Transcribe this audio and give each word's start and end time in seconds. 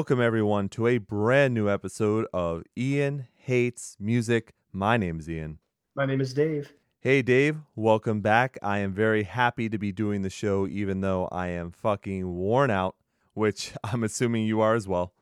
welcome 0.00 0.18
everyone 0.18 0.66
to 0.66 0.86
a 0.86 0.96
brand 0.96 1.52
new 1.52 1.68
episode 1.68 2.26
of 2.32 2.62
Ian 2.74 3.26
Hates 3.36 3.98
Music. 4.00 4.54
My 4.72 4.96
name 4.96 5.20
is 5.20 5.28
Ian. 5.28 5.58
My 5.94 6.06
name 6.06 6.22
is 6.22 6.32
Dave. 6.32 6.72
Hey 7.00 7.20
Dave, 7.20 7.58
welcome 7.76 8.22
back. 8.22 8.56
I 8.62 8.78
am 8.78 8.94
very 8.94 9.24
happy 9.24 9.68
to 9.68 9.76
be 9.76 9.92
doing 9.92 10.22
the 10.22 10.30
show 10.30 10.66
even 10.66 11.02
though 11.02 11.26
I 11.26 11.48
am 11.48 11.70
fucking 11.70 12.34
worn 12.34 12.70
out, 12.70 12.96
which 13.34 13.74
I'm 13.84 14.02
assuming 14.02 14.46
you 14.46 14.62
are 14.62 14.74
as 14.74 14.88
well. 14.88 15.12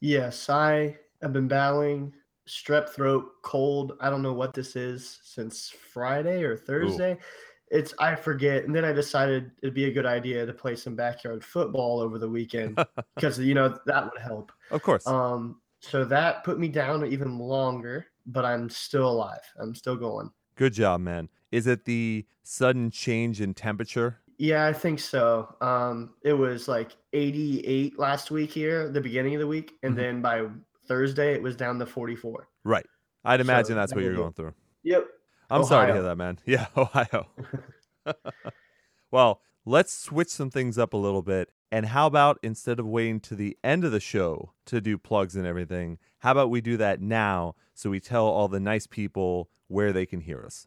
Yes, 0.00 0.50
I 0.50 0.98
have 1.22 1.32
been 1.32 1.48
battling 1.48 2.12
strep 2.46 2.90
throat, 2.90 3.24
cold. 3.40 3.96
I 4.02 4.10
don't 4.10 4.20
know 4.20 4.34
what 4.34 4.52
this 4.52 4.76
is 4.76 5.18
since 5.22 5.70
Friday 5.94 6.42
or 6.42 6.58
Thursday. 6.58 7.14
Ooh 7.14 7.18
it's 7.70 7.94
I 7.98 8.14
forget, 8.14 8.64
and 8.64 8.74
then 8.74 8.84
I 8.84 8.92
decided 8.92 9.50
it'd 9.62 9.74
be 9.74 9.86
a 9.86 9.92
good 9.92 10.06
idea 10.06 10.46
to 10.46 10.52
play 10.52 10.76
some 10.76 10.94
backyard 10.94 11.44
football 11.44 12.00
over 12.00 12.18
the 12.18 12.28
weekend 12.28 12.78
because 13.14 13.38
you 13.38 13.54
know 13.54 13.76
that 13.86 14.04
would 14.04 14.22
help. 14.22 14.52
Of 14.70 14.82
course. 14.82 15.06
Um, 15.06 15.60
so 15.80 16.04
that 16.04 16.44
put 16.44 16.58
me 16.58 16.68
down 16.68 17.04
even 17.06 17.38
longer, 17.38 18.06
but 18.26 18.44
I'm 18.44 18.68
still 18.70 19.08
alive. 19.08 19.42
I'm 19.58 19.74
still 19.74 19.96
going. 19.96 20.30
Good 20.56 20.72
job, 20.72 21.00
man. 21.00 21.28
Is 21.52 21.66
it 21.66 21.84
the 21.84 22.26
sudden 22.42 22.90
change 22.90 23.40
in 23.40 23.54
temperature? 23.54 24.20
Yeah, 24.38 24.66
I 24.66 24.72
think 24.72 25.00
so. 25.00 25.54
Um, 25.60 26.14
it 26.22 26.32
was 26.32 26.68
like 26.68 26.96
88 27.12 27.98
last 27.98 28.30
week 28.30 28.50
here, 28.50 28.90
the 28.90 29.00
beginning 29.00 29.34
of 29.34 29.40
the 29.40 29.46
week, 29.46 29.74
and 29.82 29.92
mm-hmm. 29.92 30.02
then 30.02 30.22
by 30.22 30.46
Thursday 30.86 31.34
it 31.34 31.42
was 31.42 31.56
down 31.56 31.78
to 31.78 31.86
44. 31.86 32.48
Right. 32.64 32.86
I'd 33.24 33.40
imagine 33.40 33.68
so, 33.68 33.74
that's 33.74 33.94
what 33.94 34.04
you're 34.04 34.14
going 34.14 34.34
through. 34.34 34.54
Yep. 34.82 35.06
I'm 35.50 35.60
Ohio. 35.60 35.68
sorry 35.68 35.86
to 35.88 35.92
hear 35.94 36.02
that, 36.02 36.16
man. 36.16 36.38
Yeah, 36.46 36.66
Ohio. 36.76 37.26
well, 39.10 39.40
let's 39.64 39.92
switch 39.92 40.28
some 40.28 40.50
things 40.50 40.78
up 40.78 40.92
a 40.92 40.96
little 40.96 41.22
bit. 41.22 41.50
And 41.72 41.86
how 41.86 42.06
about 42.06 42.38
instead 42.42 42.78
of 42.78 42.86
waiting 42.86 43.20
to 43.20 43.34
the 43.34 43.56
end 43.64 43.84
of 43.84 43.92
the 43.92 44.00
show 44.00 44.52
to 44.66 44.80
do 44.80 44.96
plugs 44.96 45.34
and 45.34 45.46
everything, 45.46 45.98
how 46.18 46.32
about 46.32 46.50
we 46.50 46.60
do 46.60 46.76
that 46.76 47.00
now 47.00 47.54
so 47.74 47.90
we 47.90 48.00
tell 48.00 48.26
all 48.26 48.48
the 48.48 48.60
nice 48.60 48.86
people 48.86 49.50
where 49.68 49.92
they 49.92 50.06
can 50.06 50.20
hear 50.20 50.44
us? 50.44 50.66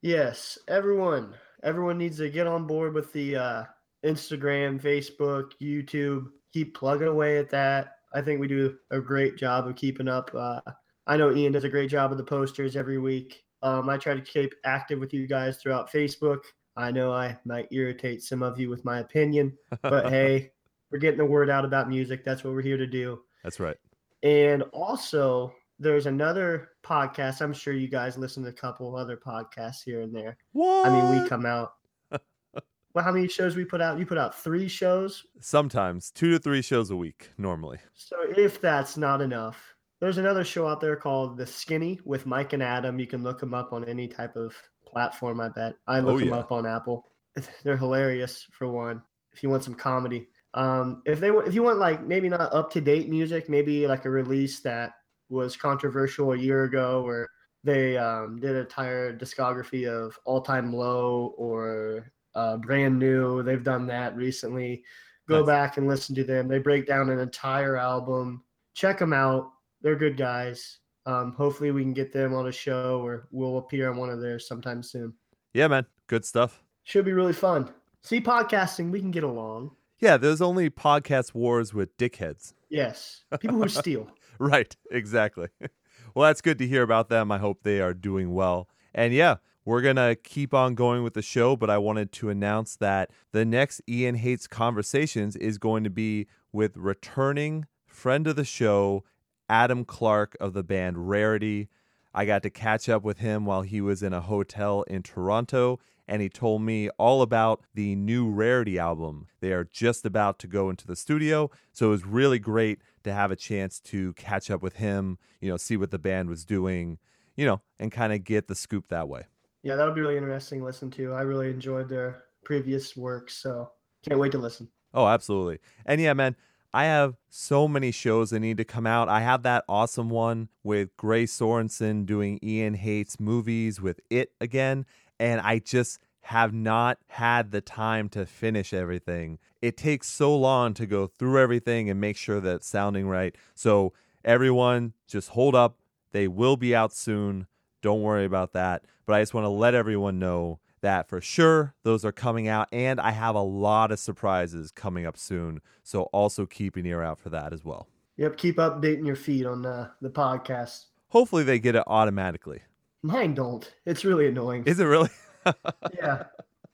Yes, 0.00 0.58
everyone. 0.68 1.34
Everyone 1.64 1.98
needs 1.98 2.18
to 2.18 2.30
get 2.30 2.46
on 2.46 2.68
board 2.68 2.94
with 2.94 3.12
the 3.12 3.36
uh, 3.36 3.64
Instagram, 4.04 4.80
Facebook, 4.80 5.52
YouTube. 5.60 6.26
Keep 6.52 6.76
plugging 6.76 7.08
away 7.08 7.38
at 7.38 7.50
that. 7.50 7.96
I 8.14 8.22
think 8.22 8.40
we 8.40 8.46
do 8.46 8.76
a 8.92 9.00
great 9.00 9.36
job 9.36 9.66
of 9.66 9.74
keeping 9.74 10.08
up. 10.08 10.30
Uh, 10.34 10.60
I 11.08 11.16
know 11.16 11.34
Ian 11.34 11.52
does 11.52 11.64
a 11.64 11.70
great 11.70 11.88
job 11.88 12.12
of 12.12 12.18
the 12.18 12.24
posters 12.24 12.76
every 12.76 12.98
week. 12.98 13.42
Um, 13.62 13.88
I 13.88 13.96
try 13.96 14.14
to 14.14 14.20
keep 14.20 14.54
active 14.64 15.00
with 15.00 15.14
you 15.14 15.26
guys 15.26 15.56
throughout 15.56 15.90
Facebook. 15.90 16.40
I 16.76 16.92
know 16.92 17.12
I 17.12 17.36
might 17.46 17.66
irritate 17.72 18.22
some 18.22 18.42
of 18.42 18.60
you 18.60 18.68
with 18.68 18.84
my 18.84 18.98
opinion, 18.98 19.56
but 19.82 20.08
hey, 20.10 20.52
we're 20.90 20.98
getting 20.98 21.18
the 21.18 21.24
word 21.24 21.48
out 21.48 21.64
about 21.64 21.88
music. 21.88 22.24
That's 22.24 22.44
what 22.44 22.52
we're 22.52 22.60
here 22.60 22.76
to 22.76 22.86
do. 22.86 23.22
That's 23.42 23.58
right. 23.58 23.76
And 24.22 24.62
also, 24.74 25.54
there's 25.78 26.04
another 26.04 26.72
podcast. 26.84 27.40
I'm 27.40 27.54
sure 27.54 27.72
you 27.72 27.88
guys 27.88 28.18
listen 28.18 28.42
to 28.42 28.50
a 28.50 28.52
couple 28.52 28.94
other 28.94 29.16
podcasts 29.16 29.82
here 29.82 30.02
and 30.02 30.14
there. 30.14 30.36
What? 30.52 30.86
I 30.86 30.90
mean, 30.90 31.22
we 31.22 31.26
come 31.26 31.46
out. 31.46 31.72
well, 32.12 33.04
how 33.04 33.12
many 33.12 33.28
shows 33.28 33.56
we 33.56 33.64
put 33.64 33.80
out? 33.80 33.98
You 33.98 34.04
put 34.04 34.18
out 34.18 34.34
three 34.34 34.68
shows? 34.68 35.24
Sometimes 35.40 36.10
two 36.10 36.32
to 36.32 36.38
three 36.38 36.60
shows 36.60 36.90
a 36.90 36.96
week, 36.96 37.30
normally. 37.38 37.78
So 37.94 38.16
if 38.36 38.60
that's 38.60 38.98
not 38.98 39.22
enough, 39.22 39.74
there's 40.00 40.18
another 40.18 40.44
show 40.44 40.66
out 40.66 40.80
there 40.80 40.96
called 40.96 41.36
The 41.36 41.46
Skinny 41.46 42.00
with 42.04 42.26
Mike 42.26 42.52
and 42.52 42.62
Adam. 42.62 42.98
You 42.98 43.06
can 43.06 43.22
look 43.22 43.40
them 43.40 43.54
up 43.54 43.72
on 43.72 43.84
any 43.84 44.06
type 44.06 44.36
of 44.36 44.54
platform. 44.86 45.40
I 45.40 45.48
bet 45.48 45.74
I 45.86 46.00
look 46.00 46.16
oh, 46.16 46.18
yeah. 46.18 46.24
them 46.26 46.38
up 46.38 46.52
on 46.52 46.66
Apple. 46.66 47.10
They're 47.64 47.76
hilarious 47.76 48.46
for 48.52 48.68
one. 48.68 49.02
If 49.32 49.42
you 49.42 49.50
want 49.50 49.64
some 49.64 49.74
comedy, 49.74 50.28
um, 50.54 51.02
if 51.04 51.20
they 51.20 51.28
if 51.28 51.54
you 51.54 51.62
want 51.62 51.78
like 51.78 52.04
maybe 52.04 52.28
not 52.28 52.52
up 52.52 52.72
to 52.72 52.80
date 52.80 53.08
music, 53.08 53.48
maybe 53.48 53.86
like 53.86 54.04
a 54.04 54.10
release 54.10 54.60
that 54.60 54.92
was 55.28 55.56
controversial 55.56 56.32
a 56.32 56.38
year 56.38 56.64
ago, 56.64 57.02
or 57.06 57.28
they 57.64 57.96
um, 57.96 58.40
did 58.40 58.56
a 58.56 58.60
entire 58.60 59.16
discography 59.16 59.86
of 59.86 60.18
All 60.24 60.40
Time 60.40 60.72
Low 60.72 61.34
or 61.36 62.10
uh, 62.34 62.56
brand 62.56 62.98
new. 62.98 63.42
They've 63.42 63.62
done 63.62 63.86
that 63.88 64.16
recently. 64.16 64.84
Go 65.28 65.40
nice. 65.40 65.46
back 65.46 65.76
and 65.76 65.86
listen 65.86 66.14
to 66.14 66.24
them. 66.24 66.48
They 66.48 66.58
break 66.58 66.86
down 66.86 67.10
an 67.10 67.18
entire 67.18 67.76
album. 67.76 68.42
Check 68.74 68.98
them 68.98 69.12
out 69.12 69.50
they're 69.82 69.96
good 69.96 70.16
guys. 70.16 70.78
Um, 71.06 71.32
hopefully, 71.32 71.70
we 71.70 71.82
can 71.82 71.94
get 71.94 72.12
them 72.12 72.34
on 72.34 72.48
a 72.48 72.52
show 72.52 73.00
or 73.02 73.28
we'll 73.30 73.58
appear 73.58 73.90
on 73.90 73.96
one 73.96 74.10
of 74.10 74.20
theirs 74.20 74.46
sometime 74.46 74.82
soon. 74.82 75.14
Yeah, 75.54 75.68
man. 75.68 75.86
Good 76.06 76.24
stuff. 76.24 76.62
Should 76.84 77.04
be 77.04 77.12
really 77.12 77.32
fun. 77.32 77.72
See, 78.02 78.20
podcasting, 78.20 78.90
we 78.90 79.00
can 79.00 79.10
get 79.10 79.24
along. 79.24 79.72
Yeah, 80.00 80.16
there's 80.16 80.40
only 80.40 80.70
podcast 80.70 81.34
wars 81.34 81.74
with 81.74 81.96
dickheads. 81.96 82.54
Yes, 82.68 83.24
people 83.40 83.60
who 83.62 83.68
steal. 83.68 84.08
right, 84.38 84.74
exactly. 84.90 85.48
well, 86.14 86.28
that's 86.28 86.40
good 86.40 86.58
to 86.58 86.66
hear 86.66 86.82
about 86.82 87.08
them. 87.08 87.32
I 87.32 87.38
hope 87.38 87.62
they 87.62 87.80
are 87.80 87.94
doing 87.94 88.32
well. 88.32 88.68
And 88.94 89.12
yeah, 89.12 89.36
we're 89.64 89.82
going 89.82 89.96
to 89.96 90.16
keep 90.22 90.54
on 90.54 90.74
going 90.74 91.02
with 91.02 91.14
the 91.14 91.22
show, 91.22 91.56
but 91.56 91.68
I 91.68 91.78
wanted 91.78 92.12
to 92.12 92.30
announce 92.30 92.76
that 92.76 93.10
the 93.32 93.44
next 93.44 93.82
Ian 93.88 94.14
Hates 94.14 94.46
Conversations 94.46 95.36
is 95.36 95.58
going 95.58 95.84
to 95.84 95.90
be 95.90 96.26
with 96.52 96.76
returning 96.76 97.66
friend 97.86 98.26
of 98.26 98.36
the 98.36 98.44
show 98.44 99.04
Adam 99.48 99.84
Clark 99.84 100.36
of 100.40 100.52
the 100.52 100.62
band 100.62 101.08
Rarity. 101.08 101.68
I 102.14 102.24
got 102.24 102.42
to 102.42 102.50
catch 102.50 102.88
up 102.88 103.02
with 103.02 103.18
him 103.18 103.44
while 103.44 103.62
he 103.62 103.80
was 103.80 104.02
in 104.02 104.12
a 104.12 104.20
hotel 104.20 104.82
in 104.82 105.02
Toronto, 105.02 105.78
and 106.06 106.22
he 106.22 106.28
told 106.28 106.62
me 106.62 106.88
all 106.98 107.22
about 107.22 107.62
the 107.74 107.94
new 107.94 108.28
Rarity 108.28 108.78
album. 108.78 109.26
They 109.40 109.52
are 109.52 109.64
just 109.64 110.04
about 110.04 110.38
to 110.40 110.46
go 110.46 110.70
into 110.70 110.86
the 110.86 110.96
studio, 110.96 111.50
so 111.72 111.88
it 111.88 111.90
was 111.90 112.06
really 112.06 112.38
great 112.38 112.80
to 113.04 113.12
have 113.12 113.30
a 113.30 113.36
chance 113.36 113.78
to 113.80 114.14
catch 114.14 114.50
up 114.50 114.62
with 114.62 114.76
him, 114.76 115.18
you 115.40 115.50
know, 115.50 115.56
see 115.56 115.76
what 115.76 115.90
the 115.90 115.98
band 115.98 116.28
was 116.28 116.44
doing, 116.44 116.98
you 117.36 117.46
know, 117.46 117.60
and 117.78 117.92
kind 117.92 118.12
of 118.12 118.24
get 118.24 118.48
the 118.48 118.54
scoop 118.54 118.88
that 118.88 119.08
way. 119.08 119.24
Yeah, 119.62 119.76
that'll 119.76 119.94
be 119.94 120.00
really 120.00 120.16
interesting 120.16 120.60
to 120.60 120.64
listen 120.64 120.90
to. 120.92 121.12
I 121.12 121.22
really 121.22 121.50
enjoyed 121.50 121.88
their 121.88 122.24
previous 122.44 122.96
work, 122.96 123.30
so 123.30 123.70
can't 124.06 124.18
wait 124.18 124.32
to 124.32 124.38
listen. 124.38 124.68
Oh, 124.94 125.06
absolutely. 125.06 125.58
And 125.84 126.00
yeah, 126.00 126.14
man, 126.14 126.36
I 126.78 126.84
have 126.84 127.16
so 127.28 127.66
many 127.66 127.90
shows 127.90 128.30
that 128.30 128.38
need 128.38 128.56
to 128.58 128.64
come 128.64 128.86
out. 128.86 129.08
I 129.08 129.18
have 129.18 129.42
that 129.42 129.64
awesome 129.68 130.10
one 130.10 130.48
with 130.62 130.96
Gray 130.96 131.24
Sorensen 131.24 132.06
doing 132.06 132.38
Ian 132.40 132.74
Hates 132.74 133.18
movies 133.18 133.80
with 133.80 133.98
It 134.10 134.30
again, 134.40 134.86
and 135.18 135.40
I 135.40 135.58
just 135.58 135.98
have 136.20 136.52
not 136.54 136.98
had 137.08 137.50
the 137.50 137.60
time 137.60 138.08
to 138.10 138.24
finish 138.24 138.72
everything. 138.72 139.40
It 139.60 139.76
takes 139.76 140.08
so 140.08 140.36
long 140.36 140.72
to 140.74 140.86
go 140.86 141.10
through 141.18 141.42
everything 141.42 141.90
and 141.90 142.00
make 142.00 142.16
sure 142.16 142.38
that 142.38 142.54
it's 142.54 142.68
sounding 142.68 143.08
right. 143.08 143.34
So, 143.56 143.92
everyone, 144.24 144.92
just 145.08 145.30
hold 145.30 145.56
up. 145.56 145.78
They 146.12 146.28
will 146.28 146.56
be 146.56 146.76
out 146.76 146.92
soon. 146.92 147.48
Don't 147.82 148.02
worry 148.02 148.24
about 148.24 148.52
that. 148.52 148.84
But 149.04 149.16
I 149.16 149.22
just 149.22 149.34
want 149.34 149.46
to 149.46 149.48
let 149.48 149.74
everyone 149.74 150.20
know 150.20 150.60
that 150.80 151.08
for 151.08 151.20
sure 151.20 151.74
those 151.82 152.04
are 152.04 152.12
coming 152.12 152.48
out 152.48 152.68
and 152.72 153.00
i 153.00 153.10
have 153.10 153.34
a 153.34 153.42
lot 153.42 153.90
of 153.90 153.98
surprises 153.98 154.70
coming 154.70 155.06
up 155.06 155.16
soon 155.16 155.60
so 155.82 156.02
also 156.04 156.46
keep 156.46 156.76
an 156.76 156.86
ear 156.86 157.02
out 157.02 157.18
for 157.18 157.30
that 157.30 157.52
as 157.52 157.64
well. 157.64 157.88
Yep 158.16 158.36
keep 158.36 158.56
updating 158.56 159.06
your 159.06 159.16
feed 159.16 159.46
on 159.46 159.64
uh, 159.64 159.90
the 160.00 160.10
podcast. 160.10 160.86
Hopefully 161.08 161.44
they 161.44 161.58
get 161.58 161.74
it 161.74 161.84
automatically. 161.86 162.60
Mine 163.02 163.34
don't. 163.34 163.72
It's 163.86 164.04
really 164.04 164.26
annoying. 164.26 164.64
Is 164.66 164.80
it 164.80 164.84
really? 164.84 165.10
Yeah 165.98 166.24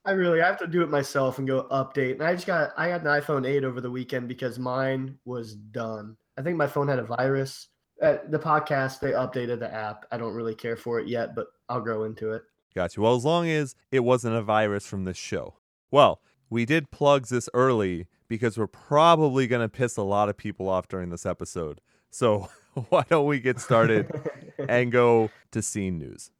i 0.05 0.11
really 0.11 0.43
I 0.43 0.47
have 0.47 0.59
to 0.59 0.67
do 0.67 0.83
it 0.83 0.91
myself 0.91 1.39
and 1.39 1.47
go 1.47 1.67
update 1.71 2.12
and 2.12 2.23
i 2.23 2.35
just 2.35 2.47
got 2.47 2.73
i 2.77 2.89
got 2.89 3.03
an 3.03 3.06
iphone 3.21 3.47
8 3.47 3.65
over 3.65 3.81
the 3.81 3.91
weekend 3.91 4.29
because 4.29 4.59
mine 4.59 5.19
was 5.25 5.55
done. 5.55 6.17
I 6.37 6.43
think 6.43 6.56
my 6.56 6.67
phone 6.67 6.89
had 6.89 6.99
a 6.99 7.05
virus. 7.05 7.69
At 8.03 8.31
the 8.31 8.39
podcast 8.39 9.01
they 9.01 9.12
updated 9.12 9.61
the 9.61 9.73
app. 9.73 10.05
I 10.11 10.19
don't 10.19 10.35
really 10.35 10.55
care 10.55 10.77
for 10.77 10.99
it 10.99 11.09
yet 11.09 11.35
but 11.35 11.47
i'll 11.69 11.81
grow 11.81 12.05
into 12.05 12.33
it 12.33 12.43
Got 12.75 12.97
you. 12.97 13.05
Well, 13.05 13.15
as 13.15 13.25
long 13.25 13.49
as 13.49 13.76
it 13.93 14.00
wasn't 14.00 14.35
a 14.35 14.43
virus 14.43 14.85
from 14.85 15.05
this 15.05 15.17
show. 15.17 15.55
Well, 15.93 16.21
we 16.50 16.65
did 16.65 16.91
plugs 16.91 17.29
this 17.29 17.49
early 17.55 18.09
because 18.26 18.59
we're 18.59 18.67
probably 18.67 19.47
going 19.47 19.62
to 19.62 19.69
piss 19.69 19.97
a 19.97 20.03
lot 20.03 20.29
of 20.29 20.37
people 20.37 20.69
off 20.69 20.88
during 20.88 21.11
this 21.11 21.25
episode. 21.25 21.81
So 22.11 22.49
why 22.88 23.05
don't 23.09 23.26
we 23.26 23.38
get 23.38 23.61
started 23.61 24.11
and 24.69 24.91
go 24.91 25.31
to 25.53 25.62
scene 25.62 25.99
news? 25.99 26.32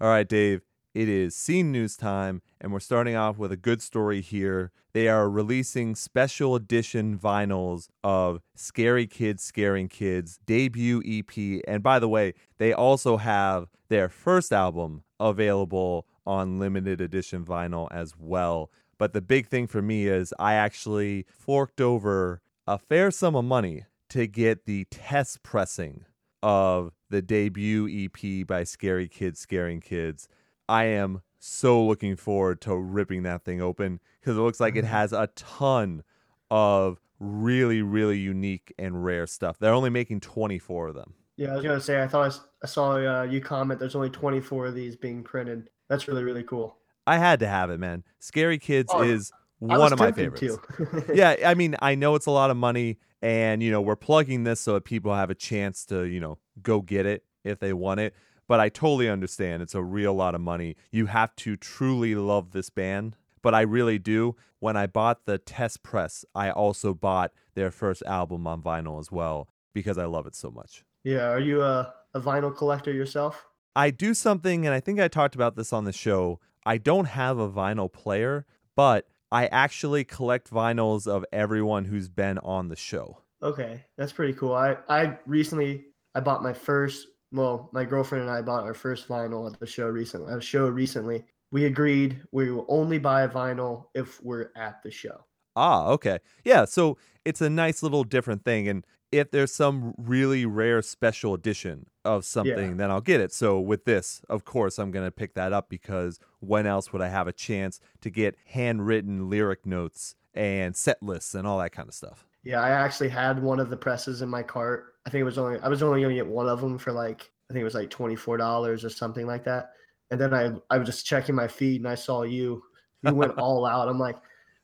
All 0.00 0.08
right, 0.08 0.26
Dave, 0.26 0.62
it 0.94 1.08
is 1.08 1.34
scene 1.34 1.72
news 1.72 1.96
time, 1.96 2.42
and 2.60 2.72
we're 2.72 2.80
starting 2.80 3.16
off 3.16 3.38
with 3.38 3.52
a 3.52 3.56
good 3.56 3.80
story 3.80 4.20
here. 4.20 4.72
They 4.92 5.08
are 5.08 5.30
releasing 5.30 5.94
special 5.94 6.54
edition 6.54 7.18
vinyls 7.18 7.88
of 8.04 8.40
Scary 8.54 9.06
Kids 9.06 9.42
Scaring 9.42 9.88
Kids 9.88 10.38
debut 10.44 11.02
EP. 11.06 11.62
And 11.66 11.82
by 11.82 11.98
the 11.98 12.08
way, 12.08 12.34
they 12.58 12.72
also 12.72 13.16
have 13.16 13.68
their 13.88 14.08
first 14.08 14.52
album 14.52 15.04
available 15.18 16.06
on 16.26 16.58
limited 16.58 17.00
edition 17.00 17.44
vinyl 17.44 17.88
as 17.90 18.14
well. 18.18 18.70
But 18.98 19.14
the 19.14 19.22
big 19.22 19.46
thing 19.46 19.66
for 19.66 19.82
me 19.82 20.06
is 20.06 20.34
I 20.38 20.54
actually 20.54 21.26
forked 21.28 21.80
over 21.80 22.42
a 22.66 22.78
fair 22.78 23.10
sum 23.10 23.34
of 23.34 23.44
money 23.44 23.86
to 24.10 24.26
get 24.26 24.66
the 24.66 24.84
test 24.90 25.42
pressing 25.42 26.04
of 26.42 26.92
the 27.08 27.22
debut 27.22 27.88
EP 27.88 28.46
by 28.46 28.64
Scary 28.64 29.08
Kids 29.08 29.40
Scaring 29.40 29.80
Kids. 29.80 30.28
I 30.72 30.84
am 30.84 31.20
so 31.38 31.84
looking 31.84 32.16
forward 32.16 32.62
to 32.62 32.74
ripping 32.74 33.24
that 33.24 33.44
thing 33.44 33.60
open 33.60 34.00
because 34.18 34.38
it 34.38 34.40
looks 34.40 34.58
like 34.58 34.74
it 34.74 34.84
mm-hmm. 34.84 34.94
has 34.94 35.12
a 35.12 35.28
ton 35.36 36.02
of 36.50 36.98
really, 37.20 37.82
really 37.82 38.18
unique 38.18 38.72
and 38.78 39.04
rare 39.04 39.26
stuff. 39.26 39.58
They're 39.58 39.74
only 39.74 39.90
making 39.90 40.20
24 40.20 40.88
of 40.88 40.94
them. 40.94 41.12
Yeah, 41.36 41.52
I 41.52 41.56
was 41.56 41.62
gonna 41.62 41.80
say 41.80 42.02
I 42.02 42.08
thought 42.08 42.40
I, 42.62 42.66
saw 42.66 42.92
uh, 42.96 43.22
you 43.24 43.42
comment. 43.42 43.80
There's 43.80 43.94
only 43.94 44.08
24 44.08 44.68
of 44.68 44.74
these 44.74 44.96
being 44.96 45.22
printed. 45.22 45.68
That's 45.90 46.08
really 46.08 46.24
really 46.24 46.42
cool. 46.42 46.76
I 47.06 47.18
had 47.18 47.40
to 47.40 47.48
have 47.48 47.68
it, 47.70 47.78
man. 47.78 48.02
Scary 48.18 48.58
Kids 48.58 48.90
oh, 48.94 49.02
is 49.02 49.30
one 49.58 49.92
of 49.92 49.98
my 49.98 50.12
favorites. 50.12 50.56
yeah, 51.14 51.36
I 51.44 51.52
mean, 51.52 51.76
I 51.82 51.96
know 51.96 52.14
it's 52.14 52.26
a 52.26 52.30
lot 52.30 52.50
of 52.50 52.56
money, 52.56 52.98
and 53.20 53.62
you 53.62 53.70
know 53.70 53.82
we're 53.82 53.96
plugging 53.96 54.44
this 54.44 54.60
so 54.60 54.74
that 54.74 54.84
people 54.84 55.14
have 55.14 55.28
a 55.28 55.34
chance 55.34 55.84
to 55.86 56.04
you 56.04 56.20
know 56.20 56.38
go 56.62 56.80
get 56.80 57.04
it 57.04 57.24
if 57.44 57.58
they 57.58 57.74
want 57.74 58.00
it. 58.00 58.14
But 58.52 58.60
I 58.60 58.68
totally 58.68 59.08
understand 59.08 59.62
it's 59.62 59.74
a 59.74 59.82
real 59.82 60.12
lot 60.12 60.34
of 60.34 60.42
money. 60.42 60.76
You 60.90 61.06
have 61.06 61.34
to 61.36 61.56
truly 61.56 62.14
love 62.14 62.50
this 62.50 62.68
band, 62.68 63.16
but 63.40 63.54
I 63.54 63.62
really 63.62 63.98
do. 63.98 64.36
When 64.58 64.76
I 64.76 64.86
bought 64.86 65.24
the 65.24 65.38
test 65.38 65.82
press, 65.82 66.26
I 66.34 66.50
also 66.50 66.92
bought 66.92 67.32
their 67.54 67.70
first 67.70 68.02
album 68.04 68.46
on 68.46 68.60
vinyl 68.60 69.00
as 69.00 69.10
well 69.10 69.48
because 69.72 69.96
I 69.96 70.04
love 70.04 70.26
it 70.26 70.34
so 70.34 70.50
much. 70.50 70.84
Yeah, 71.02 71.30
are 71.30 71.40
you 71.40 71.62
a, 71.62 71.94
a 72.12 72.20
vinyl 72.20 72.54
collector 72.54 72.92
yourself? 72.92 73.46
I 73.74 73.88
do 73.88 74.12
something, 74.12 74.66
and 74.66 74.74
I 74.74 74.80
think 74.80 75.00
I 75.00 75.08
talked 75.08 75.34
about 75.34 75.56
this 75.56 75.72
on 75.72 75.84
the 75.84 75.90
show. 75.90 76.38
I 76.66 76.76
don't 76.76 77.06
have 77.06 77.38
a 77.38 77.50
vinyl 77.50 77.90
player, 77.90 78.44
but 78.76 79.08
I 79.30 79.46
actually 79.46 80.04
collect 80.04 80.50
vinyls 80.50 81.06
of 81.06 81.24
everyone 81.32 81.86
who's 81.86 82.10
been 82.10 82.36
on 82.40 82.68
the 82.68 82.76
show. 82.76 83.16
Okay, 83.42 83.86
that's 83.96 84.12
pretty 84.12 84.34
cool. 84.34 84.52
I 84.52 84.76
I 84.90 85.16
recently 85.24 85.86
I 86.14 86.20
bought 86.20 86.42
my 86.42 86.52
first. 86.52 87.06
Well, 87.32 87.70
my 87.72 87.84
girlfriend 87.84 88.22
and 88.22 88.30
I 88.30 88.42
bought 88.42 88.64
our 88.64 88.74
first 88.74 89.08
vinyl 89.08 89.50
at 89.50 89.58
the 89.58 89.66
show 89.66 89.88
recently. 89.88 90.30
At 90.30 90.38
a 90.38 90.42
show 90.42 90.68
recently, 90.68 91.24
we 91.50 91.64
agreed 91.64 92.20
we 92.30 92.50
will 92.50 92.66
only 92.68 92.98
buy 92.98 93.22
a 93.22 93.28
vinyl 93.28 93.86
if 93.94 94.22
we're 94.22 94.50
at 94.54 94.82
the 94.82 94.90
show. 94.90 95.24
Ah, 95.56 95.88
okay. 95.88 96.18
Yeah, 96.44 96.64
so 96.64 96.98
it's 97.24 97.40
a 97.40 97.50
nice 97.50 97.82
little 97.82 98.04
different 98.04 98.44
thing. 98.44 98.68
And 98.68 98.86
if 99.10 99.30
there's 99.30 99.52
some 99.52 99.94
really 99.98 100.46
rare 100.46 100.82
special 100.82 101.34
edition 101.34 101.86
of 102.04 102.24
something, 102.24 102.70
yeah. 102.70 102.76
then 102.76 102.90
I'll 102.90 103.02
get 103.02 103.20
it. 103.20 103.32
So 103.32 103.60
with 103.60 103.84
this, 103.84 104.22
of 104.28 104.44
course, 104.44 104.78
I'm 104.78 104.90
going 104.90 105.06
to 105.06 105.10
pick 105.10 105.34
that 105.34 105.52
up 105.52 105.68
because 105.68 106.18
when 106.40 106.66
else 106.66 106.92
would 106.92 107.02
I 107.02 107.08
have 107.08 107.28
a 107.28 107.32
chance 107.32 107.80
to 108.00 108.10
get 108.10 108.36
handwritten 108.46 109.28
lyric 109.28 109.66
notes 109.66 110.14
and 110.34 110.74
set 110.74 111.02
lists 111.02 111.34
and 111.34 111.46
all 111.46 111.58
that 111.58 111.72
kind 111.72 111.88
of 111.88 111.94
stuff? 111.94 112.26
Yeah, 112.44 112.60
I 112.60 112.70
actually 112.70 113.08
had 113.08 113.42
one 113.42 113.60
of 113.60 113.70
the 113.70 113.76
presses 113.76 114.22
in 114.22 114.28
my 114.28 114.42
cart. 114.42 114.94
I 115.06 115.10
think 115.10 115.20
it 115.20 115.24
was 115.24 115.38
only 115.38 115.58
I 115.60 115.68
was 115.68 115.82
only 115.82 116.00
going 116.00 116.16
to 116.16 116.22
get 116.22 116.30
one 116.30 116.48
of 116.48 116.60
them 116.60 116.78
for 116.78 116.92
like 116.92 117.30
I 117.50 117.52
think 117.52 117.60
it 117.60 117.64
was 117.64 117.74
like 117.74 117.90
twenty 117.90 118.16
four 118.16 118.36
dollars 118.36 118.84
or 118.84 118.90
something 118.90 119.26
like 119.26 119.44
that. 119.44 119.72
And 120.10 120.20
then 120.20 120.34
I 120.34 120.52
I 120.70 120.78
was 120.78 120.86
just 120.86 121.06
checking 121.06 121.34
my 121.34 121.48
feed 121.48 121.80
and 121.80 121.88
I 121.88 121.94
saw 121.94 122.22
you. 122.22 122.62
You 123.02 123.14
went 123.14 123.32
all 123.38 123.66
out. 123.66 123.88
I'm 123.88 123.98
like, 123.98 124.16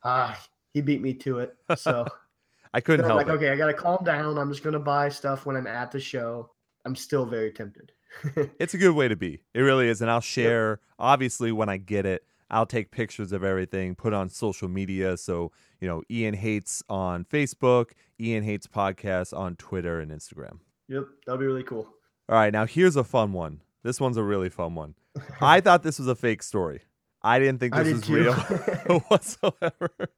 ah, 0.04 0.38
he 0.72 0.80
beat 0.80 1.00
me 1.00 1.14
to 1.14 1.38
it. 1.40 1.56
So 1.76 2.06
I 2.74 2.80
couldn't 2.80 3.06
help. 3.06 3.16
Like, 3.16 3.28
it. 3.28 3.32
okay, 3.32 3.50
I 3.50 3.56
gotta 3.56 3.74
calm 3.74 4.04
down. 4.04 4.38
I'm 4.38 4.50
just 4.50 4.62
gonna 4.62 4.78
buy 4.78 5.08
stuff 5.08 5.46
when 5.46 5.56
I'm 5.56 5.66
at 5.66 5.90
the 5.90 6.00
show. 6.00 6.50
I'm 6.84 6.96
still 6.96 7.26
very 7.26 7.52
tempted. 7.52 7.92
it's 8.58 8.74
a 8.74 8.78
good 8.78 8.94
way 8.94 9.08
to 9.08 9.16
be. 9.16 9.40
It 9.54 9.60
really 9.60 9.88
is, 9.88 10.00
and 10.00 10.10
I'll 10.10 10.20
share. 10.20 10.70
Yep. 10.70 10.80
Obviously, 10.98 11.52
when 11.52 11.68
I 11.68 11.76
get 11.76 12.06
it, 12.06 12.24
I'll 12.50 12.66
take 12.66 12.90
pictures 12.90 13.32
of 13.32 13.44
everything, 13.44 13.94
put 13.94 14.12
on 14.12 14.28
social 14.28 14.68
media. 14.68 15.16
So 15.16 15.52
you 15.80 15.88
know, 15.88 16.02
Ian 16.10 16.34
hates 16.34 16.82
on 16.88 17.24
Facebook, 17.24 17.90
Ian 18.20 18.42
hates 18.42 18.66
podcast 18.66 19.36
on 19.36 19.56
Twitter 19.56 20.00
and 20.00 20.10
Instagram. 20.10 20.58
Yep, 20.88 21.04
that'll 21.26 21.38
be 21.38 21.46
really 21.46 21.62
cool. 21.62 21.88
All 22.28 22.36
right, 22.36 22.52
now 22.52 22.66
here's 22.66 22.96
a 22.96 23.04
fun 23.04 23.32
one. 23.32 23.62
This 23.82 24.00
one's 24.00 24.16
a 24.16 24.22
really 24.22 24.48
fun 24.48 24.74
one. 24.74 24.94
I 25.40 25.60
thought 25.60 25.82
this 25.82 25.98
was 25.98 26.08
a 26.08 26.14
fake 26.14 26.42
story. 26.42 26.82
I 27.22 27.38
didn't 27.38 27.58
think 27.58 27.74
this 27.74 27.92
was 27.92 28.10
real 28.10 28.34
whatsoever. 29.08 30.10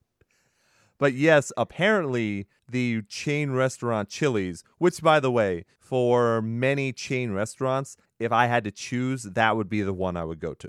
But 0.99 1.15
yes, 1.15 1.51
apparently 1.57 2.47
the 2.69 3.03
chain 3.09 3.53
restaurant 3.53 4.09
Chili's, 4.09 4.63
which 4.79 5.01
by 5.03 5.19
the 5.19 5.31
way, 5.31 5.65
for 5.79 6.43
many 6.43 6.93
chain 6.93 7.33
restaurants, 7.33 7.97
if 8.19 8.33
I 8.33 8.47
had 8.47 8.65
to 8.65 8.71
choose, 8.71 9.23
that 9.23 9.57
would 9.57 9.69
be 9.69 9.83
the 9.83 9.95
one 9.95 10.17
I 10.17 10.25
would 10.25 10.41
go 10.41 10.53
to. 10.55 10.69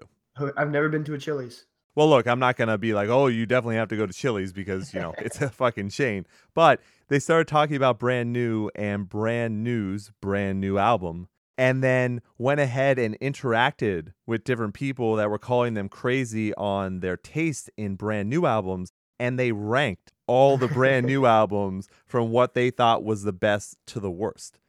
I've 0.58 0.72
never 0.72 0.90
been 0.90 1.04
to 1.06 1.14
a 1.14 1.18
Chili's. 1.18 1.66
Well, 1.94 2.10
look, 2.10 2.26
I'm 2.26 2.40
not 2.40 2.56
gonna 2.56 2.78
be 2.78 2.94
like, 2.94 3.10
oh, 3.10 3.28
you 3.28 3.46
definitely 3.46 3.76
have 3.76 3.90
to 3.90 3.98
go 3.98 4.06
to 4.06 4.14
Chili's 4.14 4.54
because 4.54 4.94
you 4.94 5.02
know 5.02 5.14
it's 5.18 5.42
a 5.42 5.50
fucking 5.62 5.90
chain. 5.90 6.26
But 6.54 6.80
they 7.10 7.20
started 7.20 7.48
talking 7.48 7.76
about 7.76 8.00
brand 8.00 8.32
new 8.32 8.70
and 8.76 9.10
brand 9.10 9.64
new's 9.64 10.12
brand 10.22 10.62
new 10.62 10.78
album, 10.78 11.28
and 11.58 11.84
then 11.84 12.22
went 12.38 12.62
ahead 12.62 12.98
and 12.98 13.20
interacted 13.20 14.14
with 14.26 14.46
different 14.46 14.74
people 14.74 15.16
that 15.18 15.30
were 15.30 15.38
calling 15.38 15.74
them 15.74 15.90
crazy 15.90 16.54
on 16.56 17.02
their 17.02 17.18
taste 17.18 17.70
in 17.76 17.96
brand 17.96 18.30
new 18.30 18.46
albums, 18.46 18.94
and 19.20 19.38
they 19.38 19.52
ranked 19.52 20.14
all 20.28 20.58
the 20.58 20.70
brand 20.70 21.06
new 21.06 21.26
albums 21.28 21.90
from 22.06 22.32
what 22.32 22.54
they 22.54 22.70
thought 22.70 23.04
was 23.04 23.24
the 23.24 23.34
best 23.34 23.76
to 23.88 24.00
the 24.00 24.12
worst. 24.12 24.61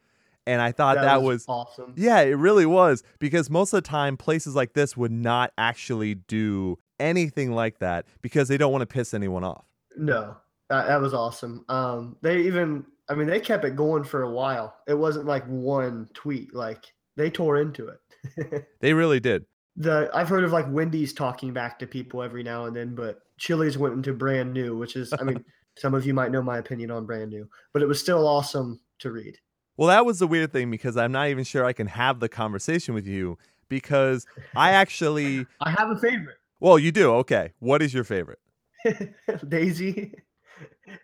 And 0.45 0.61
I 0.61 0.71
thought 0.71 0.95
that, 0.95 1.03
that 1.03 1.21
was, 1.21 1.45
was, 1.47 1.49
awesome. 1.49 1.93
Yeah, 1.95 2.19
it 2.21 2.35
really 2.35 2.65
was 2.65 3.03
because 3.19 3.49
most 3.49 3.73
of 3.73 3.77
the 3.81 3.87
time 3.87 4.17
places 4.17 4.55
like 4.55 4.73
this 4.73 4.97
would 4.97 5.11
not 5.11 5.53
actually 5.57 6.15
do 6.15 6.77
anything 6.99 7.53
like 7.53 7.79
that 7.79 8.05
because 8.21 8.47
they 8.47 8.57
don't 8.57 8.71
want 8.71 8.81
to 8.81 8.85
piss 8.87 9.13
anyone 9.13 9.43
off. 9.43 9.65
No, 9.97 10.35
that, 10.69 10.87
that 10.87 11.01
was 11.01 11.13
awesome. 11.13 11.63
Um, 11.69 12.17
they 12.21 12.41
even, 12.41 12.85
I 13.09 13.15
mean, 13.15 13.27
they 13.27 13.39
kept 13.39 13.63
it 13.63 13.75
going 13.75 14.03
for 14.03 14.23
a 14.23 14.31
while. 14.31 14.75
It 14.87 14.95
wasn't 14.95 15.25
like 15.25 15.45
one 15.45 16.09
tweet; 16.13 16.53
like 16.53 16.85
they 17.15 17.29
tore 17.29 17.61
into 17.61 17.87
it. 17.87 18.67
they 18.79 18.93
really 18.93 19.19
did. 19.19 19.45
The 19.75 20.09
I've 20.13 20.29
heard 20.29 20.43
of 20.43 20.51
like 20.51 20.65
Wendy's 20.69 21.13
talking 21.13 21.53
back 21.53 21.79
to 21.79 21.87
people 21.87 22.21
every 22.21 22.43
now 22.43 22.65
and 22.65 22.75
then, 22.75 22.95
but 22.95 23.21
Chili's 23.37 23.77
went 23.77 23.95
into 23.95 24.13
brand 24.13 24.53
new, 24.53 24.77
which 24.77 24.95
is, 24.95 25.13
I 25.19 25.23
mean, 25.23 25.43
some 25.77 25.93
of 25.93 26.05
you 26.05 26.13
might 26.13 26.31
know 26.31 26.41
my 26.41 26.57
opinion 26.57 26.91
on 26.91 27.05
brand 27.05 27.31
new, 27.31 27.47
but 27.73 27.81
it 27.81 27.87
was 27.87 27.99
still 27.99 28.27
awesome 28.27 28.79
to 28.99 29.11
read. 29.11 29.37
Well, 29.77 29.87
that 29.87 30.05
was 30.05 30.19
the 30.19 30.27
weird 30.27 30.51
thing 30.51 30.69
because 30.69 30.97
I'm 30.97 31.11
not 31.11 31.29
even 31.29 31.43
sure 31.43 31.65
I 31.65 31.73
can 31.73 31.87
have 31.87 32.19
the 32.19 32.29
conversation 32.29 32.93
with 32.93 33.07
you 33.07 33.37
because 33.69 34.25
I 34.55 34.71
actually 34.71 35.47
I 35.61 35.71
have 35.71 35.89
a 35.89 35.97
favorite. 35.97 36.37
Well, 36.59 36.77
you 36.77 36.91
do. 36.91 37.11
Okay. 37.15 37.53
What 37.59 37.81
is 37.81 37.93
your 37.93 38.03
favorite? 38.03 38.39
Daisy. 39.47 40.13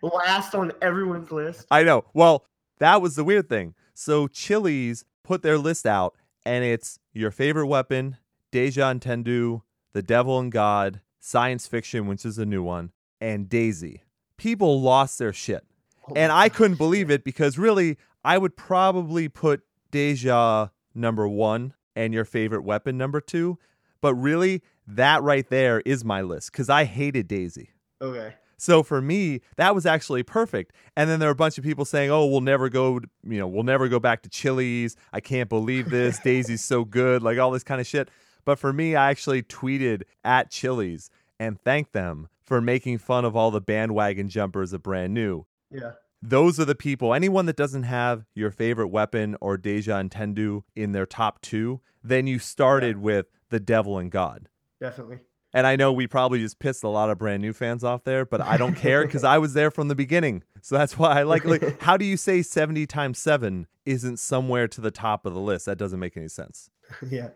Last 0.02 0.54
on 0.54 0.72
everyone's 0.80 1.32
list. 1.32 1.66
I 1.70 1.82
know. 1.82 2.04
Well, 2.14 2.46
that 2.78 3.02
was 3.02 3.16
the 3.16 3.24
weird 3.24 3.48
thing. 3.48 3.74
So 3.94 4.28
Chili's 4.28 5.04
put 5.24 5.42
their 5.42 5.58
list 5.58 5.86
out 5.86 6.14
and 6.46 6.64
it's 6.64 6.98
your 7.12 7.30
favorite 7.30 7.66
weapon, 7.66 8.16
Deja 8.50 8.92
Entendu, 8.92 9.62
The 9.92 10.02
Devil 10.02 10.38
and 10.38 10.50
God, 10.50 11.00
Science 11.18 11.66
Fiction, 11.66 12.06
which 12.06 12.24
is 12.24 12.38
a 12.38 12.46
new 12.46 12.62
one, 12.62 12.92
and 13.20 13.48
Daisy. 13.48 14.02
People 14.36 14.80
lost 14.80 15.18
their 15.18 15.32
shit. 15.32 15.64
Oh 16.08 16.14
and 16.16 16.32
I 16.32 16.48
couldn't 16.48 16.78
believe 16.78 17.10
it 17.10 17.24
because 17.24 17.58
really, 17.58 17.98
I 18.24 18.38
would 18.38 18.56
probably 18.56 19.28
put 19.28 19.62
Deja 19.90 20.68
number 20.94 21.28
one 21.28 21.74
and 21.96 22.12
your 22.14 22.24
favorite 22.24 22.62
weapon 22.62 22.96
number 22.96 23.20
two. 23.20 23.58
But 24.00 24.14
really, 24.14 24.62
that 24.86 25.22
right 25.22 25.48
there 25.48 25.80
is 25.80 26.04
my 26.04 26.22
list 26.22 26.52
because 26.52 26.68
I 26.68 26.84
hated 26.84 27.28
Daisy. 27.28 27.70
Okay. 28.00 28.34
So 28.56 28.82
for 28.82 29.00
me, 29.00 29.40
that 29.56 29.74
was 29.74 29.86
actually 29.86 30.22
perfect. 30.22 30.72
And 30.96 31.08
then 31.08 31.18
there 31.18 31.28
were 31.28 31.32
a 31.32 31.36
bunch 31.36 31.56
of 31.58 31.64
people 31.64 31.84
saying, 31.84 32.10
"Oh, 32.10 32.26
we'll 32.26 32.40
never 32.40 32.68
go, 32.68 33.00
you 33.24 33.38
know, 33.38 33.46
we'll 33.46 33.62
never 33.62 33.88
go 33.88 33.98
back 33.98 34.22
to 34.22 34.28
Chili's. 34.28 34.96
I 35.12 35.20
can't 35.20 35.48
believe 35.48 35.90
this. 35.90 36.18
Daisy's 36.18 36.64
so 36.64 36.84
good." 36.84 37.22
Like 37.22 37.38
all 37.38 37.50
this 37.50 37.64
kind 37.64 37.80
of 37.80 37.86
shit. 37.86 38.10
But 38.44 38.58
for 38.58 38.72
me, 38.72 38.96
I 38.96 39.10
actually 39.10 39.42
tweeted 39.42 40.02
at 40.24 40.50
Chili's 40.50 41.10
and 41.38 41.60
thanked 41.60 41.92
them 41.92 42.28
for 42.42 42.60
making 42.60 42.98
fun 42.98 43.24
of 43.24 43.36
all 43.36 43.50
the 43.50 43.60
bandwagon 43.60 44.28
jumpers 44.28 44.72
of 44.72 44.82
brand 44.82 45.14
new. 45.14 45.46
Yeah. 45.70 45.92
Those 46.22 46.60
are 46.60 46.64
the 46.64 46.74
people. 46.74 47.14
Anyone 47.14 47.46
that 47.46 47.56
doesn't 47.56 47.84
have 47.84 48.26
your 48.34 48.50
favorite 48.50 48.88
weapon 48.88 49.36
or 49.40 49.56
Deja 49.56 50.02
Entendu 50.02 50.62
in 50.76 50.92
their 50.92 51.06
top 51.06 51.40
two, 51.40 51.80
then 52.02 52.26
you 52.26 52.38
started 52.38 52.96
yeah. 52.96 53.02
with 53.02 53.26
the 53.48 53.60
devil 53.60 53.98
and 53.98 54.10
God. 54.10 54.48
Definitely. 54.80 55.20
And 55.52 55.66
I 55.66 55.76
know 55.76 55.92
we 55.92 56.06
probably 56.06 56.38
just 56.38 56.58
pissed 56.58 56.84
a 56.84 56.88
lot 56.88 57.10
of 57.10 57.18
brand 57.18 57.42
new 57.42 57.52
fans 57.52 57.82
off 57.82 58.04
there, 58.04 58.24
but 58.24 58.40
I 58.40 58.56
don't 58.56 58.74
care 58.74 59.04
because 59.06 59.24
I 59.24 59.38
was 59.38 59.54
there 59.54 59.70
from 59.70 59.88
the 59.88 59.94
beginning. 59.94 60.44
So 60.62 60.76
that's 60.76 60.98
why 60.98 61.18
I 61.18 61.22
like, 61.24 61.44
like 61.44 61.80
how 61.82 61.96
do 61.96 62.04
you 62.04 62.16
say 62.16 62.42
70 62.42 62.86
times 62.86 63.18
7 63.18 63.66
isn't 63.84 64.18
somewhere 64.18 64.68
to 64.68 64.80
the 64.80 64.90
top 64.90 65.26
of 65.26 65.34
the 65.34 65.40
list? 65.40 65.66
That 65.66 65.78
doesn't 65.78 66.00
make 66.00 66.16
any 66.16 66.28
sense. 66.28 66.70
Yeah. 67.08 67.28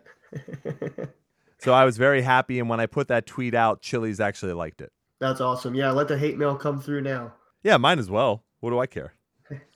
so 1.59 1.71
I 1.71 1.85
was 1.85 1.95
very 1.97 2.21
happy. 2.21 2.59
And 2.59 2.67
when 2.67 2.81
I 2.81 2.87
put 2.87 3.07
that 3.07 3.25
tweet 3.25 3.53
out, 3.53 3.81
Chili's 3.81 4.19
actually 4.19 4.51
liked 4.51 4.81
it. 4.81 4.91
That's 5.21 5.39
awesome. 5.39 5.75
Yeah. 5.75 5.91
Let 5.91 6.09
the 6.09 6.17
hate 6.17 6.37
mail 6.37 6.55
come 6.57 6.81
through 6.81 7.01
now. 7.01 7.33
Yeah. 7.63 7.77
Mine 7.77 7.99
as 7.99 8.09
well. 8.09 8.43
What 8.65 8.71
do 8.71 8.79
I 8.79 8.87
care? 8.87 9.13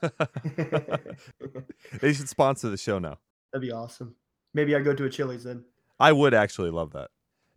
they 2.00 2.12
should 2.12 2.28
sponsor 2.28 2.70
the 2.70 2.76
show 2.76 2.98
now. 2.98 3.18
That'd 3.52 3.64
be 3.64 3.70
awesome. 3.70 4.16
Maybe 4.52 4.74
I 4.74 4.80
go 4.80 4.92
to 4.92 5.04
a 5.04 5.08
Chili's 5.08 5.44
then. 5.44 5.62
I 6.00 6.10
would 6.10 6.34
actually 6.34 6.70
love 6.70 6.90
that. 6.94 7.10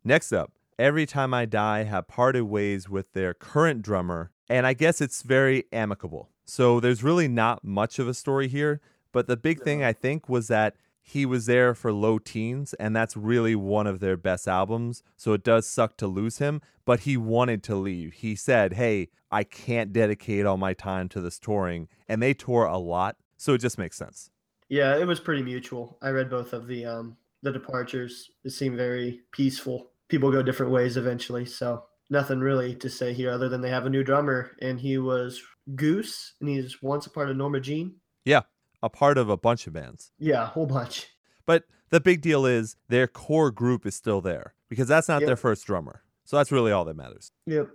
Next 0.04 0.32
up, 0.32 0.52
Every 0.78 1.08
Time 1.08 1.34
I 1.34 1.46
Die 1.46 1.86
have 1.86 2.08
parted 2.08 2.44
ways 2.44 2.88
with 2.88 3.14
their 3.14 3.34
current 3.34 3.82
drummer, 3.82 4.30
and 4.48 4.68
I 4.68 4.74
guess 4.74 5.02
it's 5.02 5.24
very 5.24 5.64
amicable. 5.74 6.30
So 6.46 6.80
there's 6.80 7.02
really 7.02 7.28
not 7.28 7.64
much 7.64 7.98
of 7.98 8.08
a 8.08 8.14
story 8.14 8.48
here, 8.48 8.80
but 9.12 9.26
the 9.26 9.36
big 9.36 9.62
thing 9.62 9.84
I 9.84 9.92
think 9.92 10.30
was 10.30 10.50
that 10.50 10.76
he 11.06 11.26
was 11.26 11.46
there 11.48 11.76
for 11.76 11.92
low 11.92 12.18
teens, 12.18 12.74
and 12.76 12.96
that's 12.96 13.18
really 13.18 13.56
one 13.56 13.88
of 13.88 14.00
their 14.00 14.16
best 14.16 14.48
albums. 14.48 15.04
So 15.18 15.34
it 15.34 15.44
does 15.44 15.68
suck 15.68 15.98
to 15.98 16.08
lose 16.08 16.38
him, 16.38 16.62
but 16.86 17.02
he 17.02 17.18
wanted 17.18 17.62
to 17.64 17.76
leave. 17.76 18.14
He 18.14 18.36
said, 18.36 18.74
Hey, 18.74 19.10
I 19.30 19.44
can't 19.44 19.92
dedicate 19.92 20.46
all 20.46 20.56
my 20.56 20.74
time 20.74 21.10
to 21.10 21.20
this 21.20 21.40
touring. 21.40 21.90
And 22.08 22.24
they 22.24 22.34
tour 22.34 22.66
a 22.66 22.78
lot, 22.78 23.18
so 23.36 23.54
it 23.54 23.58
just 23.58 23.78
makes 23.78 23.98
sense. 23.98 24.32
Yeah, 24.70 24.98
it 24.98 25.06
was 25.06 25.20
pretty 25.20 25.44
mutual. 25.44 25.98
I 26.02 26.10
read 26.10 26.30
both 26.30 26.54
of 26.54 26.68
the 26.68 26.86
um 26.86 27.18
the 27.42 27.52
departures. 27.52 28.32
It 28.46 28.52
seemed 28.52 28.78
very 28.78 29.22
peaceful. 29.34 29.92
People 30.08 30.32
go 30.32 30.42
different 30.42 30.72
ways 30.72 30.96
eventually, 30.96 31.46
so 31.46 31.84
nothing 32.10 32.40
really 32.40 32.76
to 32.76 32.90
say 32.90 33.14
here 33.14 33.30
other 33.30 33.50
than 33.50 33.60
they 33.60 33.70
have 33.70 33.86
a 33.86 33.90
new 33.90 34.04
drummer 34.04 34.52
and 34.62 34.80
he 34.80 34.98
was 34.98 35.42
Goose 35.76 36.36
and 36.40 36.48
he's 36.50 36.82
once 36.82 37.06
a 37.06 37.10
part 37.10 37.30
of 37.30 37.36
Norma 37.36 37.60
Jean. 37.60 37.96
Yeah, 38.24 38.42
a 38.84 38.90
part 38.90 39.18
of 39.18 39.30
a 39.30 39.38
bunch 39.38 39.66
of 39.66 39.74
bands. 39.74 40.12
Yeah, 40.20 40.44
a 40.44 40.48
whole 40.48 40.68
bunch. 40.68 41.08
But 41.48 41.64
the 41.90 42.00
big 42.00 42.22
deal 42.22 42.46
is 42.46 42.76
their 42.90 43.08
core 43.08 43.50
group 43.50 43.86
is 43.86 43.96
still 43.96 44.22
there 44.22 44.54
because 44.70 44.88
that's 44.88 45.08
not 45.08 45.22
yep. 45.22 45.28
their 45.28 45.36
first 45.38 45.66
drummer. 45.66 46.04
So 46.26 46.38
that's 46.38 46.52
really 46.52 46.72
all 46.72 46.86
that 46.86 46.96
matters. 46.96 47.32
Yep. 47.48 47.70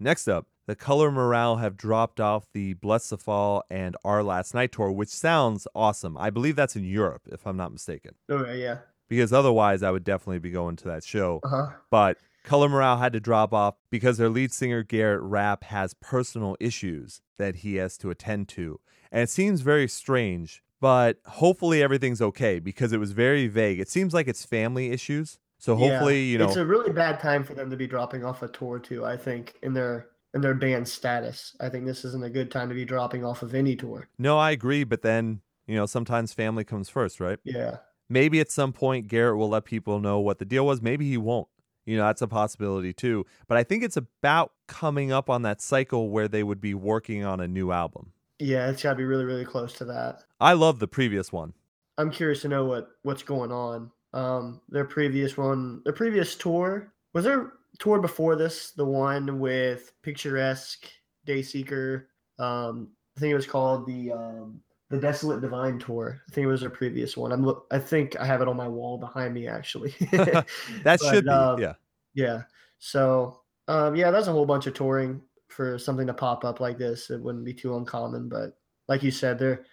Next 0.00 0.26
up, 0.26 0.46
the 0.66 0.74
Color 0.74 1.10
Morale 1.10 1.56
have 1.56 1.76
dropped 1.76 2.20
off 2.20 2.46
the 2.52 2.74
Blessthefall 2.74 3.62
and 3.70 3.96
Our 4.04 4.22
Last 4.22 4.54
Night 4.54 4.72
tour, 4.72 4.90
which 4.90 5.08
sounds 5.08 5.66
awesome. 5.74 6.16
I 6.16 6.30
believe 6.30 6.56
that's 6.56 6.76
in 6.76 6.84
Europe, 6.84 7.22
if 7.30 7.46
I'm 7.46 7.56
not 7.56 7.72
mistaken. 7.72 8.14
Okay, 8.30 8.62
yeah. 8.62 8.78
Because 9.08 9.32
otherwise, 9.32 9.82
I 9.82 9.90
would 9.90 10.04
definitely 10.04 10.38
be 10.38 10.50
going 10.50 10.76
to 10.76 10.84
that 10.88 11.04
show. 11.04 11.40
Uh-huh. 11.42 11.70
But 11.90 12.18
Color 12.44 12.68
Morale 12.68 12.98
had 12.98 13.12
to 13.14 13.20
drop 13.20 13.52
off 13.52 13.76
because 13.90 14.18
their 14.18 14.28
lead 14.28 14.52
singer, 14.52 14.82
Garrett 14.82 15.22
Rapp, 15.22 15.64
has 15.64 15.94
personal 15.94 16.56
issues 16.60 17.22
that 17.38 17.56
he 17.56 17.76
has 17.76 17.96
to 17.98 18.10
attend 18.10 18.48
to. 18.48 18.80
And 19.10 19.22
it 19.22 19.30
seems 19.30 19.60
very 19.60 19.88
strange, 19.88 20.62
but 20.80 21.18
hopefully 21.26 21.82
everything's 21.82 22.20
okay 22.20 22.58
because 22.58 22.92
it 22.92 22.98
was 22.98 23.12
very 23.12 23.46
vague. 23.46 23.80
It 23.80 23.88
seems 23.88 24.14
like 24.14 24.28
it's 24.28 24.44
family 24.44 24.90
issues. 24.90 25.38
So 25.58 25.74
hopefully, 25.74 26.24
yeah, 26.24 26.32
you 26.32 26.38
know, 26.38 26.46
it's 26.46 26.56
a 26.56 26.64
really 26.64 26.92
bad 26.92 27.18
time 27.18 27.42
for 27.42 27.54
them 27.54 27.68
to 27.70 27.76
be 27.76 27.86
dropping 27.86 28.24
off 28.24 28.42
a 28.42 28.48
tour 28.48 28.78
too. 28.78 29.04
I 29.04 29.16
think 29.16 29.56
in 29.62 29.74
their 29.74 30.06
in 30.32 30.40
their 30.40 30.54
band 30.54 30.86
status, 30.86 31.56
I 31.60 31.68
think 31.68 31.84
this 31.84 32.04
isn't 32.04 32.22
a 32.22 32.30
good 32.30 32.50
time 32.50 32.68
to 32.68 32.74
be 32.74 32.84
dropping 32.84 33.24
off 33.24 33.42
of 33.42 33.54
any 33.54 33.74
tour. 33.74 34.08
No, 34.18 34.38
I 34.38 34.52
agree, 34.52 34.84
but 34.84 35.02
then 35.02 35.40
you 35.66 35.74
know 35.74 35.86
sometimes 35.86 36.32
family 36.32 36.62
comes 36.62 36.88
first, 36.88 37.18
right? 37.18 37.40
Yeah. 37.44 37.78
Maybe 38.08 38.40
at 38.40 38.50
some 38.50 38.72
point 38.72 39.08
Garrett 39.08 39.36
will 39.36 39.50
let 39.50 39.64
people 39.64 40.00
know 40.00 40.20
what 40.20 40.38
the 40.38 40.44
deal 40.44 40.64
was. 40.64 40.80
Maybe 40.80 41.08
he 41.08 41.18
won't. 41.18 41.48
You 41.84 41.96
know, 41.96 42.04
that's 42.04 42.22
a 42.22 42.28
possibility 42.28 42.92
too. 42.92 43.26
But 43.48 43.58
I 43.58 43.64
think 43.64 43.82
it's 43.82 43.96
about 43.96 44.52
coming 44.66 45.10
up 45.10 45.28
on 45.28 45.42
that 45.42 45.60
cycle 45.60 46.10
where 46.10 46.28
they 46.28 46.42
would 46.42 46.60
be 46.60 46.74
working 46.74 47.24
on 47.24 47.40
a 47.40 47.48
new 47.48 47.72
album. 47.72 48.12
Yeah, 48.38 48.70
it's 48.70 48.82
got 48.82 48.90
to 48.90 48.96
be 48.96 49.04
really, 49.04 49.24
really 49.24 49.44
close 49.44 49.72
to 49.74 49.84
that. 49.86 50.22
I 50.40 50.52
love 50.52 50.78
the 50.78 50.88
previous 50.88 51.32
one. 51.32 51.52
I'm 51.96 52.10
curious 52.10 52.42
to 52.42 52.48
know 52.48 52.64
what 52.64 52.90
what's 53.02 53.22
going 53.22 53.50
on. 53.50 53.90
Um, 54.14 54.60
their 54.68 54.84
previous 54.84 55.36
one, 55.36 55.82
their 55.84 55.92
previous 55.92 56.36
tour 56.36 56.92
was 57.12 57.24
there 57.24 57.52
tour 57.78 58.00
before 58.00 58.36
this, 58.36 58.70
the 58.70 58.84
one 58.84 59.38
with 59.38 59.92
Picturesque, 60.02 60.86
Dayseeker. 61.26 62.04
Um, 62.38 62.90
I 63.16 63.20
think 63.20 63.32
it 63.32 63.36
was 63.36 63.46
called 63.46 63.86
the 63.86 64.12
um, 64.12 64.60
the 64.90 64.98
Desolate 64.98 65.40
Divine 65.40 65.78
tour. 65.78 66.20
I 66.28 66.32
think 66.32 66.44
it 66.44 66.48
was 66.48 66.60
their 66.60 66.70
previous 66.70 67.16
one. 67.16 67.32
I'm 67.32 67.44
look. 67.44 67.66
I 67.70 67.78
think 67.78 68.16
I 68.18 68.24
have 68.24 68.40
it 68.40 68.48
on 68.48 68.56
my 68.56 68.68
wall 68.68 68.98
behind 68.98 69.34
me 69.34 69.48
actually. 69.48 69.90
that 70.12 70.46
but, 70.84 71.00
should 71.00 71.24
be 71.24 71.30
um, 71.30 71.60
yeah. 71.60 71.74
Yeah. 72.14 72.42
So 72.78 73.40
um, 73.66 73.96
yeah, 73.96 74.10
that's 74.10 74.28
a 74.28 74.32
whole 74.32 74.46
bunch 74.46 74.66
of 74.66 74.74
touring 74.74 75.20
for 75.48 75.78
something 75.78 76.06
to 76.06 76.14
pop 76.14 76.44
up 76.44 76.60
like 76.60 76.78
this. 76.78 77.10
It 77.10 77.20
wouldn't 77.20 77.44
be 77.44 77.54
too 77.54 77.76
uncommon, 77.76 78.28
but 78.28 78.58
like 78.88 79.02
you 79.02 79.10
said, 79.10 79.38
they're 79.38 79.64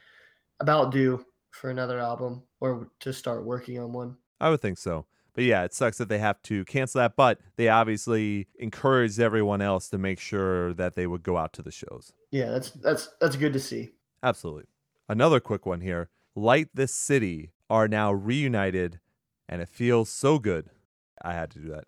about 0.60 0.92
due 0.92 1.26
for 1.52 1.70
another 1.70 2.00
album 2.00 2.44
or 2.60 2.90
to 3.02 3.14
start 3.14 3.46
working 3.46 3.80
on 3.80 3.94
one. 3.94 4.16
I 4.40 4.50
would 4.50 4.62
think 4.62 4.78
so. 4.78 5.06
But 5.34 5.44
yeah, 5.44 5.64
it 5.64 5.74
sucks 5.74 5.98
that 5.98 6.08
they 6.08 6.20
have 6.20 6.42
to 6.44 6.64
cancel 6.66 7.00
that, 7.00 7.18
but 7.18 7.40
they 7.58 7.68
obviously 7.68 8.48
encouraged 8.58 9.20
everyone 9.20 9.62
else 9.62 9.90
to 9.90 9.98
make 9.98 10.20
sure 10.20 10.74
that 10.74 10.96
they 10.96 11.08
would 11.08 11.24
go 11.24 11.38
out 11.38 11.52
to 11.54 11.62
the 11.62 11.72
shows. 11.72 12.14
Yeah, 12.32 12.52
that's 12.52 12.72
that's 12.72 13.10
that's 13.20 13.36
good 13.36 13.52
to 13.54 13.60
see. 13.60 13.92
Absolutely. 14.24 14.66
Another 15.10 15.42
quick 15.42 15.66
one 15.66 15.82
here. 15.82 16.10
Light 16.36 16.70
This 16.74 16.94
City 16.94 17.52
are 17.70 17.88
now 17.88 18.12
reunited 18.14 19.00
and 19.48 19.62
it 19.62 19.70
feels 19.70 20.10
so 20.10 20.40
good. 20.40 20.70
I 21.22 21.34
had 21.34 21.52
to 21.52 21.60
do 21.60 21.70
that. 21.70 21.86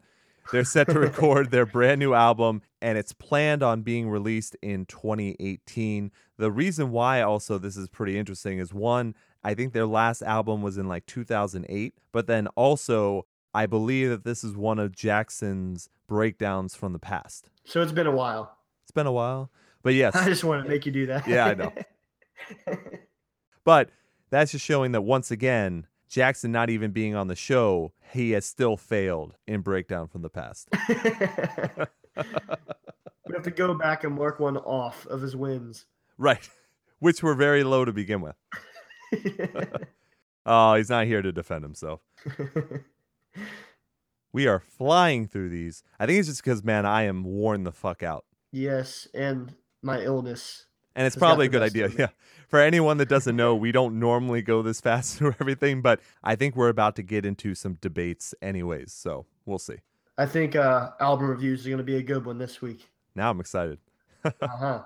They're 0.52 0.64
set 0.64 0.88
to 0.90 1.00
record 1.00 1.52
their 1.52 1.66
brand 1.66 2.00
new 2.00 2.14
album 2.14 2.62
and 2.82 2.98
it's 2.98 3.14
planned 3.14 3.64
on 3.64 3.82
being 3.82 4.10
released 4.10 4.56
in 4.62 4.86
2018. 4.86 6.12
The 6.38 6.52
reason 6.52 6.92
why 6.92 7.22
also 7.22 7.58
this 7.58 7.78
is 7.78 7.90
pretty 7.90 8.18
interesting 8.18 8.60
is 8.60 8.74
one, 8.74 9.16
I 9.44 9.54
think 9.54 9.74
their 9.74 9.86
last 9.86 10.22
album 10.22 10.62
was 10.62 10.78
in 10.78 10.88
like 10.88 11.06
2008, 11.06 11.94
but 12.12 12.28
then 12.28 12.48
also 12.56 13.26
I 13.54 13.66
believe 13.66 14.10
that 14.10 14.24
this 14.24 14.44
is 14.44 14.56
one 14.56 14.80
of 14.80 14.96
Jackson's 14.96 15.90
breakdowns 16.08 16.76
from 16.76 16.94
the 16.94 17.00
past. 17.00 17.50
So 17.66 17.82
it's 17.82 17.92
been 17.92 18.08
a 18.08 18.12
while. 18.12 18.56
It's 18.84 18.92
been 18.92 19.08
a 19.08 19.12
while. 19.12 19.50
But 19.84 19.94
yes. 19.94 20.16
I 20.18 20.26
just 20.26 20.44
want 20.44 20.64
to 20.64 20.70
make 20.70 20.86
you 20.86 20.92
do 20.92 21.06
that. 21.08 21.28
yeah, 21.28 21.46
I 21.46 21.54
know. 21.56 21.74
but 23.64 23.90
that's 24.30 24.52
just 24.52 24.66
showing 24.66 24.92
that 24.92 25.02
once 25.02 25.32
again, 25.32 25.88
Jackson 26.08 26.52
not 26.52 26.70
even 26.70 26.92
being 26.92 27.16
on 27.16 27.28
the 27.28 27.36
show, 27.36 27.94
he 28.14 28.32
has 28.32 28.46
still 28.46 28.78
failed 28.78 29.36
in 29.46 29.62
breakdown 29.62 30.08
from 30.08 30.22
the 30.22 30.30
past. 30.30 30.70
we 30.90 30.96
have 33.34 33.44
to 33.44 33.52
go 33.52 33.74
back 33.74 34.04
and 34.04 34.16
mark 34.16 34.40
one 34.40 34.58
off 34.58 35.06
of 35.08 35.22
his 35.22 35.36
wins. 35.36 35.86
Right. 36.18 36.50
Which 37.00 37.22
were 37.22 37.36
very 37.36 37.64
low 37.64 37.86
to 37.86 37.94
begin 37.94 38.22
with. 38.22 38.36
oh, 40.46 40.74
he's 40.76 40.90
not 40.90 41.06
here 41.06 41.22
to 41.22 41.32
defend 41.32 41.64
himself. 41.64 42.02
we 44.34 44.48
are 44.48 44.60
flying 44.60 45.28
through 45.28 45.50
these. 45.50 45.84
I 46.00 46.08
think 46.08 46.20
it's 46.20 46.28
just 46.28 46.44
because, 46.44 46.64
man, 46.64 46.86
I 46.88 47.04
am 47.04 47.24
worn 47.24 47.66
the 47.66 47.72
fuck 47.72 48.02
out. 48.02 48.26
Yes, 48.52 49.08
and 49.14 49.54
my 49.84 50.02
illness. 50.02 50.67
And 50.98 51.06
it's 51.06 51.16
probably 51.16 51.46
a 51.46 51.50
good 51.50 51.62
idea. 51.62 51.90
Yeah. 51.98 52.08
For 52.50 52.60
anyone 52.60 52.98
that 52.98 53.08
doesn't 53.08 53.36
know, 53.36 53.56
we 53.56 53.72
don't 53.72 54.00
normally 54.00 54.42
go 54.42 54.64
this 54.64 54.82
fast 54.88 55.18
through 55.18 55.36
everything, 55.40 55.82
but 55.82 56.00
I 56.24 56.36
think 56.36 56.56
we're 56.56 56.70
about 56.70 56.96
to 56.98 57.04
get 57.04 57.24
into 57.24 57.54
some 57.56 57.76
debates 57.76 58.34
anyways. 58.42 58.92
So 58.94 59.28
we'll 59.46 59.60
see. 59.60 59.78
I 60.18 60.26
think 60.26 60.56
uh, 60.56 60.90
album 61.00 61.30
reviews 61.30 61.66
are 61.66 61.70
going 61.70 61.78
to 61.78 61.84
be 61.84 61.98
a 61.98 62.02
good 62.02 62.26
one 62.26 62.40
this 62.40 62.62
week. 62.62 62.90
Now 63.16 63.30
I'm 63.30 63.40
excited. 63.40 63.78
uh-huh. 64.26 64.82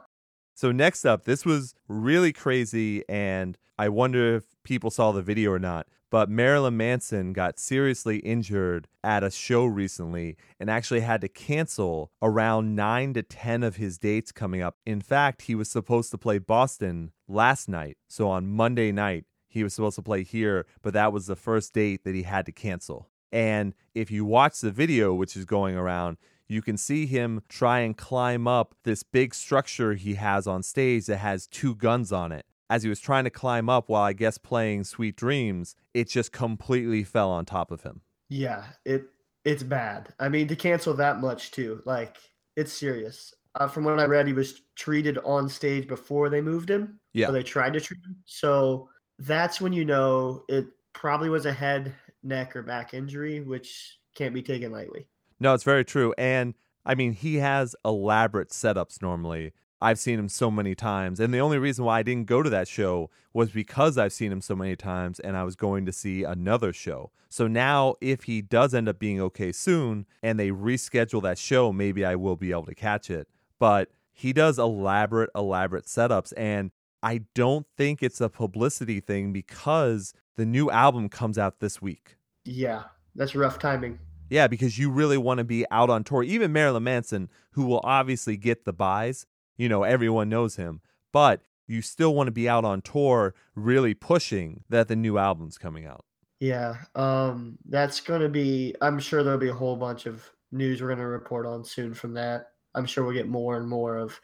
So 0.53 0.71
next 0.73 1.05
up, 1.05 1.23
this 1.23 1.45
was 1.45 1.73
really 1.87 2.33
crazy, 2.33 3.07
and 3.07 3.57
I 3.79 3.87
wonder 3.87 4.35
if 4.35 4.43
people 4.63 4.91
saw 4.91 5.13
the 5.13 5.21
video 5.21 5.51
or 5.51 5.59
not. 5.59 5.87
But 6.11 6.29
Marilyn 6.29 6.75
Manson 6.75 7.31
got 7.31 7.57
seriously 7.57 8.17
injured 8.17 8.89
at 9.01 9.23
a 9.23 9.31
show 9.31 9.65
recently 9.65 10.35
and 10.59 10.69
actually 10.69 10.99
had 10.99 11.21
to 11.21 11.29
cancel 11.29 12.11
around 12.21 12.75
nine 12.75 13.13
to 13.13 13.23
10 13.23 13.63
of 13.63 13.77
his 13.77 13.97
dates 13.97 14.33
coming 14.33 14.61
up. 14.61 14.75
In 14.85 14.99
fact, 14.99 15.43
he 15.43 15.55
was 15.55 15.69
supposed 15.69 16.11
to 16.11 16.17
play 16.17 16.37
Boston 16.37 17.13
last 17.29 17.69
night. 17.69 17.97
So 18.09 18.29
on 18.29 18.49
Monday 18.49 18.91
night, 18.91 19.23
he 19.47 19.63
was 19.63 19.73
supposed 19.73 19.95
to 19.95 20.01
play 20.01 20.23
here, 20.23 20.65
but 20.81 20.93
that 20.93 21.13
was 21.13 21.27
the 21.27 21.35
first 21.37 21.73
date 21.73 22.03
that 22.03 22.13
he 22.13 22.23
had 22.23 22.45
to 22.45 22.51
cancel. 22.51 23.09
And 23.31 23.73
if 23.95 24.11
you 24.11 24.25
watch 24.25 24.59
the 24.59 24.71
video, 24.71 25.13
which 25.13 25.37
is 25.37 25.45
going 25.45 25.77
around, 25.77 26.17
you 26.49 26.61
can 26.61 26.75
see 26.75 27.05
him 27.05 27.41
try 27.47 27.79
and 27.79 27.95
climb 27.95 28.49
up 28.49 28.75
this 28.83 29.03
big 29.03 29.33
structure 29.33 29.93
he 29.93 30.15
has 30.15 30.45
on 30.45 30.61
stage 30.61 31.05
that 31.05 31.17
has 31.17 31.47
two 31.47 31.73
guns 31.73 32.11
on 32.11 32.33
it. 32.33 32.45
As 32.71 32.83
he 32.83 32.89
was 32.89 33.01
trying 33.01 33.25
to 33.25 33.29
climb 33.29 33.67
up 33.67 33.89
while 33.89 34.03
I 34.03 34.13
guess 34.13 34.37
playing 34.37 34.85
Sweet 34.85 35.17
Dreams, 35.17 35.75
it 35.93 36.07
just 36.07 36.31
completely 36.31 37.03
fell 37.03 37.29
on 37.29 37.43
top 37.43 37.69
of 37.69 37.83
him. 37.83 37.99
Yeah, 38.29 38.63
it 38.85 39.07
it's 39.43 39.61
bad. 39.61 40.13
I 40.21 40.29
mean, 40.29 40.47
to 40.47 40.55
cancel 40.55 40.93
that 40.93 41.19
much 41.19 41.51
too, 41.51 41.81
like 41.85 42.15
it's 42.55 42.71
serious. 42.71 43.33
Uh, 43.55 43.67
from 43.67 43.83
what 43.83 43.99
I 43.99 44.05
read, 44.05 44.25
he 44.25 44.31
was 44.31 44.61
treated 44.77 45.17
on 45.25 45.49
stage 45.49 45.85
before 45.85 46.29
they 46.29 46.39
moved 46.39 46.69
him. 46.69 46.97
Yeah, 47.11 47.29
they 47.29 47.43
tried 47.43 47.73
to 47.73 47.81
treat 47.81 47.99
him. 48.05 48.15
So 48.23 48.87
that's 49.19 49.59
when 49.59 49.73
you 49.73 49.83
know 49.83 50.45
it 50.47 50.67
probably 50.93 51.27
was 51.27 51.45
a 51.45 51.51
head, 51.51 51.93
neck, 52.23 52.55
or 52.55 52.63
back 52.63 52.93
injury, 52.93 53.41
which 53.41 53.97
can't 54.15 54.33
be 54.33 54.41
taken 54.41 54.71
lightly. 54.71 55.09
No, 55.41 55.53
it's 55.53 55.65
very 55.65 55.83
true. 55.83 56.13
And 56.17 56.53
I 56.85 56.95
mean, 56.95 57.11
he 57.11 57.35
has 57.35 57.75
elaborate 57.83 58.51
setups 58.51 59.01
normally. 59.01 59.51
I've 59.81 59.99
seen 59.99 60.19
him 60.19 60.29
so 60.29 60.51
many 60.51 60.75
times. 60.75 61.19
And 61.19 61.33
the 61.33 61.39
only 61.39 61.57
reason 61.57 61.85
why 61.85 61.99
I 61.99 62.03
didn't 62.03 62.27
go 62.27 62.43
to 62.43 62.49
that 62.49 62.67
show 62.67 63.09
was 63.33 63.49
because 63.49 63.97
I've 63.97 64.13
seen 64.13 64.31
him 64.31 64.41
so 64.41 64.55
many 64.55 64.75
times 64.75 65.19
and 65.19 65.35
I 65.35 65.43
was 65.43 65.55
going 65.55 65.85
to 65.85 65.91
see 65.91 66.23
another 66.23 66.71
show. 66.71 67.11
So 67.29 67.47
now, 67.47 67.95
if 68.01 68.23
he 68.23 68.41
does 68.41 68.73
end 68.73 68.89
up 68.89 68.99
being 68.99 69.21
okay 69.21 69.51
soon 69.51 70.05
and 70.21 70.39
they 70.39 70.49
reschedule 70.49 71.23
that 71.23 71.37
show, 71.37 71.71
maybe 71.71 72.05
I 72.05 72.15
will 72.15 72.35
be 72.35 72.51
able 72.51 72.65
to 72.65 72.75
catch 72.75 73.09
it. 73.09 73.27
But 73.57 73.89
he 74.11 74.33
does 74.33 74.59
elaborate, 74.59 75.29
elaborate 75.33 75.85
setups. 75.85 76.33
And 76.35 76.71
I 77.01 77.21
don't 77.33 77.65
think 77.77 78.03
it's 78.03 78.21
a 78.21 78.29
publicity 78.29 78.99
thing 78.99 79.33
because 79.33 80.13
the 80.35 80.45
new 80.45 80.69
album 80.69 81.09
comes 81.09 81.37
out 81.37 81.59
this 81.59 81.81
week. 81.81 82.17
Yeah, 82.45 82.83
that's 83.15 83.33
rough 83.33 83.59
timing. 83.59 83.99
Yeah, 84.29 84.47
because 84.47 84.77
you 84.77 84.89
really 84.89 85.17
want 85.17 85.39
to 85.39 85.43
be 85.43 85.65
out 85.71 85.89
on 85.89 86.03
tour. 86.03 86.23
Even 86.23 86.53
Marilyn 86.53 86.83
Manson, 86.83 87.29
who 87.51 87.65
will 87.65 87.81
obviously 87.83 88.37
get 88.37 88.63
the 88.65 88.73
buys, 88.73 89.25
you 89.61 89.69
know, 89.69 89.83
everyone 89.83 90.27
knows 90.27 90.55
him, 90.55 90.81
but 91.11 91.43
you 91.67 91.83
still 91.83 92.15
want 92.15 92.25
to 92.25 92.31
be 92.31 92.49
out 92.49 92.65
on 92.65 92.81
tour 92.81 93.35
really 93.53 93.93
pushing 93.93 94.63
that 94.69 94.87
the 94.87 94.95
new 94.95 95.19
album's 95.19 95.59
coming 95.59 95.85
out. 95.85 96.03
Yeah, 96.39 96.77
um, 96.95 97.59
that's 97.69 97.99
going 97.99 98.21
to 98.21 98.29
be, 98.29 98.73
I'm 98.81 98.97
sure 98.97 99.21
there'll 99.21 99.37
be 99.37 99.49
a 99.49 99.53
whole 99.53 99.75
bunch 99.75 100.07
of 100.07 100.27
news 100.51 100.81
we're 100.81 100.87
going 100.87 100.97
to 100.97 101.05
report 101.05 101.45
on 101.45 101.63
soon 101.63 101.93
from 101.93 102.15
that. 102.15 102.53
I'm 102.73 102.87
sure 102.87 103.03
we'll 103.03 103.13
get 103.13 103.27
more 103.27 103.55
and 103.55 103.69
more 103.69 103.97
of 103.97 104.19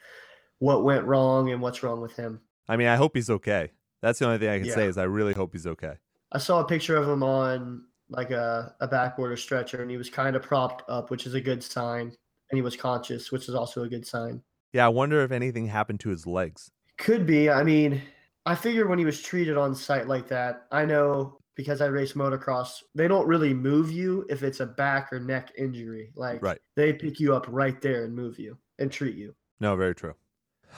what 0.58 0.82
went 0.82 1.04
wrong 1.04 1.52
and 1.52 1.62
what's 1.62 1.84
wrong 1.84 2.00
with 2.00 2.16
him. 2.16 2.40
I 2.68 2.76
mean, 2.76 2.88
I 2.88 2.96
hope 2.96 3.14
he's 3.14 3.30
okay. 3.30 3.70
That's 4.02 4.18
the 4.18 4.26
only 4.26 4.38
thing 4.38 4.48
I 4.48 4.58
can 4.58 4.66
yeah. 4.66 4.74
say 4.74 4.86
is 4.86 4.98
I 4.98 5.04
really 5.04 5.34
hope 5.34 5.52
he's 5.52 5.68
okay. 5.68 5.94
I 6.32 6.38
saw 6.38 6.58
a 6.58 6.64
picture 6.64 6.96
of 6.96 7.08
him 7.08 7.22
on 7.22 7.84
like 8.10 8.32
a, 8.32 8.74
a 8.80 8.88
backwater 8.88 9.36
stretcher 9.36 9.82
and 9.82 9.90
he 9.90 9.98
was 9.98 10.10
kind 10.10 10.34
of 10.34 10.42
propped 10.42 10.82
up, 10.90 11.12
which 11.12 11.26
is 11.26 11.34
a 11.34 11.40
good 11.40 11.62
sign. 11.62 12.12
And 12.50 12.56
he 12.56 12.62
was 12.62 12.74
conscious, 12.76 13.30
which 13.30 13.48
is 13.48 13.54
also 13.54 13.84
a 13.84 13.88
good 13.88 14.04
sign. 14.04 14.42
Yeah, 14.72 14.86
I 14.86 14.88
wonder 14.88 15.22
if 15.22 15.32
anything 15.32 15.66
happened 15.66 16.00
to 16.00 16.10
his 16.10 16.26
legs. 16.26 16.70
Could 16.98 17.26
be. 17.26 17.48
I 17.48 17.62
mean, 17.62 18.02
I 18.44 18.54
figured 18.54 18.88
when 18.88 18.98
he 18.98 19.04
was 19.04 19.20
treated 19.20 19.56
on 19.56 19.74
site 19.74 20.08
like 20.08 20.28
that, 20.28 20.66
I 20.70 20.84
know 20.84 21.38
because 21.54 21.80
I 21.80 21.86
race 21.86 22.12
motocross, 22.12 22.82
they 22.94 23.08
don't 23.08 23.26
really 23.26 23.52
move 23.52 23.90
you 23.90 24.24
if 24.30 24.44
it's 24.44 24.60
a 24.60 24.66
back 24.66 25.12
or 25.12 25.18
neck 25.18 25.50
injury. 25.58 26.12
Like 26.14 26.40
right. 26.40 26.58
they 26.76 26.92
pick 26.92 27.18
you 27.18 27.34
up 27.34 27.46
right 27.48 27.80
there 27.80 28.04
and 28.04 28.14
move 28.14 28.38
you 28.38 28.56
and 28.78 28.92
treat 28.92 29.16
you. 29.16 29.34
No, 29.58 29.74
very 29.74 29.94
true. 29.94 30.14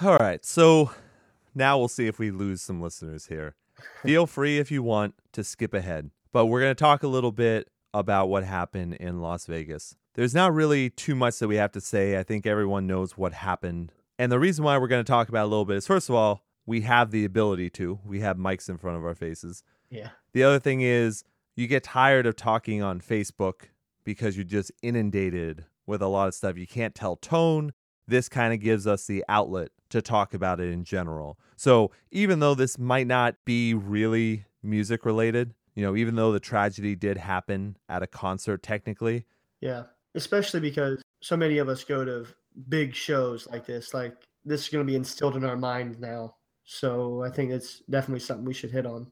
All 0.03 0.17
right. 0.17 0.43
So 0.45 0.91
now 1.55 1.79
we'll 1.79 1.89
see 1.89 2.07
if 2.07 2.19
we 2.19 2.31
lose 2.31 2.63
some 2.63 2.81
listeners 2.81 3.27
here. 3.27 3.57
Feel 4.03 4.27
free 4.27 4.59
if 4.59 4.71
you 4.71 4.83
want 4.83 5.15
to 5.33 5.45
skip 5.45 5.75
ahead, 5.75 6.11
but 6.33 6.47
we're 6.47 6.61
going 6.61 6.75
to 6.75 6.83
talk 6.83 7.03
a 7.03 7.09
little 7.09 7.33
bit 7.33 7.69
about 7.93 8.29
what 8.29 8.45
happened 8.45 8.95
in 8.95 9.21
Las 9.21 9.47
Vegas. 9.47 9.97
There's 10.15 10.35
not 10.35 10.53
really 10.53 10.91
too 10.91 11.15
much 11.15 11.39
that 11.39 11.49
we 11.49 11.57
have 11.57 11.73
to 11.73 11.81
say. 11.81 12.19
I 12.19 12.23
think 12.23 12.47
everyone 12.47 12.87
knows 12.87 13.17
what 13.17 13.33
happened. 13.33 13.93
And 14.19 14.31
the 14.31 14.39
reason 14.39 14.65
why 14.65 14.77
we're 14.79 14.89
going 14.89 15.05
to 15.05 15.11
talk 15.11 15.29
about 15.29 15.45
a 15.45 15.49
little 15.49 15.65
bit 15.65 15.77
is 15.77 15.87
first 15.87 16.09
of 16.09 16.15
all, 16.15 16.45
we 16.67 16.83
have 16.83 17.11
the 17.11 17.25
ability 17.25 17.71
to. 17.71 17.99
We 18.05 18.21
have 18.21 18.37
mics 18.37 18.69
in 18.69 18.79
front 18.79 18.97
of 18.97 19.05
our 19.05 19.15
faces. 19.15 19.63
Yeah. 19.89 20.11
The 20.33 20.43
other 20.43 20.59
thing 20.59 20.83
is 20.83 21.25
you 21.57 21.67
get 21.67 21.85
tired 21.85 22.27
of 22.27 22.37
talking 22.37 22.83
on 22.83 23.01
Facebook 23.01 23.71
because 24.05 24.37
you're 24.37 24.45
just 24.45 24.73
inundated 24.83 25.65
with 25.87 26.03
a 26.03 26.07
lot 26.07 26.29
of 26.29 26.35
stuff. 26.35 26.57
You 26.59 26.67
can't 26.67 26.95
tell 26.95 27.17
tone. 27.17 27.73
This 28.07 28.29
kind 28.29 28.53
of 28.53 28.61
gives 28.61 28.87
us 28.87 29.07
the 29.07 29.25
outlet 29.29 29.71
to 29.91 30.03
talk 30.03 30.35
about 30.35 30.61
it 30.61 30.71
in 30.71 30.85
general. 30.85 31.39
So 31.57 31.91
even 32.11 32.41
though 32.41 32.55
this 32.55 32.79
might 32.79 33.07
not 33.07 33.37
be 33.45 33.75
really 33.75 34.45
music 34.63 35.05
related, 35.05 35.55
you 35.75 35.85
know, 35.85 35.97
even 35.97 36.17
though 36.17 36.33
the 36.33 36.41
tragedy 36.41 36.95
did 36.95 37.17
happen 37.17 37.77
at 37.89 38.03
a 38.03 38.07
concert 38.07 38.63
technically. 38.63 39.27
Yeah. 39.61 39.85
Especially 40.15 40.61
because 40.61 41.03
so 41.23 41.37
many 41.37 41.59
of 41.59 41.69
us 41.69 41.85
go 41.85 42.05
to 42.05 42.27
big 42.69 42.95
shows 42.95 43.47
like 43.49 43.67
this. 43.67 43.95
Like 43.95 44.15
this 44.45 44.63
is 44.63 44.69
going 44.69 44.85
to 44.85 44.91
be 44.91 44.97
instilled 44.97 45.37
in 45.37 45.45
our 45.45 45.57
mind 45.57 46.01
now. 46.01 46.35
So 46.65 47.23
I 47.23 47.31
think 47.31 47.51
it's 47.51 47.81
definitely 47.91 48.21
something 48.21 48.45
we 48.45 48.55
should 48.55 48.71
hit 48.71 48.87
on. 48.87 49.11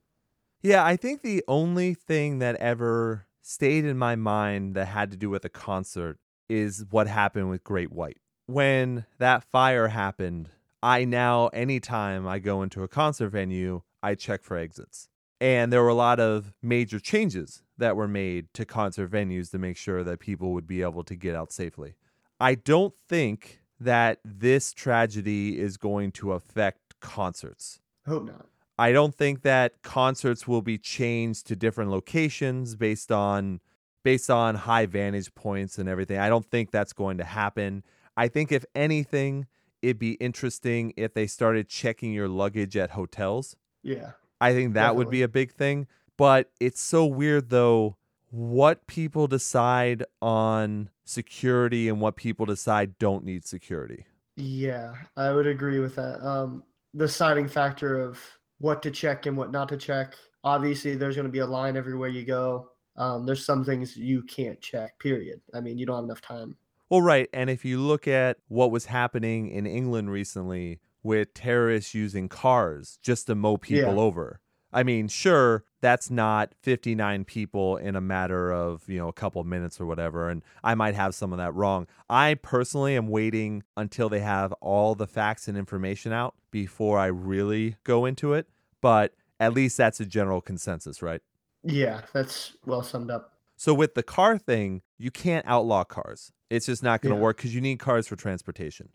Yeah, 0.63 0.85
I 0.85 0.97
think 0.97 1.23
the 1.23 1.45
only 1.47 1.95
thing 1.95 2.41
that 2.41 2.57
ever 2.57 3.27
stayed 3.43 3.85
in 3.85 3.97
my 3.97 4.17
mind 4.17 4.75
that 4.75 4.87
had 4.87 5.11
to 5.13 5.17
do 5.17 5.31
with 5.31 5.45
a 5.45 5.49
concert 5.49 6.19
is 6.49 6.85
what 6.91 7.07
happened 7.07 7.49
with 7.49 7.65
Great 7.65 7.93
White. 7.93 8.19
When 8.47 9.07
that 9.19 9.45
fire 9.45 9.89
happened, 9.89 10.51
I 10.83 11.05
now, 11.05 11.49
anytime 11.49 12.27
I 12.27 12.39
go 12.39 12.63
into 12.63 12.83
a 12.83 12.89
concert 12.89 13.31
venue, 13.31 13.83
I 14.03 14.15
check 14.15 14.43
for 14.43 14.57
exits. 14.57 15.09
And 15.41 15.73
there 15.73 15.83
were 15.83 15.89
a 15.89 15.95
lot 15.95 16.19
of 16.19 16.53
major 16.63 16.99
changes 16.99 17.63
that 17.77 17.97
were 17.97 18.09
made 18.09 18.53
to 18.55 18.65
concert 18.65 19.11
venues 19.11 19.51
to 19.53 19.59
make 19.59 19.77
sure 19.77 20.03
that 20.03 20.19
people 20.19 20.53
would 20.53 20.67
be 20.67 20.83
able 20.83 21.05
to 21.05 21.15
get 21.15 21.37
out 21.37 21.53
safely. 21.53 21.95
I 22.41 22.57
don't 22.57 22.95
think 23.09 23.61
that 23.81 24.19
this 24.25 24.73
tragedy 24.73 25.59
is 25.59 25.77
going 25.77 26.13
to 26.13 26.33
affect 26.33 26.99
concerts. 27.01 27.81
Hope 28.07 28.25
not. 28.25 28.47
I 28.79 28.93
don't 28.93 29.15
think 29.15 29.43
that 29.43 29.83
concerts 29.83 30.47
will 30.47 30.63
be 30.63 30.79
changed 30.79 31.47
to 31.49 31.57
different 31.57 31.91
locations 31.91 32.77
based 32.77 33.11
on 33.11 33.61
based 34.05 34.31
on 34.31 34.55
high 34.55 34.87
vantage 34.87 35.35
points 35.35 35.79
and 35.79 35.89
everything. 35.89 36.19
I 36.19 36.29
don't 36.29 36.47
think 36.47 36.71
that's 36.71 36.93
going 36.93 37.19
to 37.19 37.25
happen. 37.25 37.83
I 38.17 38.29
think 38.29 38.53
if 38.53 38.65
anything, 38.75 39.47
it'd 39.83 39.99
be 39.99 40.13
interesting 40.13 40.95
if 40.97 41.15
they 41.15 41.27
started 41.27 41.69
checking 41.69 42.13
your 42.13 42.29
luggage 42.29 42.77
at 42.77 42.93
hotels. 42.93 43.57
Yeah. 43.83 44.13
I 44.41 44.53
think 44.53 44.75
that 44.75 44.81
definitely. 44.81 45.05
would 45.05 45.11
be 45.11 45.23
a 45.23 45.29
big 45.29 45.53
thing. 45.53 45.87
But 46.17 46.51
it's 46.61 46.81
so 46.81 47.07
weird 47.07 47.51
though 47.51 47.97
what 48.31 48.87
people 48.87 49.27
decide 49.27 50.05
on 50.21 50.91
security 51.05 51.89
and 51.89 52.01
what 52.01 52.17
people 52.17 52.45
decide 52.47 52.99
don't 52.99 53.25
need 53.25 53.47
security. 53.47 54.05
Yeah, 54.37 54.93
I 55.17 55.33
would 55.33 55.47
agree 55.47 55.79
with 55.79 55.97
that. 55.97 56.25
Um, 56.25 56.63
the 56.95 57.07
deciding 57.07 57.49
factor 57.49 58.01
of 58.01 58.21
what 58.59 58.83
to 58.83 58.91
check 58.91 59.27
and 59.27 59.37
what 59.37 59.51
not 59.51 59.69
to 59.71 59.77
check. 59.77 60.15
Obviously, 60.45 60.95
there's 60.95 61.17
going 61.17 61.27
to 61.27 61.33
be 61.33 61.41
a 61.41 61.47
line 61.47 61.77
everywhere 61.77 62.09
you 62.09 62.25
go. 62.25 62.71
Um, 62.97 63.27
there's 63.27 63.45
some 63.45 63.65
things 63.65 63.97
you 63.97 64.23
can't 64.23 64.61
check, 64.61 64.99
period. 64.99 65.41
I 65.55 65.61
mean, 65.61 65.79
you 65.79 65.87
don't 65.87 65.97
have 65.97 66.05
enough 66.05 66.21
time. 66.21 66.57
Well, 66.91 67.03
right. 67.03 67.29
And 67.33 67.51
if 67.51 67.65
you 67.65 67.81
look 67.81 68.09
at 68.09 68.39
what 68.49 68.71
was 68.71 68.87
happening 68.87 69.51
in 69.51 69.67
England 69.67 70.11
recently 70.11 70.81
with 71.09 71.35
terrorists 71.35 71.95
using 71.95 72.29
cars 72.29 72.99
just 73.03 73.27
to 73.27 73.35
mow 73.35 73.57
people 73.57 73.95
yeah. 73.95 74.01
over, 74.01 74.41
I 74.73 74.83
mean, 74.83 75.09
sure, 75.09 75.65
that's 75.81 76.11
not 76.11 76.53
59 76.61 77.25
people 77.25 77.79
in 77.79 77.97
a 77.97 78.01
matter 78.01 78.53
of, 78.53 78.87
you 78.87 78.99
know, 78.99 79.09
a 79.09 79.13
couple 79.13 79.41
of 79.41 79.47
minutes 79.47 79.81
or 79.81 79.87
whatever. 79.87 80.29
And 80.29 80.43
I 80.63 80.75
might 80.75 80.95
have 80.95 81.15
some 81.15 81.33
of 81.33 81.39
that 81.39 81.55
wrong. 81.55 81.87
I 82.11 82.35
personally 82.35 82.95
am 82.97 83.09
waiting 83.09 83.63
until 83.77 84.09
they 84.09 84.21
have 84.21 84.53
all 84.61 84.95
the 84.95 85.07
facts 85.07 85.49
and 85.49 85.57
information 85.57 86.13
out 86.13 86.35
before 86.51 86.99
I 86.99 87.07
really 87.07 87.77
go 87.85 88.05
into 88.05 88.35
it. 88.35 88.47
But 88.81 89.15
at 89.41 89.55
least 89.55 89.77
that's 89.79 90.01
a 90.01 90.07
general 90.07 90.41
consensus, 90.41 91.01
right? 91.01 91.23
Yeah, 91.65 92.03
that's 92.13 92.53
well 92.67 92.83
summed 92.83 93.11
up. 93.11 93.33
So 93.57 93.73
with 93.75 93.95
the 93.95 94.03
car 94.03 94.39
thing, 94.39 94.83
you 94.99 95.11
can't 95.11 95.47
outlaw 95.47 95.85
cars. 95.85 96.33
It's 96.51 96.67
just 96.67 96.83
not 96.83 97.01
going 97.01 97.13
to 97.15 97.19
yeah. 97.19 97.23
work 97.23 97.39
because 97.39 97.55
you 97.55 97.61
need 97.61 97.79
cars 97.79 98.07
for 98.07 98.17
transportation. 98.17 98.91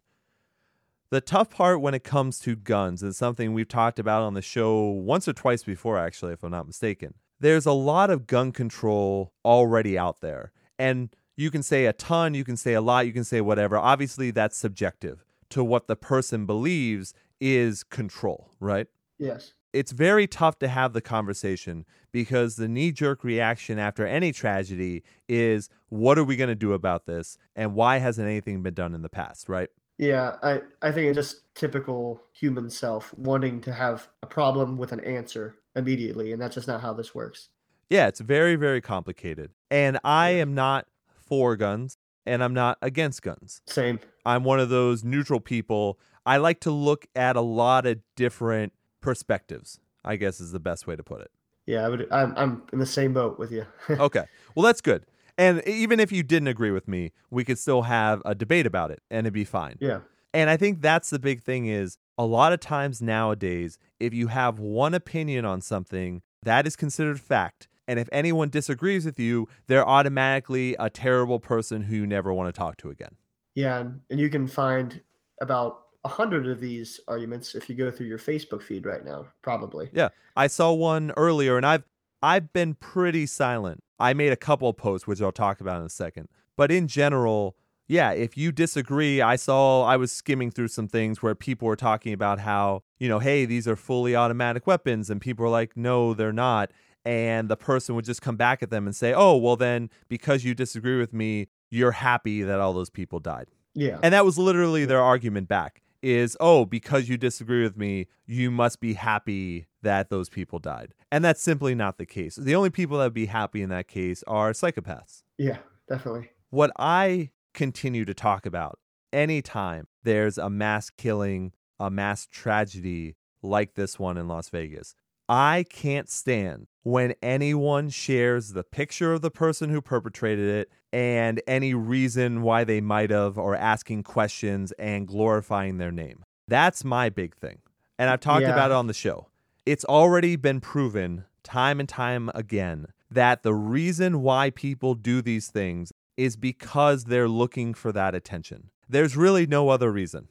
The 1.13 1.21
tough 1.21 1.51
part 1.51 1.79
when 1.79 1.93
it 1.93 2.03
comes 2.03 2.39
to 2.39 2.55
guns 2.55 3.03
is 3.03 3.17
something 3.17 3.53
we've 3.53 3.67
talked 3.67 3.99
about 3.99 4.23
on 4.23 4.33
the 4.33 4.41
show 4.41 4.81
once 4.81 5.27
or 5.27 5.33
twice 5.33 5.63
before, 5.63 5.99
actually, 5.99 6.33
if 6.33 6.41
I'm 6.41 6.49
not 6.49 6.65
mistaken. 6.65 7.13
There's 7.39 7.67
a 7.67 7.71
lot 7.71 8.09
of 8.09 8.25
gun 8.25 8.51
control 8.51 9.31
already 9.45 9.95
out 9.95 10.21
there. 10.21 10.51
And 10.79 11.15
you 11.37 11.51
can 11.51 11.61
say 11.61 11.85
a 11.85 11.93
ton, 11.93 12.33
you 12.33 12.43
can 12.43 12.57
say 12.57 12.73
a 12.73 12.81
lot, 12.81 13.05
you 13.05 13.13
can 13.13 13.23
say 13.23 13.41
whatever. 13.41 13.77
Obviously, 13.77 14.31
that's 14.31 14.57
subjective 14.57 15.23
to 15.51 15.63
what 15.63 15.85
the 15.85 15.95
person 15.95 16.47
believes 16.47 17.13
is 17.39 17.83
control, 17.83 18.49
right? 18.59 18.87
Yes. 19.19 19.53
It's 19.71 19.91
very 19.91 20.25
tough 20.25 20.57
to 20.59 20.67
have 20.67 20.93
the 20.93 21.01
conversation 21.01 21.85
because 22.11 22.55
the 22.55 22.67
knee 22.67 22.91
jerk 22.91 23.23
reaction 23.23 23.77
after 23.77 24.07
any 24.07 24.31
tragedy 24.31 25.03
is 25.29 25.69
what 25.89 26.17
are 26.17 26.23
we 26.23 26.37
going 26.37 26.47
to 26.47 26.55
do 26.55 26.73
about 26.73 27.05
this? 27.05 27.37
And 27.55 27.75
why 27.75 27.99
hasn't 27.99 28.27
anything 28.27 28.63
been 28.63 28.73
done 28.73 28.95
in 28.95 29.03
the 29.03 29.09
past, 29.09 29.47
right? 29.47 29.69
Yeah, 29.97 30.37
I, 30.41 30.61
I 30.81 30.91
think 30.91 31.07
it's 31.07 31.15
just 31.15 31.53
typical 31.55 32.21
human 32.33 32.69
self 32.69 33.13
wanting 33.17 33.61
to 33.61 33.73
have 33.73 34.07
a 34.21 34.27
problem 34.27 34.77
with 34.77 34.91
an 34.91 34.99
answer 35.01 35.55
immediately, 35.75 36.31
and 36.31 36.41
that's 36.41 36.55
just 36.55 36.67
not 36.67 36.81
how 36.81 36.93
this 36.93 37.13
works. 37.13 37.49
Yeah, 37.89 38.07
it's 38.07 38.19
very, 38.19 38.55
very 38.55 38.81
complicated. 38.81 39.51
And 39.69 39.99
I 40.03 40.31
am 40.31 40.55
not 40.55 40.87
for 41.27 41.55
guns 41.55 41.97
and 42.25 42.43
I'm 42.43 42.53
not 42.53 42.77
against 42.81 43.21
guns. 43.21 43.61
Same. 43.67 43.99
I'm 44.25 44.43
one 44.43 44.59
of 44.59 44.69
those 44.69 45.03
neutral 45.03 45.39
people. 45.39 45.99
I 46.25 46.37
like 46.37 46.59
to 46.61 46.71
look 46.71 47.05
at 47.15 47.35
a 47.35 47.41
lot 47.41 47.85
of 47.85 47.99
different 48.15 48.73
perspectives, 49.01 49.79
I 50.03 50.15
guess 50.15 50.39
is 50.39 50.51
the 50.51 50.59
best 50.59 50.87
way 50.87 50.95
to 50.95 51.03
put 51.03 51.21
it. 51.21 51.31
Yeah, 51.65 51.85
I 51.85 51.89
would, 51.89 52.07
I'm, 52.11 52.33
I'm 52.37 52.63
in 52.73 52.79
the 52.79 52.85
same 52.85 53.13
boat 53.13 53.39
with 53.39 53.51
you. 53.51 53.65
okay. 53.89 54.25
Well, 54.55 54.65
that's 54.65 54.81
good. 54.81 55.05
And 55.37 55.65
even 55.67 55.99
if 55.99 56.11
you 56.11 56.23
didn't 56.23 56.47
agree 56.47 56.71
with 56.71 56.87
me, 56.87 57.11
we 57.29 57.43
could 57.43 57.57
still 57.57 57.83
have 57.83 58.21
a 58.25 58.35
debate 58.35 58.65
about 58.65 58.91
it 58.91 59.01
and 59.09 59.25
it'd 59.25 59.33
be 59.33 59.45
fine. 59.45 59.77
Yeah. 59.79 59.99
And 60.33 60.49
I 60.49 60.57
think 60.57 60.81
that's 60.81 61.09
the 61.09 61.19
big 61.19 61.41
thing 61.41 61.67
is 61.67 61.97
a 62.17 62.25
lot 62.25 62.53
of 62.53 62.59
times 62.59 63.01
nowadays, 63.01 63.77
if 63.99 64.13
you 64.13 64.27
have 64.27 64.59
one 64.59 64.93
opinion 64.93 65.45
on 65.45 65.61
something, 65.61 66.21
that 66.43 66.67
is 66.67 66.75
considered 66.75 67.19
fact. 67.19 67.67
And 67.87 67.99
if 67.99 68.07
anyone 68.11 68.49
disagrees 68.49 69.05
with 69.05 69.19
you, 69.19 69.47
they're 69.67 69.87
automatically 69.87 70.75
a 70.79 70.89
terrible 70.89 71.39
person 71.39 71.83
who 71.83 71.97
you 71.97 72.07
never 72.07 72.33
want 72.33 72.53
to 72.53 72.57
talk 72.57 72.77
to 72.77 72.89
again. 72.89 73.15
Yeah. 73.55 73.83
And 74.09 74.19
you 74.19 74.29
can 74.29 74.47
find 74.47 75.01
about 75.41 75.81
a 76.05 76.09
hundred 76.09 76.47
of 76.47 76.59
these 76.59 76.99
arguments 77.07 77.55
if 77.55 77.69
you 77.69 77.75
go 77.75 77.91
through 77.91 78.07
your 78.07 78.17
Facebook 78.17 78.61
feed 78.61 78.85
right 78.85 79.03
now, 79.05 79.25
probably. 79.41 79.89
Yeah. 79.93 80.09
I 80.35 80.47
saw 80.47 80.73
one 80.73 81.11
earlier 81.17 81.57
and 81.57 81.65
I've 81.65 81.83
I've 82.21 82.53
been 82.53 82.75
pretty 82.75 83.25
silent. 83.25 83.83
I 84.09 84.13
made 84.13 84.31
a 84.31 84.35
couple 84.47 84.71
posts, 84.73 85.07
which 85.07 85.21
I'll 85.21 85.31
talk 85.31 85.61
about 85.61 85.79
in 85.79 85.85
a 85.85 85.89
second. 85.89 86.27
But 86.57 86.71
in 86.71 86.87
general, 86.87 87.55
yeah, 87.87 88.11
if 88.11 88.37
you 88.37 88.51
disagree, 88.51 89.21
I 89.21 89.35
saw 89.37 89.83
I 89.83 89.97
was 89.97 90.11
skimming 90.11 90.51
through 90.51 90.69
some 90.69 90.87
things 90.87 91.21
where 91.23 91.35
people 91.35 91.67
were 91.67 91.75
talking 91.75 92.13
about 92.13 92.39
how, 92.39 92.83
you 92.99 93.09
know, 93.09 93.19
hey, 93.19 93.45
these 93.45 93.67
are 93.67 93.75
fully 93.75 94.15
automatic 94.15 94.67
weapons. 94.67 95.09
And 95.09 95.19
people 95.19 95.43
were 95.43 95.51
like, 95.51 95.75
no, 95.75 96.13
they're 96.13 96.33
not. 96.33 96.71
and 97.05 97.49
the 97.49 97.57
person 97.57 97.95
would 97.95 98.05
just 98.05 98.21
come 98.21 98.37
back 98.37 98.63
at 98.63 98.69
them 98.69 98.87
and 98.87 98.95
say, 98.95 99.13
"Oh, 99.13 99.35
well 99.35 99.57
then 99.57 99.89
because 100.07 100.45
you 100.45 100.53
disagree 100.55 100.97
with 100.97 101.13
me, 101.13 101.49
you're 101.69 101.91
happy 101.91 102.43
that 102.43 102.59
all 102.61 102.73
those 102.73 102.89
people 102.89 103.19
died." 103.19 103.47
Yeah. 103.75 103.99
And 104.01 104.13
that 104.13 104.23
was 104.23 104.37
literally 104.37 104.85
their 104.85 105.01
argument 105.01 105.49
back 105.49 105.81
is, 106.03 106.37
"Oh, 106.39 106.65
because 106.65 107.09
you 107.09 107.17
disagree 107.17 107.63
with 107.63 107.77
me, 107.77 108.07
you 108.25 108.51
must 108.51 108.79
be 108.79 108.93
happy 108.93 109.67
that 109.81 110.09
those 110.09 110.29
people 110.29 110.59
died." 110.59 110.93
And 111.11 111.23
that's 111.23 111.41
simply 111.41 111.73
not 111.73 111.97
the 111.97 112.05
case. 112.05 112.35
The 112.35 112.53
only 112.53 112.69
people 112.69 112.97
that 112.97 113.05
would 113.05 113.13
be 113.13 113.27
happy 113.27 113.61
in 113.61 113.69
that 113.69 113.87
case 113.87 114.23
are 114.27 114.51
psychopaths. 114.51 115.23
Yeah, 115.37 115.57
definitely. 115.87 116.29
What 116.49 116.71
I 116.77 117.31
continue 117.53 118.05
to 118.05 118.13
talk 118.13 118.45
about 118.45 118.79
anytime 119.11 119.87
there's 120.03 120.37
a 120.37 120.49
mass 120.49 120.89
killing, 120.89 121.53
a 121.79 121.89
mass 121.89 122.27
tragedy 122.27 123.15
like 123.41 123.75
this 123.75 123.97
one 123.97 124.17
in 124.17 124.27
Las 124.27 124.49
Vegas, 124.49 124.95
I 125.29 125.65
can't 125.69 126.09
stand 126.09 126.67
when 126.83 127.13
anyone 127.21 127.89
shares 127.89 128.49
the 128.53 128.63
picture 128.63 129.13
of 129.13 129.21
the 129.21 129.31
person 129.31 129.69
who 129.69 129.81
perpetrated 129.81 130.47
it 130.47 130.69
and 130.91 131.41
any 131.47 131.73
reason 131.73 132.41
why 132.41 132.63
they 132.63 132.81
might 132.81 133.09
have 133.09 133.37
or 133.37 133.55
asking 133.55 134.03
questions 134.03 134.71
and 134.73 135.07
glorifying 135.07 135.77
their 135.77 135.91
name. 135.91 136.23
That's 136.47 136.83
my 136.83 137.09
big 137.09 137.35
thing. 137.35 137.59
And 137.97 138.09
I've 138.09 138.19
talked 138.19 138.43
Yeah. 138.43 138.51
about 138.51 138.71
it 138.71 138.75
on 138.75 138.87
the 138.87 138.93
show. 138.93 139.27
It's 139.65 139.85
already 139.85 140.35
been 140.35 140.59
proven 140.59 141.25
time 141.43 141.79
and 141.79 141.87
time 141.87 142.29
again 142.35 142.87
that 143.09 143.43
the 143.43 143.53
reason 143.53 144.21
why 144.21 144.49
people 144.49 144.93
do 144.95 145.21
these 145.21 145.47
things 145.49 145.93
is 146.17 146.35
because 146.35 147.05
they're 147.05 147.29
looking 147.29 147.73
for 147.73 147.91
that 147.91 148.13
attention. 148.13 148.69
There's 148.89 149.15
really 149.15 149.47
no 149.47 149.69
other 149.69 149.91
reason. 149.91 150.27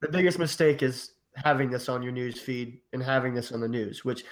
The 0.00 0.08
biggest 0.08 0.38
mistake 0.38 0.82
is 0.82 1.12
having 1.34 1.70
this 1.70 1.88
on 1.88 2.02
your 2.02 2.12
news 2.12 2.40
feed 2.40 2.80
and 2.92 3.02
having 3.02 3.34
this 3.34 3.50
on 3.52 3.60
the 3.60 3.68
news, 3.68 4.04
which 4.04 4.24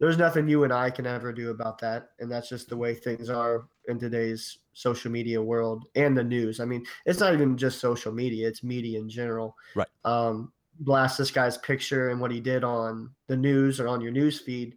there's 0.00 0.16
nothing 0.16 0.48
you 0.48 0.64
and 0.64 0.72
I 0.72 0.90
can 0.90 1.06
ever 1.06 1.30
do 1.32 1.50
about 1.50 1.78
that. 1.80 2.08
And 2.18 2.32
that's 2.32 2.48
just 2.48 2.68
the 2.70 2.76
way 2.76 2.94
things 2.94 3.28
are 3.28 3.68
in 3.86 3.98
today's 3.98 4.58
social 4.72 5.10
media 5.10 5.40
world 5.40 5.84
and 5.94 6.16
the 6.16 6.24
news. 6.24 6.58
I 6.58 6.64
mean, 6.64 6.84
it's 7.04 7.20
not 7.20 7.34
even 7.34 7.56
just 7.56 7.80
social 7.80 8.10
media, 8.10 8.48
it's 8.48 8.64
media 8.64 8.98
in 8.98 9.10
general. 9.10 9.54
Right. 9.74 9.88
Um, 10.04 10.52
blast 10.80 11.18
this 11.18 11.30
guy's 11.30 11.58
picture 11.58 12.08
and 12.08 12.18
what 12.18 12.30
he 12.30 12.40
did 12.40 12.64
on 12.64 13.10
the 13.26 13.36
news 13.36 13.78
or 13.78 13.88
on 13.88 14.00
your 14.00 14.10
news 14.10 14.40
feed. 14.40 14.76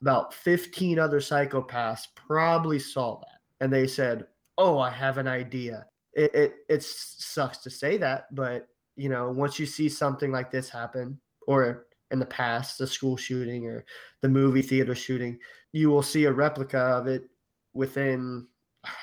About 0.00 0.32
15 0.32 0.98
other 0.98 1.20
psychopaths 1.20 2.08
probably 2.14 2.78
saw 2.78 3.20
that 3.20 3.40
and 3.60 3.70
they 3.70 3.86
said, 3.86 4.26
Oh, 4.56 4.78
I 4.78 4.90
have 4.90 5.18
an 5.18 5.28
idea. 5.28 5.86
It, 6.14 6.34
it, 6.34 6.54
it 6.68 6.82
sucks 6.82 7.58
to 7.58 7.70
say 7.70 7.98
that, 7.98 8.34
but 8.34 8.68
you 8.96 9.08
know, 9.08 9.30
once 9.30 9.58
you 9.58 9.66
see 9.66 9.88
something 9.88 10.32
like 10.32 10.50
this 10.50 10.68
happen, 10.68 11.18
or 11.46 11.86
in 12.12 12.18
the 12.18 12.26
past, 12.26 12.78
the 12.78 12.86
school 12.86 13.16
shooting 13.16 13.66
or 13.66 13.84
the 14.20 14.28
movie 14.28 14.62
theater 14.62 14.94
shooting, 14.94 15.38
you 15.72 15.90
will 15.90 16.02
see 16.02 16.24
a 16.24 16.32
replica 16.32 16.78
of 16.78 17.06
it 17.06 17.28
within 17.74 18.46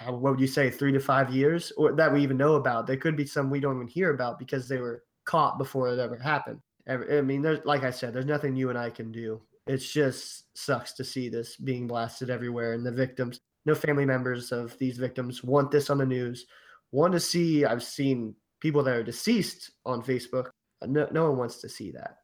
what 0.05 0.21
would 0.21 0.39
you 0.39 0.47
say, 0.47 0.69
three 0.69 0.91
to 0.91 0.99
five 0.99 1.33
years, 1.33 1.71
or 1.77 1.93
that 1.93 2.11
we 2.11 2.21
even 2.21 2.37
know 2.37 2.55
about. 2.55 2.85
There 2.85 2.97
could 2.97 3.15
be 3.15 3.25
some 3.25 3.49
we 3.49 3.59
don't 3.59 3.77
even 3.77 3.87
hear 3.87 4.13
about 4.13 4.37
because 4.37 4.67
they 4.67 4.77
were 4.77 5.03
caught 5.25 5.57
before 5.57 5.89
it 5.89 5.99
ever 5.99 6.17
happened. 6.17 6.59
I 6.87 7.21
mean, 7.21 7.41
there's 7.41 7.63
like 7.65 7.83
I 7.83 7.91
said, 7.91 8.13
there's 8.13 8.25
nothing 8.25 8.55
you 8.55 8.69
and 8.69 8.77
I 8.77 8.89
can 8.89 9.11
do. 9.11 9.41
It 9.67 9.77
just 9.77 10.45
sucks 10.57 10.93
to 10.93 11.03
see 11.03 11.29
this 11.29 11.55
being 11.55 11.87
blasted 11.87 12.29
everywhere, 12.29 12.73
and 12.73 12.85
the 12.85 12.91
victims, 12.91 13.39
no 13.65 13.75
family 13.75 14.05
members 14.05 14.51
of 14.51 14.77
these 14.79 14.97
victims 14.97 15.43
want 15.43 15.71
this 15.71 15.89
on 15.89 15.99
the 15.99 16.05
news. 16.05 16.45
Want 16.91 17.13
to 17.13 17.19
see? 17.19 17.65
I've 17.65 17.83
seen 17.83 18.35
people 18.59 18.83
that 18.83 18.95
are 18.95 19.03
deceased 19.03 19.71
on 19.85 20.01
Facebook. 20.01 20.49
No, 20.85 21.07
no 21.11 21.29
one 21.29 21.37
wants 21.37 21.61
to 21.61 21.69
see 21.69 21.91
that. 21.91 22.18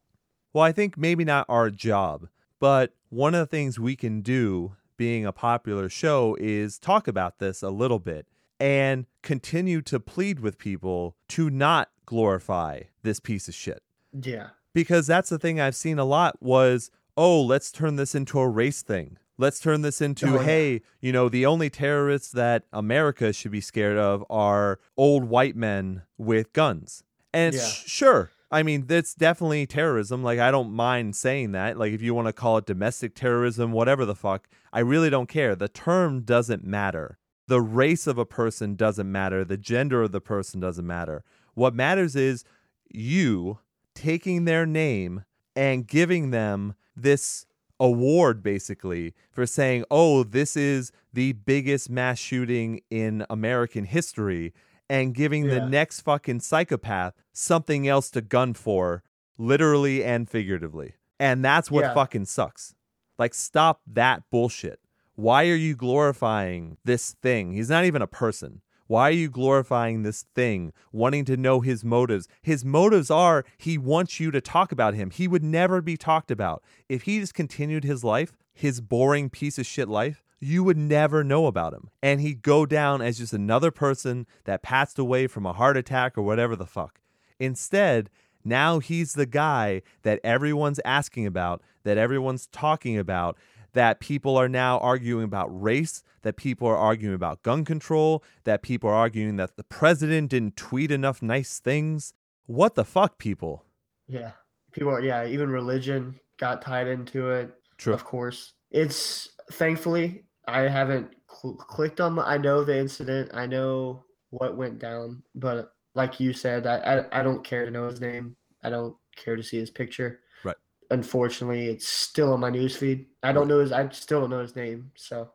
Well, 0.56 0.64
I 0.64 0.72
think 0.72 0.98
maybe 0.98 1.26
not 1.26 1.46
our 1.50 1.70
job, 1.70 2.30
but 2.62 2.94
one 3.10 3.36
of 3.36 3.42
the 3.42 3.46
things 3.46 3.78
we 3.78 3.98
can 3.98 4.22
do 4.22 4.78
being 4.96 5.26
a 5.26 5.34
popular 5.34 5.90
show 5.90 6.38
is 6.40 6.80
talk 6.80 7.10
about 7.10 7.40
this 7.40 7.62
a 7.62 7.70
little 7.70 8.00
bit 8.00 8.26
and 8.58 9.06
continue 9.22 9.82
to 9.82 10.00
plead 10.00 10.40
with 10.40 10.58
people 10.58 11.18
to 11.28 11.50
not 11.50 11.90
glorify 12.06 12.84
this 13.04 13.20
piece 13.20 13.50
of 13.50 13.54
shit. 13.54 13.84
Yeah. 14.14 14.52
Because 14.74 15.08
that's 15.08 15.28
the 15.28 15.38
thing 15.38 15.60
I've 15.60 15.76
seen 15.76 16.00
a 16.00 16.06
lot 16.06 16.42
was, 16.42 16.90
oh, 17.18 17.42
let's 17.42 17.70
turn 17.70 17.98
this 17.98 18.16
into 18.16 18.40
a 18.40 18.48
race 18.48 18.82
thing. 18.82 19.18
Let's 19.38 19.60
turn 19.60 19.82
this 19.82 20.00
into, 20.00 20.30
Oh, 20.30 20.36
yeah. 20.36 20.44
hey, 20.44 20.82
you 21.02 21.12
know, 21.12 21.28
the 21.28 21.46
only 21.46 21.70
terrorists 21.70 22.32
that 22.32 22.64
America 22.72 23.34
should 23.34 23.52
be 23.52 23.60
scared 23.60 23.98
of 23.98 24.24
are 24.30 24.80
old 24.96 25.26
white 25.26 25.58
men 25.58 26.04
with 26.18 26.54
guns. 26.54 27.04
And 27.34 27.54
Yeah. 27.54 27.68
sure, 27.68 28.32
I 28.56 28.64
mean, 28.64 28.86
that's 28.88 29.14
definitely 29.14 29.66
terrorism. 29.66 30.24
Like, 30.24 30.40
I 30.40 30.50
don't 30.50 30.72
mind 30.72 31.18
saying 31.18 31.52
that. 31.52 31.78
Like, 31.78 31.92
if 31.92 32.02
you 32.02 32.14
want 32.14 32.28
to 32.28 32.34
call 32.34 32.58
it 32.58 32.66
domestic 32.66 33.14
terrorism, 33.14 33.74
whatever 33.74 34.06
the 34.06 34.16
fuck, 34.16 34.48
I 34.72 34.80
really 34.80 35.10
don't 35.10 35.28
care. 35.28 35.58
The 35.58 35.68
term 35.68 36.22
doesn't 36.22 36.64
matter. 36.64 37.18
The 37.48 37.60
race 37.60 38.08
of 38.08 38.18
a 38.18 38.26
person 38.26 38.76
doesn't 38.76 39.12
matter. 39.12 39.44
The 39.44 39.58
gender 39.58 40.04
of 40.04 40.14
the 40.14 40.22
person 40.22 40.62
doesn't 40.62 40.88
matter. 40.88 41.26
What 41.54 41.76
matters 41.76 42.16
is 42.16 42.46
you 42.90 43.60
taking 43.94 44.46
their 44.46 44.66
name 44.66 45.26
and 45.54 45.86
giving 45.86 46.32
them 46.32 46.76
this 46.96 47.46
award 47.78 48.42
basically 48.42 49.14
for 49.32 49.46
saying, 49.46 49.84
oh, 49.92 50.24
this 50.24 50.56
is 50.56 50.94
the 51.12 51.34
biggest 51.34 51.90
mass 51.90 52.20
shooting 52.20 52.80
in 52.90 53.26
American 53.30 53.84
history, 53.84 54.54
and 54.90 55.14
giving 55.16 55.48
the 55.48 55.66
next 55.66 56.02
fucking 56.02 56.40
psychopath 56.42 57.14
something 57.34 57.88
else 57.88 58.10
to 58.12 58.22
gun 58.22 58.54
for, 58.54 59.04
literally 59.38 60.04
and 60.04 60.30
figuratively. 60.30 60.94
And 61.20 61.44
that's 61.44 61.72
what 61.72 61.86
Yeah. 61.86 61.94
fucking 61.94 62.26
sucks. 62.26 62.76
Like, 63.18 63.34
stop 63.34 63.82
that 63.88 64.24
bullshit. 64.30 64.80
Why 65.16 65.48
are 65.48 65.56
you 65.56 65.76
glorifying 65.76 66.78
this 66.84 67.14
thing? 67.22 67.54
He's 67.54 67.70
not 67.70 67.86
even 67.86 68.02
a 68.02 68.08
person. 68.08 68.62
Why 68.88 69.10
are 69.10 69.14
you 69.14 69.30
glorifying 69.30 70.04
this 70.04 70.26
thing, 70.36 70.72
wanting 70.92 71.26
to 71.26 71.38
know 71.38 71.62
his 71.62 71.84
motives? 71.84 72.28
His 72.44 72.64
motives 72.64 73.10
are 73.10 73.44
he 73.58 73.78
wants 73.80 74.20
you 74.20 74.30
to 74.32 74.42
talk 74.42 74.72
about 74.72 74.94
him. 74.94 75.10
He 75.10 75.28
would 75.28 75.44
never 75.44 75.82
be 75.82 75.98
talked 75.98 76.30
about. 76.30 76.62
If 76.88 77.04
he 77.04 77.20
just 77.20 77.34
continued 77.34 77.84
his 77.84 78.04
life, 78.04 78.34
his 78.54 78.82
boring 78.82 79.30
piece 79.32 79.58
of 79.58 79.66
shit 79.66 79.90
life, 79.90 80.22
you 80.46 80.64
would 80.64 80.78
never 80.78 81.24
know 81.24 81.48
about 81.48 81.74
him. 81.74 81.90
And 82.04 82.22
he'd 82.22 82.42
go 82.42 82.66
down 82.66 83.02
as 83.02 83.18
just 83.18 83.34
another 83.34 83.72
person 83.72 84.28
that 84.44 84.62
passed 84.62 85.00
away 85.00 85.28
from 85.28 85.46
a 85.46 85.54
heart 85.54 85.76
attack 85.76 86.18
or 86.18 86.22
whatever 86.22 86.56
the 86.56 86.68
fuck. 86.68 87.00
Instead, 87.40 88.10
now 88.44 88.78
he's 88.80 89.14
the 89.14 89.26
guy 89.26 89.82
that 90.04 90.20
everyone's 90.24 90.80
asking 90.86 91.26
about, 91.26 91.64
that 91.84 91.98
everyone's 91.98 92.46
talking 92.48 92.98
about, 92.98 93.38
that 93.74 94.00
people 94.00 94.38
are 94.38 94.48
now 94.48 94.78
arguing 94.78 95.24
about 95.24 95.48
race, 95.50 96.04
that 96.22 96.38
people 96.38 96.68
are 96.68 96.78
arguing 96.78 97.16
about 97.16 97.42
gun 97.42 97.66
control, 97.66 98.24
that 98.44 98.62
people 98.62 98.90
are 98.90 98.96
arguing 98.96 99.38
that 99.38 99.58
the 99.58 99.64
president 99.64 100.30
didn't 100.30 100.56
tweet 100.56 100.92
enough 100.92 101.22
nice 101.22 101.60
things. 101.60 102.14
What 102.46 102.76
the 102.76 102.86
fuck, 102.86 103.18
people? 103.18 103.66
Yeah. 104.08 104.32
People 104.72 104.92
are, 104.92 105.02
yeah, 105.02 105.26
even 105.26 105.50
religion 105.50 106.20
got 106.38 106.62
tied 106.62 106.88
into 106.88 107.32
it. 107.32 107.52
True. 107.78 107.94
Of 107.94 108.06
course. 108.06 108.54
It's 108.70 109.30
thankfully, 109.52 110.25
I 110.48 110.62
haven't 110.62 111.16
cl- 111.30 111.56
clicked 111.56 112.00
on, 112.02 112.18
I 112.20 112.38
know 112.38 112.64
the 112.64 112.78
incident, 112.78 113.32
I 113.34 113.46
know 113.46 114.06
what 114.30 114.58
went 114.58 114.80
down, 114.80 115.24
but 115.34 115.74
like 115.96 116.20
you 116.20 116.34
said, 116.34 116.68
I, 116.68 116.78
I, 116.78 117.20
I 117.20 117.24
don't 117.24 117.44
care 117.44 117.66
to 117.66 117.72
know 117.72 117.88
his 117.88 118.02
name. 118.02 118.36
I 118.64 118.70
don't 118.70 118.96
care 119.16 119.36
to 119.36 119.44
see 119.44 119.58
his 119.58 119.70
picture. 119.70 120.20
Right. 120.44 120.56
Unfortunately, 120.92 121.68
it's 121.68 121.88
still 121.88 122.34
on 122.34 122.40
my 122.42 122.52
newsfeed. 122.52 123.06
I 123.24 123.32
don't 123.32 123.48
know 123.48 123.60
his, 123.60 123.72
I 123.72 123.88
still 123.90 124.22
don't 124.22 124.30
know 124.30 124.42
his 124.42 124.56
name. 124.56 124.92
So, 124.96 125.32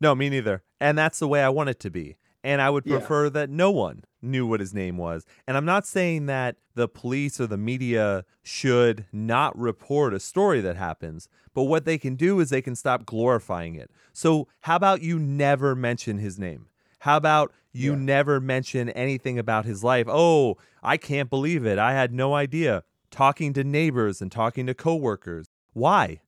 No, 0.00 0.14
me 0.14 0.28
neither. 0.28 0.62
And 0.80 0.98
that's 0.98 1.18
the 1.18 1.28
way 1.28 1.42
I 1.42 1.48
want 1.48 1.70
it 1.70 1.80
to 1.80 1.90
be. 1.90 2.16
And 2.42 2.60
I 2.60 2.68
would 2.70 2.84
Yeah. 2.84 2.98
prefer 2.98 3.30
that 3.30 3.48
no 3.48 3.70
one 3.70 4.04
knew 4.24 4.46
what 4.46 4.60
his 4.60 4.74
name 4.74 4.96
was. 4.96 5.24
And 5.46 5.56
I'm 5.56 5.64
not 5.64 5.86
saying 5.86 6.26
that 6.26 6.56
the 6.74 6.88
police 6.88 7.40
or 7.40 7.46
the 7.46 7.56
media 7.56 8.24
should 8.42 9.06
not 9.12 9.56
report 9.58 10.14
a 10.14 10.20
story 10.20 10.60
that 10.60 10.76
happens, 10.76 11.28
but 11.54 11.64
what 11.64 11.84
they 11.84 11.98
can 11.98 12.16
do 12.16 12.40
is 12.40 12.50
they 12.50 12.62
can 12.62 12.74
stop 12.74 13.06
glorifying 13.06 13.74
it. 13.74 13.90
So, 14.12 14.48
how 14.60 14.76
about 14.76 15.02
you 15.02 15.18
never 15.18 15.74
mention 15.76 16.18
his 16.18 16.38
name? 16.38 16.66
How 17.00 17.16
about 17.16 17.52
you 17.72 17.92
Yeah. 17.92 17.98
never 17.98 18.40
mention 18.40 18.88
anything 18.90 19.38
about 19.38 19.64
his 19.66 19.84
life? 19.84 20.06
Oh, 20.08 20.56
I 20.82 20.96
can't 20.96 21.30
believe 21.30 21.64
it. 21.66 21.78
I 21.78 21.92
had 21.92 22.12
no 22.12 22.34
idea. 22.34 22.82
Talking 23.10 23.52
to 23.52 23.62
neighbors 23.62 24.20
and 24.22 24.32
talking 24.32 24.66
to 24.66 24.74
coworkers. 24.74 25.46
Why? 25.72 26.20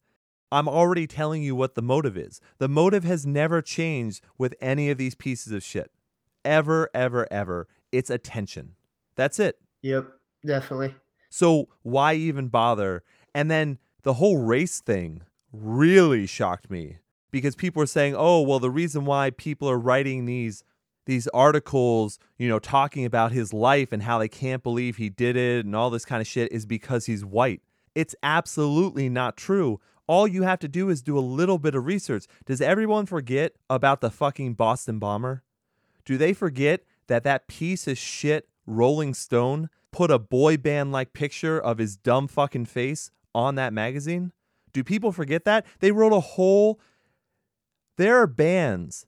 I'm 0.52 0.68
already 0.68 1.06
telling 1.08 1.42
you 1.42 1.56
what 1.56 1.74
the 1.74 1.82
motive 1.82 2.16
is. 2.16 2.40
The 2.58 2.68
motive 2.68 3.02
has 3.04 3.26
never 3.26 3.60
changed 3.60 4.22
with 4.38 4.54
any 4.60 4.90
of 4.90 4.98
these 4.98 5.14
pieces 5.16 5.52
of 5.52 5.64
shit. 5.64 5.90
Ever, 6.44 6.88
ever, 6.94 7.26
ever. 7.32 7.66
It's 7.96 8.10
attention. 8.10 8.74
That's 9.16 9.38
it. 9.38 9.58
yep, 9.82 10.06
definitely. 10.44 10.94
So 11.30 11.68
why 11.82 12.14
even 12.14 12.48
bother? 12.48 13.02
And 13.34 13.50
then 13.50 13.78
the 14.02 14.14
whole 14.14 14.38
race 14.38 14.80
thing 14.80 15.22
really 15.52 16.26
shocked 16.26 16.70
me 16.70 16.98
because 17.30 17.54
people 17.56 17.80
were 17.80 17.86
saying, 17.86 18.14
"Oh, 18.16 18.40
well 18.42 18.58
the 18.58 18.70
reason 18.70 19.04
why 19.04 19.30
people 19.30 19.68
are 19.68 19.78
writing 19.78 20.24
these 20.26 20.62
these 21.06 21.28
articles, 21.28 22.18
you 22.36 22.48
know, 22.48 22.58
talking 22.58 23.04
about 23.04 23.30
his 23.32 23.52
life 23.52 23.92
and 23.92 24.02
how 24.02 24.18
they 24.18 24.28
can't 24.28 24.62
believe 24.62 24.96
he 24.96 25.08
did 25.08 25.36
it 25.36 25.64
and 25.64 25.76
all 25.76 25.88
this 25.90 26.04
kind 26.04 26.20
of 26.20 26.26
shit 26.26 26.50
is 26.52 26.66
because 26.66 27.06
he's 27.06 27.24
white." 27.24 27.62
It's 27.94 28.14
absolutely 28.22 29.08
not 29.08 29.36
true. 29.36 29.80
All 30.06 30.28
you 30.28 30.42
have 30.42 30.58
to 30.60 30.68
do 30.68 30.88
is 30.90 31.02
do 31.02 31.18
a 31.18 31.20
little 31.20 31.58
bit 31.58 31.74
of 31.74 31.86
research. 31.86 32.26
Does 32.44 32.60
everyone 32.60 33.06
forget 33.06 33.54
about 33.68 34.00
the 34.00 34.10
fucking 34.10 34.54
Boston 34.54 34.98
bomber? 34.98 35.42
Do 36.04 36.16
they 36.18 36.32
forget 36.32 36.82
that 37.08 37.24
that 37.24 37.48
piece 37.48 37.86
of 37.86 37.98
shit 37.98 38.48
Rolling 38.66 39.14
Stone 39.14 39.70
put 39.92 40.10
a 40.10 40.18
boy 40.18 40.56
band 40.56 40.92
like 40.92 41.12
picture 41.12 41.58
of 41.58 41.78
his 41.78 41.96
dumb 41.96 42.28
fucking 42.28 42.66
face 42.66 43.10
on 43.34 43.54
that 43.54 43.72
magazine? 43.72 44.32
Do 44.72 44.84
people 44.84 45.12
forget 45.12 45.44
that? 45.44 45.64
They 45.80 45.90
wrote 45.90 46.12
a 46.12 46.20
whole. 46.20 46.80
There 47.96 48.20
are 48.20 48.26
bands 48.26 49.06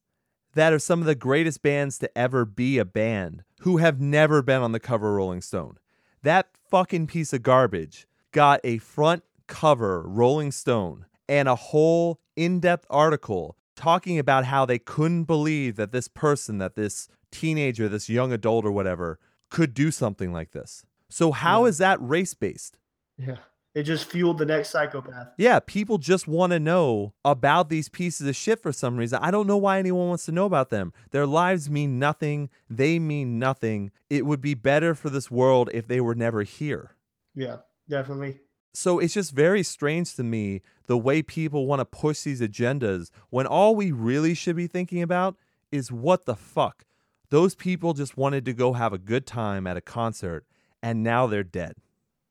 that 0.54 0.72
are 0.72 0.78
some 0.78 1.00
of 1.00 1.06
the 1.06 1.14
greatest 1.14 1.62
bands 1.62 1.98
to 1.98 2.18
ever 2.18 2.44
be 2.44 2.78
a 2.78 2.84
band 2.84 3.44
who 3.60 3.76
have 3.76 4.00
never 4.00 4.40
been 4.40 4.62
on 4.62 4.72
the 4.72 4.80
cover 4.80 5.10
of 5.10 5.16
Rolling 5.16 5.42
Stone. 5.42 5.78
That 6.22 6.48
fucking 6.70 7.06
piece 7.08 7.32
of 7.32 7.42
garbage 7.42 8.06
got 8.32 8.60
a 8.64 8.78
front 8.78 9.24
cover 9.46 10.02
Rolling 10.06 10.52
Stone 10.52 11.04
and 11.28 11.48
a 11.48 11.54
whole 11.54 12.18
in 12.34 12.60
depth 12.60 12.86
article 12.88 13.57
talking 13.78 14.18
about 14.18 14.44
how 14.44 14.66
they 14.66 14.78
couldn't 14.78 15.24
believe 15.24 15.76
that 15.76 15.92
this 15.92 16.08
person, 16.08 16.58
that 16.58 16.74
this 16.74 17.08
teenager, 17.30 17.88
this 17.88 18.08
young 18.08 18.32
adult 18.32 18.64
or 18.64 18.72
whatever, 18.72 19.18
could 19.50 19.72
do 19.72 19.90
something 19.90 20.32
like 20.32 20.50
this. 20.50 20.84
So, 21.08 21.32
how 21.32 21.62
yeah. 21.62 21.68
is 21.68 21.78
that 21.78 21.98
race 22.02 22.34
based? 22.34 22.76
Yeah. 23.16 23.36
It 23.74 23.84
just 23.84 24.06
fueled 24.06 24.38
the 24.38 24.46
next 24.46 24.70
psychopath. 24.70 25.28
Yeah, 25.36 25.60
people 25.60 25.98
just 25.98 26.26
want 26.26 26.52
to 26.52 26.58
know 26.58 27.14
about 27.24 27.68
these 27.68 27.88
pieces 27.88 28.26
of 28.26 28.34
shit 28.34 28.60
for 28.60 28.72
some 28.72 28.96
reason. 28.96 29.20
I 29.22 29.30
don't 29.30 29.46
know 29.46 29.56
why 29.56 29.78
anyone 29.78 30.08
wants 30.08 30.24
to 30.24 30.32
know 30.32 30.46
about 30.46 30.70
them. 30.70 30.92
Their 31.12 31.26
lives 31.26 31.70
mean 31.70 31.98
nothing. 31.98 32.50
They 32.68 32.98
mean 32.98 33.38
nothing. 33.38 33.92
It 34.10 34.26
would 34.26 34.40
be 34.40 34.54
better 34.54 34.96
for 34.96 35.10
this 35.10 35.30
world 35.30 35.70
if 35.72 35.86
they 35.86 36.00
were 36.00 36.16
never 36.16 36.42
here. 36.42 36.96
Yeah, 37.36 37.58
definitely. 37.88 38.40
So 38.78 39.00
it's 39.00 39.14
just 39.14 39.32
very 39.32 39.64
strange 39.64 40.14
to 40.14 40.22
me 40.22 40.62
the 40.86 40.96
way 40.96 41.20
people 41.20 41.66
want 41.66 41.80
to 41.80 41.84
push 41.84 42.20
these 42.20 42.40
agendas 42.40 43.10
when 43.28 43.44
all 43.44 43.74
we 43.74 43.90
really 43.90 44.34
should 44.34 44.54
be 44.54 44.68
thinking 44.68 45.02
about 45.02 45.34
is 45.72 45.90
what 45.90 46.26
the 46.26 46.36
fuck? 46.36 46.84
Those 47.28 47.56
people 47.56 47.92
just 47.92 48.16
wanted 48.16 48.44
to 48.44 48.52
go 48.52 48.74
have 48.74 48.92
a 48.92 48.98
good 48.98 49.26
time 49.26 49.66
at 49.66 49.76
a 49.76 49.80
concert 49.80 50.44
and 50.80 51.02
now 51.02 51.26
they're 51.26 51.42
dead. 51.42 51.74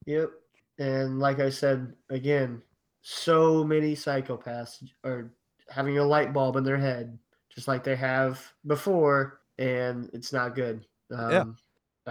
Yep. 0.05 0.29
And 0.79 1.19
like 1.19 1.41
I 1.41 1.49
said 1.49 1.91
again, 2.09 2.61
so 3.01 3.65
many 3.65 3.93
psychopaths 3.93 4.87
are 5.03 5.29
having 5.69 5.97
a 5.97 6.05
light 6.05 6.31
bulb 6.31 6.55
in 6.55 6.63
their 6.63 6.77
head, 6.77 7.19
just 7.53 7.67
like 7.67 7.83
they 7.83 7.97
have 7.97 8.41
before, 8.65 9.41
and 9.59 10.09
it's 10.13 10.31
not 10.31 10.55
good. 10.55 10.85
Um, 11.11 11.29
yeah. 11.29 11.43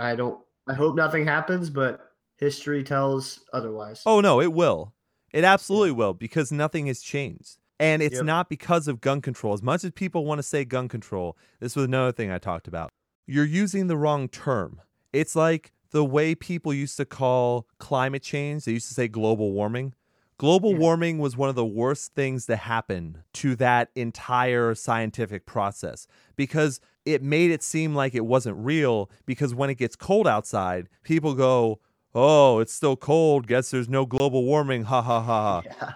I 0.03 0.14
don't. 0.14 0.38
I 0.68 0.75
hope 0.75 0.94
nothing 0.94 1.25
happens, 1.25 1.70
but 1.70 2.06
history 2.37 2.83
tells 2.83 3.40
otherwise. 3.53 4.03
Oh 4.07 4.20
no, 4.20 4.40
it 4.40 4.53
will. 4.53 4.92
It 5.33 5.44
absolutely 5.44 5.92
will 5.92 6.14
because 6.14 6.53
nothing 6.53 6.87
has 6.87 7.01
changed. 7.01 7.59
And 7.79 8.01
it's 8.01 8.16
yep. 8.16 8.25
not 8.25 8.49
because 8.49 8.88
of 8.88 9.03
gun 9.03 9.20
control. 9.20 9.53
As 9.53 9.62
much 9.62 9.85
as 9.85 9.90
people 9.90 10.25
want 10.25 10.38
to 10.38 10.42
say 10.42 10.64
gun 10.64 10.88
control, 10.88 11.37
this 11.61 11.77
was 11.77 11.85
another 11.85 12.12
thing 12.12 12.31
I 12.31 12.38
talked 12.38 12.68
about. 12.68 12.88
You're 13.27 13.44
using 13.44 13.87
the 13.87 13.99
wrong 13.99 14.29
term. 14.29 14.81
It's 15.12 15.37
like 15.37 15.72
the 15.90 16.05
way 16.05 16.35
people 16.35 16.72
used 16.72 16.96
to 16.96 17.05
call 17.05 17.66
climate 17.79 18.22
change, 18.22 18.64
they 18.64 18.72
used 18.72 18.88
to 18.88 18.94
say 18.94 19.09
global 19.09 19.53
warming. 19.53 19.94
Global 20.38 20.72
yeah. 20.72 20.79
warming 20.79 21.18
was 21.18 21.37
one 21.37 21.49
of 21.49 21.55
the 21.55 21.64
worst 21.64 22.14
things 22.14 22.46
to 22.46 22.57
happen 22.57 23.22
to 23.35 23.57
that 23.57 23.90
entire 23.94 24.75
scientific 24.75 25.46
process 25.46 26.07
because 26.37 26.81
it 27.07 27.22
made 27.22 27.51
it 27.51 27.62
seem 27.62 27.94
like 27.94 28.14
it 28.14 28.27
wasn't 28.27 28.57
real. 28.59 29.11
Because 29.25 29.55
when 29.55 29.70
it 29.70 29.77
gets 29.77 29.96
cold 29.96 30.27
outside, 30.27 30.88
people 31.05 31.35
go, 31.35 31.81
Oh, 32.14 32.61
it's 32.61 32.73
still 32.73 32.97
cold. 32.97 33.47
Guess 33.47 33.71
there's 33.71 33.88
no 33.88 34.07
global 34.07 34.45
warming. 34.45 34.85
Ha 34.85 35.03
ha 35.03 35.21
ha. 35.23 35.62
Yeah. 35.79 35.92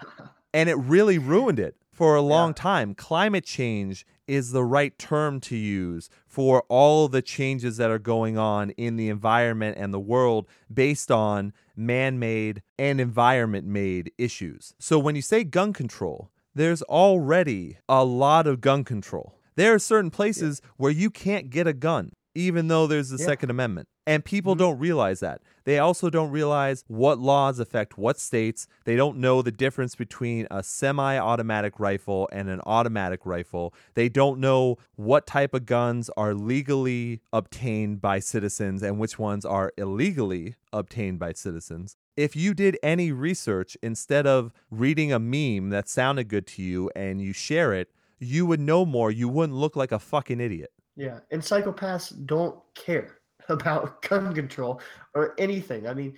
And 0.53 0.67
it 0.67 0.75
really 0.75 1.17
ruined 1.17 1.59
it 1.59 1.77
for 1.93 2.15
a 2.15 2.21
long 2.21 2.49
yeah. 2.49 2.55
time. 2.63 2.93
Climate 2.93 3.45
change 3.45 4.05
is 4.27 4.51
the 4.51 4.63
right 4.63 4.97
term 4.97 5.39
to 5.41 5.55
use 5.55 6.09
for 6.27 6.63
all 6.67 7.07
the 7.07 7.21
changes 7.21 7.77
that 7.77 7.89
are 7.89 7.99
going 7.99 8.37
on 8.37 8.71
in 8.71 8.95
the 8.95 9.09
environment 9.09 9.77
and 9.77 9.93
the 9.93 9.99
world 9.99 10.47
based 10.73 11.11
on 11.11 11.53
man 11.75 12.19
made 12.19 12.61
and 12.77 13.01
environment 13.01 13.65
made 13.65 14.11
issues. 14.17 14.73
So 14.79 14.99
when 14.99 15.15
you 15.15 15.21
say 15.21 15.43
gun 15.43 15.73
control, 15.73 16.31
there's 16.55 16.81
already 16.83 17.77
a 17.87 18.03
lot 18.03 18.47
of 18.47 18.61
gun 18.61 18.83
control. 18.83 19.37
There 19.55 19.73
are 19.73 19.79
certain 19.79 20.11
places 20.11 20.61
yeah. 20.63 20.69
where 20.77 20.91
you 20.91 21.09
can't 21.09 21.49
get 21.49 21.67
a 21.67 21.73
gun, 21.73 22.13
even 22.35 22.67
though 22.67 22.87
there's 22.87 23.09
the 23.09 23.17
yeah. 23.17 23.25
Second 23.25 23.49
Amendment. 23.49 23.87
And 24.07 24.25
people 24.25 24.53
mm-hmm. 24.53 24.59
don't 24.59 24.79
realize 24.79 25.19
that. 25.19 25.41
They 25.63 25.77
also 25.77 26.09
don't 26.09 26.31
realize 26.31 26.83
what 26.87 27.19
laws 27.19 27.59
affect 27.59 27.97
what 27.97 28.19
states. 28.19 28.67
They 28.85 28.95
don't 28.95 29.17
know 29.17 29.41
the 29.41 29.51
difference 29.51 29.95
between 29.95 30.47
a 30.49 30.63
semi 30.63 31.17
automatic 31.17 31.79
rifle 31.79 32.27
and 32.31 32.49
an 32.49 32.61
automatic 32.65 33.25
rifle. 33.25 33.73
They 33.93 34.09
don't 34.09 34.39
know 34.39 34.77
what 34.95 35.27
type 35.27 35.53
of 35.53 35.65
guns 35.65 36.09
are 36.17 36.33
legally 36.33 37.21
obtained 37.31 38.01
by 38.01 38.19
citizens 38.19 38.81
and 38.81 38.97
which 38.97 39.19
ones 39.19 39.45
are 39.45 39.71
illegally 39.77 40.55
obtained 40.73 41.19
by 41.19 41.33
citizens. 41.33 41.95
If 42.17 42.35
you 42.35 42.53
did 42.53 42.77
any 42.83 43.11
research 43.11 43.77
instead 43.81 44.27
of 44.27 44.51
reading 44.69 45.13
a 45.13 45.19
meme 45.19 45.69
that 45.69 45.87
sounded 45.87 46.27
good 46.27 46.47
to 46.47 46.61
you 46.61 46.89
and 46.95 47.21
you 47.21 47.33
share 47.33 47.73
it, 47.73 47.89
you 48.19 48.45
would 48.45 48.59
know 48.59 48.85
more. 48.85 49.11
You 49.11 49.29
wouldn't 49.29 49.57
look 49.57 49.75
like 49.75 49.91
a 49.91 49.99
fucking 49.99 50.39
idiot. 50.39 50.71
Yeah. 50.95 51.19
And 51.31 51.41
psychopaths 51.41 52.25
don't 52.25 52.59
care 52.75 53.17
about 53.49 54.01
gun 54.01 54.33
control 54.33 54.81
or 55.15 55.35
anything. 55.37 55.87
I 55.87 55.93
mean, 55.93 56.17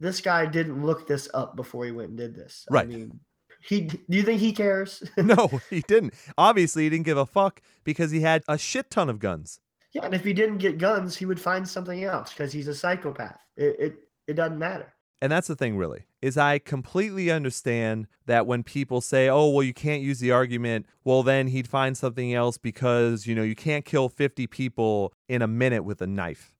this 0.00 0.20
guy 0.20 0.46
didn't 0.46 0.84
look 0.84 1.06
this 1.06 1.28
up 1.32 1.56
before 1.56 1.84
he 1.84 1.92
went 1.92 2.10
and 2.10 2.18
did 2.18 2.34
this. 2.34 2.66
Right. 2.70 2.84
I 2.84 2.88
mean, 2.88 3.20
he 3.62 3.82
do 3.82 3.98
you 4.08 4.22
think 4.22 4.40
he 4.40 4.52
cares? 4.52 5.02
no, 5.16 5.60
he 5.70 5.80
didn't. 5.86 6.14
Obviously, 6.36 6.84
he 6.84 6.90
didn't 6.90 7.06
give 7.06 7.18
a 7.18 7.26
fuck 7.26 7.62
because 7.84 8.10
he 8.10 8.20
had 8.20 8.42
a 8.48 8.58
shit 8.58 8.90
ton 8.90 9.08
of 9.08 9.20
guns. 9.20 9.60
Yeah, 9.92 10.04
and 10.04 10.14
if 10.14 10.24
he 10.24 10.32
didn't 10.32 10.58
get 10.58 10.78
guns, 10.78 11.16
he 11.16 11.26
would 11.26 11.40
find 11.40 11.68
something 11.68 12.02
else 12.02 12.30
because 12.32 12.52
he's 12.52 12.68
a 12.68 12.74
psychopath. 12.74 13.38
It, 13.56 13.76
it 13.78 13.94
it 14.26 14.34
doesn't 14.34 14.58
matter. 14.58 14.92
And 15.22 15.32
that's 15.32 15.48
the 15.48 15.56
thing, 15.56 15.78
really, 15.78 16.04
is 16.20 16.36
I 16.36 16.58
completely 16.58 17.30
understand 17.30 18.08
that 18.26 18.46
when 18.46 18.62
people 18.62 19.00
say, 19.00 19.28
oh, 19.30 19.48
well, 19.48 19.62
you 19.62 19.72
can't 19.72 20.02
use 20.02 20.18
the 20.18 20.32
argument, 20.32 20.84
well, 21.04 21.22
then 21.22 21.46
he'd 21.46 21.68
find 21.68 21.96
something 21.96 22.34
else 22.34 22.58
because, 22.58 23.26
you 23.26 23.34
know, 23.34 23.42
you 23.42 23.54
can't 23.54 23.86
kill 23.86 24.10
50 24.10 24.46
people 24.48 25.14
in 25.28 25.40
a 25.40 25.46
minute 25.46 25.84
with 25.84 26.02
a 26.02 26.06
knife 26.06 26.52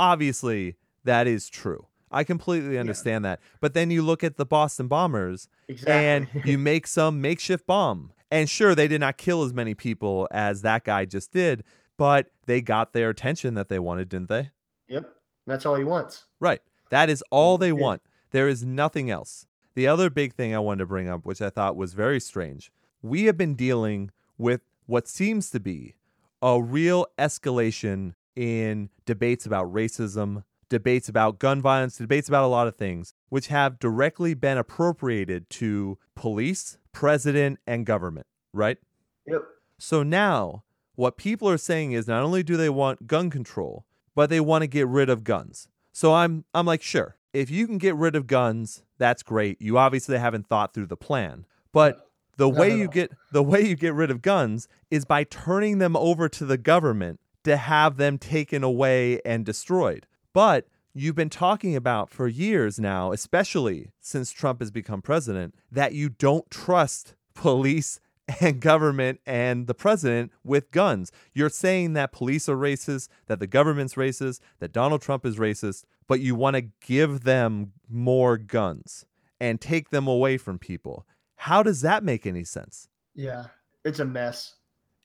obviously 0.00 0.76
that 1.04 1.28
is 1.28 1.48
true. 1.48 1.86
I 2.10 2.24
completely 2.24 2.76
understand 2.76 3.24
yeah. 3.24 3.32
that. 3.32 3.40
But 3.60 3.74
then 3.74 3.92
you 3.92 4.02
look 4.02 4.24
at 4.24 4.36
the 4.36 4.46
Boston 4.46 4.88
bombers 4.88 5.48
exactly. 5.68 5.92
and 5.92 6.44
you 6.44 6.58
make 6.58 6.88
some 6.88 7.20
makeshift 7.20 7.66
bomb. 7.66 8.12
And 8.32 8.50
sure, 8.50 8.74
they 8.74 8.88
did 8.88 9.00
not 9.00 9.16
kill 9.16 9.44
as 9.44 9.52
many 9.52 9.74
people 9.74 10.26
as 10.32 10.62
that 10.62 10.84
guy 10.84 11.04
just 11.04 11.32
did, 11.32 11.62
but 11.96 12.30
they 12.46 12.60
got 12.60 12.92
their 12.92 13.10
attention 13.10 13.54
that 13.54 13.68
they 13.68 13.78
wanted, 13.78 14.08
didn't 14.08 14.28
they? 14.28 14.50
Yep. 14.88 15.08
That's 15.46 15.66
all 15.66 15.76
he 15.76 15.84
wants. 15.84 16.24
Right. 16.40 16.60
That 16.90 17.10
is 17.10 17.22
all 17.30 17.58
they 17.58 17.72
want. 17.72 18.02
There 18.30 18.48
is 18.48 18.64
nothing 18.64 19.10
else. 19.10 19.46
The 19.74 19.86
other 19.86 20.10
big 20.10 20.34
thing 20.34 20.54
I 20.54 20.58
wanted 20.58 20.80
to 20.80 20.86
bring 20.86 21.08
up, 21.08 21.24
which 21.24 21.40
I 21.40 21.50
thought 21.50 21.76
was 21.76 21.94
very 21.94 22.20
strange, 22.20 22.70
we 23.02 23.24
have 23.24 23.36
been 23.36 23.54
dealing 23.54 24.10
with 24.36 24.60
what 24.86 25.08
seems 25.08 25.50
to 25.50 25.60
be 25.60 25.94
a 26.42 26.60
real 26.60 27.06
escalation 27.18 28.14
in 28.34 28.90
debates 29.04 29.46
about 29.46 29.72
racism, 29.72 30.44
debates 30.68 31.08
about 31.08 31.38
gun 31.38 31.60
violence, 31.60 31.98
debates 31.98 32.28
about 32.28 32.44
a 32.44 32.48
lot 32.48 32.66
of 32.66 32.76
things, 32.76 33.12
which 33.28 33.48
have 33.48 33.78
directly 33.78 34.34
been 34.34 34.58
appropriated 34.58 35.48
to 35.50 35.98
police, 36.14 36.78
president, 36.92 37.58
and 37.66 37.84
government, 37.84 38.26
right? 38.52 38.78
Yep. 39.26 39.42
So 39.78 40.02
now, 40.02 40.64
what 40.94 41.16
people 41.16 41.48
are 41.48 41.58
saying 41.58 41.92
is 41.92 42.06
not 42.08 42.22
only 42.22 42.42
do 42.42 42.56
they 42.56 42.68
want 42.68 43.06
gun 43.06 43.30
control, 43.30 43.84
but 44.14 44.30
they 44.30 44.40
want 44.40 44.62
to 44.62 44.66
get 44.66 44.86
rid 44.86 45.08
of 45.08 45.24
guns. 45.24 45.68
So 45.92 46.14
I'm 46.14 46.44
I'm 46.54 46.66
like, 46.66 46.82
sure, 46.82 47.16
if 47.32 47.50
you 47.50 47.66
can 47.66 47.78
get 47.78 47.94
rid 47.94 48.16
of 48.16 48.26
guns, 48.26 48.82
that's 48.98 49.22
great. 49.22 49.60
You 49.60 49.78
obviously 49.78 50.18
haven't 50.18 50.46
thought 50.46 50.74
through 50.74 50.86
the 50.86 50.96
plan. 50.96 51.46
But 51.72 52.08
the 52.36 52.48
way 52.48 52.76
you 52.76 52.88
get 52.88 53.12
the 53.32 53.42
way 53.42 53.60
you 53.60 53.76
get 53.76 53.94
rid 53.94 54.10
of 54.10 54.22
guns 54.22 54.66
is 54.90 55.04
by 55.04 55.24
turning 55.24 55.78
them 55.78 55.96
over 55.96 56.28
to 56.28 56.44
the 56.44 56.58
government 56.58 57.20
to 57.44 57.56
have 57.56 57.96
them 57.96 58.18
taken 58.18 58.64
away 58.64 59.20
and 59.24 59.44
destroyed. 59.44 60.06
But 60.32 60.66
you've 60.94 61.14
been 61.14 61.30
talking 61.30 61.76
about 61.76 62.10
for 62.10 62.26
years 62.26 62.78
now, 62.78 63.12
especially 63.12 63.90
since 64.00 64.32
Trump 64.32 64.60
has 64.60 64.70
become 64.70 65.02
president, 65.02 65.54
that 65.70 65.92
you 65.92 66.08
don't 66.08 66.50
trust 66.50 67.14
police 67.34 68.00
and 68.40 68.60
government 68.60 69.20
and 69.26 69.66
the 69.66 69.74
president 69.74 70.32
with 70.44 70.70
guns. 70.70 71.10
You're 71.32 71.50
saying 71.50 71.94
that 71.94 72.12
police 72.12 72.48
are 72.48 72.56
racist, 72.56 73.08
that 73.26 73.40
the 73.40 73.46
government's 73.46 73.94
racist, 73.94 74.40
that 74.58 74.72
Donald 74.72 75.02
Trump 75.02 75.24
is 75.24 75.36
racist, 75.36 75.84
but 76.06 76.20
you 76.20 76.34
want 76.34 76.56
to 76.56 76.62
give 76.80 77.24
them 77.24 77.72
more 77.88 78.36
guns 78.36 79.06
and 79.40 79.60
take 79.60 79.90
them 79.90 80.06
away 80.06 80.36
from 80.36 80.58
people. 80.58 81.06
How 81.36 81.62
does 81.62 81.80
that 81.80 82.04
make 82.04 82.26
any 82.26 82.44
sense? 82.44 82.88
Yeah, 83.14 83.46
it's 83.84 84.00
a 84.00 84.04
mess. 84.04 84.54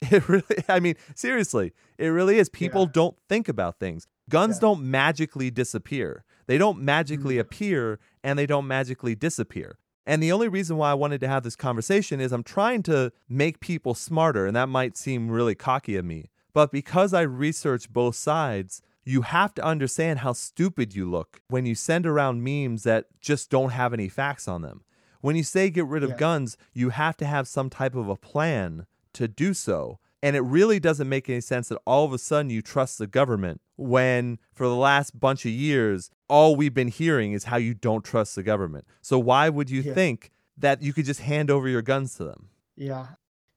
It 0.12 0.28
really, 0.30 0.44
I 0.70 0.80
mean, 0.82 0.96
seriously, 1.16 1.74
it 1.98 2.10
really 2.10 2.38
is. 2.38 2.48
People 2.50 2.82
yeah. 2.82 2.92
don't 2.94 3.18
think 3.28 3.48
about 3.50 3.80
things. 3.80 4.08
Guns 4.30 4.58
yeah. 4.58 4.62
don't 4.62 4.84
magically 4.84 5.50
disappear. 5.50 6.26
They 6.46 6.60
don't 6.60 6.82
magically 6.82 7.36
mm-hmm. 7.36 7.42
appear 7.42 8.00
and 8.24 8.38
they 8.38 8.46
don't 8.46 8.68
magically 8.68 9.16
disappear. 9.16 9.80
And 10.06 10.22
the 10.22 10.32
only 10.32 10.48
reason 10.48 10.78
why 10.78 10.92
I 10.92 10.96
wanted 10.96 11.20
to 11.22 11.28
have 11.28 11.44
this 11.44 11.56
conversation 11.56 12.22
is 12.22 12.32
I'm 12.32 12.44
trying 12.44 12.84
to 12.84 13.12
make 13.28 13.60
people 13.60 13.96
smarter, 13.96 14.46
and 14.46 14.56
that 14.56 14.70
might 14.70 14.98
seem 14.98 15.32
really 15.32 15.56
cocky 15.56 15.96
of 15.96 16.06
me. 16.06 16.30
But 16.54 16.72
because 16.72 17.14
I 17.14 17.22
research 17.22 17.92
both 17.92 18.16
sides, 18.16 18.82
you 19.04 19.24
have 19.24 19.54
to 19.56 19.64
understand 19.64 20.20
how 20.20 20.34
stupid 20.34 20.96
you 20.96 21.10
look 21.10 21.42
when 21.48 21.66
you 21.66 21.76
send 21.76 22.06
around 22.06 22.44
memes 22.44 22.84
that 22.84 23.06
just 23.20 23.50
don't 23.50 23.72
have 23.72 23.94
any 23.94 24.10
facts 24.10 24.48
on 24.48 24.62
them. 24.62 24.84
When 25.22 25.36
you 25.36 25.44
say 25.44 25.70
get 25.70 25.86
rid 25.86 26.04
of 26.04 26.12
yeah. 26.12 26.18
guns, 26.18 26.58
you 26.74 26.90
have 26.90 27.18
to 27.18 27.26
have 27.26 27.48
some 27.48 27.70
type 27.70 27.96
of 27.96 28.08
a 28.08 28.16
plan 28.16 28.86
to 29.14 29.28
do 29.28 29.54
so. 29.54 30.00
And 30.26 30.36
it 30.36 30.42
really 30.42 30.80
doesn't 30.80 31.08
make 31.08 31.30
any 31.30 31.40
sense 31.40 31.70
that 31.70 31.78
all 31.86 32.04
of 32.04 32.12
a 32.12 32.18
sudden 32.18 32.50
you 32.50 32.64
trust 32.64 32.98
the 32.98 33.06
government 33.06 33.62
when 33.76 34.40
for 34.56 34.68
the 34.68 34.76
last 34.76 35.20
bunch 35.20 35.46
of 35.46 35.52
years, 35.52 36.10
all 36.28 36.56
we've 36.56 36.74
been 36.74 36.88
hearing 36.88 37.34
is 37.34 37.44
how 37.44 37.58
you 37.58 37.76
don't 37.76 38.04
trust 38.04 38.34
the 38.34 38.42
government. 38.42 38.88
So 39.04 39.20
why 39.20 39.50
would 39.50 39.70
you 39.70 39.82
yeah. 39.82 39.94
think 39.94 40.32
that 40.58 40.82
you 40.82 40.94
could 40.94 41.06
just 41.06 41.20
hand 41.20 41.52
over 41.52 41.70
your 41.70 41.84
guns 41.84 42.16
to 42.16 42.24
them? 42.24 42.50
Yeah. 42.76 43.06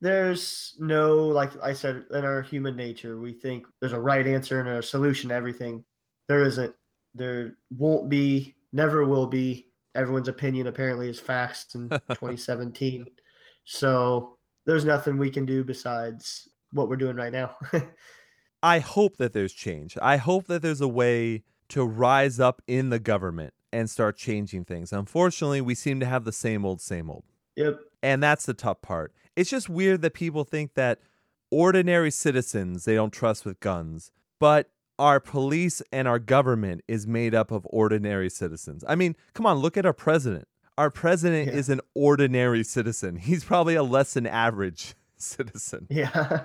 There's 0.03 0.77
no, 0.79 1.17
like 1.29 1.53
I 1.63 1.73
said, 1.73 2.05
in 2.13 2.27
our 2.27 2.43
human 2.43 2.77
nature, 2.77 3.19
we 3.19 3.33
think 3.33 3.65
there's 3.81 3.95
a 3.95 4.01
right 4.01 4.27
answer 4.27 4.61
and 4.61 4.69
a 4.69 4.83
solution 4.83 5.31
to 5.31 5.37
everything. 5.37 5.85
There 6.29 6.43
isn't. 6.43 6.75
There 7.15 7.55
won't 7.71 8.11
be, 8.11 8.57
never 8.75 9.07
will 9.07 9.27
be. 9.27 9.69
Everyone's 9.95 10.29
opinion 10.29 10.67
apparently 10.67 11.09
is 11.09 11.19
facts 11.19 11.75
in 11.75 11.89
2017. 12.11 13.07
So 13.65 14.37
there's 14.67 14.85
nothing 14.85 15.17
we 15.17 15.31
can 15.31 15.47
do 15.47 15.65
besides 15.65 16.47
what 16.73 16.89
we're 16.89 16.97
doing 16.97 17.17
right 17.17 17.33
now. 17.33 17.57
I 18.63 18.81
hope 18.81 19.17
that 19.19 19.33
there's 19.33 19.53
change. 19.53 19.97
I 20.03 20.17
hope 20.17 20.47
that 20.47 20.63
there's 20.63 20.81
a 20.81 20.89
way 20.89 21.45
to 21.69 21.85
rise 21.85 22.41
up 22.41 22.63
in 22.67 22.91
the 22.91 22.99
government 22.99 23.55
and 23.73 23.89
start 23.89 24.17
changing 24.17 24.65
things. 24.65 24.93
Unfortunately, 24.93 25.61
we 25.61 25.75
seem 25.75 26.01
to 26.01 26.07
have 26.07 26.25
the 26.25 26.33
same 26.33 26.65
old, 26.65 26.81
same 26.81 27.11
old. 27.11 27.25
Yep. 27.57 27.81
And 28.03 28.23
that's 28.23 28.47
the 28.47 28.55
tough 28.55 28.83
part. 28.83 29.13
It's 29.37 29.51
just 29.51 29.69
weird 29.69 30.03
that 30.03 30.15
people 30.15 30.45
think 30.45 30.75
that 30.75 31.01
ordinary 31.51 32.11
citizens 32.11 32.85
they 32.85 32.95
don't 32.95 33.13
trust 33.13 33.45
with 33.45 33.61
guns, 33.61 34.11
but 34.39 34.71
our 34.99 35.21
police 35.21 35.81
and 35.93 36.09
our 36.09 36.19
government 36.19 36.83
is 36.89 37.07
made 37.07 37.35
up 37.35 37.51
of 37.51 37.67
ordinary 37.71 38.29
citizens. 38.29 38.85
I 38.89 38.97
mean, 38.97 39.17
come 39.35 39.47
on, 39.47 39.59
look 39.59 39.77
at 39.77 39.87
our 39.87 39.93
president. 39.93 40.49
Our 40.77 40.91
president 40.91 41.49
yeah. 41.49 41.55
is 41.55 41.69
an 41.69 41.81
ordinary 41.95 42.65
citizen. 42.65 43.17
He's 43.21 43.45
probably 43.45 43.75
a 43.75 43.83
less 43.83 44.15
than 44.15 44.27
average 44.27 44.95
citizen. 45.23 45.87
Yeah. 45.91 46.45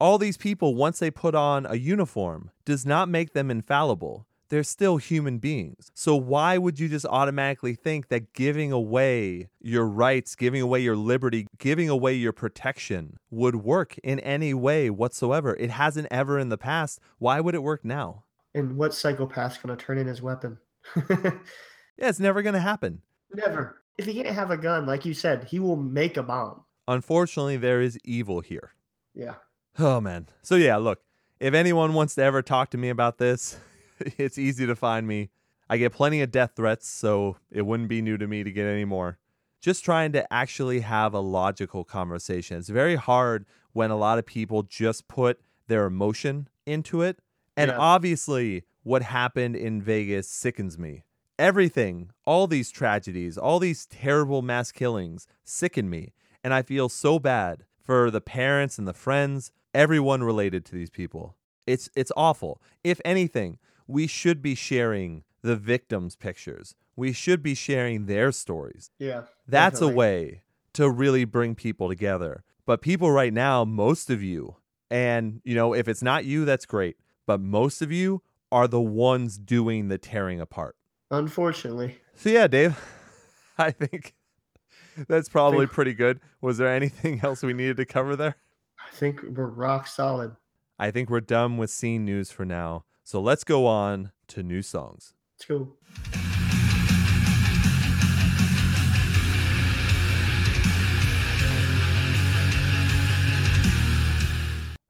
All 0.00 0.18
these 0.18 0.36
people, 0.36 0.74
once 0.74 0.98
they 0.98 1.10
put 1.10 1.34
on 1.34 1.66
a 1.66 1.76
uniform, 1.76 2.50
does 2.64 2.84
not 2.84 3.08
make 3.08 3.32
them 3.32 3.50
infallible. 3.50 4.26
They're 4.48 4.62
still 4.62 4.98
human 4.98 5.38
beings. 5.38 5.90
So, 5.94 6.14
why 6.14 6.58
would 6.58 6.78
you 6.78 6.88
just 6.88 7.06
automatically 7.06 7.74
think 7.74 8.08
that 8.08 8.34
giving 8.34 8.72
away 8.72 9.48
your 9.60 9.86
rights, 9.86 10.34
giving 10.36 10.60
away 10.60 10.80
your 10.80 10.96
liberty, 10.96 11.46
giving 11.58 11.88
away 11.88 12.14
your 12.14 12.32
protection 12.32 13.18
would 13.30 13.56
work 13.56 13.96
in 14.04 14.20
any 14.20 14.52
way 14.52 14.90
whatsoever? 14.90 15.54
It 15.54 15.70
hasn't 15.70 16.08
ever 16.10 16.38
in 16.38 16.50
the 16.50 16.58
past. 16.58 17.00
Why 17.18 17.40
would 17.40 17.54
it 17.54 17.62
work 17.62 17.84
now? 17.84 18.24
And 18.54 18.76
what 18.76 18.92
psychopath's 18.92 19.58
going 19.58 19.76
to 19.76 19.82
turn 19.82 19.98
in 19.98 20.06
his 20.06 20.20
weapon? 20.22 20.58
yeah, 20.96 21.30
it's 21.98 22.20
never 22.20 22.42
going 22.42 22.54
to 22.54 22.60
happen. 22.60 23.00
Never. 23.32 23.82
If 23.96 24.06
he 24.06 24.14
can't 24.14 24.34
have 24.34 24.50
a 24.50 24.56
gun, 24.56 24.86
like 24.86 25.04
you 25.04 25.14
said, 25.14 25.44
he 25.44 25.58
will 25.58 25.76
make 25.76 26.16
a 26.16 26.22
bomb. 26.22 26.63
Unfortunately, 26.86 27.56
there 27.56 27.80
is 27.80 27.98
evil 28.04 28.40
here. 28.40 28.74
Yeah. 29.14 29.34
Oh 29.78 30.00
man. 30.00 30.28
So 30.42 30.56
yeah, 30.56 30.76
look, 30.76 31.00
if 31.40 31.54
anyone 31.54 31.94
wants 31.94 32.14
to 32.16 32.22
ever 32.22 32.42
talk 32.42 32.70
to 32.70 32.78
me 32.78 32.88
about 32.88 33.18
this, 33.18 33.58
it's 33.98 34.38
easy 34.38 34.66
to 34.66 34.76
find 34.76 35.06
me. 35.06 35.30
I 35.68 35.78
get 35.78 35.92
plenty 35.92 36.20
of 36.20 36.30
death 36.30 36.52
threats, 36.56 36.88
so 36.88 37.36
it 37.50 37.62
wouldn't 37.62 37.88
be 37.88 38.02
new 38.02 38.18
to 38.18 38.26
me 38.26 38.44
to 38.44 38.52
get 38.52 38.66
any 38.66 38.84
more. 38.84 39.18
Just 39.60 39.84
trying 39.84 40.12
to 40.12 40.30
actually 40.32 40.80
have 40.80 41.14
a 41.14 41.20
logical 41.20 41.84
conversation. 41.84 42.58
It's 42.58 42.68
very 42.68 42.96
hard 42.96 43.46
when 43.72 43.90
a 43.90 43.96
lot 43.96 44.18
of 44.18 44.26
people 44.26 44.62
just 44.62 45.08
put 45.08 45.40
their 45.66 45.86
emotion 45.86 46.48
into 46.66 47.00
it. 47.00 47.18
And 47.56 47.70
yeah. 47.70 47.78
obviously, 47.78 48.64
what 48.82 49.02
happened 49.02 49.56
in 49.56 49.80
Vegas 49.80 50.28
sickens 50.28 50.78
me. 50.78 51.04
Everything, 51.38 52.10
all 52.24 52.46
these 52.46 52.70
tragedies, 52.70 53.36
all 53.36 53.58
these 53.58 53.86
terrible 53.86 54.42
mass 54.42 54.70
killings 54.70 55.26
sicken 55.42 55.90
me. 55.90 56.12
And 56.44 56.54
I 56.54 56.62
feel 56.62 56.88
so 56.88 57.18
bad 57.18 57.64
for 57.82 58.10
the 58.10 58.20
parents 58.20 58.78
and 58.78 58.86
the 58.86 58.92
friends 58.92 59.50
everyone 59.74 60.22
related 60.22 60.64
to 60.66 60.74
these 60.74 60.90
people. 60.90 61.36
It's 61.66 61.88
it's 61.96 62.12
awful. 62.16 62.60
If 62.84 63.00
anything, 63.04 63.58
we 63.86 64.06
should 64.06 64.40
be 64.42 64.54
sharing 64.54 65.24
the 65.42 65.56
victims' 65.56 66.16
pictures. 66.16 66.74
We 66.96 67.12
should 67.12 67.42
be 67.42 67.54
sharing 67.54 68.06
their 68.06 68.30
stories. 68.30 68.90
Yeah. 68.98 69.22
That's 69.48 69.80
definitely. 69.80 69.94
a 69.94 69.96
way 69.96 70.42
to 70.74 70.90
really 70.90 71.24
bring 71.24 71.54
people 71.54 71.88
together. 71.88 72.44
But 72.66 72.82
people 72.82 73.10
right 73.10 73.32
now, 73.32 73.64
most 73.64 74.10
of 74.10 74.22
you, 74.22 74.56
and 74.90 75.40
you 75.44 75.54
know, 75.54 75.74
if 75.74 75.88
it's 75.88 76.02
not 76.02 76.24
you, 76.24 76.44
that's 76.44 76.66
great. 76.66 76.96
But 77.26 77.40
most 77.40 77.82
of 77.82 77.90
you 77.90 78.22
are 78.52 78.68
the 78.68 78.80
ones 78.80 79.38
doing 79.38 79.88
the 79.88 79.98
tearing 79.98 80.40
apart. 80.40 80.76
Unfortunately. 81.10 81.98
So 82.14 82.30
yeah, 82.30 82.46
Dave, 82.46 82.78
I 83.58 83.70
think 83.70 84.14
that's 85.08 85.28
probably 85.28 85.66
pretty 85.66 85.94
good. 85.94 86.20
Was 86.40 86.58
there 86.58 86.68
anything 86.68 87.20
else 87.24 87.42
we 87.42 87.52
needed 87.52 87.76
to 87.78 87.84
cover 87.84 88.16
there? 88.16 88.36
I 88.78 88.94
think 88.94 89.22
we're 89.22 89.46
rock 89.46 89.86
solid. 89.86 90.36
I 90.78 90.90
think 90.90 91.08
we're 91.08 91.20
done 91.20 91.56
with 91.56 91.70
scene 91.70 92.04
news 92.04 92.30
for 92.30 92.44
now. 92.44 92.84
So 93.02 93.20
let's 93.20 93.44
go 93.44 93.66
on 93.66 94.12
to 94.28 94.42
new 94.42 94.62
songs. 94.62 95.14
Let's 95.36 95.46
go. 95.46 95.74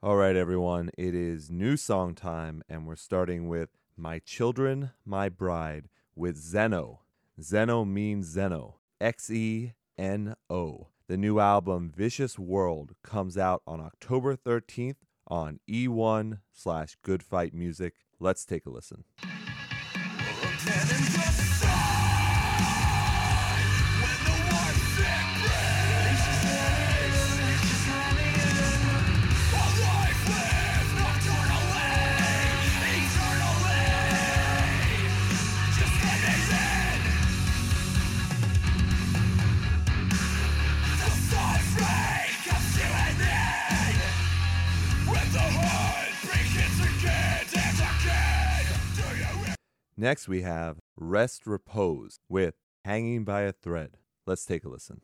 All 0.02 0.16
right, 0.16 0.36
everyone. 0.36 0.90
It 0.98 1.14
is 1.14 1.50
new 1.50 1.78
song 1.78 2.14
time, 2.14 2.62
and 2.68 2.86
we're 2.86 2.94
starting 2.94 3.48
with 3.48 3.70
My 3.96 4.18
Children, 4.18 4.90
My 5.06 5.30
Bride 5.30 5.88
with 6.14 6.36
Xeno. 6.36 6.98
Zeno 7.40 7.86
means 7.86 8.26
Zeno. 8.26 8.76
X 9.00 9.30
E 9.30 9.72
N 9.98 10.34
O. 10.50 10.88
The 11.06 11.16
new 11.16 11.38
album 11.38 11.92
Vicious 11.94 12.38
World 12.38 12.94
comes 13.02 13.36
out 13.36 13.62
on 13.66 13.80
October 13.80 14.36
13th 14.36 14.96
on 15.28 15.60
E1 15.68 16.40
slash 16.52 16.96
Good 17.02 17.22
Fight 17.22 17.54
Music. 17.54 17.94
Let's 18.18 18.44
take 18.44 18.66
a 18.66 18.70
listen. 18.70 19.04
Next, 49.96 50.26
we 50.26 50.42
have 50.42 50.78
Rest 50.96 51.46
Repose 51.46 52.18
with 52.28 52.54
Hanging 52.84 53.22
by 53.22 53.42
a 53.42 53.52
Thread. 53.52 53.98
Let's 54.26 54.44
take 54.44 54.64
a 54.64 54.68
listen. 54.68 55.02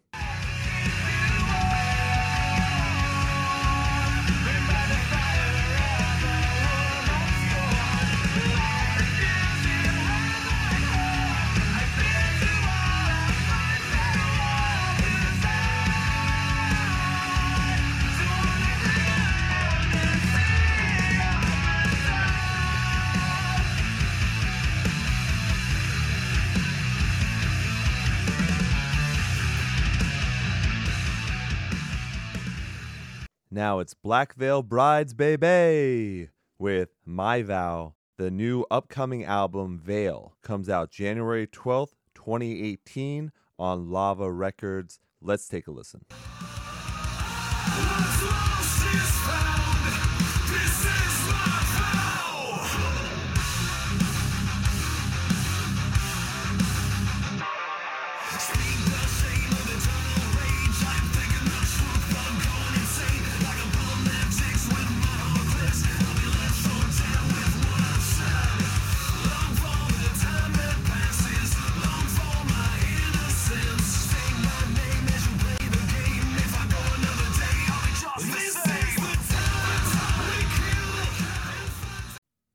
Now 33.61 33.79
it's 33.81 33.93
Black 33.93 34.33
Veil 34.37 34.63
Brides 34.63 35.13
Baby 35.13 36.31
with 36.59 36.89
My 37.05 37.43
Vow. 37.43 37.93
The 38.17 38.31
new 38.31 38.65
upcoming 38.71 39.23
album 39.23 39.79
Vale 39.79 40.35
comes 40.43 40.71
out 40.71 40.91
January 40.91 41.47
12th, 41.47 41.93
2018 42.15 43.33
on 43.59 43.91
Lava 43.91 44.33
Records. 44.33 44.99
Let's 45.21 45.47
take 45.47 45.67
a 45.67 45.73
listen. 45.73 46.07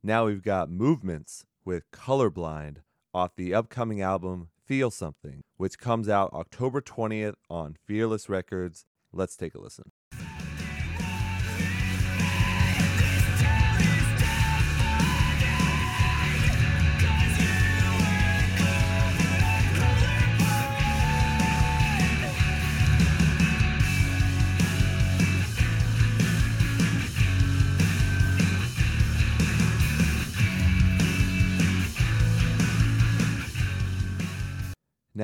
Now 0.06 0.28
we've 0.28 0.44
got 0.44 0.70
Movements 0.70 1.48
with 1.66 1.90
Colorblind 1.90 2.84
off 3.12 3.32
the 3.36 3.56
upcoming 3.56 4.04
album 4.04 4.50
Feel 4.64 4.92
Something, 4.92 5.42
which 5.58 5.80
comes 5.80 6.08
out 6.08 6.32
October 6.32 6.80
20th 6.80 7.34
on 7.50 7.76
Fearless 7.88 8.30
Records. 8.30 8.86
Let's 9.12 9.36
take 9.36 9.56
a 9.56 9.60
listen. 9.60 9.92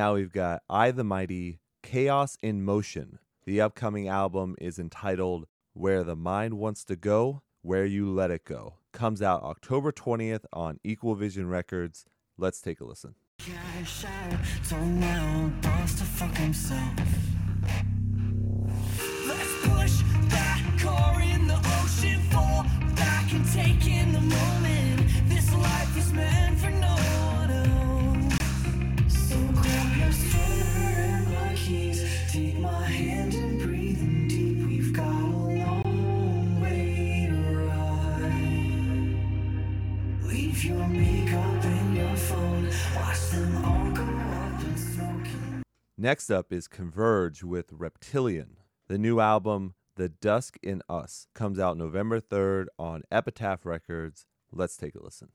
Now 0.02 0.16
we've 0.16 0.34
got 0.34 0.64
I 0.68 0.90
the 0.90 1.04
Mighty, 1.04 1.60
Chaos 1.84 2.36
in 2.42 2.66
Motion. 2.66 3.20
The 3.46 3.62
upcoming 3.62 4.08
album 4.08 4.56
is 4.60 4.80
entitled 4.80 5.46
Where 5.74 6.04
the 6.04 6.16
Mind 6.16 6.56
Wants 6.56 6.84
to 6.86 6.96
Go, 6.96 7.44
Where 7.62 7.86
You 7.86 8.10
Let 8.10 8.32
It 8.32 8.44
Go. 8.44 8.78
Comes 8.94 9.22
out 9.22 9.44
October 9.44 9.92
20th 9.92 10.46
on 10.52 10.80
Equal 10.84 11.14
Vision 11.14 11.48
Records. 11.50 12.08
Let's 12.36 12.62
take 12.62 12.82
a 12.82 12.84
listen. 12.84 13.14
The 24.12 24.20
moment. 24.20 24.71
Next 45.98 46.32
up 46.32 46.52
is 46.52 46.68
Converge 46.68 47.44
with 47.44 47.68
Reptilian. 47.72 48.58
The 48.88 48.98
new 48.98 49.20
album, 49.20 49.76
The 49.98 50.10
Dusk 50.10 50.58
in 50.64 50.82
Us, 50.90 51.28
comes 51.36 51.60
out 51.60 51.78
November 51.78 52.20
3rd 52.20 52.66
on 52.80 53.04
Epitaph 53.12 53.68
Records. 53.68 54.26
Let's 54.52 54.76
take 54.76 54.96
a 54.96 55.04
listen. 55.04 55.30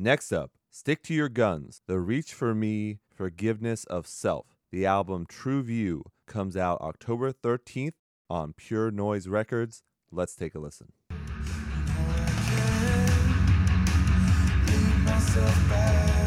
Next 0.00 0.30
up, 0.30 0.52
Stick 0.70 1.02
to 1.04 1.14
Your 1.14 1.28
Guns, 1.28 1.82
The 1.88 1.98
Reach 1.98 2.32
for 2.32 2.54
Me 2.54 3.00
Forgiveness 3.12 3.82
of 3.82 4.06
Self. 4.06 4.46
The 4.70 4.86
album 4.86 5.26
True 5.28 5.60
View 5.60 6.04
comes 6.24 6.56
out 6.56 6.80
October 6.80 7.32
13th 7.32 7.94
on 8.30 8.52
Pure 8.52 8.92
Noise 8.92 9.26
Records. 9.26 9.82
Let's 10.12 10.36
take 10.36 10.54
a 10.54 10.60
listen. 10.60 10.92
And 15.10 16.17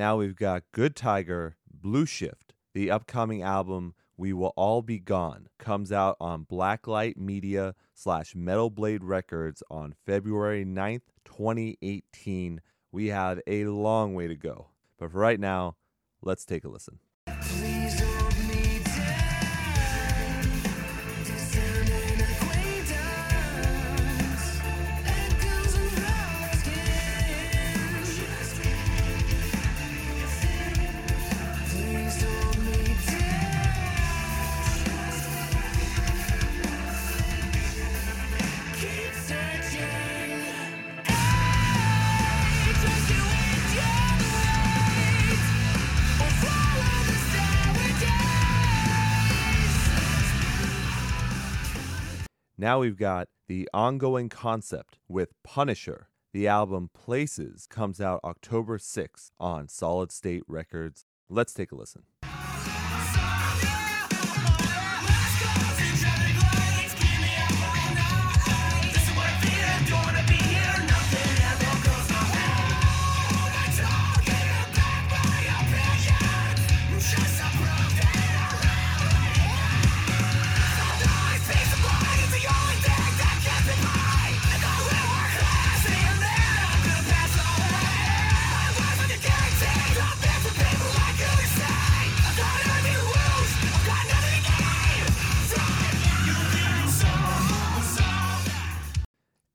Now 0.00 0.16
we've 0.16 0.34
got 0.34 0.62
Good 0.72 0.96
Tiger, 0.96 1.58
Blue 1.70 2.06
Shift. 2.06 2.54
The 2.72 2.90
upcoming 2.90 3.42
album 3.42 3.92
We 4.16 4.32
Will 4.32 4.54
All 4.56 4.80
Be 4.80 4.98
Gone 4.98 5.48
comes 5.58 5.92
out 5.92 6.16
on 6.18 6.46
Blacklight 6.50 7.18
Media 7.18 7.74
slash 7.92 8.34
Metal 8.34 8.70
Blade 8.70 9.04
Records 9.04 9.62
on 9.70 9.94
February 10.06 10.64
9th, 10.64 11.02
2018. 11.26 12.62
We 12.90 13.08
have 13.08 13.40
a 13.46 13.66
long 13.66 14.14
way 14.14 14.26
to 14.26 14.36
go. 14.36 14.68
But 14.98 15.12
for 15.12 15.18
right 15.18 15.38
now, 15.38 15.76
let's 16.22 16.46
take 16.46 16.64
a 16.64 16.70
listen. 16.70 17.00
Now 52.60 52.80
we've 52.80 52.98
got 52.98 53.28
the 53.48 53.70
ongoing 53.72 54.28
concept 54.28 54.98
with 55.08 55.30
Punisher. 55.42 56.10
The 56.34 56.46
album 56.46 56.90
Places 56.92 57.66
comes 57.66 58.02
out 58.02 58.20
October 58.22 58.76
6th 58.76 59.30
on 59.40 59.66
Solid 59.68 60.12
State 60.12 60.42
Records. 60.46 61.06
Let's 61.30 61.54
take 61.54 61.72
a 61.72 61.74
listen. 61.74 62.02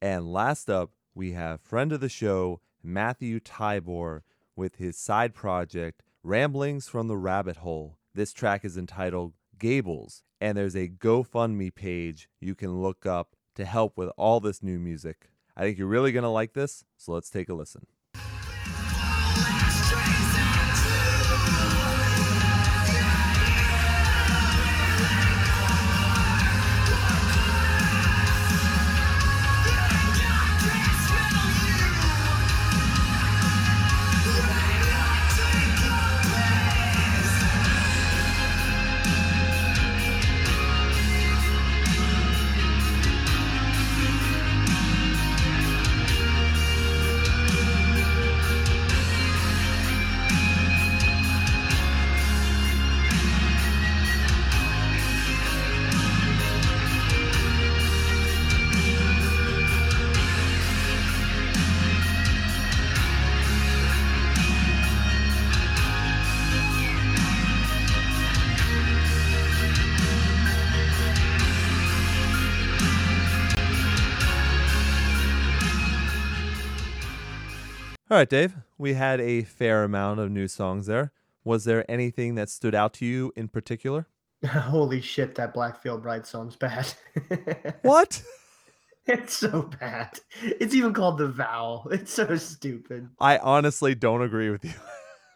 And 0.05 0.31
last 0.31 0.69
up, 0.69 0.91
we 1.15 1.31
have 1.31 1.61
friend 1.61 1.91
of 1.91 1.99
the 1.99 2.09
show, 2.09 2.61
Matthew 2.83 3.39
Tybor, 3.39 4.21
with 4.55 4.75
his 4.75 4.99
side 4.99 5.33
project, 5.33 6.03
Ramblings 6.21 6.87
from 6.87 7.07
the 7.07 7.17
Rabbit 7.17 7.57
Hole. 7.57 7.97
This 8.13 8.31
track 8.31 8.63
is 8.63 8.77
entitled 8.77 9.33
Gables, 9.57 10.21
and 10.39 10.55
there's 10.55 10.75
a 10.75 10.89
GoFundMe 10.89 11.73
page 11.73 12.29
you 12.39 12.53
can 12.53 12.83
look 12.83 13.07
up 13.07 13.35
to 13.55 13.65
help 13.65 13.97
with 13.97 14.09
all 14.15 14.39
this 14.39 14.61
new 14.61 14.77
music. 14.77 15.31
I 15.57 15.63
think 15.63 15.79
you're 15.79 15.87
really 15.87 16.11
going 16.11 16.21
to 16.21 16.29
like 16.29 16.53
this, 16.53 16.85
so 16.95 17.11
let's 17.11 17.31
take 17.31 17.49
a 17.49 17.55
listen. 17.55 17.87
Right, 78.25 78.29
Dave. 78.29 78.55
We 78.79 78.93
had 78.93 79.21
a 79.21 79.43
fair 79.43 79.83
amount 79.83 80.19
of 80.19 80.31
new 80.31 80.47
songs 80.47 80.87
there. 80.87 81.11
Was 81.43 81.63
there 81.65 81.89
anything 81.89 82.33
that 82.35 82.49
stood 82.49 82.73
out 82.73 82.93
to 82.95 83.05
you 83.05 83.31
in 83.35 83.49
particular? 83.49 84.07
Holy 84.47 84.99
shit, 84.99 85.35
that 85.35 85.53
Blackfield 85.53 86.01
Bride 86.01 86.25
song's 86.25 86.55
bad. 86.55 86.91
what? 87.83 88.23
It's 89.05 89.35
so 89.35 89.69
bad. 89.79 90.19
It's 90.41 90.73
even 90.73 90.91
called 90.91 91.19
The 91.19 91.27
Vow. 91.27 91.85
It's 91.91 92.11
so 92.11 92.35
stupid. 92.37 93.07
I 93.19 93.37
honestly 93.37 93.93
don't 93.93 94.23
agree 94.23 94.49
with 94.49 94.65
you. 94.65 94.73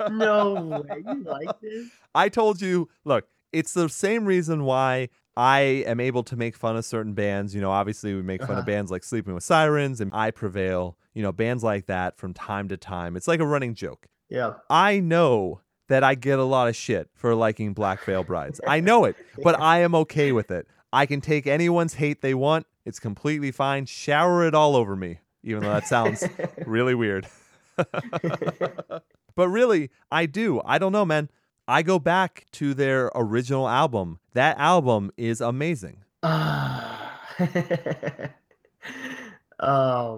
no 0.10 0.84
way. 0.90 1.04
You 1.06 1.24
like 1.24 1.60
this? 1.62 1.90
I 2.16 2.30
told 2.30 2.60
you, 2.60 2.90
look, 3.06 3.28
it's 3.54 3.74
the 3.74 3.88
same 3.88 4.26
reason 4.26 4.64
why 4.64 5.10
I 5.38 5.60
am 5.60 6.00
able 6.00 6.24
to 6.24 6.36
make 6.36 6.56
fun 6.56 6.76
of 6.76 6.86
certain 6.86 7.14
bands. 7.14 7.56
You 7.56 7.62
know, 7.62 7.72
obviously 7.72 8.14
we 8.14 8.22
make 8.22 8.42
fun 8.42 8.52
uh-huh. 8.52 8.60
of 8.60 8.66
bands 8.66 8.92
like 8.92 9.04
Sleeping 9.04 9.34
with 9.34 9.44
Sirens 9.44 10.02
and 10.02 10.12
I 10.14 10.32
Prevail, 10.32 10.98
you 11.14 11.22
know, 11.22 11.32
bands 11.32 11.64
like 11.64 11.86
that 11.86 12.18
from 12.18 12.34
time 12.34 12.68
to 12.70 12.78
time. 12.78 13.16
It's 13.16 13.28
like 13.28 13.40
a 13.40 13.46
running 13.46 13.74
joke. 13.74 14.08
Yeah. 14.30 14.54
I 14.70 15.00
know 15.00 15.62
that 15.88 16.04
I 16.04 16.16
get 16.16 16.40
a 16.40 16.44
lot 16.44 16.68
of 16.68 16.76
shit 16.76 17.10
for 17.14 17.36
liking 17.36 17.74
Black 17.74 18.04
Veil 18.04 18.24
Brides. 18.24 18.62
I 18.66 18.80
know 18.82 19.06
it, 19.06 19.16
but 19.44 19.60
I 19.60 19.80
am 19.80 19.96
okay 19.96 20.32
with 20.32 20.52
it. 20.52 20.68
I 20.94 21.06
can 21.06 21.22
take 21.22 21.46
anyone's 21.48 21.96
hate 21.96 22.22
they 22.22 22.34
want. 22.34 22.66
It's 22.86 23.00
completely 23.00 23.52
fine. 23.52 23.86
Shower 23.86 24.46
it 24.48 24.56
all 24.56 24.76
over 24.76 24.96
me, 24.96 25.20
even 25.44 25.64
though 25.64 25.74
that 25.74 25.88
sounds 25.88 26.24
really 26.66 26.96
weird. 26.96 27.28
but 27.76 29.48
really, 29.48 29.90
I 30.12 30.26
do. 30.26 30.62
I 30.66 30.78
don't 30.80 30.92
know, 30.92 31.06
man. 31.06 31.30
I 31.70 31.84
go 31.84 32.00
back 32.00 32.48
to 32.54 32.74
their 32.74 33.12
original 33.14 33.70
album. 33.70 34.20
That 34.34 34.58
album 34.58 35.12
is 35.18 35.40
amazing. 35.40 36.04
oh 36.24 36.98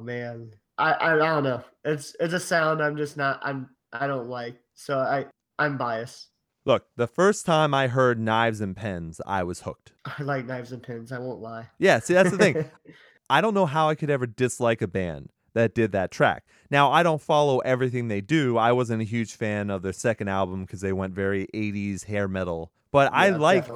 man. 0.02 0.54
I, 0.78 0.92
I, 0.94 1.14
I 1.14 1.18
don't 1.18 1.44
know. 1.44 1.62
It's 1.84 2.16
it's 2.22 2.34
a 2.34 2.40
sound 2.40 2.82
I'm 2.82 2.96
just 2.96 3.18
not 3.18 3.42
I'm 3.44 3.70
I 3.92 4.08
don't 4.08 4.30
like. 4.30 4.56
So 4.76 4.98
I 4.98 5.26
I'm 5.60 5.78
biased. 5.78 6.30
Look, 6.64 6.86
the 6.96 7.08
first 7.08 7.46
time 7.46 7.74
I 7.74 7.90
heard 7.90 8.18
Knives 8.18 8.62
and 8.62 8.74
Pens, 8.74 9.20
I 9.28 9.44
was 9.44 9.60
hooked. 9.64 9.92
I 10.06 10.24
like 10.24 10.46
Knives 10.46 10.72
and 10.72 10.82
Pens, 10.82 11.12
I 11.12 11.20
won't 11.20 11.42
lie. 11.42 11.68
Yeah, 11.80 12.00
see 12.00 12.14
that's 12.14 12.32
the 12.32 12.38
thing. 12.38 12.64
I 13.30 13.42
don't 13.42 13.54
know 13.54 13.66
how 13.66 13.90
I 13.90 13.96
could 13.96 14.10
ever 14.10 14.26
dislike 14.26 14.82
a 14.82 14.88
band 14.88 15.28
that 15.54 15.76
did 15.76 15.92
that 15.92 16.12
track. 16.12 16.46
Now, 16.70 16.92
I 16.92 17.04
don't 17.04 17.22
follow 17.22 17.60
everything 17.60 18.08
they 18.08 18.22
do. 18.22 18.58
I 18.58 18.72
wasn't 18.72 19.02
a 19.02 19.06
huge 19.06 19.36
fan 19.36 19.70
of 19.70 19.82
their 19.82 19.94
second 19.94 20.30
album 20.30 20.62
because 20.62 20.82
they 20.82 20.94
went 20.94 21.14
very 21.14 21.48
80s 21.54 22.06
hair 22.06 22.28
metal. 22.28 22.72
But 22.92 23.12
yeah, 23.12 23.20
I 23.20 23.30
like 23.30 23.68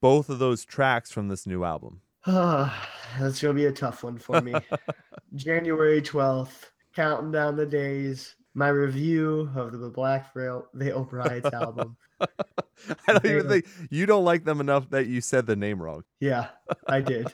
both 0.00 0.28
of 0.28 0.38
those 0.38 0.64
tracks 0.64 1.10
from 1.10 1.28
this 1.28 1.46
new 1.46 1.64
album. 1.64 2.00
That's 2.26 3.40
going 3.40 3.54
to 3.54 3.54
be 3.54 3.66
a 3.66 3.72
tough 3.72 4.02
one 4.02 4.18
for 4.18 4.40
me. 4.40 4.54
January 5.34 6.02
12th, 6.02 6.70
counting 6.94 7.32
down 7.32 7.56
the 7.56 7.66
days. 7.66 8.34
My 8.54 8.68
review 8.68 9.50
of 9.56 9.78
the 9.78 9.88
Black 9.88 10.34
Veil, 10.34 10.68
Brides 10.74 11.46
album. 11.54 11.96
I 12.20 12.26
don't 13.06 13.24
even 13.24 13.48
think 13.48 13.66
you 13.90 14.04
don't 14.04 14.24
like 14.24 14.44
them 14.44 14.60
enough 14.60 14.90
that 14.90 15.06
you 15.06 15.20
said 15.20 15.46
the 15.46 15.56
name 15.56 15.82
wrong. 15.82 16.04
Yeah, 16.20 16.48
I 16.86 17.00
did. 17.00 17.32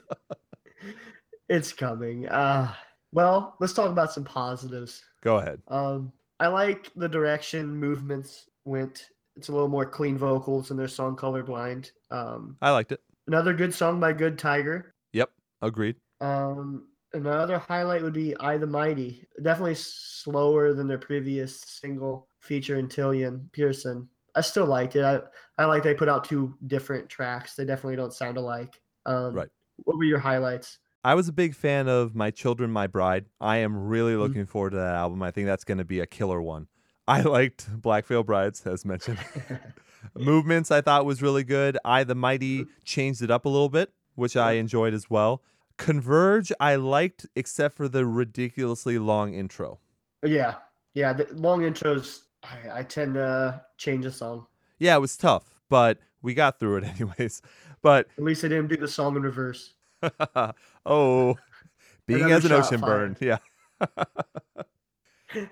it's 1.49 1.72
coming. 1.72 2.28
Uh 2.28 2.72
well, 3.12 3.56
let's 3.61 3.72
talk 3.72 3.90
about 3.90 4.12
some 4.12 4.24
positives. 4.24 5.02
Go 5.22 5.36
ahead. 5.36 5.61
Um, 5.68 6.12
I 6.40 6.48
like 6.48 6.90
the 6.94 7.09
direction 7.09 7.76
movements 7.76 8.46
went. 8.64 9.09
It's 9.36 9.48
a 9.48 9.52
little 9.52 9.68
more 9.68 9.86
clean 9.86 10.16
vocals 10.16 10.70
in 10.70 10.76
their 10.76 10.88
song 10.88 11.16
"Colorblind." 11.16 11.90
Um, 12.11 12.56
I 12.61 12.70
liked 12.70 12.92
it. 12.92 13.00
Another 13.26 13.54
good 13.54 13.74
song 13.74 14.00
by 14.00 14.12
Good 14.12 14.38
Tiger. 14.38 14.94
Yep, 15.12 15.30
agreed. 15.62 15.96
Um, 16.20 16.88
another 17.12 17.59
highlight 17.59 18.02
would 18.02 18.12
be 18.12 18.36
"I 18.38 18.56
the 18.56 18.66
Mighty." 18.66 19.26
Definitely 19.42 19.76
slower 19.76 20.72
than 20.74 20.86
their 20.86 20.98
previous 20.98 21.61
single 21.61 22.28
featuring 22.40 22.88
Tilian 22.88 23.50
Pearson. 23.52 24.09
I 24.34 24.40
still 24.40 24.66
liked 24.66 24.96
it. 24.96 25.04
I 25.04 25.20
I 25.56 25.64
like 25.64 25.82
they 25.82 25.94
put 25.94 26.09
out 26.09 26.24
two 26.24 26.56
different 26.66 27.09
tracks. 27.09 27.54
They 27.54 27.64
definitely 27.64 27.96
don't 27.96 28.12
sound 28.12 28.36
alike. 28.36 28.80
Um, 29.06 29.34
right. 29.34 29.48
What 29.84 29.96
were 29.96 30.04
your 30.04 30.18
highlights? 30.18 30.78
I 31.05 31.14
was 31.14 31.28
a 31.28 31.32
big 31.32 31.55
fan 31.55 31.88
of 31.88 32.14
My 32.16 32.30
Children, 32.30 32.72
My 32.72 32.86
Bride. 32.86 33.26
I 33.40 33.59
am 33.59 33.88
really 33.88 34.12
mm-hmm. 34.12 34.20
looking 34.20 34.42
mm-hmm. 34.42 34.51
forward 34.51 34.70
to 34.70 34.76
that 34.78 34.94
album. 34.94 35.22
I 35.22 35.30
think 35.30 35.46
that's 35.46 35.64
going 35.64 35.78
to 35.78 35.84
be 35.84 36.01
a 36.01 36.07
killer 36.07 36.42
one. 36.42 36.66
I 37.09 37.22
liked 37.22 37.68
Black 37.80 38.05
Veil 38.07 38.22
Brides, 38.22 38.66
as 38.66 38.84
mentioned. 38.84 39.18
Movements 40.16 40.70
I 40.70 40.80
thought 40.80 41.05
was 41.05 41.22
really 41.22 41.44
good. 41.44 41.78
I 41.84 42.05
the 42.05 42.14
Mighty 42.14 42.66
changed 42.84 43.22
it 43.22 43.30
up 43.30 43.44
a 43.44 43.49
little 43.49 43.68
bit, 43.68 43.92
which 44.14 44.36
I 44.36 44.53
enjoyed 44.53 44.94
as 44.94 45.09
well. 45.09 45.42
Converge 45.76 46.53
I 46.61 46.74
liked, 46.74 47.26
except 47.36 47.76
for 47.76 47.88
the 47.88 48.05
ridiculously 48.05 48.99
long 48.99 49.34
intro. 49.34 49.78
Yeah, 50.24 50.57
yeah, 50.94 51.12
the 51.12 51.28
long 51.32 51.61
intros. 51.61 52.22
I, 52.42 52.80
I 52.80 52.82
tend 52.82 53.14
to 53.14 53.62
change 53.76 54.05
a 54.05 54.12
song. 54.12 54.46
Yeah, 54.78 54.96
it 54.96 55.01
was 55.01 55.16
tough, 55.16 55.55
but 55.68 55.99
we 56.22 56.34
got 56.34 56.59
through 56.59 56.78
it 56.78 56.84
anyways. 56.84 57.42
But 57.80 58.09
at 58.16 58.24
least 58.24 58.44
I 58.44 58.49
didn't 58.49 58.68
do 58.68 58.76
the 58.76 58.88
song 58.88 59.16
in 59.16 59.22
reverse. 59.22 59.74
Oh, 60.89 61.36
being 62.07 62.30
as 62.30 62.45
an 62.45 62.53
ocean 62.53 62.80
burn. 62.80 63.16
Yeah. 63.20 63.39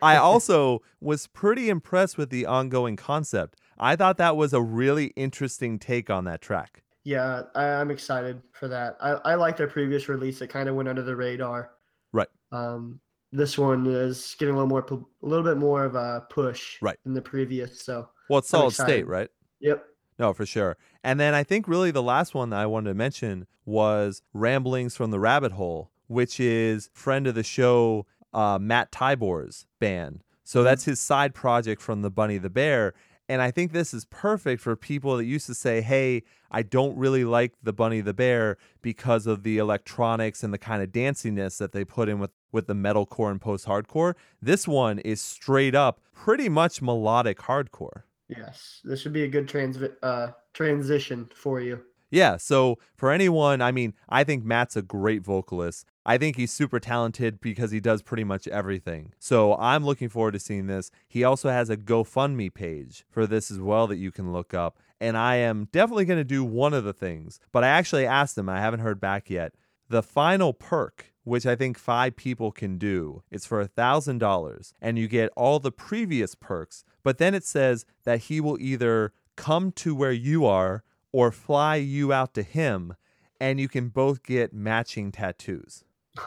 I 0.00 0.16
also 0.16 0.80
was 1.00 1.26
pretty 1.26 1.68
impressed 1.68 2.16
with 2.16 2.30
the 2.30 2.46
ongoing 2.46 2.96
concept. 2.96 3.58
I 3.78 3.94
thought 3.94 4.16
that 4.18 4.36
was 4.36 4.52
a 4.52 4.62
really 4.62 5.06
interesting 5.16 5.78
take 5.78 6.08
on 6.08 6.24
that 6.24 6.40
track. 6.40 6.82
Yeah, 7.04 7.42
I, 7.54 7.66
am 7.66 7.90
excited 7.90 8.42
for 8.52 8.68
that. 8.68 8.96
I, 9.00 9.10
I 9.10 9.34
like 9.34 9.56
their 9.56 9.68
previous 9.68 10.08
release. 10.08 10.40
It 10.40 10.48
kind 10.48 10.68
of 10.68 10.74
went 10.74 10.88
under 10.88 11.02
the 11.02 11.14
radar. 11.14 11.70
Right. 12.12 12.28
Um, 12.50 13.00
this 13.32 13.56
one 13.58 13.86
is 13.86 14.34
getting 14.38 14.54
a 14.54 14.58
little 14.58 14.68
more, 14.68 14.84
a 14.90 15.26
little 15.26 15.44
bit 15.44 15.56
more 15.56 15.84
of 15.84 15.94
a 15.94 16.26
push. 16.30 16.78
Right. 16.80 16.98
Than 17.04 17.14
the 17.14 17.22
previous. 17.22 17.82
So. 17.82 18.08
Well, 18.28 18.40
it's 18.40 18.48
solid 18.48 18.72
state, 18.72 19.06
right? 19.06 19.28
Yep. 19.60 19.84
No, 20.18 20.32
for 20.32 20.46
sure. 20.46 20.76
And 21.04 21.20
then 21.20 21.34
I 21.34 21.44
think 21.44 21.68
really 21.68 21.90
the 21.90 22.02
last 22.02 22.34
one 22.34 22.50
that 22.50 22.60
I 22.60 22.66
wanted 22.66 22.90
to 22.90 22.94
mention 22.94 23.46
was 23.64 24.22
Ramblings 24.32 24.96
from 24.96 25.10
the 25.10 25.20
Rabbit 25.20 25.52
Hole, 25.52 25.90
which 26.06 26.40
is 26.40 26.88
friend 26.92 27.26
of 27.26 27.34
the 27.34 27.42
show 27.42 28.06
uh, 28.32 28.58
Matt 28.60 28.92
Tybor's 28.92 29.66
band. 29.78 30.22
So 30.44 30.62
that's 30.62 30.84
his 30.84 31.00
side 31.00 31.34
project 31.34 31.82
from 31.82 32.02
the 32.02 32.10
Bunny 32.10 32.38
the 32.38 32.50
Bear. 32.50 32.94
And 33.28 33.42
I 33.42 33.50
think 33.50 33.72
this 33.72 33.92
is 33.92 34.04
perfect 34.04 34.62
for 34.62 34.76
people 34.76 35.16
that 35.16 35.24
used 35.24 35.46
to 35.46 35.54
say, 35.54 35.80
hey, 35.80 36.22
I 36.50 36.62
don't 36.62 36.96
really 36.96 37.24
like 37.24 37.54
the 37.60 37.72
Bunny 37.72 38.00
the 38.00 38.14
Bear 38.14 38.56
because 38.82 39.26
of 39.26 39.42
the 39.42 39.58
electronics 39.58 40.44
and 40.44 40.54
the 40.54 40.58
kind 40.58 40.82
of 40.82 40.92
danciness 40.92 41.58
that 41.58 41.72
they 41.72 41.84
put 41.84 42.08
in 42.08 42.20
with, 42.20 42.30
with 42.52 42.68
the 42.68 42.74
metalcore 42.74 43.32
and 43.32 43.40
post 43.40 43.66
hardcore. 43.66 44.14
This 44.40 44.68
one 44.68 45.00
is 45.00 45.20
straight 45.20 45.74
up 45.74 46.00
pretty 46.14 46.48
much 46.48 46.80
melodic 46.80 47.38
hardcore. 47.38 48.02
Yes, 48.28 48.80
this 48.84 49.00
should 49.00 49.12
be 49.12 49.24
a 49.24 49.28
good 49.28 49.48
trans 49.48 49.78
uh, 50.02 50.32
transition 50.52 51.28
for 51.34 51.60
you. 51.60 51.80
Yeah, 52.10 52.36
so 52.36 52.78
for 52.94 53.10
anyone, 53.10 53.60
I 53.60 53.72
mean, 53.72 53.94
I 54.08 54.22
think 54.22 54.44
Matt's 54.44 54.76
a 54.76 54.82
great 54.82 55.22
vocalist. 55.22 55.86
I 56.04 56.18
think 56.18 56.36
he's 56.36 56.52
super 56.52 56.78
talented 56.78 57.40
because 57.40 57.72
he 57.72 57.80
does 57.80 58.00
pretty 58.00 58.22
much 58.22 58.46
everything. 58.46 59.12
So 59.18 59.56
I'm 59.56 59.84
looking 59.84 60.08
forward 60.08 60.32
to 60.32 60.38
seeing 60.38 60.68
this. 60.68 60.92
He 61.08 61.24
also 61.24 61.50
has 61.50 61.68
a 61.68 61.76
GoFundMe 61.76 62.54
page 62.54 63.04
for 63.10 63.26
this 63.26 63.50
as 63.50 63.58
well 63.58 63.88
that 63.88 63.96
you 63.96 64.12
can 64.12 64.32
look 64.32 64.54
up. 64.54 64.78
And 65.00 65.16
I 65.16 65.36
am 65.36 65.68
definitely 65.72 66.04
going 66.04 66.20
to 66.20 66.24
do 66.24 66.44
one 66.44 66.74
of 66.74 66.84
the 66.84 66.92
things, 66.92 67.40
but 67.52 67.64
I 67.64 67.68
actually 67.68 68.06
asked 68.06 68.38
him, 68.38 68.48
I 68.48 68.60
haven't 68.60 68.80
heard 68.80 69.00
back 69.00 69.28
yet. 69.28 69.52
The 69.88 70.02
final 70.02 70.52
perk 70.52 71.12
which 71.26 71.44
I 71.44 71.56
think 71.56 71.76
five 71.76 72.14
people 72.14 72.52
can 72.52 72.78
do. 72.78 73.24
It's 73.32 73.46
for 73.46 73.60
a 73.60 73.68
$1,000 73.68 74.72
and 74.80 74.96
you 74.96 75.08
get 75.08 75.32
all 75.34 75.58
the 75.58 75.72
previous 75.72 76.36
perks, 76.36 76.84
but 77.02 77.18
then 77.18 77.34
it 77.34 77.42
says 77.44 77.84
that 78.04 78.20
he 78.20 78.40
will 78.40 78.56
either 78.60 79.12
come 79.34 79.72
to 79.72 79.92
where 79.92 80.12
you 80.12 80.46
are 80.46 80.84
or 81.10 81.32
fly 81.32 81.76
you 81.76 82.12
out 82.12 82.32
to 82.34 82.44
him 82.44 82.94
and 83.40 83.58
you 83.58 83.68
can 83.68 83.88
both 83.88 84.22
get 84.22 84.52
matching 84.52 85.10
tattoos. 85.10 85.82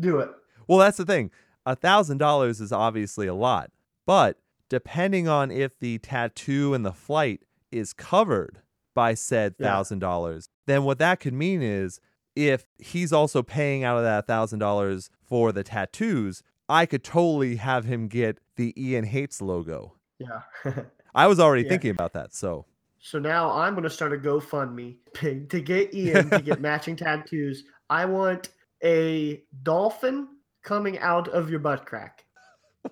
do 0.00 0.18
it. 0.20 0.30
Well, 0.66 0.78
that's 0.78 0.96
the 0.96 1.04
thing. 1.04 1.30
A 1.66 1.76
$1,000 1.76 2.60
is 2.62 2.72
obviously 2.72 3.26
a 3.26 3.34
lot, 3.34 3.70
but 4.06 4.38
depending 4.70 5.28
on 5.28 5.50
if 5.50 5.78
the 5.78 5.98
tattoo 5.98 6.72
and 6.72 6.86
the 6.86 6.92
flight 6.92 7.42
is 7.70 7.92
covered 7.92 8.62
by 8.94 9.12
said 9.12 9.58
$1,000, 9.58 10.34
yeah. 10.34 10.40
then 10.64 10.84
what 10.84 10.98
that 10.98 11.20
could 11.20 11.34
mean 11.34 11.60
is 11.60 12.00
if 12.38 12.66
he's 12.78 13.12
also 13.12 13.42
paying 13.42 13.82
out 13.82 13.96
of 13.96 14.04
that 14.04 14.28
thousand 14.28 14.60
dollars 14.60 15.10
for 15.26 15.50
the 15.50 15.64
tattoos, 15.64 16.44
I 16.68 16.86
could 16.86 17.02
totally 17.02 17.56
have 17.56 17.84
him 17.84 18.06
get 18.06 18.38
the 18.54 18.72
Ian 18.80 19.04
Hates 19.04 19.42
logo. 19.42 19.94
Yeah. 20.20 20.42
I 21.14 21.26
was 21.26 21.40
already 21.40 21.64
yeah. 21.64 21.70
thinking 21.70 21.90
about 21.90 22.12
that. 22.12 22.32
So 22.32 22.64
So 23.00 23.18
now 23.18 23.50
I'm 23.50 23.74
gonna 23.74 23.90
start 23.90 24.12
a 24.12 24.16
GoFundMe 24.16 24.98
pig 25.14 25.50
to 25.50 25.60
get 25.60 25.92
Ian 25.92 26.30
to 26.30 26.40
get 26.40 26.60
matching 26.70 26.94
tattoos. 26.94 27.64
I 27.90 28.04
want 28.04 28.50
a 28.84 29.42
dolphin 29.64 30.28
coming 30.62 30.98
out 31.00 31.26
of 31.28 31.50
your 31.50 31.58
butt 31.58 31.86
crack. 31.86 32.24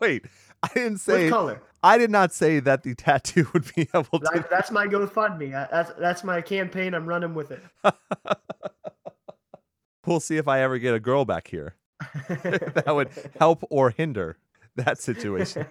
Wait, 0.00 0.24
I 0.64 0.68
didn't 0.74 0.98
say 0.98 1.26
what 1.26 1.30
color. 1.30 1.62
I 1.84 1.98
did 1.98 2.10
not 2.10 2.32
say 2.32 2.58
that 2.58 2.82
the 2.82 2.96
tattoo 2.96 3.46
would 3.54 3.72
be 3.76 3.88
able 3.94 4.18
to. 4.18 4.28
That, 4.34 4.50
that's 4.50 4.72
my 4.72 4.88
GoFundMe. 4.88 5.52
That's 5.70 5.92
that's 6.00 6.24
my 6.24 6.40
campaign. 6.40 6.94
I'm 6.94 7.06
running 7.06 7.32
with 7.32 7.52
it. 7.52 7.62
We'll 10.06 10.20
see 10.20 10.36
if 10.36 10.48
I 10.48 10.60
ever 10.60 10.78
get 10.78 10.94
a 10.94 11.00
girl 11.00 11.24
back 11.24 11.48
here. 11.48 11.74
that 12.28 12.92
would 12.94 13.10
help 13.38 13.64
or 13.70 13.90
hinder 13.90 14.38
that 14.76 15.00
situation. 15.00 15.66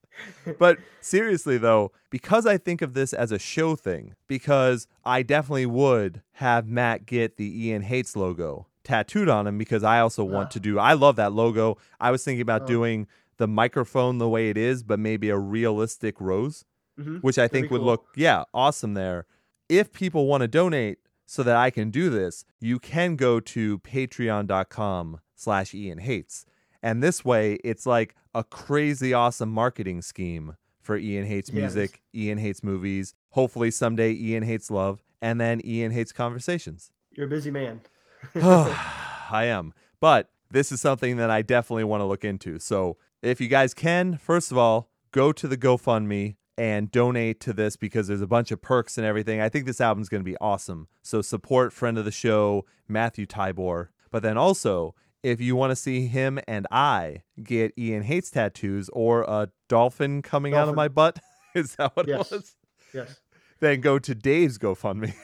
but 0.58 0.78
seriously 1.00 1.58
though, 1.58 1.92
because 2.10 2.46
I 2.46 2.58
think 2.58 2.82
of 2.82 2.94
this 2.94 3.12
as 3.12 3.32
a 3.32 3.38
show 3.38 3.76
thing, 3.76 4.14
because 4.28 4.86
I 5.04 5.22
definitely 5.22 5.66
would 5.66 6.22
have 6.32 6.66
Matt 6.66 7.06
get 7.06 7.36
the 7.36 7.66
Ian 7.66 7.82
Hates 7.82 8.16
logo 8.16 8.66
tattooed 8.84 9.28
on 9.28 9.46
him 9.46 9.58
because 9.58 9.84
I 9.84 10.00
also 10.00 10.24
want 10.24 10.50
to 10.52 10.60
do 10.60 10.78
I 10.78 10.92
love 10.92 11.16
that 11.16 11.32
logo. 11.32 11.78
I 12.00 12.10
was 12.10 12.24
thinking 12.24 12.42
about 12.42 12.62
oh. 12.62 12.66
doing 12.66 13.06
the 13.38 13.48
microphone 13.48 14.18
the 14.18 14.28
way 14.28 14.50
it 14.50 14.58
is, 14.58 14.82
but 14.82 14.98
maybe 14.98 15.30
a 15.30 15.38
realistic 15.38 16.20
rose, 16.20 16.64
mm-hmm. 16.98 17.16
which 17.18 17.38
I 17.38 17.48
think 17.48 17.70
would 17.70 17.78
cool. 17.78 17.86
look 17.86 18.06
yeah, 18.16 18.44
awesome 18.52 18.94
there. 18.94 19.26
If 19.68 19.92
people 19.92 20.26
want 20.26 20.42
to 20.42 20.48
donate 20.48 20.98
so 21.26 21.42
that 21.42 21.56
I 21.56 21.70
can 21.70 21.90
do 21.90 22.10
this, 22.10 22.44
you 22.60 22.78
can 22.78 23.16
go 23.16 23.40
to 23.40 23.78
patreon.com 23.78 25.20
slash 25.34 25.74
Ian 25.74 25.98
Hates. 25.98 26.46
And 26.82 27.02
this 27.02 27.24
way, 27.24 27.54
it's 27.64 27.86
like 27.86 28.14
a 28.34 28.44
crazy 28.44 29.12
awesome 29.12 29.50
marketing 29.50 30.02
scheme 30.02 30.56
for 30.80 30.96
Ian 30.96 31.26
Hates 31.26 31.52
Music, 31.52 32.02
yes. 32.12 32.24
Ian 32.24 32.38
Hates 32.38 32.62
Movies, 32.62 33.14
hopefully 33.30 33.70
someday 33.70 34.12
Ian 34.12 34.42
Hates 34.42 34.70
Love, 34.70 35.02
and 35.20 35.40
then 35.40 35.60
Ian 35.64 35.92
Hates 35.92 36.12
Conversations. 36.12 36.90
You're 37.12 37.26
a 37.26 37.30
busy 37.30 37.50
man. 37.50 37.80
I 38.34 39.44
am. 39.46 39.72
But 40.00 40.30
this 40.50 40.72
is 40.72 40.80
something 40.80 41.16
that 41.16 41.30
I 41.30 41.42
definitely 41.42 41.84
want 41.84 42.00
to 42.00 42.04
look 42.04 42.24
into. 42.24 42.58
So 42.58 42.96
if 43.22 43.40
you 43.40 43.48
guys 43.48 43.74
can, 43.74 44.18
first 44.18 44.50
of 44.50 44.58
all, 44.58 44.90
go 45.12 45.32
to 45.32 45.46
the 45.46 45.56
GoFundMe 45.56 46.36
and 46.58 46.90
donate 46.90 47.40
to 47.40 47.52
this 47.52 47.76
because 47.76 48.08
there's 48.08 48.20
a 48.20 48.26
bunch 48.26 48.50
of 48.50 48.60
perks 48.60 48.98
and 48.98 49.06
everything. 49.06 49.40
I 49.40 49.48
think 49.48 49.66
this 49.66 49.80
album's 49.80 50.08
going 50.08 50.22
to 50.22 50.30
be 50.30 50.36
awesome. 50.38 50.88
So 51.02 51.22
support 51.22 51.72
friend 51.72 51.98
of 51.98 52.04
the 52.04 52.10
show, 52.10 52.64
Matthew 52.88 53.26
Tybor. 53.26 53.88
But 54.10 54.22
then 54.22 54.36
also, 54.36 54.94
if 55.22 55.40
you 55.40 55.56
want 55.56 55.70
to 55.70 55.76
see 55.76 56.06
him 56.06 56.38
and 56.46 56.66
I 56.70 57.22
get 57.42 57.72
Ian 57.78 58.02
Hates 58.02 58.30
tattoos 58.30 58.90
or 58.92 59.22
a 59.22 59.48
dolphin 59.68 60.22
coming 60.22 60.52
dolphin. 60.52 60.68
out 60.68 60.70
of 60.70 60.76
my 60.76 60.88
butt, 60.88 61.18
is 61.54 61.76
that 61.76 61.96
what 61.96 62.06
yes. 62.06 62.30
it 62.30 62.34
was? 62.36 62.56
Yes. 62.92 63.20
Then 63.60 63.80
go 63.80 63.98
to 63.98 64.14
Dave's 64.14 64.58
GoFundMe. 64.58 65.14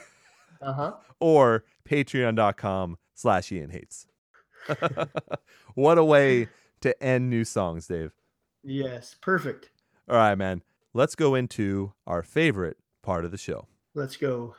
Uh-huh. 0.61 0.93
or 1.19 1.63
patreon.com 1.87 2.97
slash 3.13 3.51
Ian 3.51 3.69
Hates. 3.69 4.07
what 5.75 5.97
a 5.97 6.03
way 6.03 6.47
to 6.81 7.03
end 7.03 7.29
new 7.29 7.43
songs, 7.43 7.87
Dave. 7.87 8.13
Yes, 8.63 9.15
perfect. 9.21 9.69
All 10.09 10.15
right, 10.15 10.35
man. 10.35 10.61
Let's 10.91 11.13
go 11.13 11.35
into 11.35 11.93
our 12.07 12.23
favorite 12.23 12.77
part 13.03 13.23
of 13.23 13.29
the 13.29 13.37
show. 13.37 13.67
Let's 13.93 14.17
go. 14.17 14.55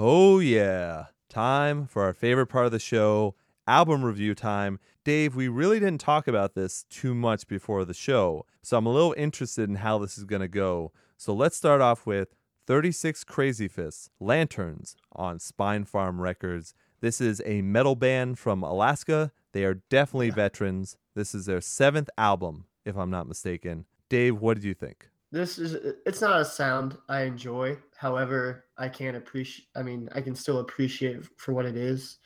Oh, 0.00 0.38
yeah. 0.38 0.97
Time 1.38 1.86
for 1.86 2.02
our 2.02 2.12
favorite 2.12 2.48
part 2.48 2.66
of 2.66 2.72
the 2.72 2.80
show 2.80 3.36
album 3.68 4.04
review 4.04 4.34
time. 4.34 4.80
Dave, 5.04 5.36
we 5.36 5.46
really 5.46 5.78
didn't 5.78 6.00
talk 6.00 6.26
about 6.26 6.56
this 6.56 6.84
too 6.90 7.14
much 7.14 7.46
before 7.46 7.84
the 7.84 7.94
show, 7.94 8.44
so 8.60 8.76
I'm 8.76 8.86
a 8.86 8.92
little 8.92 9.14
interested 9.16 9.68
in 9.68 9.76
how 9.76 9.98
this 9.98 10.18
is 10.18 10.24
going 10.24 10.42
to 10.42 10.48
go. 10.48 10.90
So 11.16 11.32
let's 11.32 11.56
start 11.56 11.80
off 11.80 12.06
with 12.06 12.34
36 12.66 13.22
Crazyfists, 13.22 14.08
Lanterns 14.18 14.96
on 15.12 15.38
Spinefarm 15.38 16.18
Records. 16.18 16.74
This 17.00 17.20
is 17.20 17.40
a 17.46 17.62
metal 17.62 17.94
band 17.94 18.40
from 18.40 18.64
Alaska. 18.64 19.30
They 19.52 19.62
are 19.62 19.74
definitely 19.74 20.30
veterans. 20.30 20.96
This 21.14 21.36
is 21.36 21.46
their 21.46 21.60
seventh 21.60 22.10
album, 22.18 22.64
if 22.84 22.96
I'm 22.96 23.10
not 23.10 23.28
mistaken. 23.28 23.84
Dave, 24.08 24.40
what 24.40 24.54
did 24.54 24.64
you 24.64 24.74
think? 24.74 25.08
this 25.30 25.58
is 25.58 25.74
it's 26.06 26.20
not 26.20 26.40
a 26.40 26.44
sound 26.44 26.96
I 27.08 27.22
enjoy. 27.22 27.76
However, 27.98 28.66
I 28.76 28.88
can 28.88 29.16
appreciate. 29.16 29.66
I 29.74 29.82
mean, 29.82 30.08
I 30.14 30.20
can 30.20 30.36
still 30.36 30.60
appreciate 30.60 31.24
for 31.36 31.52
what 31.52 31.66
it 31.66 31.76
is. 31.76 32.18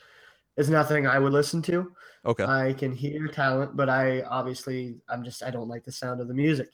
It's 0.59 0.69
nothing 0.69 1.07
I 1.07 1.19
would 1.19 1.33
listen 1.33 1.63
to. 1.63 1.91
Okay. 2.27 2.45
I 2.45 2.75
can 2.75 2.93
hear 2.93 3.27
talent, 3.27 3.75
but 3.75 3.89
I 3.89 4.21
obviously 4.21 4.97
I'm 5.09 5.25
just 5.25 5.43
I 5.43 5.51
don't 5.51 5.71
like 5.71 5.85
the 5.85 5.91
sound 5.91 6.21
of 6.21 6.29
the 6.29 6.35
music. 6.35 6.69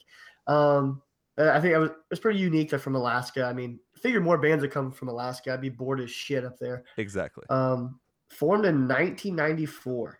Um, 0.47 1.01
I 1.37 1.61
think 1.61 1.75
I 1.75 1.77
was 1.77 1.91
it's 2.11 2.19
pretty 2.19 2.39
unique. 2.39 2.71
They're 2.71 2.77
from 2.77 2.95
Alaska. 2.95 3.45
I 3.45 3.53
mean, 3.53 3.79
I 3.95 3.99
figure 3.99 4.19
more 4.19 4.37
bands 4.37 4.63
would 4.63 4.71
come 4.71 4.91
from 4.91 5.07
Alaska. 5.07 5.53
I'd 5.53 5.61
be 5.61 5.69
bored 5.69 6.01
as 6.01 6.11
shit 6.11 6.43
up 6.43 6.59
there. 6.59 6.83
Exactly. 6.97 7.45
Um, 7.49 8.01
formed 8.27 8.65
in 8.65 8.85
1994. 8.85 10.19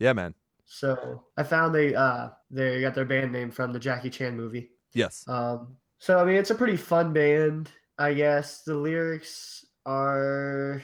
Yeah, 0.00 0.12
man. 0.12 0.34
So 0.66 1.24
I 1.38 1.44
found 1.44 1.74
they 1.74 1.94
uh 1.94 2.28
they 2.50 2.82
got 2.82 2.94
their 2.94 3.06
band 3.06 3.32
name 3.32 3.50
from 3.50 3.72
the 3.72 3.78
Jackie 3.78 4.10
Chan 4.10 4.36
movie. 4.36 4.68
Yes. 4.92 5.24
Um, 5.26 5.76
so 5.96 6.18
I 6.18 6.26
mean, 6.26 6.36
it's 6.36 6.50
a 6.50 6.54
pretty 6.54 6.76
fun 6.76 7.14
band, 7.14 7.70
I 7.98 8.14
guess. 8.14 8.62
The 8.62 8.74
lyrics 8.74 9.64
are 9.86 10.82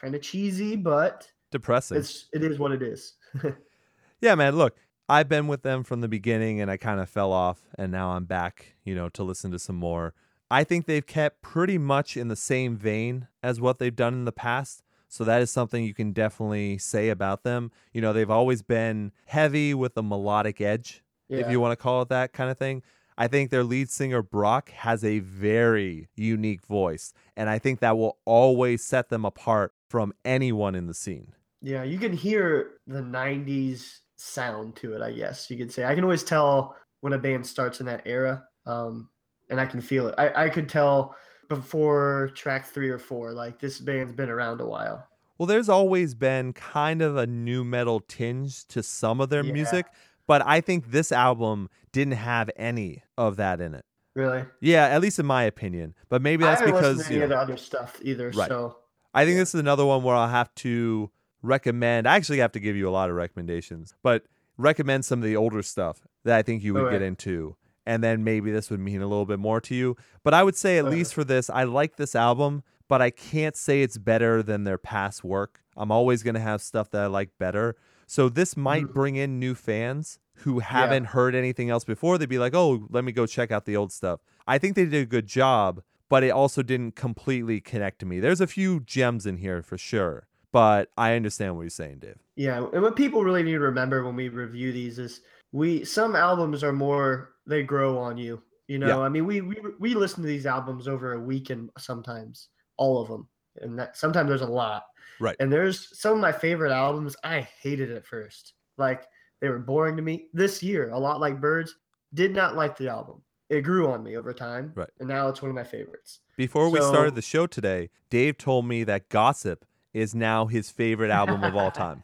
kind 0.00 0.14
of 0.14 0.22
cheesy, 0.22 0.76
but 0.76 1.30
depressing. 1.50 1.98
It's 1.98 2.26
it 2.32 2.42
is 2.42 2.58
what 2.58 2.72
it 2.72 2.82
is. 2.82 3.14
yeah, 4.20 4.34
man. 4.34 4.56
Look, 4.56 4.76
I've 5.08 5.28
been 5.28 5.46
with 5.46 5.62
them 5.62 5.84
from 5.84 6.00
the 6.00 6.08
beginning, 6.08 6.60
and 6.60 6.70
I 6.70 6.76
kind 6.76 7.00
of 7.00 7.08
fell 7.08 7.32
off, 7.32 7.62
and 7.78 7.92
now 7.92 8.10
I'm 8.10 8.24
back. 8.24 8.74
You 8.84 8.94
know, 8.94 9.08
to 9.10 9.22
listen 9.22 9.50
to 9.52 9.58
some 9.58 9.76
more. 9.76 10.14
I 10.50 10.64
think 10.64 10.86
they've 10.86 11.06
kept 11.06 11.42
pretty 11.42 11.76
much 11.76 12.16
in 12.16 12.28
the 12.28 12.36
same 12.36 12.76
vein 12.76 13.28
as 13.42 13.60
what 13.60 13.78
they've 13.78 13.94
done 13.94 14.14
in 14.14 14.24
the 14.24 14.32
past. 14.32 14.82
So 15.08 15.24
that 15.24 15.42
is 15.42 15.50
something 15.50 15.84
you 15.84 15.94
can 15.94 16.12
definitely 16.12 16.78
say 16.78 17.08
about 17.08 17.42
them. 17.42 17.70
You 17.92 18.00
know, 18.00 18.12
they've 18.12 18.30
always 18.30 18.62
been 18.62 19.12
heavy 19.26 19.74
with 19.74 19.96
a 19.96 20.02
melodic 20.02 20.60
edge, 20.60 21.02
yeah. 21.28 21.38
if 21.38 21.50
you 21.50 21.60
want 21.60 21.72
to 21.72 21.76
call 21.76 22.02
it 22.02 22.08
that 22.10 22.32
kind 22.32 22.50
of 22.50 22.58
thing. 22.58 22.82
I 23.20 23.26
think 23.26 23.50
their 23.50 23.64
lead 23.64 23.90
singer, 23.90 24.22
Brock, 24.22 24.70
has 24.70 25.04
a 25.04 25.18
very 25.18 26.08
unique 26.14 26.64
voice. 26.64 27.12
And 27.36 27.50
I 27.50 27.58
think 27.58 27.80
that 27.80 27.98
will 27.98 28.16
always 28.24 28.84
set 28.84 29.08
them 29.08 29.24
apart 29.24 29.72
from 29.90 30.14
anyone 30.24 30.76
in 30.76 30.86
the 30.86 30.94
scene. 30.94 31.32
Yeah, 31.60 31.82
you 31.82 31.98
can 31.98 32.12
hear 32.12 32.78
the 32.86 33.00
90s 33.00 33.98
sound 34.14 34.76
to 34.76 34.94
it, 34.94 35.02
I 35.02 35.10
guess 35.10 35.50
you 35.50 35.56
could 35.56 35.72
say. 35.72 35.84
I 35.84 35.96
can 35.96 36.04
always 36.04 36.22
tell 36.22 36.76
when 37.00 37.12
a 37.12 37.18
band 37.18 37.44
starts 37.44 37.80
in 37.80 37.86
that 37.86 38.02
era, 38.06 38.44
um, 38.66 39.08
and 39.50 39.60
I 39.60 39.66
can 39.66 39.80
feel 39.80 40.06
it. 40.06 40.14
I, 40.16 40.44
I 40.44 40.48
could 40.48 40.68
tell 40.68 41.16
before 41.48 42.30
track 42.34 42.66
three 42.66 42.88
or 42.88 42.98
four, 42.98 43.32
like 43.32 43.58
this 43.58 43.80
band's 43.80 44.12
been 44.12 44.30
around 44.30 44.60
a 44.60 44.66
while. 44.66 45.08
Well, 45.38 45.46
there's 45.46 45.68
always 45.68 46.14
been 46.14 46.52
kind 46.52 47.00
of 47.00 47.16
a 47.16 47.26
nu 47.26 47.64
metal 47.64 48.00
tinge 48.00 48.66
to 48.66 48.82
some 48.82 49.20
of 49.20 49.28
their 49.30 49.44
yeah. 49.44 49.52
music, 49.52 49.86
but 50.28 50.46
I 50.46 50.60
think 50.60 50.92
this 50.92 51.10
album 51.10 51.68
didn't 51.90 52.14
have 52.14 52.50
any 52.56 53.02
of 53.16 53.36
that 53.36 53.60
in 53.60 53.74
it. 53.74 53.84
Really? 54.14 54.44
Yeah, 54.60 54.86
at 54.86 55.00
least 55.00 55.18
in 55.18 55.26
my 55.26 55.42
opinion. 55.42 55.94
But 56.08 56.22
maybe 56.22 56.44
that's 56.44 56.62
because 56.62 57.10
you 57.10 57.18
know, 57.20 57.28
the 57.28 57.38
other 57.38 57.56
stuff 57.56 57.98
either. 58.02 58.30
Right. 58.30 58.48
So 58.48 58.76
I 59.14 59.24
think 59.24 59.38
this 59.38 59.54
is 59.54 59.60
another 59.60 59.84
one 59.84 60.02
where 60.02 60.14
I'll 60.14 60.28
have 60.28 60.54
to 60.56 61.10
recommend. 61.42 62.06
I 62.06 62.16
actually 62.16 62.38
have 62.38 62.52
to 62.52 62.60
give 62.60 62.76
you 62.76 62.88
a 62.88 62.90
lot 62.90 63.10
of 63.10 63.16
recommendations, 63.16 63.94
but 64.02 64.24
recommend 64.56 65.04
some 65.04 65.20
of 65.20 65.24
the 65.24 65.36
older 65.36 65.62
stuff 65.62 66.06
that 66.24 66.36
I 66.36 66.42
think 66.42 66.62
you 66.62 66.74
would 66.74 66.90
get 66.90 67.02
into. 67.02 67.56
And 67.86 68.04
then 68.04 68.22
maybe 68.22 68.50
this 68.50 68.68
would 68.68 68.80
mean 68.80 69.00
a 69.00 69.06
little 69.06 69.24
bit 69.24 69.38
more 69.38 69.62
to 69.62 69.74
you. 69.74 69.96
But 70.22 70.34
I 70.34 70.42
would 70.42 70.56
say, 70.56 70.76
at 70.76 70.84
least 70.84 71.14
for 71.14 71.24
this, 71.24 71.48
I 71.48 71.64
like 71.64 71.96
this 71.96 72.14
album, 72.14 72.62
but 72.86 73.00
I 73.00 73.08
can't 73.08 73.56
say 73.56 73.80
it's 73.80 73.96
better 73.96 74.42
than 74.42 74.64
their 74.64 74.76
past 74.76 75.24
work. 75.24 75.62
I'm 75.74 75.90
always 75.90 76.22
going 76.22 76.34
to 76.34 76.40
have 76.40 76.60
stuff 76.60 76.90
that 76.90 77.00
I 77.00 77.06
like 77.06 77.30
better. 77.38 77.76
So 78.08 78.30
this 78.30 78.56
might 78.56 78.86
mm. 78.86 78.94
bring 78.94 79.16
in 79.16 79.38
new 79.38 79.54
fans 79.54 80.18
who 80.38 80.60
haven't 80.60 81.04
yeah. 81.04 81.10
heard 81.10 81.34
anything 81.34 81.68
else 81.68 81.84
before. 81.84 82.16
They'd 82.16 82.28
be 82.28 82.38
like, 82.38 82.54
"Oh, 82.54 82.86
let 82.88 83.04
me 83.04 83.12
go 83.12 83.26
check 83.26 83.52
out 83.52 83.66
the 83.66 83.76
old 83.76 83.92
stuff." 83.92 84.20
I 84.46 84.56
think 84.56 84.76
they 84.76 84.86
did 84.86 85.02
a 85.02 85.06
good 85.06 85.26
job, 85.26 85.82
but 86.08 86.24
it 86.24 86.30
also 86.30 86.62
didn't 86.62 86.96
completely 86.96 87.60
connect 87.60 87.98
to 88.00 88.06
me. 88.06 88.18
There's 88.18 88.40
a 88.40 88.46
few 88.46 88.80
gems 88.80 89.26
in 89.26 89.36
here 89.36 89.62
for 89.62 89.76
sure, 89.76 90.26
but 90.52 90.88
I 90.96 91.16
understand 91.16 91.56
what 91.56 91.62
you're 91.62 91.70
saying, 91.70 91.98
Dave. 91.98 92.18
Yeah, 92.34 92.66
and 92.72 92.82
what 92.82 92.96
people 92.96 93.24
really 93.24 93.42
need 93.42 93.52
to 93.52 93.60
remember 93.60 94.02
when 94.02 94.16
we 94.16 94.30
review 94.30 94.72
these 94.72 94.98
is 94.98 95.20
we 95.52 95.84
some 95.84 96.16
albums 96.16 96.64
are 96.64 96.72
more 96.72 97.34
they 97.46 97.62
grow 97.62 97.98
on 97.98 98.16
you. 98.16 98.42
You 98.68 98.78
know, 98.78 99.00
yeah. 99.00 99.04
I 99.04 99.10
mean, 99.10 99.26
we, 99.26 99.42
we 99.42 99.56
we 99.78 99.94
listen 99.94 100.22
to 100.22 100.28
these 100.28 100.46
albums 100.46 100.88
over 100.88 101.12
a 101.12 101.20
weekend 101.20 101.70
sometimes, 101.76 102.48
all 102.78 103.02
of 103.02 103.08
them, 103.08 103.28
and 103.60 103.78
that 103.78 103.98
sometimes 103.98 104.28
there's 104.28 104.40
a 104.40 104.46
lot. 104.46 104.84
Right. 105.20 105.36
And 105.40 105.52
there's 105.52 105.98
some 105.98 106.14
of 106.14 106.18
my 106.20 106.32
favorite 106.32 106.72
albums 106.72 107.16
I 107.24 107.40
hated 107.40 107.90
at 107.90 108.06
first. 108.06 108.54
Like 108.76 109.04
they 109.40 109.48
were 109.48 109.58
boring 109.58 109.96
to 109.96 110.02
me. 110.02 110.26
This 110.32 110.62
year, 110.62 110.90
a 110.90 110.98
lot 110.98 111.20
like 111.20 111.40
Birds, 111.40 111.74
did 112.14 112.34
not 112.34 112.56
like 112.56 112.76
the 112.76 112.88
album. 112.88 113.22
It 113.48 113.62
grew 113.62 113.90
on 113.90 114.02
me 114.02 114.16
over 114.16 114.32
time. 114.32 114.72
Right. 114.74 114.90
And 115.00 115.08
now 115.08 115.28
it's 115.28 115.40
one 115.40 115.50
of 115.50 115.54
my 115.54 115.64
favorites. 115.64 116.20
Before 116.36 116.68
so, 116.68 116.72
we 116.72 116.80
started 116.80 117.14
the 117.14 117.22
show 117.22 117.46
today, 117.46 117.90
Dave 118.10 118.38
told 118.38 118.66
me 118.66 118.84
that 118.84 119.08
Gossip 119.08 119.64
is 119.94 120.14
now 120.14 120.46
his 120.46 120.70
favorite 120.70 121.10
album 121.10 121.42
of 121.42 121.56
all 121.56 121.70
time. 121.70 122.02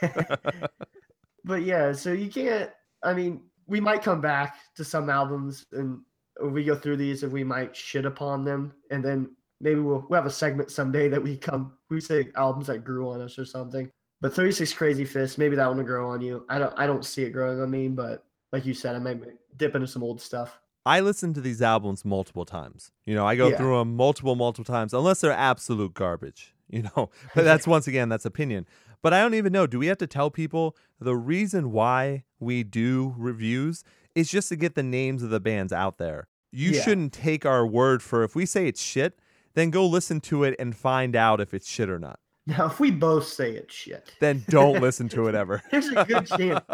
but 1.44 1.62
yeah, 1.62 1.92
so 1.92 2.12
you 2.12 2.28
can't 2.30 2.70
I 3.04 3.12
mean, 3.12 3.42
we 3.66 3.80
might 3.80 4.02
come 4.02 4.20
back 4.20 4.56
to 4.76 4.84
some 4.84 5.10
albums 5.10 5.66
and 5.72 6.00
we 6.42 6.64
go 6.64 6.74
through 6.74 6.96
these 6.96 7.22
and 7.22 7.32
we 7.32 7.44
might 7.44 7.76
shit 7.76 8.06
upon 8.06 8.44
them, 8.44 8.72
and 8.90 9.04
then 9.04 9.36
maybe 9.60 9.80
we'll, 9.80 10.06
we'll 10.08 10.16
have 10.16 10.26
a 10.26 10.30
segment 10.30 10.70
someday 10.70 11.08
that 11.08 11.22
we 11.22 11.36
come 11.36 11.72
we 11.90 12.00
say 12.00 12.28
albums 12.36 12.66
that 12.66 12.84
grew 12.84 13.10
on 13.10 13.20
us 13.20 13.38
or 13.38 13.44
something. 13.44 13.90
But 14.20 14.32
36 14.32 14.72
Crazyfists, 14.72 15.36
maybe 15.36 15.56
that 15.56 15.66
one 15.66 15.76
will 15.76 15.84
grow 15.84 16.10
on 16.10 16.20
you. 16.20 16.46
I 16.48 16.58
don't 16.58 16.74
I 16.78 16.86
don't 16.86 17.04
see 17.04 17.22
it 17.22 17.30
growing 17.30 17.60
on 17.60 17.70
me, 17.70 17.88
but 17.88 18.24
like 18.52 18.64
you 18.64 18.74
said, 18.74 18.96
I 18.96 18.98
might 18.98 19.20
dip 19.56 19.74
into 19.74 19.86
some 19.86 20.02
old 20.02 20.20
stuff. 20.20 20.58
I 20.86 21.00
listen 21.00 21.32
to 21.34 21.40
these 21.40 21.62
albums 21.62 22.04
multiple 22.04 22.44
times. 22.44 22.92
You 23.06 23.14
know, 23.14 23.26
I 23.26 23.36
go 23.36 23.48
yeah. 23.48 23.56
through 23.56 23.78
them 23.78 23.96
multiple, 23.96 24.34
multiple 24.34 24.64
times, 24.64 24.92
unless 24.92 25.20
they're 25.20 25.32
absolute 25.32 25.94
garbage. 25.94 26.50
You 26.70 26.82
know, 26.82 27.10
but 27.34 27.44
that's 27.44 27.66
once 27.66 27.86
again 27.86 28.08
that's 28.08 28.24
opinion. 28.24 28.66
But 29.02 29.12
I 29.12 29.20
don't 29.20 29.34
even 29.34 29.52
know. 29.52 29.66
Do 29.66 29.78
we 29.78 29.86
have 29.88 29.98
to 29.98 30.06
tell 30.06 30.30
people 30.30 30.74
the 30.98 31.14
reason 31.14 31.72
why 31.72 32.24
we 32.40 32.64
do 32.64 33.14
reviews 33.18 33.84
is 34.14 34.30
just 34.30 34.48
to 34.48 34.56
get 34.56 34.74
the 34.74 34.82
names 34.82 35.22
of 35.22 35.28
the 35.28 35.40
bands 35.40 35.74
out 35.74 35.98
there? 35.98 36.26
You 36.50 36.70
yeah. 36.70 36.80
shouldn't 36.80 37.12
take 37.12 37.44
our 37.44 37.66
word 37.66 38.02
for 38.02 38.24
if 38.24 38.34
we 38.34 38.46
say 38.46 38.66
it's 38.66 38.82
shit, 38.82 39.18
then 39.54 39.70
go 39.70 39.86
listen 39.86 40.20
to 40.22 40.44
it 40.44 40.54
and 40.58 40.76
find 40.76 41.16
out 41.16 41.40
if 41.40 41.54
it's 41.54 41.68
shit 41.68 41.88
or 41.88 41.98
not. 41.98 42.18
Now, 42.46 42.66
if 42.66 42.78
we 42.78 42.90
both 42.90 43.26
say 43.26 43.52
it's 43.52 43.74
shit, 43.74 44.12
then 44.20 44.44
don't 44.48 44.80
listen 44.80 45.08
to 45.10 45.28
it 45.28 45.34
ever. 45.34 45.62
There's 45.70 45.88
a 45.88 46.04
good 46.04 46.26
chance 46.38 46.64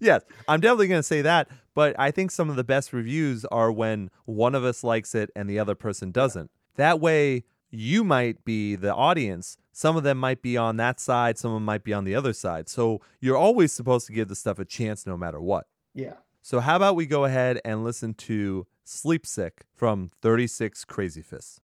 Yes, 0.00 0.22
I'm 0.46 0.60
definitely 0.60 0.88
going 0.88 1.00
to 1.00 1.04
say 1.04 1.22
that. 1.22 1.48
But 1.74 1.94
I 1.98 2.10
think 2.10 2.30
some 2.30 2.50
of 2.50 2.56
the 2.56 2.64
best 2.64 2.92
reviews 2.92 3.44
are 3.46 3.70
when 3.70 4.10
one 4.24 4.54
of 4.54 4.64
us 4.64 4.82
likes 4.82 5.14
it 5.14 5.30
and 5.36 5.48
the 5.48 5.58
other 5.58 5.74
person 5.74 6.10
doesn't. 6.10 6.50
That 6.76 7.00
way, 7.00 7.44
you 7.70 8.04
might 8.04 8.44
be 8.44 8.76
the 8.76 8.94
audience. 8.94 9.58
Some 9.72 9.96
of 9.96 10.02
them 10.02 10.18
might 10.18 10.42
be 10.42 10.56
on 10.56 10.76
that 10.78 10.98
side, 10.98 11.38
some 11.38 11.52
of 11.52 11.56
them 11.56 11.64
might 11.64 11.84
be 11.84 11.92
on 11.92 12.04
the 12.04 12.14
other 12.14 12.32
side. 12.32 12.68
So 12.68 13.00
you're 13.20 13.36
always 13.36 13.72
supposed 13.72 14.06
to 14.06 14.12
give 14.12 14.28
the 14.28 14.34
stuff 14.34 14.58
a 14.58 14.64
chance 14.64 15.06
no 15.06 15.16
matter 15.16 15.40
what. 15.40 15.66
Yeah. 15.94 16.14
So 16.48 16.60
how 16.60 16.76
about 16.76 16.96
we 16.96 17.04
go 17.04 17.26
ahead 17.26 17.60
and 17.62 17.84
listen 17.84 18.14
to 18.14 18.66
Sleep 18.82 19.26
Sick 19.26 19.66
from 19.74 20.12
36 20.22 20.86
Crazyfists. 20.86 21.58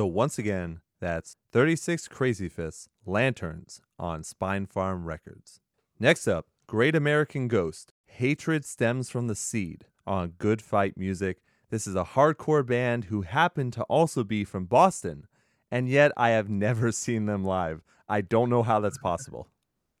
So 0.00 0.06
once 0.06 0.38
again, 0.38 0.80
that's 0.98 1.36
36 1.52 2.08
Crazyfists 2.08 2.88
Lanterns 3.04 3.82
on 3.98 4.22
Spinefarm 4.22 5.04
Records. 5.04 5.60
Next 5.98 6.26
up, 6.26 6.46
Great 6.66 6.96
American 6.96 7.48
Ghost 7.48 7.92
Hatred 8.06 8.64
Stems 8.64 9.10
from 9.10 9.26
the 9.26 9.34
Seed 9.34 9.84
on 10.06 10.32
Good 10.38 10.62
Fight 10.62 10.96
Music. 10.96 11.42
This 11.68 11.86
is 11.86 11.96
a 11.96 12.04
hardcore 12.14 12.64
band 12.64 13.04
who 13.04 13.20
happen 13.20 13.70
to 13.72 13.82
also 13.82 14.24
be 14.24 14.42
from 14.42 14.64
Boston, 14.64 15.26
and 15.70 15.86
yet 15.86 16.12
I 16.16 16.30
have 16.30 16.48
never 16.66 16.92
seen 16.92 17.26
them 17.26 17.44
live. 17.44 17.82
I 18.08 18.22
don't 18.22 18.48
know 18.48 18.62
how 18.62 18.80
that's 18.80 18.96
possible. 18.96 19.48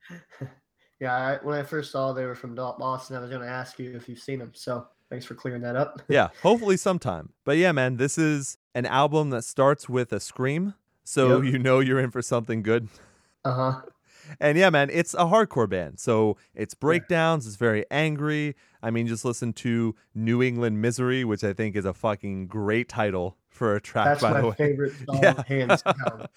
yeah, 0.98 1.14
I, 1.14 1.44
when 1.44 1.58
I 1.58 1.62
first 1.62 1.92
saw 1.92 2.14
they 2.14 2.24
were 2.24 2.34
from 2.34 2.54
Boston, 2.54 3.16
I 3.16 3.20
was 3.20 3.28
going 3.28 3.42
to 3.42 3.46
ask 3.46 3.78
you 3.78 3.94
if 3.94 4.08
you've 4.08 4.18
seen 4.18 4.38
them. 4.38 4.52
So 4.54 4.86
thanks 5.10 5.26
for 5.26 5.34
clearing 5.34 5.62
that 5.62 5.76
up. 5.76 6.00
yeah, 6.08 6.28
hopefully 6.42 6.76
sometime. 6.76 7.32
But 7.44 7.58
yeah, 7.58 7.72
man, 7.72 7.96
this 7.96 8.16
is 8.16 8.56
an 8.74 8.86
album 8.86 9.30
that 9.30 9.44
starts 9.44 9.88
with 9.88 10.12
a 10.12 10.20
scream, 10.20 10.74
so 11.04 11.42
yep. 11.42 11.52
you 11.52 11.58
know 11.58 11.80
you're 11.80 12.00
in 12.00 12.10
for 12.10 12.22
something 12.22 12.62
good. 12.62 12.88
Uh 13.44 13.52
huh. 13.52 13.80
And 14.38 14.56
yeah, 14.56 14.70
man, 14.70 14.90
it's 14.92 15.12
a 15.14 15.24
hardcore 15.24 15.68
band. 15.68 15.98
So 15.98 16.36
it's 16.54 16.74
breakdowns, 16.74 17.48
it's 17.48 17.56
very 17.56 17.84
angry. 17.90 18.54
I 18.80 18.92
mean, 18.92 19.08
just 19.08 19.24
listen 19.24 19.52
to 19.54 19.96
New 20.14 20.40
England 20.40 20.80
Misery, 20.80 21.24
which 21.24 21.42
I 21.42 21.52
think 21.52 21.74
is 21.74 21.84
a 21.84 21.92
fucking 21.92 22.46
great 22.46 22.88
title 22.88 23.36
for 23.48 23.74
a 23.74 23.80
track, 23.80 24.06
That's 24.06 24.22
by 24.22 24.32
my 24.32 24.40
the 24.40 24.48
way. 24.48 24.54
favorite 24.56 24.92
song, 25.06 25.20
yeah. 25.22 25.42
hands 25.48 25.82
down. 25.82 26.28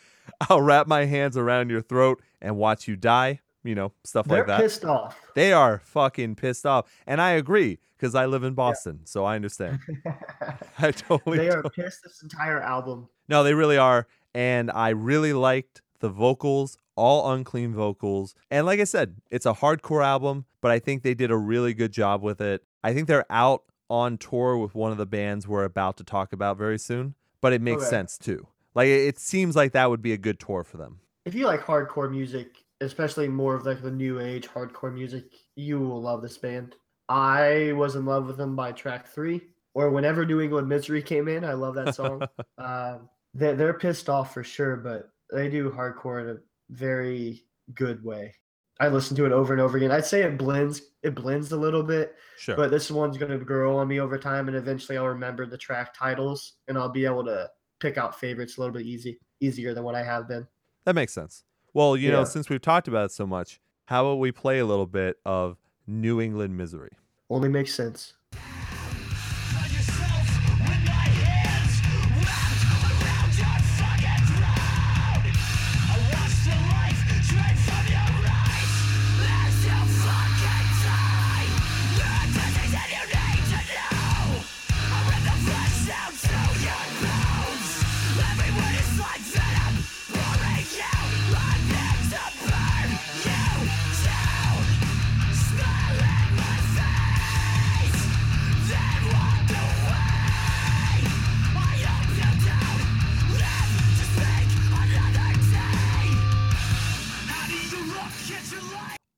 I'll 0.50 0.62
wrap 0.62 0.88
my 0.88 1.06
hands 1.06 1.38
around 1.38 1.70
your 1.70 1.82
throat 1.82 2.22
and 2.42 2.58
watch 2.58 2.88
you 2.88 2.96
die. 2.96 3.42
You 3.64 3.76
know, 3.76 3.94
stuff 4.04 4.28
They're 4.28 4.40
like 4.40 4.48
that. 4.48 4.58
They're 4.58 4.66
pissed 4.68 4.86
off. 4.86 5.18
They 5.36 5.54
are 5.54 5.80
fucking 5.86 6.36
pissed 6.36 6.66
off. 6.66 6.92
And 7.06 7.22
I 7.22 7.32
agree 7.32 7.80
because 8.04 8.16
I 8.16 8.26
live 8.26 8.44
in 8.44 8.54
Boston, 8.54 8.98
yeah. 9.00 9.06
so 9.06 9.24
I 9.24 9.38
understand. 9.38 9.80
I 10.78 10.92
totally. 10.92 11.38
They 11.38 11.50
are 11.50 11.64
pissed 11.64 12.04
this 12.04 12.22
entire 12.22 12.62
album. 12.62 13.08
No, 13.30 13.46
they 13.46 13.54
really 13.54 13.78
are, 13.78 14.08
and 14.36 14.70
I 14.70 14.90
really 14.90 15.32
liked 15.32 15.82
the 16.00 16.10
vocals, 16.10 16.78
all 16.98 17.32
unclean 17.32 17.74
vocals, 17.74 18.36
and 18.52 18.66
like 18.66 18.82
I 18.82 18.84
said, 18.84 19.16
it's 19.32 19.46
a 19.46 19.54
hardcore 19.54 20.04
album, 20.04 20.44
but 20.60 20.70
I 20.70 20.80
think 20.80 21.04
they 21.04 21.14
did 21.14 21.32
a 21.32 21.38
really 21.38 21.74
good 21.74 21.94
job 21.94 22.22
with 22.22 22.42
it. 22.42 22.62
I 22.84 22.94
think 22.94 23.08
they're 23.08 23.26
out 23.32 23.64
on 23.90 24.18
tour 24.18 24.58
with 24.58 24.76
one 24.76 24.92
of 24.92 24.98
the 24.98 25.06
bands 25.06 25.48
we're 25.48 25.64
about 25.64 25.96
to 25.98 26.04
talk 26.04 26.34
about 26.34 26.58
very 26.58 26.78
soon, 26.78 27.16
but 27.40 27.54
it 27.54 27.62
makes 27.62 27.84
okay. 27.84 27.90
sense 27.90 28.18
too. 28.18 28.48
Like 28.76 28.90
it 28.90 29.18
seems 29.18 29.56
like 29.56 29.72
that 29.72 29.90
would 29.90 30.02
be 30.02 30.12
a 30.12 30.18
good 30.18 30.42
tour 30.42 30.66
for 30.66 30.76
them. 30.76 31.00
If 31.24 31.36
you 31.36 31.46
like 31.46 31.62
hardcore 31.62 32.12
music, 32.12 32.66
especially 32.82 33.30
more 33.30 33.56
of 33.56 33.66
like 33.66 33.82
the 33.82 33.92
new 33.92 34.20
age 34.20 34.50
hardcore 34.50 34.94
music, 34.94 35.24
you 35.56 35.80
will 35.80 36.02
love 36.02 36.22
this 36.22 36.38
band. 36.38 36.76
I 37.10 37.74
was 37.74 37.96
in 37.96 38.06
love 38.06 38.28
with 38.28 38.38
them 38.38 38.56
by 38.56 38.72
track 38.72 39.08
three, 39.08 39.42
or 39.74 39.90
whenever 39.90 40.26
New 40.26 40.42
England 40.42 40.68
Misery 40.70 41.02
came 41.02 41.28
in. 41.28 41.44
I 41.44 41.54
love 41.54 41.76
that 41.76 41.96
song. 41.96 42.24
uh, 42.58 42.98
they're, 43.34 43.56
they're 43.56 43.74
pissed 43.74 44.10
off 44.10 44.34
for 44.34 44.44
sure, 44.44 44.78
but 44.78 45.10
they 45.32 45.50
do 45.50 45.72
hardcore 45.72 46.22
in 46.22 46.38
a 46.38 46.40
very 46.70 47.44
good 47.74 48.04
way. 48.04 48.34
I 48.80 48.88
listen 48.88 49.16
to 49.18 49.26
it 49.26 49.32
over 49.32 49.54
and 49.54 49.62
over 49.62 49.78
again. 49.78 49.92
I'd 49.92 50.06
say 50.06 50.24
it 50.24 50.38
blends 50.38 50.82
it 51.04 51.16
blends 51.16 51.52
a 51.52 51.58
little 51.58 51.84
bit, 51.84 52.16
sure. 52.38 52.56
but 52.56 52.72
this 52.72 52.90
one's 52.90 53.18
going 53.18 53.32
to 53.32 53.44
grow 53.44 53.78
on 53.78 53.88
me 53.88 54.00
over 54.00 54.18
time, 54.18 54.48
and 54.48 54.58
eventually 54.58 54.98
I'll 54.98 55.08
remember 55.08 55.46
the 55.46 55.58
track 55.58 55.94
titles, 55.94 56.54
and 56.68 56.78
I'll 56.78 56.90
be 56.90 57.06
able 57.06 57.24
to 57.26 57.50
pick 57.80 57.98
out 57.98 58.20
favorites 58.20 58.58
a 58.58 58.62
little 58.62 58.74
bit 58.74 58.86
easy 58.86 59.20
easier 59.42 59.74
than 59.74 59.84
what 59.84 59.96
I 59.96 60.04
have 60.04 60.28
been. 60.28 60.48
That 60.86 60.96
makes 60.96 61.14
sense. 61.14 61.44
Well, 61.74 61.98
you 61.98 62.10
yeah. 62.10 62.16
know, 62.16 62.24
since 62.24 62.50
we've 62.50 62.62
talked 62.62 62.88
about 62.88 63.06
it 63.06 63.12
so 63.12 63.28
much, 63.28 63.60
how 63.88 64.06
about 64.06 64.20
we 64.20 64.32
play 64.32 64.60
a 64.60 64.66
little 64.66 64.88
bit 64.88 65.18
of 65.26 65.58
New 65.86 66.22
England 66.22 66.58
Misery. 66.58 66.92
Only 67.30 67.50
makes 67.50 67.74
sense. 67.74 68.14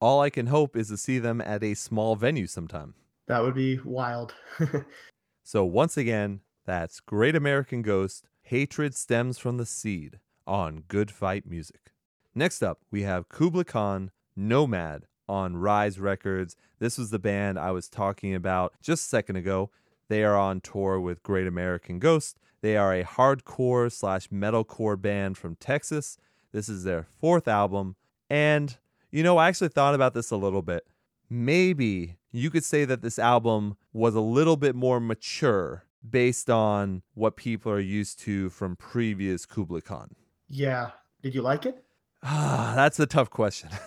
All 0.05 0.21
I 0.21 0.29
can 0.29 0.45
hope 0.45 0.77
is 0.77 0.89
to 0.89 0.97
see 0.97 1.17
them 1.17 1.41
at 1.41 1.63
a 1.63 1.73
small 1.73 2.15
venue 2.15 2.45
sometime. 2.45 2.93
That 3.25 3.41
would 3.41 3.55
be 3.55 3.79
wild. 3.83 4.35
so, 5.43 5.65
once 5.65 5.97
again, 5.97 6.41
that's 6.63 6.99
Great 6.99 7.35
American 7.35 7.81
Ghost 7.81 8.23
Hatred 8.43 8.93
Stems 8.93 9.39
from 9.39 9.57
the 9.57 9.65
Seed 9.65 10.19
on 10.45 10.83
Good 10.87 11.09
Fight 11.09 11.47
Music. 11.47 11.91
Next 12.35 12.61
up, 12.61 12.81
we 12.91 13.01
have 13.01 13.29
Kublai 13.29 13.63
Khan 13.63 14.11
Nomad 14.35 15.07
on 15.27 15.57
Rise 15.57 15.99
Records. 15.99 16.55
This 16.77 16.99
was 16.99 17.09
the 17.09 17.17
band 17.17 17.57
I 17.57 17.71
was 17.71 17.89
talking 17.89 18.35
about 18.35 18.73
just 18.83 19.07
a 19.07 19.09
second 19.09 19.37
ago. 19.37 19.71
They 20.07 20.23
are 20.23 20.37
on 20.37 20.61
tour 20.61 20.99
with 20.99 21.23
Great 21.23 21.47
American 21.47 21.97
Ghost. 21.97 22.37
They 22.61 22.77
are 22.77 22.93
a 22.93 23.03
hardcore 23.03 23.91
slash 23.91 24.27
metalcore 24.27 25.01
band 25.01 25.39
from 25.39 25.55
Texas. 25.55 26.19
This 26.51 26.69
is 26.69 26.83
their 26.83 27.07
fourth 27.19 27.47
album, 27.47 27.95
and 28.29 28.77
You 29.11 29.23
know, 29.23 29.37
I 29.37 29.47
actually 29.47 29.69
thought 29.69 29.95
about 29.95 30.13
this 30.13 30.31
a 30.31 30.37
little 30.37 30.61
bit. 30.61 30.85
Maybe 31.29 32.17
you 32.31 32.49
could 32.49 32.63
say 32.63 32.85
that 32.85 33.01
this 33.01 33.17
album 33.17 33.77
was 33.93 34.15
a 34.15 34.21
little 34.21 34.57
bit 34.57 34.75
more 34.75 34.99
mature 34.99 35.85
based 36.07 36.49
on 36.49 37.01
what 37.13 37.35
people 37.35 37.71
are 37.71 37.79
used 37.79 38.19
to 38.19 38.49
from 38.49 38.75
previous 38.75 39.45
Kublai 39.45 39.81
Khan. 39.81 40.15
Yeah. 40.47 40.91
Did 41.21 41.33
you 41.33 41.41
like 41.41 41.65
it? 41.65 41.83
Ah, 42.23 42.73
that's 42.75 42.99
a 42.99 43.05
tough 43.05 43.29
question. 43.29 43.69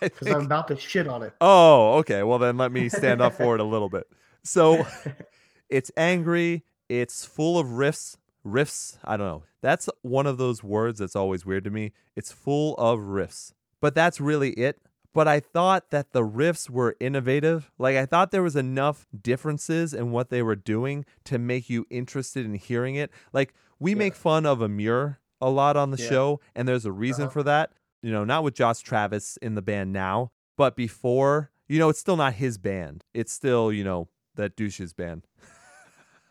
Because 0.00 0.28
I'm 0.28 0.46
about 0.46 0.68
to 0.68 0.78
shit 0.78 1.06
on 1.06 1.22
it. 1.22 1.34
Oh, 1.42 1.96
okay. 1.98 2.22
Well, 2.22 2.38
then 2.38 2.56
let 2.56 2.72
me 2.72 2.88
stand 2.88 3.20
up 3.20 3.34
for 3.34 3.54
it 3.54 3.60
a 3.60 3.64
little 3.64 3.90
bit. 3.90 4.04
So 4.42 4.86
it's 5.68 5.90
angry. 5.94 6.64
It's 6.88 7.26
full 7.26 7.58
of 7.58 7.66
riffs. 7.66 8.16
Riffs. 8.46 8.96
I 9.04 9.18
don't 9.18 9.26
know. 9.26 9.42
That's 9.60 9.90
one 10.00 10.26
of 10.26 10.38
those 10.38 10.64
words 10.64 11.00
that's 11.00 11.14
always 11.14 11.44
weird 11.44 11.64
to 11.64 11.70
me. 11.70 11.92
It's 12.16 12.32
full 12.32 12.76
of 12.76 13.00
riffs. 13.00 13.52
But 13.84 13.94
that's 13.94 14.18
really 14.18 14.52
it. 14.52 14.80
But 15.12 15.28
I 15.28 15.40
thought 15.40 15.90
that 15.90 16.12
the 16.12 16.22
riffs 16.22 16.70
were 16.70 16.96
innovative. 17.00 17.70
Like, 17.76 17.96
I 17.96 18.06
thought 18.06 18.30
there 18.30 18.42
was 18.42 18.56
enough 18.56 19.06
differences 19.20 19.92
in 19.92 20.10
what 20.10 20.30
they 20.30 20.42
were 20.42 20.56
doing 20.56 21.04
to 21.24 21.38
make 21.38 21.68
you 21.68 21.84
interested 21.90 22.46
in 22.46 22.54
hearing 22.54 22.94
it. 22.94 23.10
Like, 23.34 23.52
we 23.78 23.90
yeah. 23.90 23.98
make 23.98 24.14
fun 24.14 24.46
of 24.46 24.60
Emmure 24.60 25.18
a 25.38 25.50
lot 25.50 25.76
on 25.76 25.90
the 25.90 25.98
yeah. 25.98 26.08
show, 26.08 26.40
and 26.54 26.66
there's 26.66 26.86
a 26.86 26.92
reason 26.92 27.24
uh-huh. 27.24 27.32
for 27.32 27.42
that. 27.42 27.72
You 28.02 28.10
know, 28.10 28.24
not 28.24 28.42
with 28.42 28.54
Josh 28.54 28.80
Travis 28.80 29.36
in 29.42 29.54
the 29.54 29.60
band 29.60 29.92
now, 29.92 30.32
but 30.56 30.76
before, 30.76 31.50
you 31.68 31.78
know, 31.78 31.90
it's 31.90 32.00
still 32.00 32.16
not 32.16 32.32
his 32.32 32.56
band. 32.56 33.04
It's 33.12 33.34
still, 33.34 33.70
you 33.70 33.84
know, 33.84 34.08
that 34.36 34.56
douche's 34.56 34.94
band. 34.94 35.26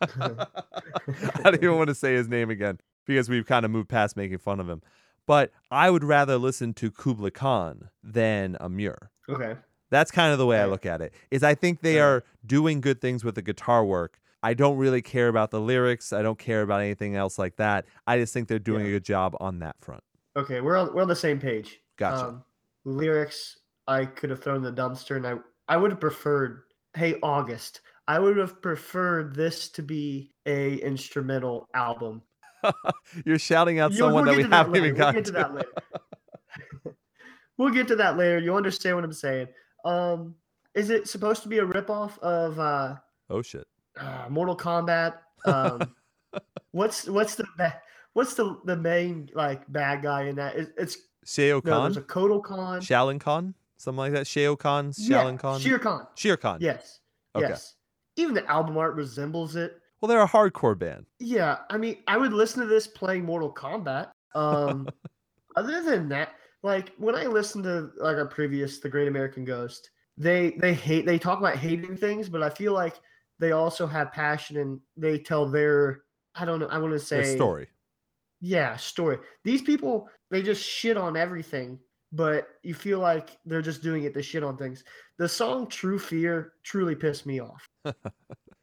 I 0.00 0.46
don't 1.44 1.54
even 1.54 1.76
want 1.76 1.86
to 1.86 1.94
say 1.94 2.14
his 2.14 2.26
name 2.26 2.50
again 2.50 2.80
because 3.06 3.28
we've 3.28 3.46
kind 3.46 3.64
of 3.64 3.70
moved 3.70 3.88
past 3.88 4.16
making 4.16 4.38
fun 4.38 4.58
of 4.58 4.68
him. 4.68 4.82
But 5.26 5.52
I 5.70 5.90
would 5.90 6.04
rather 6.04 6.36
listen 6.36 6.74
to 6.74 6.90
Kublai 6.90 7.30
Khan 7.30 7.90
than 8.02 8.56
Emmure. 8.60 9.08
Okay. 9.28 9.56
That's 9.90 10.10
kind 10.10 10.32
of 10.32 10.38
the 10.38 10.46
way 10.46 10.60
I 10.60 10.66
look 10.66 10.86
at 10.86 11.00
it. 11.00 11.14
Is 11.30 11.42
I 11.42 11.54
think 11.54 11.80
they 11.80 12.00
are 12.00 12.24
doing 12.44 12.80
good 12.80 13.00
things 13.00 13.24
with 13.24 13.36
the 13.36 13.42
guitar 13.42 13.84
work. 13.84 14.20
I 14.42 14.52
don't 14.52 14.76
really 14.76 15.00
care 15.00 15.28
about 15.28 15.50
the 15.50 15.60
lyrics. 15.60 16.12
I 16.12 16.20
don't 16.20 16.38
care 16.38 16.62
about 16.62 16.82
anything 16.82 17.16
else 17.16 17.38
like 17.38 17.56
that. 17.56 17.86
I 18.06 18.18
just 18.18 18.34
think 18.34 18.48
they're 18.48 18.58
doing 18.58 18.82
yeah. 18.82 18.88
a 18.88 18.90
good 18.92 19.04
job 19.04 19.36
on 19.40 19.60
that 19.60 19.76
front. 19.80 20.02
Okay, 20.36 20.60
we're 20.60 20.76
on 20.76 20.92
we're 20.94 21.02
on 21.02 21.08
the 21.08 21.16
same 21.16 21.38
page. 21.38 21.80
Gotcha. 21.96 22.26
Um, 22.26 22.44
lyrics, 22.84 23.58
I 23.86 24.04
could 24.04 24.30
have 24.30 24.42
thrown 24.42 24.62
the 24.62 24.72
dumpster, 24.72 25.16
and 25.16 25.26
I 25.26 25.34
I 25.68 25.76
would 25.76 25.92
have 25.92 26.00
preferred. 26.00 26.62
Hey, 26.94 27.16
August. 27.22 27.80
I 28.06 28.18
would 28.18 28.36
have 28.36 28.60
preferred 28.60 29.34
this 29.34 29.70
to 29.70 29.82
be 29.82 30.30
a 30.44 30.74
instrumental 30.74 31.66
album. 31.72 32.20
You're 33.24 33.38
shouting 33.38 33.78
out 33.78 33.92
someone 33.92 34.24
we'll 34.24 34.34
that 34.34 34.36
we 34.36 34.50
haven't 34.50 34.72
that 34.72 34.78
even 34.78 34.94
gotten 34.94 35.14
we'll 35.14 35.22
get 35.22 35.26
to. 35.26 35.32
to. 35.32 35.38
that 35.38 35.54
later. 35.54 36.96
we'll 37.56 37.70
get 37.70 37.88
to 37.88 37.96
that 37.96 38.16
later. 38.16 38.38
You 38.38 38.54
understand 38.54 38.96
what 38.96 39.04
I'm 39.04 39.12
saying? 39.12 39.48
Um, 39.84 40.34
is 40.74 40.90
it 40.90 41.08
supposed 41.08 41.42
to 41.42 41.48
be 41.48 41.58
a 41.58 41.66
ripoff 41.66 42.18
of? 42.18 42.58
Uh, 42.58 42.96
oh 43.30 43.42
shit! 43.42 43.66
Uh, 43.98 44.26
Mortal 44.28 44.56
Kombat. 44.56 45.14
Um, 45.44 45.94
what's 46.72 47.06
what's 47.06 47.34
the 47.36 47.46
what's 48.14 48.34
the 48.34 48.58
the 48.64 48.76
main 48.76 49.28
like 49.34 49.70
bad 49.70 50.02
guy 50.02 50.24
in 50.24 50.36
that? 50.36 50.56
It, 50.56 50.74
it's 50.76 50.96
Shao 51.24 51.60
Kahn. 51.60 51.70
No, 51.70 51.82
there's 51.82 51.96
a 51.96 52.02
Kotal 52.02 52.42
Khan. 52.42 52.80
Shaolin 52.80 53.20
Khan, 53.20 53.54
something 53.76 53.98
like 53.98 54.12
that. 54.12 54.26
Shao 54.26 54.56
Kahn, 54.56 54.90
Shaolin 54.90 55.32
yeah, 55.32 55.36
Khan, 55.36 55.60
Shere 55.60 55.78
Khan. 55.78 56.06
Shere 56.14 56.36
Khan. 56.36 56.58
Yes. 56.60 57.00
Okay. 57.36 57.48
Yes. 57.48 57.74
Even 58.16 58.34
the 58.34 58.48
album 58.50 58.76
art 58.76 58.94
resembles 58.94 59.56
it. 59.56 59.80
Well, 60.04 60.08
they're 60.10 60.20
a 60.20 60.28
hardcore 60.28 60.78
band. 60.78 61.06
Yeah, 61.18 61.60
I 61.70 61.78
mean, 61.78 61.96
I 62.06 62.18
would 62.18 62.34
listen 62.34 62.60
to 62.60 62.66
this 62.66 62.86
playing 62.86 63.24
Mortal 63.24 63.50
Kombat. 63.50 64.10
Um, 64.34 64.86
other 65.56 65.82
than 65.82 66.10
that, 66.10 66.32
like 66.62 66.92
when 66.98 67.14
I 67.14 67.24
listen 67.24 67.62
to 67.62 67.88
like 67.96 68.18
our 68.18 68.26
previous 68.26 68.80
The 68.80 68.90
Great 68.90 69.08
American 69.08 69.46
Ghost, 69.46 69.88
they 70.18 70.58
they 70.60 70.74
hate 70.74 71.06
they 71.06 71.18
talk 71.18 71.38
about 71.38 71.56
hating 71.56 71.96
things, 71.96 72.28
but 72.28 72.42
I 72.42 72.50
feel 72.50 72.74
like 72.74 73.00
they 73.38 73.52
also 73.52 73.86
have 73.86 74.12
passion 74.12 74.58
and 74.58 74.78
they 74.94 75.18
tell 75.18 75.48
their 75.48 76.02
I 76.34 76.44
don't 76.44 76.60
know 76.60 76.66
I 76.66 76.76
want 76.76 76.92
to 76.92 76.98
say 76.98 77.22
their 77.22 77.36
story. 77.36 77.68
Yeah, 78.42 78.76
story. 78.76 79.20
These 79.42 79.62
people 79.62 80.10
they 80.30 80.42
just 80.42 80.62
shit 80.62 80.98
on 80.98 81.16
everything, 81.16 81.78
but 82.12 82.48
you 82.62 82.74
feel 82.74 82.98
like 82.98 83.38
they're 83.46 83.62
just 83.62 83.82
doing 83.82 84.04
it 84.04 84.12
to 84.12 84.22
shit 84.22 84.44
on 84.44 84.58
things. 84.58 84.84
The 85.16 85.30
song 85.30 85.66
True 85.66 85.98
Fear 85.98 86.52
truly 86.62 86.94
pissed 86.94 87.24
me 87.24 87.40
off. 87.40 87.66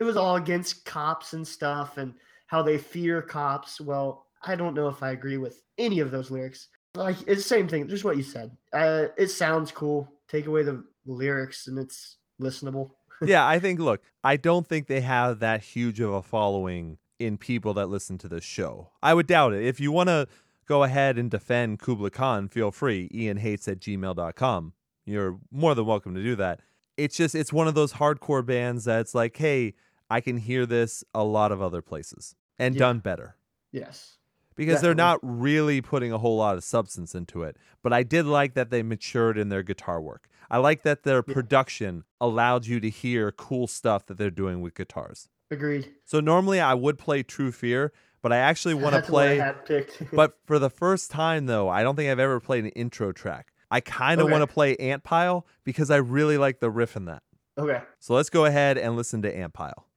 it 0.01 0.03
was 0.03 0.17
all 0.17 0.35
against 0.35 0.83
cops 0.83 1.33
and 1.33 1.47
stuff 1.47 1.97
and 1.97 2.15
how 2.47 2.63
they 2.63 2.79
fear 2.79 3.21
cops. 3.21 3.79
Well, 3.79 4.25
I 4.43 4.55
don't 4.55 4.73
know 4.73 4.87
if 4.87 5.03
I 5.03 5.11
agree 5.11 5.37
with 5.37 5.61
any 5.77 5.99
of 5.99 6.09
those 6.09 6.31
lyrics. 6.31 6.69
Like 6.95 7.17
it's 7.27 7.43
the 7.43 7.47
same 7.47 7.67
thing, 7.67 7.87
just 7.87 8.03
what 8.03 8.17
you 8.17 8.23
said. 8.23 8.57
Uh, 8.73 9.05
it 9.15 9.27
sounds 9.27 9.71
cool. 9.71 10.11
Take 10.27 10.47
away 10.47 10.63
the 10.63 10.83
lyrics 11.05 11.67
and 11.67 11.77
it's 11.77 12.17
listenable. 12.41 12.89
yeah, 13.21 13.47
I 13.47 13.59
think 13.59 13.79
look, 13.79 14.01
I 14.23 14.37
don't 14.37 14.65
think 14.65 14.87
they 14.87 15.01
have 15.01 15.37
that 15.39 15.61
huge 15.61 15.99
of 15.99 16.11
a 16.11 16.23
following 16.23 16.97
in 17.19 17.37
people 17.37 17.75
that 17.75 17.85
listen 17.85 18.17
to 18.17 18.27
this 18.27 18.43
show. 18.43 18.89
I 19.03 19.13
would 19.13 19.27
doubt 19.27 19.53
it. 19.53 19.63
If 19.63 19.79
you 19.79 19.91
want 19.91 20.09
to 20.09 20.27
go 20.65 20.81
ahead 20.81 21.19
and 21.19 21.29
defend 21.29 21.77
Kublai 21.77 22.09
Khan, 22.09 22.47
feel 22.47 22.71
free. 22.71 23.07
Ian 23.13 23.37
hates 23.37 23.67
at 23.67 23.79
gmail.com. 23.79 24.73
You're 25.05 25.37
more 25.51 25.75
than 25.75 25.85
welcome 25.85 26.15
to 26.15 26.23
do 26.23 26.35
that. 26.37 26.61
It's 26.97 27.15
just, 27.15 27.35
it's 27.35 27.53
one 27.53 27.67
of 27.67 27.75
those 27.75 27.93
hardcore 27.93 28.45
bands 28.45 28.85
that's 28.85 29.13
like, 29.13 29.37
hey, 29.37 29.75
I 30.11 30.19
can 30.19 30.37
hear 30.37 30.65
this 30.65 31.03
a 31.13 31.23
lot 31.23 31.53
of 31.53 31.61
other 31.61 31.81
places 31.81 32.35
and 32.59 32.75
yeah. 32.75 32.79
done 32.79 32.99
better. 32.99 33.37
Yes. 33.71 34.17
Because 34.55 34.75
Definitely. 34.75 34.87
they're 34.87 35.05
not 35.05 35.19
really 35.23 35.81
putting 35.81 36.11
a 36.11 36.17
whole 36.17 36.35
lot 36.35 36.57
of 36.57 36.63
substance 36.65 37.15
into 37.15 37.43
it. 37.43 37.55
But 37.81 37.93
I 37.93 38.03
did 38.03 38.25
like 38.25 38.53
that 38.55 38.69
they 38.69 38.83
matured 38.83 39.37
in 39.37 39.47
their 39.47 39.63
guitar 39.63 40.01
work. 40.01 40.27
I 40.49 40.57
like 40.57 40.81
that 40.81 41.03
their 41.03 41.23
yeah. 41.25 41.33
production 41.33 42.03
allowed 42.19 42.65
you 42.65 42.81
to 42.81 42.89
hear 42.89 43.31
cool 43.31 43.67
stuff 43.67 44.05
that 44.07 44.17
they're 44.17 44.29
doing 44.29 44.59
with 44.59 44.75
guitars. 44.75 45.29
Agreed. 45.49 45.89
So 46.03 46.19
normally 46.19 46.59
I 46.59 46.73
would 46.73 46.97
play 46.97 47.23
True 47.23 47.53
Fear, 47.53 47.93
but 48.21 48.33
I 48.33 48.37
actually 48.37 48.73
want 48.83 48.95
to 48.95 49.01
play. 49.01 49.53
but 50.13 50.37
for 50.45 50.59
the 50.59 50.69
first 50.69 51.09
time, 51.09 51.45
though, 51.45 51.69
I 51.69 51.83
don't 51.83 51.95
think 51.95 52.11
I've 52.11 52.19
ever 52.19 52.41
played 52.41 52.65
an 52.65 52.71
intro 52.71 53.13
track. 53.13 53.53
I 53.71 53.79
kind 53.79 54.19
of 54.19 54.25
okay. 54.25 54.33
want 54.33 54.41
to 54.41 54.53
play 54.53 54.75
Ant 54.75 55.05
Pile 55.05 55.47
because 55.63 55.89
I 55.89 55.95
really 55.95 56.37
like 56.37 56.59
the 56.59 56.69
riff 56.69 56.97
in 56.97 57.05
that. 57.05 57.23
Okay. 57.57 57.81
So 57.99 58.13
let's 58.13 58.29
go 58.29 58.43
ahead 58.43 58.77
and 58.77 58.97
listen 58.97 59.21
to 59.21 59.33
Ant 59.33 59.53
Pile. 59.53 59.87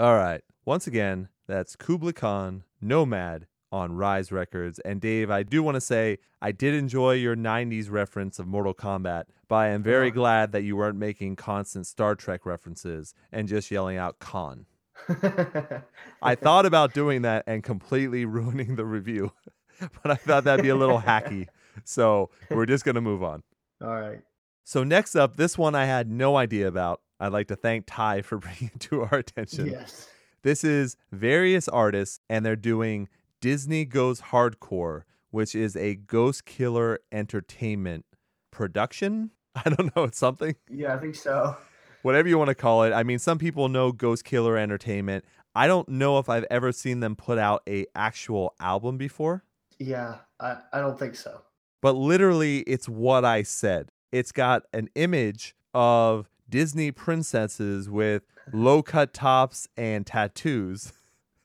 All 0.00 0.16
right. 0.16 0.40
Once 0.64 0.86
again, 0.86 1.28
that's 1.46 1.76
Kublai 1.76 2.12
Khan, 2.12 2.64
Nomad 2.80 3.46
on 3.70 3.92
Rise 3.92 4.32
Records. 4.32 4.78
And 4.78 4.98
Dave, 4.98 5.30
I 5.30 5.42
do 5.42 5.62
want 5.62 5.74
to 5.74 5.80
say 5.82 6.16
I 6.40 6.52
did 6.52 6.72
enjoy 6.72 7.16
your 7.16 7.36
90s 7.36 7.90
reference 7.90 8.38
of 8.38 8.46
Mortal 8.46 8.72
Kombat, 8.72 9.24
but 9.46 9.56
I 9.56 9.68
am 9.68 9.82
very 9.82 10.08
uh-huh. 10.08 10.14
glad 10.14 10.52
that 10.52 10.62
you 10.62 10.74
weren't 10.74 10.96
making 10.96 11.36
constant 11.36 11.86
Star 11.86 12.14
Trek 12.14 12.46
references 12.46 13.12
and 13.30 13.46
just 13.46 13.70
yelling 13.70 13.98
out 13.98 14.18
Khan. 14.20 14.64
I 16.22 16.34
thought 16.34 16.64
about 16.64 16.94
doing 16.94 17.20
that 17.20 17.44
and 17.46 17.62
completely 17.62 18.24
ruining 18.24 18.76
the 18.76 18.86
review, 18.86 19.32
but 20.02 20.12
I 20.12 20.14
thought 20.14 20.44
that'd 20.44 20.62
be 20.62 20.70
a 20.70 20.76
little 20.76 21.02
hacky. 21.02 21.48
So 21.84 22.30
we're 22.48 22.64
just 22.64 22.86
going 22.86 22.94
to 22.94 23.02
move 23.02 23.22
on. 23.22 23.42
All 23.82 24.00
right. 24.00 24.22
So 24.64 24.82
next 24.82 25.14
up, 25.14 25.36
this 25.36 25.58
one 25.58 25.74
I 25.74 25.84
had 25.84 26.10
no 26.10 26.38
idea 26.38 26.68
about. 26.68 27.02
I'd 27.20 27.32
like 27.32 27.48
to 27.48 27.56
thank 27.56 27.84
Ty 27.86 28.22
for 28.22 28.38
bringing 28.38 28.70
it 28.74 28.80
to 28.80 29.02
our 29.02 29.14
attention. 29.14 29.66
Yes. 29.66 30.08
This 30.42 30.64
is 30.64 30.96
various 31.12 31.68
artists, 31.68 32.20
and 32.30 32.44
they're 32.44 32.56
doing 32.56 33.08
Disney 33.42 33.84
Goes 33.84 34.22
Hardcore, 34.22 35.02
which 35.30 35.54
is 35.54 35.76
a 35.76 35.96
Ghost 35.96 36.46
Killer 36.46 37.00
Entertainment 37.12 38.06
production. 38.50 39.32
I 39.54 39.68
don't 39.68 39.94
know, 39.94 40.04
it's 40.04 40.18
something. 40.18 40.56
Yeah, 40.68 40.94
I 40.94 40.98
think 40.98 41.14
so. 41.14 41.56
Whatever 42.02 42.28
you 42.28 42.38
want 42.38 42.48
to 42.48 42.54
call 42.54 42.84
it. 42.84 42.94
I 42.94 43.02
mean, 43.02 43.18
some 43.18 43.38
people 43.38 43.68
know 43.68 43.92
Ghost 43.92 44.24
Killer 44.24 44.56
Entertainment. 44.56 45.26
I 45.54 45.66
don't 45.66 45.88
know 45.88 46.18
if 46.18 46.30
I've 46.30 46.46
ever 46.50 46.72
seen 46.72 47.00
them 47.00 47.16
put 47.16 47.36
out 47.36 47.62
a 47.68 47.84
actual 47.94 48.54
album 48.60 48.96
before. 48.96 49.44
Yeah, 49.78 50.16
I, 50.38 50.58
I 50.72 50.80
don't 50.80 50.98
think 50.98 51.16
so. 51.16 51.42
But 51.82 51.92
literally, 51.92 52.60
it's 52.60 52.88
what 52.88 53.24
I 53.24 53.42
said. 53.42 53.90
It's 54.12 54.32
got 54.32 54.62
an 54.72 54.88
image 54.94 55.54
of 55.74 56.30
Disney 56.50 56.90
princesses 56.90 57.88
with 57.88 58.22
low 58.52 58.82
cut 58.82 59.14
tops 59.14 59.68
and 59.76 60.04
tattoos. 60.06 60.92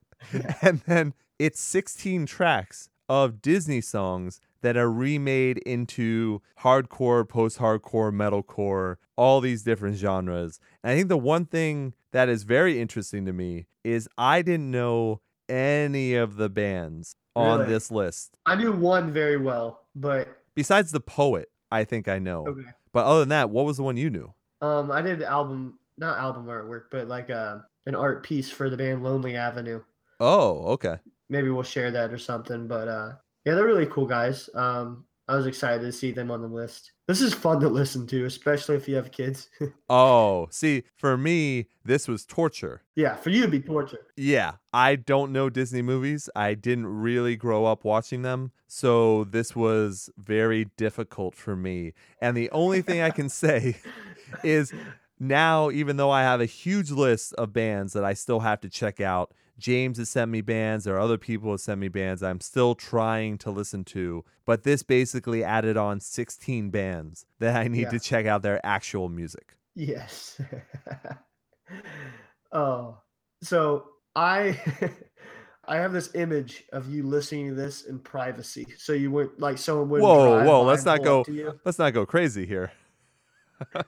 and 0.62 0.82
then 0.88 1.14
it's 1.40 1.60
16 1.60 2.26
tracks 2.26 2.90
of 3.08 3.42
Disney 3.42 3.82
songs 3.82 4.42
that 4.62 4.76
are 4.76 4.92
remade 4.92 5.60
into 5.60 6.42
hardcore, 6.62 7.28
post 7.28 7.60
hardcore, 7.60 8.12
metalcore, 8.12 8.96
all 9.16 9.40
these 9.42 9.62
different 9.62 9.98
genres. 9.98 10.60
And 10.84 10.92
I 10.92 10.96
think 10.96 11.10
the 11.10 11.18
one 11.18 11.46
thing 11.46 11.94
that 12.12 12.30
is 12.30 12.44
very 12.44 12.82
interesting 12.82 13.26
to 13.26 13.34
me 13.34 13.68
is 13.84 14.10
I 14.18 14.42
didn't 14.42 14.72
know 14.72 15.22
any 15.48 16.16
of 16.16 16.38
the 16.38 16.50
bands 16.50 17.16
on 17.36 17.60
Really? 17.60 17.74
this 17.74 17.92
list. 17.92 18.38
I 18.48 18.56
knew 18.56 18.72
one 18.72 19.14
very 19.14 19.38
well, 19.38 19.82
but 19.96 20.42
Besides 20.56 20.92
the 20.92 21.02
poet, 21.02 21.50
I 21.70 21.84
think 21.84 22.08
I 22.08 22.18
know. 22.18 22.48
okay. 22.48 22.70
But 22.92 23.06
other 23.06 23.20
than 23.20 23.30
that, 23.30 23.50
what 23.52 23.66
was 23.66 23.78
the 23.78 23.84
one 23.84 23.98
you 23.98 24.10
knew? 24.10 24.34
Um, 24.66 24.92
I 24.92 25.02
did 25.02 25.22
album, 25.22 25.78
not 25.98 26.18
album 26.18 26.46
artwork, 26.48 26.86
but 26.92 27.08
like 27.08 27.30
uh, 27.30 27.60
an 27.86 27.96
art 27.96 28.24
piece 28.24 28.50
for 28.50 28.70
the 28.70 28.78
band 28.78 29.04
Lonely 29.04 29.36
Avenue. 29.36 29.82
Oh, 30.20 30.66
okay. 30.74 30.98
Maybe 31.30 31.50
we'll 31.50 31.64
share 31.64 31.92
that 31.92 32.12
or 32.12 32.18
something. 32.18 32.68
But 32.68 32.88
uh, 32.88 33.12
yeah, 33.46 33.54
they're 33.54 33.66
really 33.66 33.86
cool 33.86 34.08
guys. 34.08 34.50
Um, 34.56 35.06
I 35.28 35.36
was 35.36 35.48
excited 35.48 35.82
to 35.82 35.92
see 35.92 36.12
them 36.12 36.30
on 36.30 36.42
the 36.42 36.48
list. 36.48 36.92
This 37.08 37.20
is 37.20 37.34
fun 37.34 37.60
to 37.62 37.70
listen 37.70 38.06
to, 38.08 38.26
especially 38.26 38.76
if 38.76 38.88
you 38.88 38.96
have 38.96 39.12
kids. 39.12 39.50
Oh, 39.90 40.48
see, 40.50 40.84
for 40.96 41.16
me, 41.18 41.68
this 41.84 42.08
was 42.08 42.26
torture. 42.26 42.82
yeah, 42.96 43.16
for 43.16 43.30
you 43.30 43.44
to 43.44 43.48
be 43.48 43.60
torture. 43.60 44.08
Yeah, 44.18 44.54
I 44.74 44.96
don't 44.96 45.32
know 45.32 45.50
Disney 45.50 45.84
movies. 45.84 46.28
I 46.36 46.56
didn't 46.56 46.88
really 46.88 47.36
grow 47.36 47.66
up 47.66 47.84
watching 47.84 48.24
them. 48.24 48.52
So 48.68 49.26
this 49.26 49.56
was 49.56 50.10
very 50.18 50.66
difficult 50.78 51.36
for 51.36 51.56
me. 51.56 51.94
And 52.20 52.36
the 52.36 52.50
only 52.52 52.82
thing 52.82 53.02
I 53.02 53.12
can 53.12 53.30
say 53.30 53.78
is 54.44 54.74
now, 55.20 55.70
even 55.70 55.98
though 55.98 56.12
I 56.12 56.24
have 56.24 56.42
a 56.42 56.46
huge 56.46 56.90
list 56.92 57.34
of 57.34 57.54
bands 57.54 57.94
that 57.94 58.04
I 58.04 58.14
still 58.14 58.40
have 58.42 58.62
to 58.62 58.70
check 58.70 59.00
out, 59.00 59.32
James 59.58 59.98
has 59.98 60.10
sent 60.10 60.30
me 60.32 60.42
bands, 60.42 60.84
there 60.86 60.96
are 60.96 61.00
other 61.00 61.18
people 61.18 61.52
have 61.52 61.62
sent 61.62 61.80
me 61.80 61.88
bands 61.88 62.22
I'm 62.22 62.42
still 62.42 62.76
trying 62.76 63.38
to 63.40 63.52
listen 63.52 63.84
to. 63.86 64.24
But 64.46 64.64
this 64.64 64.84
basically 64.84 65.44
added 65.44 65.78
on 65.78 66.00
16 66.00 66.70
bands 66.70 67.26
that 67.40 67.56
I 67.56 67.68
need 67.68 67.84
Yeah. 67.84 67.90
to 67.92 68.00
check 68.00 68.26
out 68.26 68.42
their 68.42 68.64
actual 68.66 69.10
music. 69.10 69.56
Yes. 69.76 70.40
oh, 72.52 72.98
so 73.42 73.86
I 74.16 74.60
I 75.68 75.78
have 75.78 75.94
this 75.94 76.14
image 76.16 76.64
of 76.72 76.90
you 76.94 77.04
listening 77.04 77.50
to 77.50 77.56
this 77.56 77.84
in 77.86 78.00
privacy. 78.00 78.68
So 78.78 78.94
you 78.94 79.10
wouldn't 79.12 79.40
like 79.40 79.58
someone 79.58 79.90
would. 79.90 80.02
Whoa, 80.02 80.44
whoa, 80.44 80.62
let's 80.64 80.86
not 80.86 81.04
go- 81.04 81.26
Let's 81.66 81.80
not 81.80 81.94
go 81.94 82.06
crazy 82.06 82.46
here. 82.46 82.72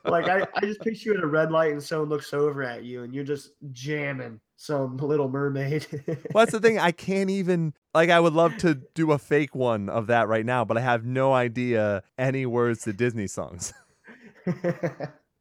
Like 0.04 0.28
I, 0.28 0.46
I 0.56 0.60
just 0.62 0.80
picture 0.80 1.10
you 1.10 1.18
at 1.18 1.22
a 1.22 1.26
red 1.26 1.50
light 1.50 1.72
and 1.72 1.82
someone 1.82 2.08
looks 2.08 2.32
over 2.32 2.62
at 2.62 2.84
you 2.84 3.02
and 3.02 3.14
you're 3.14 3.24
just 3.24 3.50
jamming 3.72 4.40
some 4.56 4.96
Little 4.96 5.28
Mermaid. 5.28 5.86
Well, 6.32 6.44
that's 6.44 6.52
the 6.52 6.60
thing. 6.60 6.78
I 6.78 6.92
can't 6.92 7.30
even 7.30 7.74
like. 7.94 8.10
I 8.10 8.20
would 8.20 8.32
love 8.32 8.56
to 8.58 8.74
do 8.94 9.12
a 9.12 9.18
fake 9.18 9.54
one 9.54 9.88
of 9.88 10.06
that 10.08 10.28
right 10.28 10.44
now, 10.44 10.64
but 10.64 10.76
I 10.76 10.80
have 10.80 11.04
no 11.04 11.32
idea 11.32 12.02
any 12.16 12.46
words 12.46 12.82
to 12.82 12.92
Disney 12.92 13.26
songs. 13.26 13.72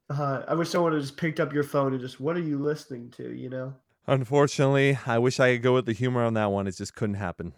uh, 0.09 0.43
I 0.47 0.53
wish 0.53 0.69
someone 0.69 0.93
had 0.93 1.01
just 1.01 1.17
picked 1.17 1.39
up 1.39 1.53
your 1.53 1.63
phone 1.63 1.93
and 1.93 2.01
just, 2.01 2.19
what 2.19 2.35
are 2.37 2.41
you 2.41 2.57
listening 2.57 3.09
to? 3.11 3.33
You 3.33 3.49
know. 3.49 3.73
Unfortunately, 4.07 4.97
I 5.05 5.17
wish 5.17 5.39
I 5.39 5.53
could 5.53 5.63
go 5.63 5.73
with 5.73 5.85
the 5.85 5.93
humor 5.93 6.23
on 6.23 6.33
that 6.35 6.51
one. 6.51 6.67
It 6.67 6.75
just 6.77 6.95
couldn't 6.95 7.15
happen. 7.15 7.53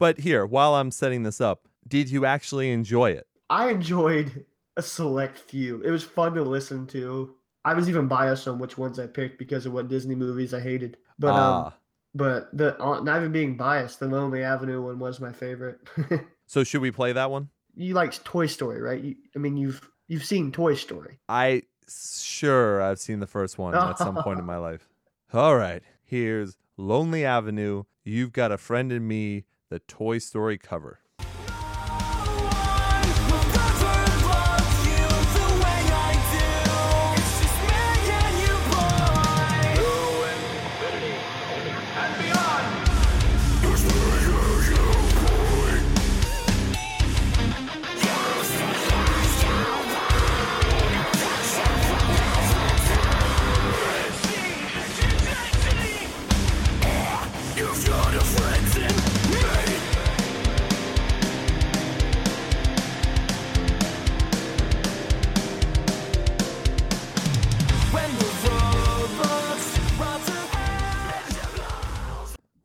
But 0.00 0.20
here, 0.20 0.46
while 0.46 0.74
I'm 0.76 0.90
setting 0.90 1.24
this 1.24 1.42
up, 1.42 1.68
did 1.86 2.10
you 2.10 2.24
actually 2.24 2.70
enjoy 2.70 3.10
it? 3.10 3.26
I 3.50 3.68
enjoyed 3.68 4.46
a 4.80 4.82
select 4.82 5.38
few. 5.38 5.80
It 5.82 5.90
was 5.90 6.02
fun 6.02 6.34
to 6.34 6.42
listen 6.42 6.86
to. 6.88 7.34
I 7.64 7.74
was 7.74 7.88
even 7.88 8.08
biased 8.08 8.48
on 8.48 8.58
which 8.58 8.78
ones 8.78 8.98
I 8.98 9.06
picked 9.06 9.38
because 9.38 9.66
of 9.66 9.72
what 9.72 9.88
Disney 9.88 10.14
movies 10.14 10.54
I 10.54 10.60
hated. 10.60 10.96
But 11.18 11.34
um, 11.34 11.36
ah, 11.36 11.74
but 12.14 12.56
the 12.56 12.80
uh, 12.82 13.00
not 13.00 13.18
even 13.18 13.32
being 13.32 13.56
biased, 13.56 14.00
the 14.00 14.08
Lonely 14.08 14.42
Avenue 14.42 14.82
one 14.82 14.98
was 14.98 15.20
my 15.20 15.32
favorite. 15.32 15.78
so 16.46 16.64
should 16.64 16.80
we 16.80 16.90
play 16.90 17.12
that 17.12 17.30
one? 17.30 17.50
you 17.76 17.94
like 17.94 18.22
Toy 18.24 18.46
Story, 18.46 18.80
right? 18.80 19.02
You, 19.02 19.16
I 19.34 19.38
mean, 19.38 19.56
you've 19.56 19.88
you've 20.08 20.24
seen 20.24 20.52
Toy 20.52 20.74
Story. 20.74 21.18
I 21.28 21.62
sure 21.88 22.82
I've 22.82 23.00
seen 23.00 23.20
the 23.20 23.26
first 23.26 23.58
one 23.58 23.74
at 23.74 23.98
some 23.98 24.16
point 24.16 24.38
in 24.38 24.44
my 24.44 24.56
life. 24.58 24.88
All 25.32 25.56
right, 25.56 25.82
here's 26.02 26.56
Lonely 26.76 27.24
Avenue. 27.24 27.84
You've 28.04 28.32
got 28.32 28.52
a 28.52 28.58
friend 28.58 28.92
in 28.92 29.06
me. 29.06 29.44
The 29.68 29.78
Toy 29.80 30.18
Story 30.18 30.58
cover. 30.58 30.98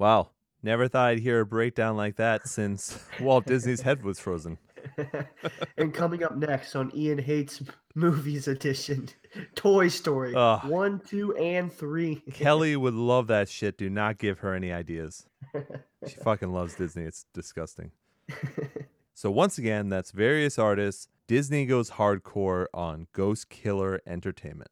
Wow. 0.05 0.29
Never 0.61 0.87
thought 0.87 1.07
I'd 1.07 1.19
hear 1.19 1.39
a 1.39 1.47
breakdown 1.47 1.97
like 1.97 2.17
that 2.17 2.47
since 2.47 2.99
Walt 3.19 3.47
Disney's 3.47 3.81
head 3.81 4.03
was 4.03 4.19
frozen. 4.19 4.59
and 5.77 5.95
coming 5.95 6.23
up 6.23 6.37
next 6.37 6.75
on 6.75 6.91
Ian 6.95 7.17
Hates 7.17 7.63
Movies 7.95 8.47
Edition, 8.47 9.09
Toy 9.55 9.87
Story 9.87 10.35
Ugh. 10.35 10.63
one, 10.69 11.01
two, 11.07 11.35
and 11.37 11.73
three. 11.73 12.21
Kelly 12.33 12.75
would 12.75 12.93
love 12.93 13.25
that 13.27 13.49
shit. 13.49 13.79
Do 13.79 13.89
not 13.89 14.19
give 14.19 14.37
her 14.39 14.53
any 14.53 14.71
ideas. 14.71 15.25
She 16.07 16.17
fucking 16.17 16.53
loves 16.53 16.75
Disney. 16.75 17.01
It's 17.01 17.25
disgusting. 17.33 17.89
So 19.15 19.31
once 19.31 19.57
again, 19.57 19.89
that's 19.89 20.11
various 20.11 20.59
artists. 20.59 21.07
Disney 21.27 21.65
goes 21.65 21.89
hardcore 21.89 22.67
on 22.75 23.07
Ghost 23.11 23.49
Killer 23.49 24.01
Entertainment. 24.05 24.69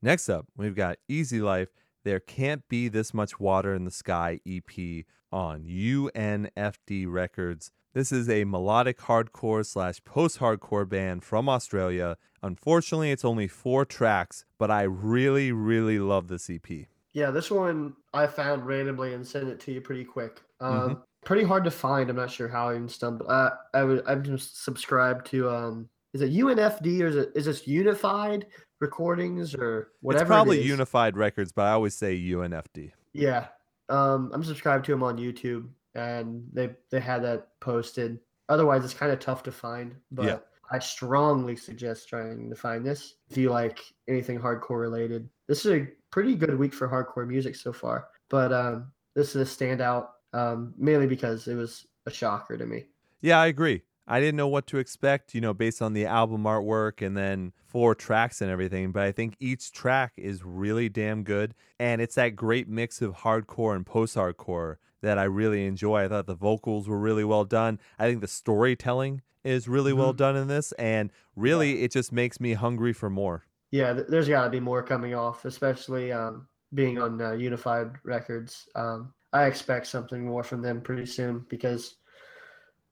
Next 0.00 0.30
up, 0.30 0.46
we've 0.56 0.74
got 0.74 0.96
Easy 1.06 1.42
Life. 1.42 1.68
There 2.04 2.20
can't 2.20 2.66
be 2.68 2.88
this 2.88 3.12
much 3.12 3.38
water 3.38 3.74
in 3.74 3.84
the 3.84 3.90
sky 3.90 4.40
EP 4.46 5.04
on 5.32 5.64
UNFD 5.64 7.06
Records. 7.08 7.70
This 7.92 8.12
is 8.12 8.28
a 8.28 8.44
melodic 8.44 8.98
hardcore 9.00 9.66
slash 9.66 10.02
post 10.04 10.38
hardcore 10.38 10.88
band 10.88 11.24
from 11.24 11.48
Australia. 11.48 12.16
Unfortunately, 12.42 13.10
it's 13.10 13.24
only 13.24 13.48
four 13.48 13.84
tracks, 13.84 14.44
but 14.58 14.70
I 14.70 14.82
really, 14.82 15.52
really 15.52 15.98
love 15.98 16.28
this 16.28 16.48
EP. 16.48 16.86
Yeah, 17.12 17.30
this 17.30 17.50
one 17.50 17.94
I 18.14 18.26
found 18.28 18.66
randomly 18.66 19.12
and 19.14 19.26
sent 19.26 19.48
it 19.48 19.60
to 19.60 19.72
you 19.72 19.80
pretty 19.80 20.04
quick. 20.04 20.40
Um, 20.60 20.72
Mm-hmm. 20.72 21.00
Pretty 21.22 21.44
hard 21.44 21.64
to 21.64 21.70
find. 21.70 22.08
I'm 22.08 22.16
not 22.16 22.30
sure 22.30 22.48
how 22.48 22.70
I 22.70 22.76
even 22.76 22.88
stumbled. 22.88 23.28
Uh, 23.30 23.50
I 23.74 23.84
would. 23.84 24.02
I'm 24.06 24.24
just 24.24 24.64
subscribed 24.64 25.26
to. 25.26 25.50
Um, 25.50 25.88
is 26.12 26.22
it 26.22 26.32
UNFD 26.32 27.00
or 27.02 27.06
is 27.06 27.16
it 27.16 27.32
is 27.34 27.44
this 27.46 27.66
Unified 27.66 28.46
Recordings 28.80 29.54
or 29.54 29.92
whatever? 30.00 30.24
it's 30.24 30.28
probably 30.28 30.60
it. 30.60 30.66
Unified 30.66 31.16
Records, 31.16 31.52
but 31.52 31.66
I 31.66 31.72
always 31.72 31.94
say 31.94 32.18
UNFD. 32.18 32.92
Yeah. 33.12 33.46
Um, 33.88 34.30
I'm 34.32 34.44
subscribed 34.44 34.84
to 34.86 34.92
them 34.92 35.02
on 35.02 35.18
YouTube, 35.18 35.68
and 35.94 36.44
they 36.52 36.70
they 36.90 37.00
had 37.00 37.22
that 37.24 37.48
posted. 37.60 38.18
Otherwise, 38.48 38.84
it's 38.84 38.94
kind 38.94 39.12
of 39.12 39.18
tough 39.20 39.42
to 39.44 39.52
find. 39.52 39.94
But 40.10 40.24
Yeah. 40.26 40.38
I 40.72 40.78
strongly 40.78 41.56
suggest 41.56 42.08
trying 42.08 42.48
to 42.48 42.54
find 42.56 42.86
this 42.86 43.14
if 43.28 43.36
you 43.36 43.50
like 43.50 43.80
anything 44.08 44.38
hardcore 44.38 44.80
related. 44.80 45.28
This 45.48 45.66
is 45.66 45.72
a 45.72 45.88
pretty 46.10 46.36
good 46.36 46.56
week 46.58 46.72
for 46.72 46.88
hardcore 46.88 47.26
music 47.26 47.56
so 47.56 47.72
far. 47.72 48.06
But 48.28 48.52
um, 48.52 48.92
this 49.16 49.34
is 49.34 49.42
a 49.42 49.64
standout, 49.64 50.08
um, 50.32 50.72
mainly 50.78 51.08
because 51.08 51.48
it 51.48 51.56
was 51.56 51.86
a 52.06 52.10
shocker 52.10 52.56
to 52.56 52.66
me. 52.66 52.86
Yeah, 53.20 53.40
I 53.40 53.48
agree. 53.48 53.82
I 54.10 54.18
didn't 54.20 54.36
know 54.36 54.48
what 54.48 54.66
to 54.66 54.78
expect, 54.78 55.34
you 55.34 55.40
know, 55.40 55.54
based 55.54 55.80
on 55.80 55.92
the 55.92 56.04
album 56.04 56.42
artwork 56.42 57.00
and 57.04 57.16
then 57.16 57.52
four 57.64 57.94
tracks 57.94 58.40
and 58.42 58.50
everything, 58.50 58.90
but 58.90 59.04
I 59.04 59.12
think 59.12 59.36
each 59.38 59.70
track 59.70 60.12
is 60.16 60.44
really 60.44 60.88
damn 60.88 61.22
good. 61.22 61.54
And 61.78 62.02
it's 62.02 62.16
that 62.16 62.30
great 62.34 62.68
mix 62.68 63.00
of 63.00 63.18
hardcore 63.18 63.76
and 63.76 63.86
post 63.86 64.16
hardcore 64.16 64.76
that 65.00 65.16
I 65.16 65.24
really 65.24 65.64
enjoy. 65.64 66.04
I 66.04 66.08
thought 66.08 66.26
the 66.26 66.34
vocals 66.34 66.88
were 66.88 66.98
really 66.98 67.24
well 67.24 67.44
done. 67.44 67.78
I 68.00 68.08
think 68.08 68.20
the 68.20 68.26
storytelling 68.28 69.22
is 69.44 69.68
really 69.68 69.92
well 69.92 70.12
Mhm. 70.12 70.16
done 70.18 70.36
in 70.36 70.48
this. 70.48 70.72
And 70.72 71.10
really, 71.36 71.82
it 71.82 71.92
just 71.92 72.12
makes 72.12 72.40
me 72.40 72.54
hungry 72.54 72.92
for 72.92 73.08
more. 73.08 73.44
Yeah, 73.70 73.92
there's 73.92 74.28
got 74.28 74.44
to 74.44 74.50
be 74.50 74.58
more 74.60 74.82
coming 74.82 75.14
off, 75.14 75.44
especially 75.44 76.10
um, 76.10 76.48
being 76.74 76.98
on 76.98 77.20
uh, 77.22 77.32
Unified 77.32 77.92
Records. 78.02 78.68
Um, 78.74 79.14
I 79.32 79.44
expect 79.44 79.86
something 79.86 80.26
more 80.26 80.42
from 80.42 80.60
them 80.60 80.80
pretty 80.80 81.06
soon 81.06 81.46
because 81.48 81.94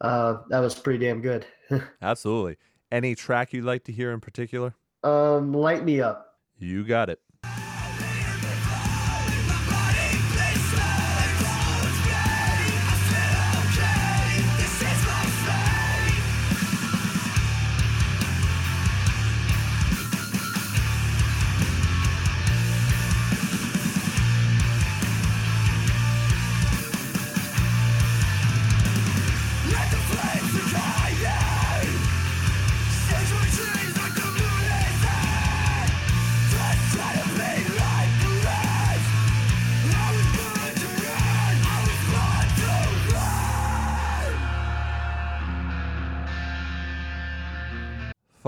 uh, 0.00 0.38
that 0.48 0.60
was 0.60 0.74
pretty 0.74 1.04
damn 1.04 1.20
good. 1.20 1.46
Absolutely. 2.02 2.56
Any 2.90 3.14
track 3.14 3.52
you'd 3.52 3.64
like 3.64 3.84
to 3.84 3.92
hear 3.92 4.12
in 4.12 4.20
particular? 4.20 4.74
um, 5.04 5.52
light 5.52 5.84
me 5.84 6.00
up. 6.00 6.34
You 6.58 6.84
got 6.84 7.08
it. 7.08 7.20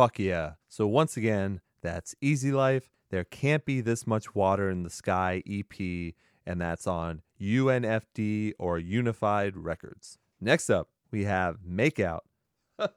Fuck 0.01 0.18
yeah. 0.18 0.53
So 0.66 0.86
once 0.86 1.18
again, 1.18 1.61
that's 1.82 2.14
Easy 2.22 2.53
Life. 2.53 2.88
There 3.11 3.22
can't 3.22 3.66
be 3.66 3.82
this 3.82 4.07
much 4.07 4.34
water 4.34 4.70
in 4.70 4.82
the 4.82 4.88
sky 4.88 5.42
EP, 5.46 6.14
and 6.46 6.59
that's 6.59 6.86
on 6.86 7.20
UNFD 7.38 8.55
or 8.59 8.78
Unified 8.78 9.59
Records. 9.59 10.16
Next 10.40 10.70
up, 10.70 10.88
we 11.11 11.24
have 11.24 11.59
Makeout. 11.70 12.20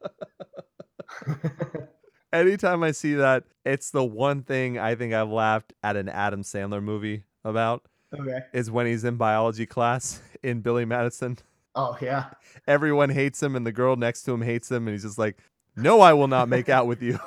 Anytime 2.32 2.82
I 2.82 2.92
see 2.92 3.12
that, 3.12 3.44
it's 3.66 3.90
the 3.90 4.02
one 4.02 4.42
thing 4.42 4.78
I 4.78 4.94
think 4.94 5.12
I've 5.12 5.28
laughed 5.28 5.74
at 5.82 5.96
an 5.96 6.08
Adam 6.08 6.40
Sandler 6.40 6.82
movie 6.82 7.24
about. 7.44 7.84
Okay. 8.18 8.38
Is 8.54 8.70
when 8.70 8.86
he's 8.86 9.04
in 9.04 9.16
biology 9.18 9.66
class 9.66 10.22
in 10.42 10.62
Billy 10.62 10.86
Madison. 10.86 11.36
Oh 11.74 11.98
yeah. 12.00 12.30
Everyone 12.66 13.10
hates 13.10 13.42
him 13.42 13.56
and 13.56 13.66
the 13.66 13.72
girl 13.72 13.96
next 13.96 14.22
to 14.22 14.32
him 14.32 14.40
hates 14.40 14.70
him 14.70 14.86
and 14.86 14.94
he's 14.94 15.02
just 15.02 15.18
like, 15.18 15.36
"No, 15.76 16.00
I 16.00 16.12
will 16.12 16.28
not 16.28 16.48
make 16.48 16.68
out 16.68 16.86
with 16.86 17.02
you." 17.02 17.18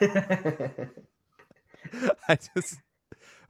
I 2.28 2.38
just 2.54 2.78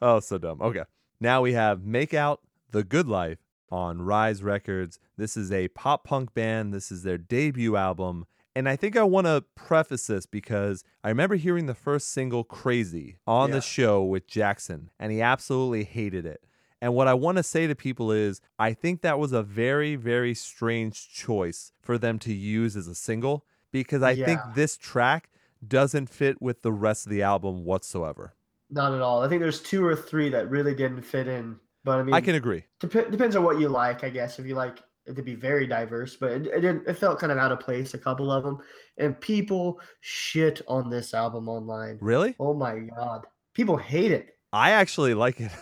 Oh, 0.03 0.21
so 0.21 0.39
dumb. 0.39 0.61
Okay. 0.63 0.85
Now 1.21 1.43
we 1.43 1.53
have 1.53 1.85
Make 1.85 2.15
Out 2.15 2.41
The 2.71 2.83
Good 2.83 3.07
Life 3.07 3.39
on 3.71 4.01
Rise 4.03 4.43
Records. 4.43 4.99
This 5.19 5.37
is 5.37 5.53
a 5.53 5.69
pop 5.69 6.05
punk 6.05 6.33
band. 6.33 6.73
This 6.73 6.91
is 6.91 7.03
their 7.03 7.19
debut 7.19 7.77
album. 7.77 8.27
And 8.57 8.69
I 8.69 8.77
think 8.77 8.97
I 8.97 9.03
want 9.05 9.27
to 9.27 9.45
preface 9.55 10.07
this 10.07 10.25
because 10.27 10.83
I 11.05 11.09
remember 11.11 11.37
hearing 11.37 11.67
the 11.67 11.75
first 11.75 12.09
single, 12.09 12.43
Crazy, 12.45 13.19
on 13.27 13.51
Yeah. 13.51 13.57
the 13.57 13.61
show 13.61 14.03
with 14.03 14.27
Jackson, 14.27 14.91
and 14.99 15.13
he 15.13 15.21
absolutely 15.21 15.85
hated 15.85 16.25
it. 16.27 16.43
And 16.81 16.95
what 16.95 17.07
I 17.07 17.15
want 17.15 17.37
to 17.37 17.43
say 17.43 17.67
to 17.67 17.75
people 17.75 18.11
is, 18.11 18.41
I 18.59 18.73
think 18.73 19.03
that 19.03 19.19
was 19.19 19.33
a 19.33 19.43
very, 19.43 19.97
very 19.97 20.35
strange 20.35 21.11
choice 21.13 21.73
for 21.83 21.99
them 21.99 22.19
to 22.21 22.33
use 22.33 22.75
as 22.75 22.89
a 22.89 22.95
single 22.95 23.45
because 23.73 24.03
I 24.03 24.15
think 24.15 24.41
this 24.55 24.77
track 24.77 25.29
doesn't 25.67 26.09
fit 26.09 26.41
with 26.41 26.63
the 26.63 26.73
rest 26.73 27.07
of 27.07 27.11
the 27.11 27.23
album 27.23 27.65
whatsoever. 27.65 28.35
Not 28.71 28.95
at 28.95 29.01
all. 29.01 29.23
I 29.23 29.29
think 29.29 29.43
there's 29.43 29.61
two 29.61 29.85
or 29.85 29.97
three 29.97 30.29
that 30.31 30.49
really 30.49 30.75
didn't 30.75 31.03
fit 31.03 31.27
in. 31.27 31.59
But 31.85 31.99
I 31.99 32.03
mean, 32.03 32.15
I 32.15 32.21
can 32.21 32.35
agree. 32.35 32.65
Dep- 32.81 33.11
depends 33.11 33.37
on 33.37 33.43
what 33.43 33.59
you 33.59 33.69
like, 33.69 34.05
I 34.05 34.11
guess. 34.11 34.39
If 34.39 34.47
you 34.47 34.55
like 34.55 34.83
it 35.07 35.17
to 35.17 35.23
be 35.23 35.35
very 35.35 35.67
diverse, 35.67 36.17
but 36.17 36.33
it, 36.33 36.47
it 36.47 36.61
didn't. 36.61 36.87
It 36.87 36.95
felt 36.95 37.19
kind 37.19 37.33
of 37.33 37.39
out 37.39 37.53
of 37.53 37.61
place. 37.61 37.95
A 37.95 37.99
couple 37.99 38.31
of 38.31 38.45
them, 38.45 38.59
and 38.99 39.19
people 39.21 39.81
shit 40.01 40.61
on 40.69 40.91
this 40.91 41.15
album 41.15 41.49
online. 41.49 41.99
Really? 42.01 42.37
Oh 42.39 42.55
my 42.55 42.81
god, 42.81 43.27
people 43.55 43.77
hate 43.77 44.13
it. 44.13 44.37
I 44.53 44.73
actually 44.73 45.15
like 45.15 45.41
it. 45.41 45.53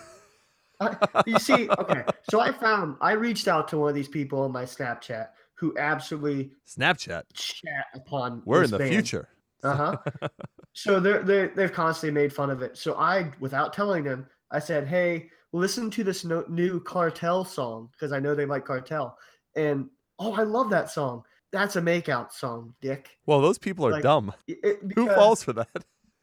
I, 0.80 0.96
you 1.26 1.38
see, 1.38 1.68
okay. 1.78 2.02
So 2.30 2.40
I 2.40 2.52
found 2.52 2.96
I 3.00 3.12
reached 3.12 3.46
out 3.46 3.68
to 3.68 3.78
one 3.78 3.88
of 3.88 3.94
these 3.94 4.08
people 4.08 4.40
on 4.40 4.52
my 4.52 4.64
Snapchat 4.64 5.28
who 5.58 5.76
absolutely 5.78 6.52
Snapchat. 6.66 7.24
chat 7.34 7.86
upon. 7.94 8.42
We're 8.44 8.64
in 8.64 8.70
the 8.70 8.78
band. 8.78 8.90
future. 8.90 9.28
Uh 9.62 9.74
huh. 9.74 10.28
so 10.72 11.00
they're 11.00 11.22
they 11.22 11.48
they've 11.48 11.72
constantly 11.72 12.14
made 12.20 12.32
fun 12.32 12.50
of 12.50 12.62
it. 12.62 12.76
So 12.76 12.94
I, 12.94 13.30
without 13.40 13.72
telling 13.72 14.04
them, 14.04 14.26
I 14.52 14.60
said, 14.60 14.86
"Hey, 14.86 15.30
listen 15.52 15.90
to 15.90 16.04
this 16.04 16.24
no, 16.24 16.44
new 16.48 16.80
Cartel 16.80 17.44
song 17.44 17.88
because 17.92 18.12
I 18.12 18.20
know 18.20 18.34
they 18.34 18.46
like 18.46 18.64
Cartel." 18.64 19.16
And 19.56 19.88
oh, 20.20 20.32
I 20.34 20.42
love 20.44 20.70
that 20.70 20.90
song. 20.90 21.24
That's 21.50 21.76
a 21.76 21.80
makeout 21.82 22.32
song, 22.32 22.74
Dick. 22.80 23.16
Well, 23.26 23.40
those 23.40 23.58
people 23.58 23.86
are 23.86 23.92
Like, 23.92 24.02
dumb. 24.02 24.32
It- 24.46 24.80
Who 24.94 25.08
falls 25.08 25.42
for 25.42 25.52
that? 25.54 25.68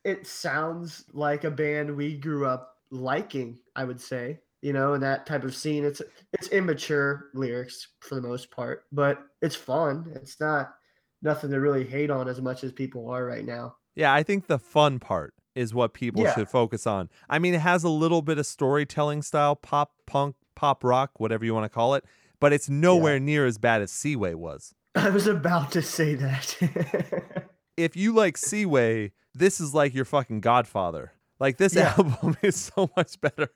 It 0.05 0.27
sounds 0.27 1.03
like 1.13 1.43
a 1.43 1.51
band 1.51 1.95
we 1.95 2.15
grew 2.15 2.45
up 2.45 2.75
liking. 2.91 3.57
I 3.75 3.83
would 3.83 3.99
say, 3.99 4.39
you 4.65 4.73
know, 4.73 4.95
in 4.95 5.01
that 5.01 5.27
type 5.27 5.43
of 5.43 5.55
scene. 5.55 5.85
It's 5.85 6.01
it's 6.33 6.47
immature 6.49 7.25
lyrics 7.35 7.87
for 7.99 8.15
the 8.15 8.21
most 8.27 8.49
part, 8.49 8.85
but 8.91 9.19
it's 9.41 9.55
fun. 9.55 10.11
It's 10.15 10.39
not 10.39 10.73
nothing 11.21 11.51
to 11.51 11.59
really 11.59 11.85
hate 11.85 12.09
on 12.09 12.27
as 12.27 12.41
much 12.41 12.63
as 12.63 12.71
people 12.71 13.07
are 13.09 13.23
right 13.23 13.45
now. 13.45 13.75
Yeah, 13.95 14.11
I 14.11 14.23
think 14.23 14.47
the 14.47 14.57
fun 14.59 14.97
part 14.99 15.35
is 15.53 15.73
what 15.73 15.93
people 15.93 16.23
Yeah. 16.23 16.33
should 16.33 16.49
focus 16.49 16.87
on. 16.87 17.09
I 17.29 17.37
mean, 17.37 17.53
it 17.53 17.61
has 17.61 17.83
a 17.83 17.89
little 17.89 18.23
bit 18.23 18.39
of 18.39 18.45
storytelling 18.47 19.21
style, 19.21 19.55
pop 19.55 19.91
punk, 20.07 20.35
pop 20.55 20.83
rock, 20.83 21.19
whatever 21.19 21.45
you 21.45 21.53
want 21.53 21.65
to 21.65 21.69
call 21.69 21.93
it, 21.93 22.03
but 22.39 22.51
it's 22.51 22.67
nowhere 22.67 23.19
near 23.19 23.45
as 23.45 23.57
bad 23.59 23.81
as 23.83 23.91
Seaway 23.91 24.33
was. 24.33 24.73
I 24.95 25.09
was 25.11 25.27
about 25.27 25.71
to 25.73 25.81
say 25.83 26.15
that. 26.15 27.51
If 27.77 27.97
you 27.97 28.13
like 28.13 28.37
Seaway, 28.37 29.11
this 29.33 29.59
is 29.59 29.73
like 29.73 29.93
your 29.93 30.05
fucking 30.05 30.39
Godfather. 30.39 31.11
Like 31.41 31.57
this 31.57 31.75
Yeah. 31.75 31.93
album 31.97 32.37
is 32.41 32.55
so 32.55 32.89
much 32.95 33.19
better. 33.19 33.49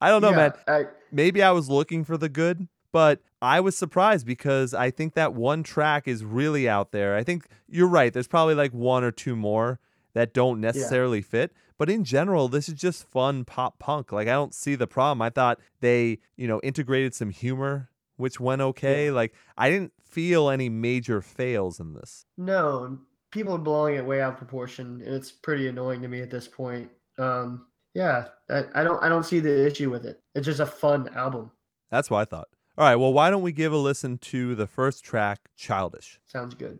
I 0.00 0.10
don't 0.10 0.22
know, 0.22 0.32
man. 0.32 0.52
I, 0.66 0.84
maybe 1.10 1.42
I 1.42 1.50
was 1.50 1.68
looking 1.68 2.04
for 2.04 2.16
the 2.16 2.28
good, 2.28 2.68
but 2.92 3.20
I 3.42 3.60
was 3.60 3.76
surprised 3.76 4.26
because 4.26 4.74
I 4.74 4.90
think 4.90 5.14
that 5.14 5.34
one 5.34 5.62
track 5.62 6.06
is 6.06 6.24
really 6.24 6.68
out 6.68 6.92
there. 6.92 7.16
I 7.16 7.24
think 7.24 7.46
you're 7.68 7.88
right. 7.88 8.12
There's 8.12 8.28
probably 8.28 8.54
like 8.54 8.72
one 8.72 9.04
or 9.04 9.10
two 9.10 9.36
more 9.36 9.80
that 10.14 10.32
don't 10.32 10.60
necessarily 10.60 11.22
fit, 11.22 11.52
but 11.76 11.90
in 11.90 12.04
general, 12.04 12.48
this 12.48 12.68
is 12.68 12.74
just 12.74 13.04
fun 13.04 13.44
pop 13.44 13.78
punk. 13.78 14.12
Like 14.12 14.28
I 14.28 14.32
don't 14.32 14.54
see 14.54 14.74
the 14.74 14.86
problem. 14.86 15.22
I 15.22 15.30
thought 15.30 15.60
they, 15.80 16.18
you 16.36 16.46
know, 16.48 16.60
integrated 16.62 17.14
some 17.14 17.30
humor 17.30 17.90
which 18.18 18.38
went 18.38 18.60
okay. 18.60 19.10
Like 19.10 19.32
I 19.56 19.70
didn't 19.70 19.92
feel 20.04 20.50
any 20.50 20.68
major 20.68 21.22
fails 21.22 21.80
in 21.80 21.94
this. 21.94 22.26
no, 22.36 22.98
people 23.30 23.54
are 23.54 23.58
blowing 23.58 23.94
it 23.94 24.04
way 24.04 24.20
out 24.20 24.32
of 24.32 24.38
proportion, 24.38 25.00
and 25.04 25.14
it's 25.14 25.30
pretty 25.30 25.68
annoying 25.68 26.02
to 26.02 26.08
me 26.08 26.20
at 26.20 26.30
this 26.30 26.46
point. 26.48 26.90
Um, 27.18 27.66
yeah, 27.98 28.26
I, 28.48 28.64
I 28.76 28.84
don't 28.84 29.02
I 29.02 29.08
don't 29.08 29.24
see 29.24 29.40
the 29.40 29.66
issue 29.66 29.90
with 29.90 30.06
it. 30.06 30.20
It's 30.36 30.46
just 30.46 30.60
a 30.60 30.66
fun 30.66 31.08
album. 31.16 31.50
That's 31.90 32.08
what 32.08 32.20
I 32.20 32.24
thought. 32.24 32.46
All 32.76 32.84
right, 32.84 32.94
well, 32.94 33.12
why 33.12 33.28
don't 33.28 33.42
we 33.42 33.50
give 33.50 33.72
a 33.72 33.76
listen 33.76 34.18
to 34.18 34.54
the 34.54 34.68
first 34.68 35.02
track, 35.02 35.50
Childish? 35.56 36.20
Sounds 36.24 36.54
good. 36.54 36.78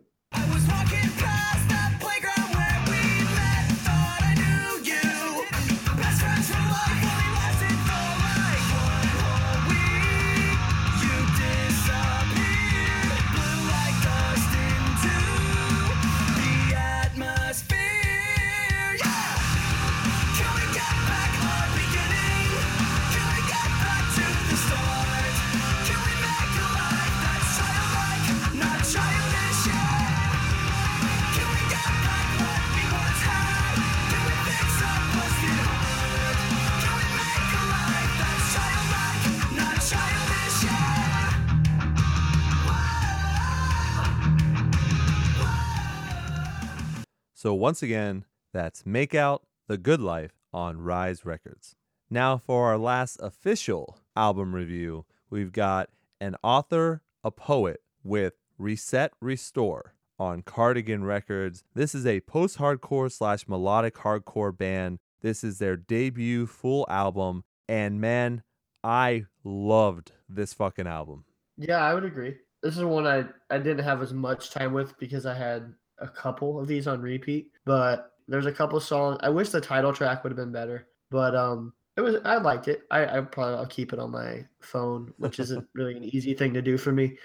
So 47.49 47.55
once 47.55 47.81
again, 47.81 48.25
that's 48.53 48.85
Make 48.85 49.15
Out 49.15 49.41
The 49.67 49.79
Good 49.79 49.99
Life 49.99 50.33
on 50.53 50.81
Rise 50.81 51.25
Records. 51.25 51.75
Now 52.07 52.37
for 52.37 52.67
our 52.67 52.77
last 52.77 53.19
official 53.23 53.97
album 54.15 54.53
review, 54.53 55.07
we've 55.31 55.51
got 55.51 55.89
an 56.21 56.35
author, 56.43 57.01
a 57.23 57.31
poet 57.31 57.81
with 58.03 58.33
Reset 58.59 59.13
Restore 59.19 59.95
on 60.19 60.43
Cardigan 60.43 61.05
Records. 61.05 61.63
This 61.73 61.95
is 61.95 62.05
a 62.05 62.19
post-hardcore 62.19 63.11
slash 63.11 63.47
melodic 63.47 63.95
hardcore 63.95 64.55
band. 64.55 64.99
This 65.23 65.43
is 65.43 65.57
their 65.57 65.75
debut 65.75 66.45
full 66.45 66.85
album, 66.87 67.45
and 67.67 67.99
man, 67.99 68.43
I 68.83 69.25
loved 69.43 70.11
this 70.29 70.53
fucking 70.53 70.85
album. 70.85 71.25
Yeah, 71.57 71.79
I 71.79 71.95
would 71.95 72.05
agree. 72.05 72.35
This 72.61 72.77
is 72.77 72.83
one 72.83 73.07
I, 73.07 73.25
I 73.49 73.57
didn't 73.57 73.85
have 73.85 74.03
as 74.03 74.13
much 74.13 74.51
time 74.51 74.71
with 74.71 74.99
because 74.99 75.25
I 75.25 75.33
had 75.33 75.73
a 76.01 76.07
couple 76.07 76.59
of 76.59 76.67
these 76.67 76.87
on 76.87 77.01
repeat. 77.01 77.51
But 77.65 78.13
there's 78.27 78.45
a 78.45 78.51
couple 78.51 78.79
songs. 78.79 79.17
I 79.21 79.29
wish 79.29 79.49
the 79.49 79.61
title 79.61 79.93
track 79.93 80.23
would 80.23 80.31
have 80.31 80.37
been 80.37 80.51
better. 80.51 80.87
But 81.11 81.35
um 81.35 81.73
it 81.97 82.01
was 82.01 82.15
I 82.23 82.37
liked 82.37 82.67
it. 82.67 82.83
I, 82.91 83.17
I 83.17 83.21
probably 83.21 83.55
I'll 83.55 83.65
keep 83.65 83.91
it 83.93 83.99
on 83.99 84.11
my 84.11 84.45
phone, 84.61 85.13
which 85.17 85.39
isn't 85.39 85.67
really 85.73 85.97
an 85.97 86.03
easy 86.03 86.33
thing 86.33 86.53
to 86.53 86.61
do 86.61 86.77
for 86.77 86.91
me. 86.91 87.17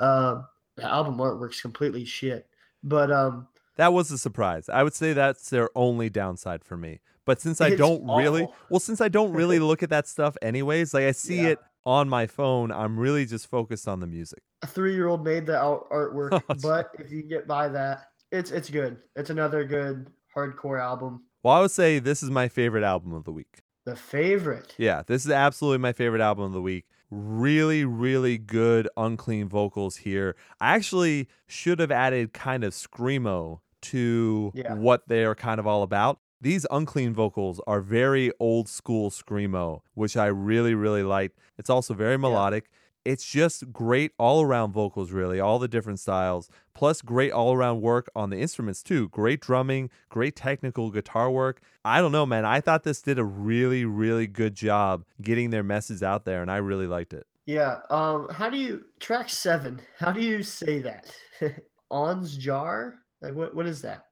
Um 0.00 0.46
the 0.76 0.84
album 0.84 1.16
artwork's 1.18 1.60
completely 1.60 2.04
shit. 2.04 2.46
But 2.82 3.10
um 3.12 3.48
That 3.76 3.92
was 3.92 4.10
a 4.10 4.18
surprise. 4.18 4.68
I 4.68 4.82
would 4.82 4.94
say 4.94 5.12
that's 5.12 5.50
their 5.50 5.68
only 5.74 6.08
downside 6.10 6.64
for 6.64 6.76
me. 6.76 7.00
But 7.24 7.40
since 7.40 7.60
I 7.60 7.76
don't 7.76 8.04
really, 8.04 8.48
well, 8.68 8.80
since 8.80 9.00
I 9.00 9.08
don't 9.08 9.32
really 9.32 9.58
look 9.70 9.84
at 9.84 9.90
that 9.90 10.08
stuff 10.08 10.36
anyways, 10.42 10.92
like 10.92 11.04
I 11.04 11.12
see 11.12 11.42
Yeah. 11.42 11.50
it 11.50 11.58
on 11.84 12.08
my 12.08 12.26
phone, 12.26 12.70
I'm 12.72 12.98
really 12.98 13.26
just 13.26 13.48
focused 13.48 13.86
on 13.88 14.00
the 14.00 14.06
music. 14.08 14.40
a 14.62 14.66
three 14.66 14.94
year 14.94 15.06
old 15.08 15.24
made 15.24 15.46
the 15.46 15.52
artwork, 15.52 16.42
but 16.62 16.90
if 16.98 17.10
you 17.12 17.22
get 17.22 17.46
by 17.46 17.68
that, 17.68 18.11
it's 18.32 18.50
it's 18.50 18.70
good. 18.70 18.96
It's 19.14 19.30
another 19.30 19.64
good 19.64 20.08
hardcore 20.36 20.80
album. 20.80 21.22
Well, 21.42 21.54
I 21.54 21.60
would 21.60 21.70
say 21.70 21.98
this 21.98 22.22
is 22.22 22.30
my 22.30 22.48
favorite 22.48 22.84
album 22.84 23.12
of 23.12 23.24
the 23.24 23.32
week. 23.32 23.60
The 23.84 23.96
favorite. 23.96 24.74
Yeah, 24.78 25.02
this 25.06 25.24
is 25.24 25.30
absolutely 25.30 25.78
my 25.78 25.92
favorite 25.92 26.22
album 26.22 26.44
of 26.44 26.52
the 26.52 26.62
week. 26.62 26.86
Really, 27.10 27.84
really 27.84 28.38
good 28.38 28.88
unclean 28.96 29.48
vocals 29.48 29.96
here. 29.98 30.34
I 30.60 30.74
actually 30.74 31.28
should 31.46 31.78
have 31.80 31.90
added 31.90 32.32
kind 32.32 32.64
of 32.64 32.72
screamo 32.72 33.60
to 33.82 34.52
Yeah. 34.54 34.74
what 34.74 35.08
they're 35.08 35.34
kind 35.34 35.58
of 35.58 35.66
all 35.66 35.82
about. 35.82 36.20
These 36.40 36.66
unclean 36.70 37.12
vocals 37.12 37.60
are 37.66 37.80
very 37.80 38.32
old 38.40 38.68
school 38.68 39.10
screamo, 39.10 39.82
which 39.94 40.16
I 40.16 40.26
really, 40.26 40.74
really 40.74 41.02
like. 41.02 41.32
It's 41.58 41.70
also 41.70 41.92
very 41.94 42.16
melodic. 42.16 42.70
It's 43.04 43.24
just 43.24 43.72
great 43.72 44.12
all 44.18 44.42
around 44.42 44.72
vocals, 44.72 45.10
really, 45.10 45.40
all 45.40 45.58
the 45.58 45.68
different 45.68 46.00
styles, 46.00 46.48
plus 46.74 47.02
great 47.02 47.32
all 47.32 47.52
around 47.52 47.80
work 47.80 48.08
on 48.14 48.30
the 48.30 48.38
instruments, 48.38 48.82
too. 48.82 49.08
Great 49.08 49.40
drumming, 49.40 49.90
great 50.08 50.36
technical 50.36 50.90
guitar 50.90 51.30
work. 51.30 51.60
I 51.84 52.00
don't 52.00 52.12
know, 52.12 52.26
man. 52.26 52.44
I 52.44 52.60
thought 52.60 52.84
this 52.84 53.02
did 53.02 53.18
a 53.18 53.24
really, 53.24 53.84
really 53.84 54.26
good 54.26 54.54
job 54.54 55.04
getting 55.20 55.50
their 55.50 55.64
message 55.64 56.02
out 56.02 56.24
there, 56.24 56.42
and 56.42 56.50
I 56.50 56.58
really 56.58 56.86
liked 56.86 57.12
it. 57.12 57.26
Yeah. 57.46 57.78
Um. 57.90 58.28
How 58.30 58.48
do 58.48 58.56
you 58.56 58.84
track 59.00 59.28
seven? 59.28 59.80
How 59.98 60.12
do 60.12 60.20
you 60.20 60.42
say 60.42 60.78
that? 60.80 61.12
On's 61.90 62.36
jar. 62.36 62.94
Like 63.20 63.34
what? 63.34 63.54
What 63.54 63.66
is 63.66 63.82
that? 63.82 64.04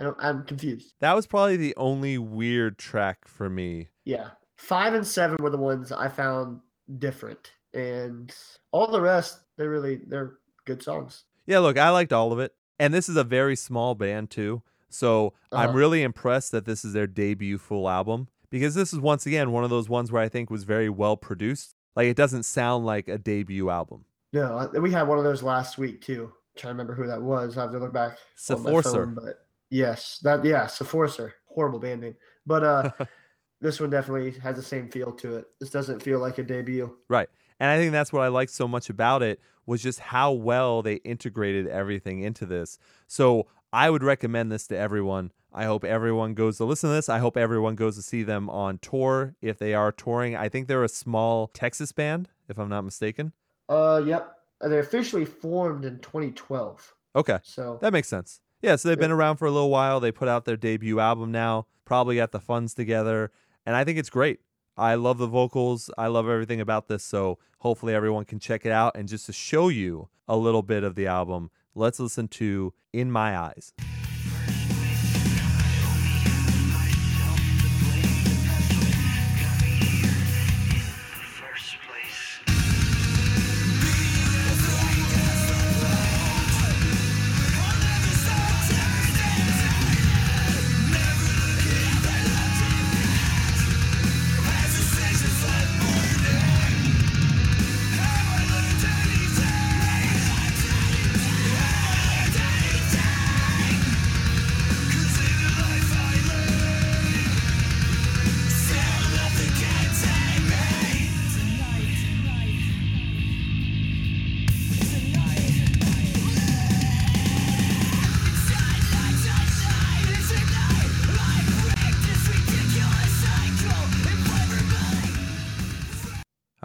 I 0.00 0.04
don't, 0.04 0.16
I'm 0.18 0.44
confused. 0.44 0.94
That 1.00 1.14
was 1.14 1.26
probably 1.26 1.58
the 1.58 1.74
only 1.76 2.16
weird 2.16 2.78
track 2.78 3.28
for 3.28 3.50
me. 3.50 3.88
Yeah. 4.06 4.30
Five 4.56 4.94
and 4.94 5.06
seven 5.06 5.36
were 5.40 5.50
the 5.50 5.58
ones 5.58 5.92
I 5.92 6.08
found 6.08 6.60
different, 6.98 7.52
and 7.74 8.34
all 8.72 8.86
the 8.90 9.00
rest 9.00 9.40
they're 9.56 9.70
really 9.70 10.00
they're 10.06 10.38
good 10.64 10.82
songs. 10.82 11.24
Yeah, 11.46 11.58
look, 11.60 11.78
I 11.78 11.90
liked 11.90 12.12
all 12.12 12.32
of 12.32 12.38
it. 12.38 12.54
And 12.78 12.94
this 12.94 13.08
is 13.08 13.16
a 13.16 13.24
very 13.24 13.56
small 13.56 13.94
band, 13.94 14.30
too. 14.30 14.62
So 14.88 15.34
I'm 15.52 15.68
Uh-huh. 15.70 15.78
really 15.78 16.02
impressed 16.02 16.52
that 16.52 16.64
this 16.64 16.84
is 16.84 16.92
their 16.92 17.06
debut 17.06 17.58
full 17.58 17.88
album 17.88 18.28
because 18.50 18.74
this 18.74 18.92
is 18.92 18.98
once 19.00 19.26
again 19.26 19.52
one 19.52 19.64
of 19.64 19.70
those 19.70 19.88
ones 19.88 20.10
where 20.10 20.22
I 20.22 20.28
think 20.28 20.50
was 20.50 20.64
very 20.64 20.88
well 20.88 21.16
produced. 21.16 21.74
Like 21.96 22.06
it 22.06 22.16
doesn't 22.16 22.44
sound 22.44 22.86
like 22.86 23.08
a 23.08 23.18
debut 23.18 23.68
album. 23.70 24.04
No, 24.32 24.70
we 24.80 24.90
had 24.92 25.08
one 25.08 25.18
of 25.18 25.24
those 25.24 25.42
last 25.42 25.76
week 25.78 26.00
too. 26.02 26.32
trying 26.56 26.70
to 26.70 26.74
remember 26.74 26.94
who 26.94 27.06
that 27.06 27.20
was. 27.20 27.56
I 27.58 27.62
have 27.62 27.72
to 27.72 27.78
look 27.78 27.92
back. 27.92 28.12
on 28.12 28.56
Sephorsor. 28.58 28.92
phone, 28.92 29.14
but 29.14 29.46
yes, 29.70 30.18
that 30.22 30.44
yeah, 30.44 30.64
Sephorsor. 30.66 31.32
Horrible 31.46 31.80
band 31.80 32.00
name, 32.02 32.16
but 32.46 32.62
uh, 32.64 32.90
this 33.60 33.80
one 33.80 33.90
definitely 33.90 34.30
has 34.40 34.56
the 34.56 34.62
same 34.62 34.88
feel 34.88 35.12
to 35.12 35.36
it. 35.36 35.46
This 35.60 35.70
doesn't 35.70 36.00
feel 36.02 36.20
like 36.20 36.38
a 36.38 36.42
debut. 36.44 36.96
Right. 37.08 37.28
And 37.60 37.70
I 37.70 37.76
think 37.76 37.92
that's 37.92 38.12
what 38.12 38.22
I 38.22 38.28
liked 38.28 38.52
so 38.52 38.66
much 38.66 38.88
about 38.88 39.22
it 39.22 39.38
was 39.66 39.82
just 39.82 40.00
how 40.00 40.32
well 40.32 40.82
they 40.82 40.94
integrated 40.96 41.68
everything 41.68 42.22
into 42.22 42.46
this. 42.46 42.78
So 43.06 43.46
I 43.72 43.90
would 43.90 44.02
recommend 44.02 44.50
this 44.50 44.66
to 44.68 44.76
everyone. 44.76 45.30
I 45.52 45.64
hope 45.64 45.84
everyone 45.84 46.34
goes 46.34 46.56
to 46.56 46.64
listen 46.64 46.90
to 46.90 46.94
this. 46.94 47.08
I 47.08 47.18
hope 47.18 47.36
everyone 47.36 47.74
goes 47.74 47.96
to 47.96 48.02
see 48.02 48.22
them 48.22 48.48
on 48.48 48.78
tour 48.78 49.34
if 49.42 49.58
they 49.58 49.74
are 49.74 49.92
touring. 49.92 50.34
I 50.34 50.48
think 50.48 50.66
they're 50.66 50.84
a 50.84 50.88
small 50.88 51.48
Texas 51.48 51.92
band, 51.92 52.28
if 52.48 52.58
I'm 52.58 52.68
not 52.68 52.82
mistaken. 52.82 53.32
Uh, 53.68 54.02
yep. 54.04 54.36
They 54.60 54.78
officially 54.78 55.24
formed 55.24 55.84
in 55.84 55.98
2012. 56.00 56.94
Okay. 57.14 57.38
So 57.42 57.78
That 57.80 57.92
makes 57.92 58.08
sense. 58.08 58.40
Yeah, 58.62 58.76
so 58.76 58.88
they've 58.88 58.98
been 58.98 59.10
around 59.10 59.36
for 59.36 59.46
a 59.46 59.50
little 59.50 59.70
while. 59.70 60.00
They 60.00 60.12
put 60.12 60.28
out 60.28 60.44
their 60.44 60.56
debut 60.56 61.00
album 61.00 61.32
now, 61.32 61.66
probably 61.86 62.16
got 62.16 62.30
the 62.30 62.40
funds 62.40 62.74
together, 62.74 63.30
and 63.64 63.74
I 63.74 63.84
think 63.84 63.98
it's 63.98 64.10
great. 64.10 64.40
I 64.76 64.94
love 64.94 65.18
the 65.18 65.26
vocals. 65.26 65.90
I 65.98 66.06
love 66.06 66.28
everything 66.28 66.60
about 66.60 66.88
this. 66.88 67.04
So 67.04 67.38
hopefully 67.58 67.94
everyone 67.94 68.24
can 68.24 68.38
check 68.38 68.64
it 68.64 68.72
out. 68.72 68.96
And 68.96 69.08
just 69.08 69.26
to 69.26 69.32
show 69.32 69.68
you 69.68 70.08
a 70.28 70.36
little 70.36 70.62
bit 70.62 70.84
of 70.84 70.94
the 70.94 71.06
album, 71.06 71.50
let's 71.74 72.00
listen 72.00 72.28
to 72.28 72.72
In 72.92 73.10
My 73.10 73.36
Eyes. 73.36 73.72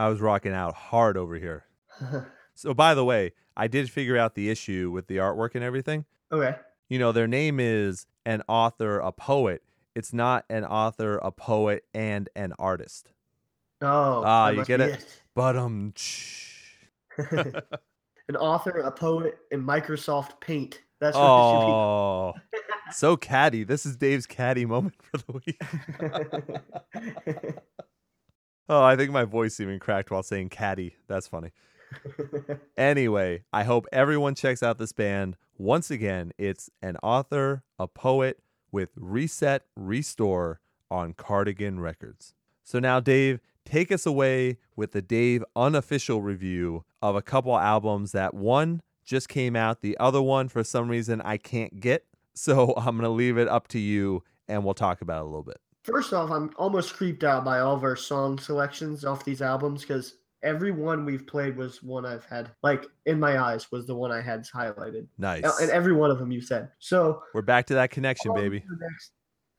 I 0.06 0.10
was 0.10 0.22
rocking 0.22 0.54
out 0.54 0.76
hard 0.76 1.18
over 1.18 1.36
here. 1.36 1.66
So, 2.58 2.74
by 2.74 2.94
the 2.94 3.04
way, 3.04 3.34
I 3.58 3.68
did 3.68 3.90
figure 3.90 4.18
out 4.18 4.34
the 4.36 4.50
issue 4.50 4.90
with 4.90 5.08
the 5.08 5.18
artwork 5.18 5.56
and 5.56 5.64
everything. 5.64 6.06
okay. 6.32 6.56
You 6.88 7.00
know, 7.00 7.12
their 7.12 7.28
name 7.28 7.60
is 7.60 8.06
an 8.26 8.44
author, 8.48 8.98
a 9.00 9.12
poet. 9.12 9.62
It's 9.94 10.14
not 10.14 10.46
an 10.50 10.64
author, 10.64 11.18
a 11.18 11.32
poet, 11.34 11.84
and 11.94 12.30
an 12.34 12.54
artist. 12.58 13.12
Oh, 13.82 14.24
Ah, 14.26 14.52
you 14.52 14.64
get 14.64 14.78
be 14.78 14.86
it? 14.86 15.22
But 15.36 15.58
um, 15.58 15.94
An 17.18 18.38
author, 18.38 18.80
a 18.80 18.92
poet, 18.92 19.38
in 19.52 19.62
Microsoft 19.62 20.40
Paint. 20.40 20.82
That's 21.02 21.18
what 21.18 21.24
it 21.24 21.28
oh, 21.28 22.34
so 22.94 23.18
catty. 23.18 23.66
This 23.66 23.86
is 23.86 23.98
Dave's 23.98 24.28
catty 24.28 24.66
moment 24.66 24.96
for 25.02 25.18
the 25.18 25.42
week. 25.46 25.60
Oh, 28.68 28.84
I 28.84 28.96
think 28.96 29.12
my 29.12 29.26
voice 29.26 29.60
even 29.60 29.80
cracked 29.80 30.10
while 30.10 30.24
saying 30.24 30.50
caddy. 30.50 30.96
That's 31.08 31.28
funny. 31.28 31.52
Anyway, 32.78 33.44
I 33.54 33.64
hope 33.64 33.88
everyone 33.92 34.36
checks 34.36 34.62
out 34.62 34.78
this 34.78 34.92
band. 34.92 35.38
Once 35.58 35.90
again, 35.90 36.34
it's 36.38 36.70
an 36.82 36.98
author, 37.02 37.64
a 37.80 37.88
poet 37.88 38.40
with 38.72 38.90
Reset 38.98 39.64
Restore 39.78 40.60
on 40.92 41.14
Cardigan 41.14 41.80
Records. 41.80 42.34
So 42.64 42.80
now, 42.80 43.00
Dave, 43.00 43.40
take 43.64 43.92
us 43.92 44.06
away 44.06 44.58
with 44.76 44.92
the 44.92 45.02
Dave 45.02 45.44
unofficial 45.56 46.22
review 46.22 46.84
of 47.02 47.16
a 47.16 47.22
couple 47.22 47.58
albums 47.58 48.12
that 48.12 48.34
one 48.34 48.82
just 49.06 49.30
came 49.30 49.56
out, 49.56 49.82
the 49.82 49.98
other 49.98 50.22
one, 50.22 50.50
for 50.50 50.64
some 50.64 50.90
reason, 50.90 51.22
I 51.22 51.38
can't 51.38 51.80
get. 51.80 52.06
So 52.34 52.74
I'm 52.78 52.98
going 52.98 53.04
to 53.04 53.10
leave 53.10 53.38
it 53.38 53.48
up 53.48 53.68
to 53.70 53.80
you 53.80 54.24
and 54.48 54.66
we'll 54.66 54.74
talk 54.74 55.02
about 55.02 55.20
it 55.20 55.24
a 55.24 55.26
little 55.26 55.44
bit. 55.44 55.60
First 55.86 56.14
off, 56.14 56.32
I'm 56.32 56.50
almost 56.58 56.96
creeped 56.96 57.24
out 57.24 57.46
by 57.46 57.60
all 57.60 57.76
of 57.76 57.84
our 57.84 57.96
song 57.96 58.40
selections 58.40 59.06
off 59.06 59.24
these 59.24 59.42
albums 59.42 59.82
because 59.82 60.16
every 60.42 60.72
one 60.72 61.06
we've 61.06 61.28
played 61.28 61.56
was 61.56 61.84
one 61.84 62.06
I've 62.06 62.26
had, 62.26 62.50
like, 62.64 62.86
in 63.06 63.20
my 63.20 63.40
eyes 63.40 63.72
was 63.72 63.86
the 63.86 63.94
one 63.96 64.12
I 64.12 64.20
had 64.22 64.46
highlighted. 64.46 65.08
Nice. 65.20 65.44
And 65.60 65.70
every 65.70 65.94
one 65.94 66.10
of 66.10 66.18
them 66.18 66.32
you 66.32 66.42
said. 66.42 66.70
So, 66.80 67.22
We're 67.36 67.44
back 67.44 67.68
to 67.68 67.76
that 67.76 67.92
connection, 67.92 68.32
on 68.32 68.38
baby. 68.38 68.64
the 68.68 68.78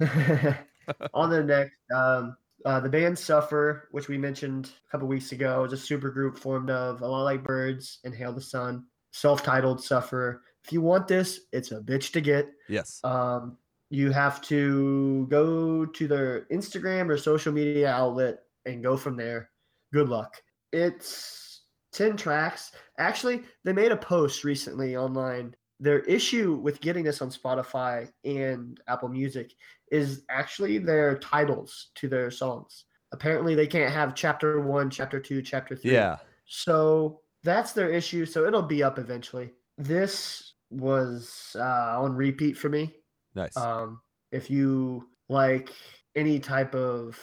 next- 0.01 0.59
on 1.15 1.31
the 1.31 1.43
next, 1.45 1.77
um, 1.95 2.37
uh, 2.65 2.81
the 2.81 2.89
band 2.89 3.17
Suffer, 3.17 3.89
which 3.93 4.09
we 4.09 4.19
mentioned 4.19 4.71
a 4.89 4.91
couple 4.91 5.07
weeks 5.07 5.31
ago, 5.31 5.65
is 5.65 5.73
a 5.73 5.77
super 5.77 6.11
group 6.11 6.37
formed 6.37 6.71
of 6.71 7.03
a 7.03 7.07
lot 7.07 7.23
like 7.23 7.45
Birds 7.45 8.01
and 8.05 8.13
Hail 8.13 8.33
the 8.33 8.41
Sun, 8.41 8.85
self 9.13 9.43
titled 9.45 9.83
Suffer. 9.83 10.43
If 10.65 10.73
you 10.73 10.81
want 10.81 11.07
this, 11.07 11.41
it's 11.53 11.71
a 11.71 11.81
bitch 11.81 12.11
to 12.13 12.21
get. 12.21 12.49
Yes. 12.69 13.01
Um, 13.05 13.57
you 13.91 14.11
have 14.11 14.41
to 14.43 15.27
go 15.29 15.87
to 15.87 16.09
their 16.09 16.47
Instagram 16.53 17.09
or 17.09 17.17
social 17.17 17.53
media 17.53 17.91
outlet 17.91 18.41
and 18.65 18.83
go 18.83 18.97
from 18.97 19.17
there. 19.17 19.51
Good 19.93 20.09
luck. 20.09 20.43
It's 20.73 21.63
10 21.93 22.17
tracks. 22.17 22.73
Actually, 22.99 23.43
they 23.65 23.73
made 23.73 23.93
a 23.93 23.97
post 23.97 24.45
recently 24.45 24.97
online. 24.97 25.55
Their 25.79 26.01
issue 26.01 26.55
with 26.55 26.81
getting 26.81 27.05
this 27.05 27.23
on 27.23 27.31
Spotify 27.31 28.11
and 28.25 28.81
Apple 28.89 29.09
Music 29.09 29.53
is 29.93 30.23
actually 30.31 30.79
their 30.79 31.19
titles 31.19 31.89
to 31.97 32.09
their 32.09 32.31
songs. 32.31 32.85
Apparently, 33.13 33.55
they 33.55 33.67
can't 33.67 33.93
have 33.93 34.15
chapter 34.15 34.61
one, 34.61 34.91
chapter 34.91 35.21
two, 35.21 35.43
chapter 35.43 35.77
three. 35.77 35.93
Yeah. 35.93 36.17
So 36.47 37.21
that's 37.45 37.73
their 37.73 37.91
issue. 37.91 38.27
So 38.27 38.47
it'll 38.47 38.63
be 38.63 38.83
up 38.83 38.99
eventually. 38.99 39.53
This 39.79 40.55
was 40.71 41.55
uh, 41.59 42.01
on 42.01 42.15
repeat 42.15 42.57
for 42.57 42.69
me. 42.69 42.95
Nice. 43.37 43.57
Um, 43.57 44.01
if 44.33 44.51
you 44.51 45.09
like 45.29 45.71
any 46.17 46.41
type 46.41 46.75
of 46.75 47.19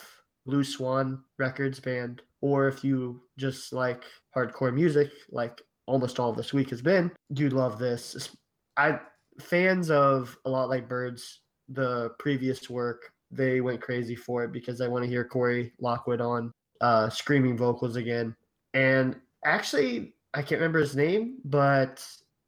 Blue 0.46 0.64
Swan 0.64 1.24
Records 1.38 1.80
band, 1.80 2.22
or 2.42 2.68
if 2.68 2.84
you 2.84 3.24
just 3.38 3.74
like 3.74 4.04
hardcore 4.36 4.74
music, 4.74 5.12
like 5.32 5.62
almost 5.88 6.20
all 6.20 6.30
of 6.30 6.38
this 6.38 6.54
week 6.54 6.70
has 6.70 6.82
been, 6.82 7.12
you'd 7.30 7.54
love 7.54 7.80
this. 7.80 8.30
I 8.78 9.00
fans 9.40 9.90
of 9.90 10.38
a 10.46 10.50
lot 10.50 10.70
like 10.70 10.88
Birds, 10.88 11.42
the 11.68 12.12
previous 12.20 12.70
work, 12.70 13.12
they 13.32 13.62
went 13.62 13.82
crazy 13.82 14.16
for 14.16 14.44
it 14.44 14.52
because 14.52 14.78
they 14.78 14.88
want 14.88 15.04
to 15.04 15.10
hear 15.10 15.26
Cory 15.26 15.74
Lockwood 15.80 16.22
on 16.22 16.52
uh, 16.82 17.10
screaming 17.10 17.58
vocals 17.58 17.96
again. 17.96 18.36
And 18.74 19.20
actually, 19.46 20.14
I 20.34 20.42
can't 20.42 20.60
remember 20.62 20.80
his 20.80 20.96
name, 20.96 21.40
but 21.46 22.06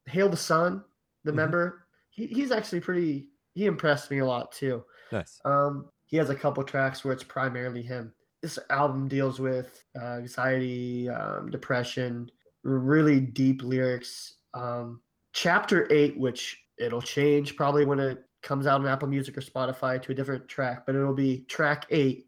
Hail 0.08 0.30
the 0.30 0.38
Sun, 0.38 0.84
the 1.24 1.32
Mhm. 1.32 1.36
member, 1.36 1.88
he, 2.12 2.28
he's 2.28 2.52
actually 2.52 2.82
pretty. 2.82 3.30
He 3.56 3.65
impressed 3.65 4.11
me 4.11 4.19
a 4.19 4.26
lot 4.26 4.52
too. 4.52 4.84
Nice. 5.11 5.40
Um, 5.45 5.88
he 6.06 6.18
has 6.18 6.30
a 6.30 6.36
couple 6.36 6.64
tracks 6.64 7.03
where 7.03 7.14
it's 7.14 7.23
primarily 7.23 7.82
him. 7.82 8.14
This 8.41 8.60
album 8.69 9.07
deals 9.07 9.40
with 9.40 9.84
uh, 9.99 10.18
anxiety, 10.18 11.10
um, 11.10 11.49
depression, 11.49 12.30
really 12.64 13.19
deep 13.19 13.64
lyrics. 13.64 14.36
Um, 14.53 15.02
chapter 15.34 15.91
eight, 15.91 16.18
which 16.19 16.61
it'll 16.77 17.02
change 17.02 17.56
probably 17.56 17.86
when 17.86 17.99
it 17.99 18.23
comes 18.44 18.68
out 18.68 18.82
on 18.82 18.88
Apple 18.88 19.07
Music 19.07 19.38
or 19.38 19.41
Spotify 19.41 19.99
to 20.02 20.11
a 20.11 20.15
different 20.15 20.48
track, 20.48 20.86
but 20.86 20.95
it'll 20.95 21.15
be 21.15 21.45
track 21.48 21.86
eight. 21.90 22.27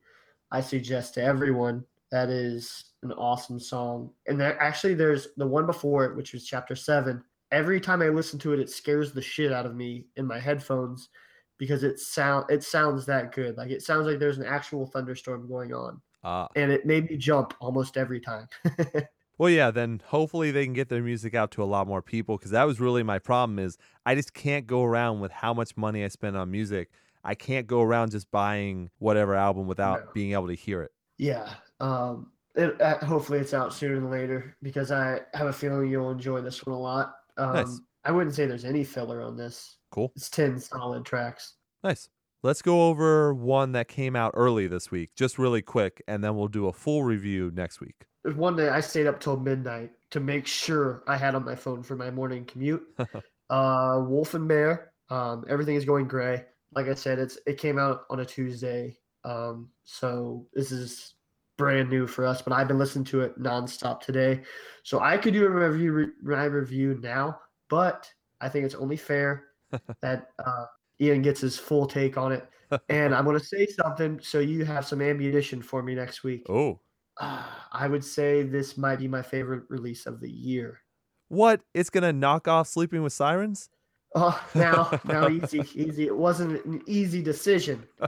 I 0.52 0.62
suggest 0.62 1.14
to 1.16 1.24
everyone 1.24 1.86
that 2.12 2.30
is 2.30 2.86
an 3.04 3.12
awesome 3.12 3.60
song. 3.60 4.12
And 4.28 4.40
there 4.40 4.60
actually 4.62 4.96
there's 4.96 5.28
the 5.38 5.46
one 5.46 5.66
before 5.66 6.06
it, 6.06 6.16
which 6.16 6.34
was 6.34 6.46
chapter 6.46 6.76
seven. 6.76 7.24
Every 7.52 7.80
time 7.80 8.02
I 8.02 8.10
listen 8.10 8.40
to 8.40 8.54
it, 8.54 8.60
it 8.60 8.70
scares 8.70 9.14
the 9.14 9.22
shit 9.22 9.52
out 9.54 9.66
of 9.66 9.76
me 9.76 10.06
in 10.18 10.26
my 10.26 10.40
headphones 10.40 11.10
because 11.58 11.84
it 11.84 12.00
sound 12.00 12.46
it 12.50 12.64
sounds 12.64 13.06
that 13.06 13.32
good. 13.34 13.58
Like 13.58 13.72
it 13.72 13.82
sounds 13.82 14.06
like 14.08 14.20
there's 14.20 14.38
an 14.38 14.46
actual 14.46 14.86
thunderstorm 14.86 15.48
going 15.48 15.74
on. 15.74 16.02
Ah. 16.24 16.48
And 16.56 16.72
it 16.72 16.86
made 16.86 17.10
me 17.10 17.18
jump 17.18 17.54
almost 17.60 17.98
every 17.98 18.20
time. 18.20 18.48
Well, 19.40 19.52
yeah, 19.52 19.70
then 19.70 20.02
hopefully 20.04 20.50
they 20.50 20.66
can 20.66 20.74
get 20.74 20.90
their 20.90 21.04
music 21.04 21.36
out 21.36 21.52
to 21.52 21.62
a 21.62 21.66
lot 21.66 21.86
more 21.86 22.02
people 22.02 22.38
because 22.40 22.50
that 22.50 22.64
was 22.64 22.80
really 22.80 23.04
my 23.04 23.20
problem 23.20 23.60
is 23.60 23.78
I 24.04 24.16
just 24.16 24.34
can't 24.34 24.66
go 24.66 24.84
around 24.84 25.20
with 25.20 25.32
how 25.32 25.54
much 25.54 25.78
money 25.78 26.04
I 26.04 26.08
spend 26.08 26.36
on 26.36 26.50
music. 26.50 26.90
I 27.24 27.36
can't 27.36 27.68
go 27.68 27.84
around 27.84 28.10
just 28.10 28.32
buying 28.32 28.90
whatever 28.98 29.36
album 29.36 29.68
without 29.68 30.06
No. 30.06 30.12
being 30.16 30.32
able 30.34 30.48
to 30.48 30.56
hear 30.56 30.82
it. 30.82 30.92
yeah. 31.20 31.54
Um 31.80 32.32
it, 32.56 32.82
uh, 32.82 32.98
hopefully 33.06 33.38
it's 33.38 33.54
out 33.54 33.72
sooner 33.76 33.94
than 34.00 34.10
later 34.10 34.58
because 34.64 34.92
I 34.92 35.20
have 35.36 35.46
a 35.46 35.54
feeling 35.54 35.92
you'll 35.92 36.10
enjoy 36.10 36.42
this 36.42 36.66
one 36.66 36.76
a 36.76 36.80
lot. 36.80 37.14
Um, 37.38 37.54
Nice. 37.54 37.82
I 38.04 38.12
wouldn't 38.12 38.36
say 38.36 38.46
there's 38.46 38.66
any 38.66 38.84
filler 38.84 39.22
on 39.22 39.36
this. 39.36 39.78
Cool. 39.92 40.12
It's 40.16 40.30
10 40.30 40.60
solid 40.60 41.06
tracks. 41.06 41.56
Nice. 41.84 42.10
Let's 42.44 42.62
go 42.62 42.88
over 42.88 43.34
one 43.34 43.72
that 43.74 43.88
came 43.88 44.16
out 44.16 44.32
early 44.36 44.68
this 44.68 44.92
week, 44.92 45.10
just 45.16 45.40
really 45.40 45.62
quick, 45.62 46.02
and 46.08 46.24
then 46.24 46.36
we'll 46.36 46.48
do 46.48 46.68
a 46.68 46.74
full 46.74 47.04
review 47.04 47.52
next 47.54 47.82
week. 47.82 48.06
There's 48.24 48.36
one 48.36 48.56
day 48.56 48.70
I 48.70 48.80
stayed 48.80 49.08
up 49.08 49.20
till 49.20 49.38
midnight 49.38 49.92
to 50.12 50.20
make 50.20 50.48
sure 50.48 51.04
I 51.08 51.18
had 51.18 51.36
on 51.36 51.44
my 51.44 51.56
phone 51.56 51.84
for 51.84 51.96
my 51.96 52.12
morning 52.12 52.46
commute. 52.46 52.84
uh, 53.50 54.02
Wolf 54.06 54.34
and 54.34 54.48
Bear. 54.48 54.92
Um, 55.10 55.46
everything 55.50 55.76
is 55.76 55.86
going 55.86 56.08
gray. 56.08 56.46
Like 56.74 56.88
I 56.88 56.94
said, 56.94 57.20
it's 57.20 57.38
it 57.48 57.58
came 57.58 57.80
out 57.80 58.02
on 58.10 58.20
a 58.20 58.26
Tuesday. 58.26 58.98
Um, 59.24 59.70
so 59.84 60.46
this 60.54 60.72
is 60.72 61.16
brand 61.58 61.90
new 61.90 62.08
for 62.08 62.26
us, 62.26 62.42
but 62.42 62.54
I've 62.54 62.68
been 62.68 62.78
listening 62.78 63.06
to 63.06 63.22
it 63.22 63.40
nonstop 63.42 64.02
today. 64.02 64.42
So 64.84 65.00
I 65.00 65.18
could 65.18 65.34
do 65.34 65.46
a 65.46 65.50
review 65.50 66.14
my 66.22 66.46
review 66.46 67.00
now, 67.02 67.40
but 67.70 68.10
I 68.40 68.50
think 68.50 68.66
it's 68.66 68.76
only 68.76 68.98
fair 68.98 69.46
that 70.02 70.30
uh, 70.46 70.66
Ian 71.02 71.22
gets 71.22 71.42
his 71.42 71.58
full 71.58 71.88
take 71.88 72.18
on 72.18 72.32
it. 72.32 72.48
And 72.90 73.16
I'm 73.16 73.24
going 73.26 73.40
to 73.40 73.46
say 73.46 73.66
something 73.66 74.20
so 74.22 74.40
you 74.40 74.66
have 74.66 74.86
some 74.86 75.02
ammunition 75.02 75.62
for 75.62 75.82
me 75.82 75.96
next 75.96 76.24
week. 76.24 76.46
Oh, 76.50 76.80
Uh, 77.20 77.44
I 77.72 77.88
would 77.88 78.04
say 78.04 78.44
this 78.44 78.78
might 78.78 79.00
be 79.00 79.08
my 79.08 79.22
favorite 79.22 79.64
release 79.70 80.06
of 80.06 80.20
the 80.20 80.30
year. 80.30 80.82
what? 81.30 81.62
It's 81.74 81.90
going 81.90 82.04
to 82.04 82.14
knock 82.14 82.48
off 82.48 82.68
Sleeping 82.68 83.04
with 83.04 83.14
Sirens? 83.14 83.70
Oh, 84.16 84.40
now, 84.54 84.92
now, 85.06 85.30
easy, 85.44 85.62
easy. 85.76 86.08
It 86.08 86.16
wasn't 86.18 86.64
an 86.66 86.82
easy 86.88 87.22
decision. 87.22 87.84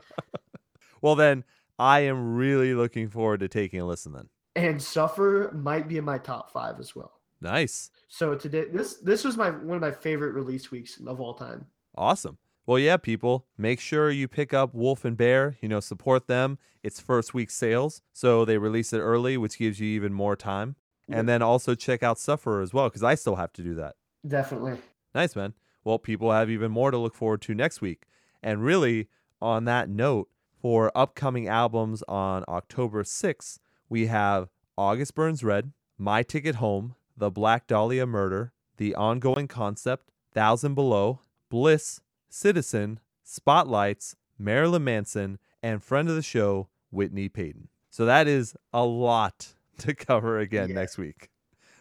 Well, 1.02 1.16
then 1.16 1.46
I 1.80 2.02
am 2.02 2.36
really 2.36 2.74
looking 2.74 3.10
forward 3.10 3.40
to 3.40 3.48
taking 3.48 3.80
a 3.80 3.86
listen 3.86 4.12
then. 4.12 4.30
And 4.56 4.82
Suffer 4.82 5.52
might 5.56 5.88
be 5.88 5.98
in 5.98 6.04
my 6.04 6.18
top 6.18 6.52
five 6.52 6.80
as 6.80 6.96
well. 6.96 7.14
Nice. 7.40 7.90
So 8.10 8.36
today, 8.36 8.66
this 8.72 8.96
this 8.96 9.24
was 9.24 9.38
my 9.38 9.50
one 9.50 9.78
of 9.78 9.82
my 9.82 9.92
favorite 9.92 10.34
release 10.34 10.70
weeks 10.70 11.00
of 11.08 11.22
all 11.22 11.34
time. 11.34 11.68
Awesome. 11.96 12.38
Well, 12.66 12.78
yeah, 12.78 12.98
people, 12.98 13.48
make 13.58 13.80
sure 13.80 14.12
you 14.12 14.28
pick 14.28 14.54
up 14.54 14.76
Wolf 14.76 15.06
and 15.06 15.18
Bear. 15.18 15.58
You 15.62 15.70
know, 15.70 15.80
support 15.80 16.28
them. 16.28 16.60
It's 16.84 17.00
first 17.00 17.34
week 17.34 17.50
sales, 17.50 18.02
so 18.14 18.46
they 18.46 18.58
release 18.58 18.94
it 18.94 19.00
early, 19.00 19.38
which 19.38 19.58
gives 19.58 19.80
you 19.80 19.88
even 19.88 20.14
more 20.14 20.36
time. 20.36 20.76
And 21.12 21.28
then 21.28 21.42
also 21.42 21.74
check 21.74 22.04
out 22.04 22.20
Sufferer 22.20 22.62
as 22.62 22.72
well, 22.72 22.88
because 22.88 23.02
I 23.02 23.16
still 23.16 23.38
have 23.38 23.52
to 23.54 23.64
do 23.64 23.74
that. 23.76 23.96
Definitely. 24.28 24.78
Nice, 25.16 25.36
man. 25.36 25.56
Well, 25.84 25.98
people 25.98 26.32
have 26.32 26.52
even 26.52 26.72
more 26.72 26.92
to 26.92 26.98
look 27.00 27.16
forward 27.16 27.42
to 27.44 27.56
next 27.56 27.82
week. 27.82 28.04
And 28.44 28.64
really, 28.64 29.08
on 29.42 29.66
that 29.66 29.90
note, 29.90 30.30
for 30.62 30.92
upcoming 30.96 31.48
albums 31.48 32.04
on 32.08 32.44
October 32.48 33.04
6th, 33.04 33.60
we 33.88 34.08
have 34.08 34.50
August 34.78 35.16
Burns 35.16 35.44
Red, 35.44 35.72
My 35.98 36.24
Ticket 36.24 36.56
Home, 36.56 36.96
The 37.18 37.32
Black 37.32 37.68
Dahlia 37.68 38.06
Murder, 38.06 38.52
The 38.78 38.94
Ongoing 38.96 39.48
Concept, 39.48 40.10
Thousand 40.34 40.76
Below, 40.76 41.20
Bliss, 41.50 42.02
Citizen, 42.30 43.00
Spotlights, 43.24 44.16
Marilyn 44.38 44.84
Manson, 44.84 45.40
and 45.64 45.84
friend 45.84 46.10
of 46.10 46.16
the 46.16 46.22
show, 46.22 46.68
Whitney 46.92 47.30
Peyton. 47.30 47.70
So 47.90 48.06
that 48.06 48.28
is 48.28 48.56
a 48.74 48.84
lot 48.86 49.54
to 49.80 49.94
cover 49.96 50.40
again 50.40 50.70
Yeah. 50.70 50.76
next 50.76 50.98
week. 50.98 51.30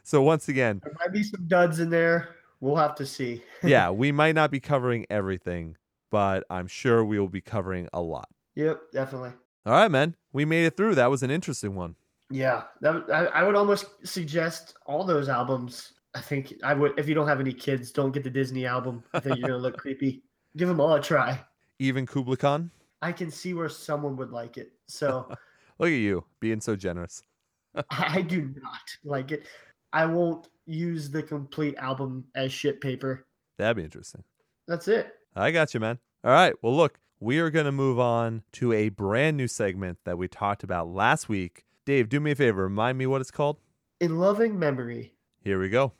So 0.03 0.23
once 0.23 0.49
again, 0.49 0.81
There 0.85 0.95
might 1.01 1.13
be 1.13 1.23
some 1.23 1.47
duds 1.47 1.81
in 1.81 1.91
there. 1.91 2.37
We'll 2.61 2.77
have 2.77 2.95
to 2.97 3.07
see. 3.07 3.43
yeah, 3.63 3.91
we 4.03 4.11
might 4.13 4.35
not 4.35 4.51
be 4.51 4.59
covering 4.61 5.05
everything, 5.11 5.77
but 6.11 6.45
I'm 6.49 6.67
sure 6.67 7.05
we 7.05 7.19
will 7.19 7.29
be 7.29 7.41
covering 7.43 7.89
a 7.93 8.01
lot. 8.01 8.29
Yep, 8.59 8.91
definitely. 8.93 9.31
All 9.65 9.73
right, 9.73 9.91
man. 9.91 10.17
We 10.33 10.45
made 10.45 10.67
it 10.67 10.77
through. 10.77 10.97
That 10.97 11.11
was 11.11 11.23
an 11.23 11.31
interesting 11.31 11.75
one. 11.75 11.95
Yeah, 12.31 12.65
that, 12.81 13.05
I, 13.09 13.27
I 13.27 13.43
would 13.45 13.55
almost 13.55 13.87
suggest 14.05 14.75
all 14.85 15.05
those 15.05 15.29
albums. 15.29 15.93
I 16.15 16.21
think 16.21 16.53
I 16.65 16.75
would, 16.75 16.99
if 16.99 17.09
you 17.09 17.15
don't 17.15 17.29
have 17.29 17.41
any 17.41 17.53
kids, 17.53 17.93
don't 17.93 18.11
get 18.13 18.25
the 18.25 18.31
Disney 18.31 18.67
album. 18.67 19.05
I 19.15 19.21
think 19.21 19.39
you're 19.39 19.49
gonna 19.49 19.63
look 19.63 19.77
creepy. 19.79 20.25
Give 20.57 20.69
them 20.69 20.81
all 20.81 20.95
a 20.95 21.01
try. 21.01 21.41
Even 21.79 22.05
Kublai 22.05 22.37
Khan. 22.37 22.71
I 23.01 23.13
can 23.13 23.31
see 23.31 23.55
where 23.55 23.69
someone 23.69 24.17
would 24.17 24.33
like 24.33 24.59
it. 24.59 24.73
So 24.89 25.31
Look 25.79 25.91
at 25.91 25.93
you 25.93 26.25
being 26.41 26.61
so 26.61 26.75
generous. 26.75 27.23
I 27.91 28.23
do 28.23 28.53
not 28.61 28.97
like 29.05 29.31
it. 29.31 29.47
I 29.93 30.05
won't 30.07 30.49
use 30.67 31.11
the 31.11 31.23
complete 31.23 31.77
album 31.77 32.25
as 32.35 32.53
shit 32.53 32.81
paper. 32.81 33.27
That'd 33.57 33.77
be 33.77 33.85
interesting. 33.85 34.25
That's 34.67 34.89
it. 34.89 35.15
I 35.37 35.53
got 35.53 35.73
you, 35.73 35.81
man. 35.81 35.99
All 36.25 36.33
right. 36.33 36.55
Well, 36.63 36.77
look, 36.77 36.99
we 37.20 37.39
are 37.39 37.51
going 37.51 37.66
to 37.66 37.73
move 37.73 37.99
on 37.99 38.43
to 38.53 38.73
a 38.73 38.89
brand 38.90 39.36
new 39.36 39.49
segment 39.49 39.99
that 40.05 40.19
we 40.19 40.28
talked 40.28 40.62
about 40.62 40.89
last 40.89 41.28
week. 41.28 41.65
Dave, 41.85 42.09
do 42.09 42.20
me 42.20 42.32
a 42.32 42.35
favor. 42.35 42.62
Remind 42.65 42.99
me 42.99 43.07
what 43.07 43.20
it's 43.20 43.31
called. 43.31 43.59
In 44.01 44.19
loving 44.19 44.59
memory. 44.59 45.15
Here 45.43 45.61
we 45.61 45.69
go. 45.69 45.93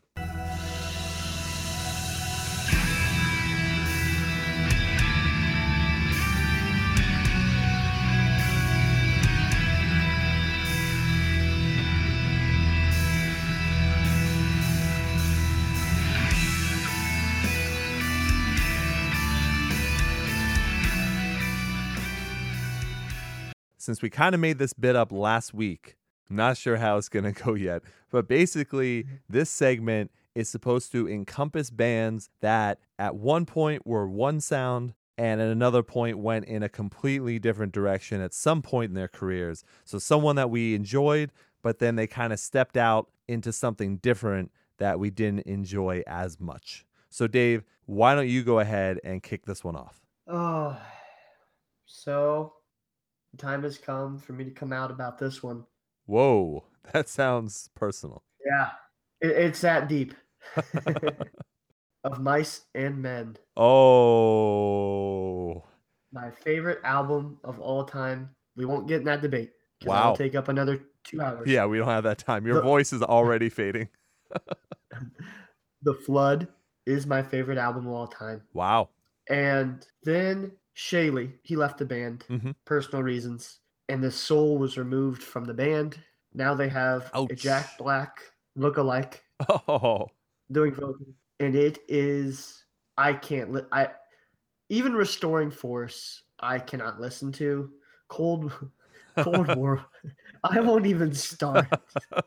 Since 23.89 24.03
we 24.03 24.11
kind 24.11 24.35
of 24.35 24.41
made 24.43 24.59
this 24.59 24.75
bit 24.75 24.97
up 24.97 25.11
last 25.11 25.55
week, 25.55 25.97
I'm 26.29 26.37
not 26.37 26.59
sure 26.59 26.77
how 26.77 26.99
it's 26.99 27.09
going 27.09 27.25
to 27.33 27.33
go 27.33 27.55
yet, 27.55 27.81
but 28.11 28.29
basically, 28.29 29.05
mm-hmm. 29.05 29.15
this 29.31 29.49
segment 29.49 30.11
is 30.35 30.51
supposed 30.51 30.93
to 30.93 31.09
encompass 31.09 31.71
bands 31.71 32.29
that 32.43 32.81
at 32.99 33.17
one 33.17 33.47
point 33.47 33.87
were 33.87 34.07
one 34.07 34.43
sound 34.43 34.93
and 35.17 35.41
at 35.41 35.49
another 35.49 35.83
point 35.83 36.19
went 36.19 36.45
in 36.45 36.63
a 36.63 36.69
completely 36.69 37.39
different 37.39 37.73
direction 37.73 38.21
at 38.21 38.35
some 38.35 38.61
point 38.61 38.91
in 38.91 38.95
their 38.95 39.09
careers. 39.09 39.65
So, 39.87 39.99
someone 39.99 40.37
that 40.37 40.51
we 40.51 40.75
enjoyed, 40.75 41.33
but 41.63 41.79
then 41.79 41.97
they 41.97 42.07
kind 42.07 42.31
of 42.31 42.39
stepped 42.39 42.77
out 42.77 43.09
into 43.27 43.55
something 43.55 43.97
different 43.97 44.53
that 44.77 45.01
we 45.01 45.09
didn't 45.09 45.47
enjoy 45.47 46.03
as 46.07 46.39
much. 46.39 46.85
So, 47.09 47.27
Dave, 47.27 47.65
why 47.87 48.15
don't 48.15 48.29
you 48.29 48.43
go 48.43 48.59
ahead 48.59 49.01
and 49.03 49.23
kick 49.23 49.47
this 49.47 49.65
one 49.65 49.77
off? 49.77 50.03
Oh, 50.27 50.77
so 51.87 52.53
the 53.33 53.37
time 53.39 53.63
has 53.63 53.79
come 53.79 54.19
for 54.19 54.33
me 54.33 54.45
to 54.45 54.51
come 54.51 54.73
out 54.73 54.91
about 54.91 55.19
this 55.19 55.43
one. 55.43 55.65
Whoa, 56.07 56.65
that 56.93 57.09
sounds 57.09 57.71
personal. 57.75 58.23
Yeah, 58.45 58.71
it, 59.21 59.31
it's 59.37 59.61
that 59.63 59.89
deep. 59.89 60.15
of 62.05 62.21
Mice 62.21 62.63
and 62.75 63.03
Men, 63.03 63.37
Oh, 63.57 65.65
my 66.13 66.31
favorite 66.31 66.81
album 66.85 67.39
of 67.45 67.61
all 67.61 67.85
time. 67.85 68.31
We 68.57 68.65
won't 68.65 68.89
get 68.89 68.99
in 69.01 69.05
that 69.05 69.21
debate. 69.21 69.51
Wow. 69.85 70.15
Take 70.15 70.35
up 70.35 70.49
another 70.49 70.81
two 71.05 71.21
hours. 71.21 71.47
yeah, 71.49 71.67
we 71.67 71.79
don't 71.79 71.87
have 71.89 72.05
that 72.05 72.19
time. 72.19 72.47
Your 72.47 72.57
The- 72.57 72.63
voice 72.63 72.93
is 72.93 73.03
already 73.03 73.49
fading. 73.49 73.89
The 75.83 75.95
Flood 75.95 76.49
is 76.87 77.07
my 77.07 77.23
favorite 77.23 77.57
album 77.57 77.87
of 77.87 77.93
all 77.93 78.09
time. 78.09 78.43
Wow. 78.53 78.89
And 79.31 79.87
then 80.03 80.51
Shayley, 80.79 81.33
he 81.43 81.57
left 81.57 81.79
the 81.79 81.85
band, 81.85 82.25
Mhm. 82.29 82.55
personal 82.65 83.03
reasons, 83.03 83.59
and 83.89 84.03
the 84.03 84.13
soul 84.13 84.59
was 84.59 84.79
removed 84.79 85.25
from 85.25 85.45
the 85.45 85.53
band. 85.55 85.99
Now 86.35 86.55
they 86.55 86.69
have 86.69 87.11
a 87.13 87.27
Jack 87.35 87.77
Black 87.79 88.23
look-alike 88.55 89.25
Oh, 89.49 90.07
doing 90.53 90.73
vocals, 90.73 91.15
and 91.41 91.57
it 91.57 91.79
is 91.89 92.65
I 92.97 93.13
can't. 93.13 93.53
Li- 93.53 93.67
I 93.73 93.91
even 94.69 94.95
restoring 94.95 95.51
force. 95.51 96.23
I 96.39 96.61
cannot 96.61 97.01
listen 97.01 97.33
to 97.33 97.73
cold 98.07 98.53
Cold 99.17 99.49
World. 99.57 99.85
I 100.45 100.61
won't 100.61 100.87
even 100.87 101.13
start. 101.13 101.67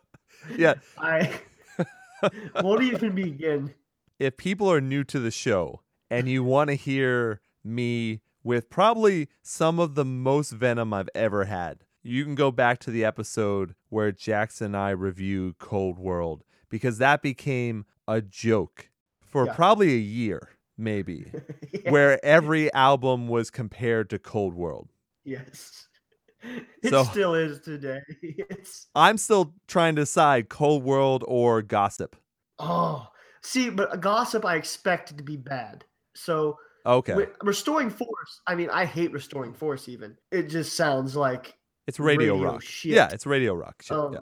Yeah. 0.58 0.74
I 0.98 1.40
won't 2.62 2.82
even 2.84 3.14
begin. 3.16 3.74
if 4.20 4.36
people 4.38 4.70
are 4.72 4.82
new 4.82 5.04
to 5.06 5.20
the 5.20 5.30
show 5.32 5.82
and 6.10 6.28
you 6.28 6.44
want 6.44 6.70
to 6.70 6.76
hear 6.76 7.42
me 7.64 8.22
with 8.44 8.70
probably 8.70 9.30
some 9.42 9.80
of 9.80 9.96
the 9.96 10.06
most 10.06 10.52
venom 10.52 10.94
I've 10.94 11.10
ever 11.16 11.46
had, 11.46 11.84
you 12.04 12.24
can 12.24 12.36
go 12.36 12.52
back 12.52 12.80
to 12.80 12.92
the 12.92 13.06
episode 13.06 13.76
where 13.90 14.12
Jackson 14.12 14.68
and 14.68 14.78
I 14.78 14.90
review 14.92 15.56
Cold 15.60 16.00
World 16.00 16.44
because 16.70 16.98
that 16.98 17.22
became 17.22 17.86
a 18.08 18.22
joke 18.22 18.90
for 19.22 19.46
Yeah. 19.46 19.54
probably 19.54 19.94
a 19.94 20.00
year, 20.00 20.50
maybe, 20.78 21.32
where 21.90 22.24
every 22.26 22.74
album 22.74 23.28
was 23.28 23.50
compared 23.52 24.10
to 24.10 24.20
Cold 24.20 24.54
World. 24.56 24.90
Yes. 25.24 25.88
It 26.82 26.90
So- 26.90 27.04
still 27.04 27.36
is 27.36 27.60
today. 27.62 28.00
It's 28.24 28.88
I'm 28.96 29.20
still 29.20 29.54
trying 29.68 29.96
to 29.98 30.02
decide 30.02 30.50
Cold 30.50 30.84
World 30.84 31.24
or 31.28 31.62
Gossip. 31.62 32.16
oh 32.58 33.08
see, 33.44 33.70
but 33.70 34.02
gossip 34.02 34.44
I 34.44 34.56
expected 34.56 35.20
to 35.20 35.24
be 35.24 35.38
bad. 35.38 35.86
So 36.16 36.58
Okay. 36.86 37.14
wi- 37.14 37.32
restoring 37.44 37.90
force. 37.90 38.42
I 38.48 38.56
mean, 38.56 38.70
I 38.72 38.86
hate 38.86 39.12
restoring 39.12 39.54
force. 39.54 39.88
Even 39.90 40.18
it 40.32 40.44
just 40.50 40.76
sounds 40.76 41.16
like 41.16 41.56
it's 41.88 42.00
radio, 42.00 42.34
radio 42.36 42.52
rock. 42.54 42.62
shit. 42.62 42.92
Yeah, 42.94 43.10
it's 43.12 43.26
radio 43.26 43.54
rock 43.54 43.82
shit. 43.82 43.98
um, 43.98 44.14
yeah. 44.14 44.20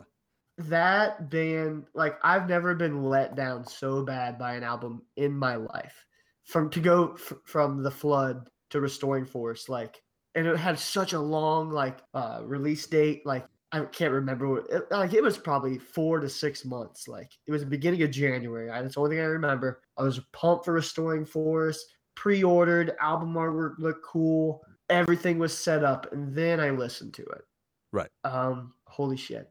that 0.57 1.29
band. 1.29 1.85
Like 1.93 2.17
I've 2.23 2.47
never 2.49 2.75
been 2.75 3.03
let 3.03 3.35
down 3.35 3.65
so 3.65 4.03
bad 4.03 4.37
by 4.37 4.55
an 4.55 4.63
album 4.63 5.03
in 5.15 5.35
my 5.37 5.55
life. 5.55 6.05
From 6.45 6.69
to 6.71 6.79
go 6.79 7.13
f- 7.13 7.33
from 7.45 7.83
the 7.83 7.91
flood 7.91 8.49
to 8.71 8.81
restoring 8.81 9.25
force, 9.25 9.69
like, 9.69 10.01
and 10.35 10.47
it 10.47 10.57
had 10.57 10.79
such 10.79 11.13
a 11.13 11.19
long 11.19 11.69
like 11.69 11.99
uh 12.13 12.41
release 12.43 12.87
date. 12.87 13.25
Like 13.25 13.45
I 13.71 13.81
can't 13.81 14.11
remember. 14.13 14.49
what- 14.49 14.69
It, 14.69 14.83
like 14.89 15.13
it 15.13 15.21
was 15.21 15.37
probably 15.37 15.77
four 15.77 16.19
to 16.19 16.27
six 16.27 16.65
months. 16.65 17.07
Like 17.07 17.31
it 17.45 17.51
was 17.51 17.61
the 17.61 17.67
beginning 17.69 18.01
of 18.01 18.09
January. 18.11 18.69
I, 18.71 18.81
that's 18.81 18.95
the 18.95 19.01
only 19.01 19.15
thing 19.15 19.23
I 19.23 19.27
remember. 19.27 19.81
I 19.97 20.01
was 20.03 20.19
pumped 20.33 20.65
for 20.65 20.73
restoring 20.73 21.23
force. 21.25 21.85
Pre-ordered 22.19 22.97
album 22.99 23.33
artwork 23.35 23.79
looked 23.79 24.03
cool. 24.03 24.61
Everything 24.89 25.39
was 25.39 25.57
set 25.57 25.85
up, 25.85 26.11
and 26.11 26.35
then 26.35 26.59
I 26.59 26.69
listened 26.71 27.13
to 27.13 27.21
it. 27.23 27.45
Right. 27.93 28.09
Um. 28.25 28.73
Holy 28.87 29.15
shit. 29.15 29.49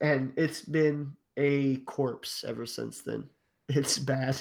and 0.00 0.32
it's 0.36 0.60
been 0.62 1.14
a 1.36 1.78
corpse 1.78 2.44
ever 2.46 2.64
since 2.64 3.00
then. 3.00 3.24
It's 3.68 3.98
bad. 3.98 4.40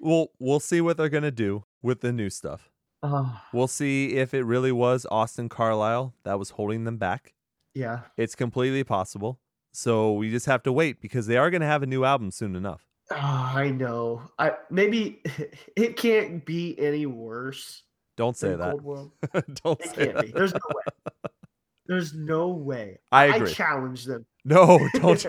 Well, 0.00 0.32
we'll 0.40 0.58
see 0.60 0.80
what 0.80 0.96
they're 0.96 1.08
gonna 1.08 1.30
do 1.30 1.64
with 1.82 2.00
the 2.00 2.12
new 2.12 2.28
stuff. 2.30 2.68
Oh, 3.02 3.40
We'll 3.52 3.68
see 3.68 4.14
if 4.16 4.34
it 4.34 4.42
really 4.42 4.72
was 4.72 5.06
Austin 5.08 5.48
Carlile 5.48 6.14
that 6.24 6.36
was 6.38 6.50
holding 6.50 6.82
them 6.82 6.96
back. 6.96 7.32
yeah. 7.74 8.00
It's 8.16 8.34
completely 8.34 8.82
possible. 8.82 9.38
So 9.70 10.14
we 10.14 10.30
just 10.30 10.46
have 10.46 10.64
to 10.64 10.72
wait 10.72 11.00
because 11.00 11.28
they 11.28 11.36
are 11.36 11.48
going 11.48 11.60
to 11.60 11.66
have 11.68 11.84
a 11.84 11.86
new 11.86 12.02
album 12.04 12.32
soon 12.32 12.56
enough. 12.56 12.87
Oh, 13.10 13.16
I 13.54 13.70
know. 13.70 14.22
I 14.38 14.52
maybe 14.70 15.22
it 15.76 15.96
can't 15.96 16.44
be 16.44 16.78
any 16.78 17.06
worse. 17.06 17.82
Don't 18.16 18.36
say 18.36 18.54
that. 18.54 18.76
Don't 19.64 19.80
It 19.80 19.88
say 19.90 19.94
can't 20.06 20.14
that. 20.16 20.24
be. 20.26 20.32
There's 20.32 20.52
no 20.52 20.60
way. 20.74 20.82
There's 21.86 22.14
no 22.14 22.48
way. 22.48 22.98
I 23.10 23.28
I 23.32 23.44
challenge 23.46 24.04
them. 24.04 24.26
No, 24.44 24.78
don't. 24.94 25.24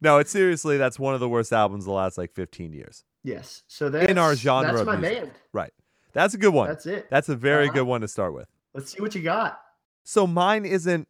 no, 0.00 0.18
it's 0.18 0.30
seriously 0.30 0.76
that's 0.78 0.98
one 0.98 1.14
of 1.14 1.20
the 1.20 1.28
worst 1.28 1.52
albums 1.52 1.84
the 1.84 1.92
last 1.92 2.18
like 2.18 2.32
15 2.34 2.72
years. 2.72 3.04
yes. 3.22 3.62
So 3.68 3.88
that's 3.88 4.10
in 4.10 4.18
our 4.18 4.34
genre 4.34 4.72
That's 4.72 4.86
my 4.86 4.96
music. 4.96 5.18
band. 5.22 5.32
Right. 5.52 5.72
That's 6.12 6.34
a 6.34 6.38
good 6.38 6.52
one. 6.54 6.68
That's 6.68 6.86
it. 6.86 7.08
That's 7.10 7.28
a 7.28 7.36
very 7.36 7.66
Uh-huh. 7.66 7.74
good 7.74 7.86
one 7.86 8.00
to 8.00 8.08
start 8.08 8.34
with. 8.34 8.48
Let's 8.74 8.92
see 8.92 9.00
what 9.00 9.14
you 9.14 9.22
got. 9.22 9.60
So 10.04 10.26
mine 10.26 10.64
isn't. 10.64 11.06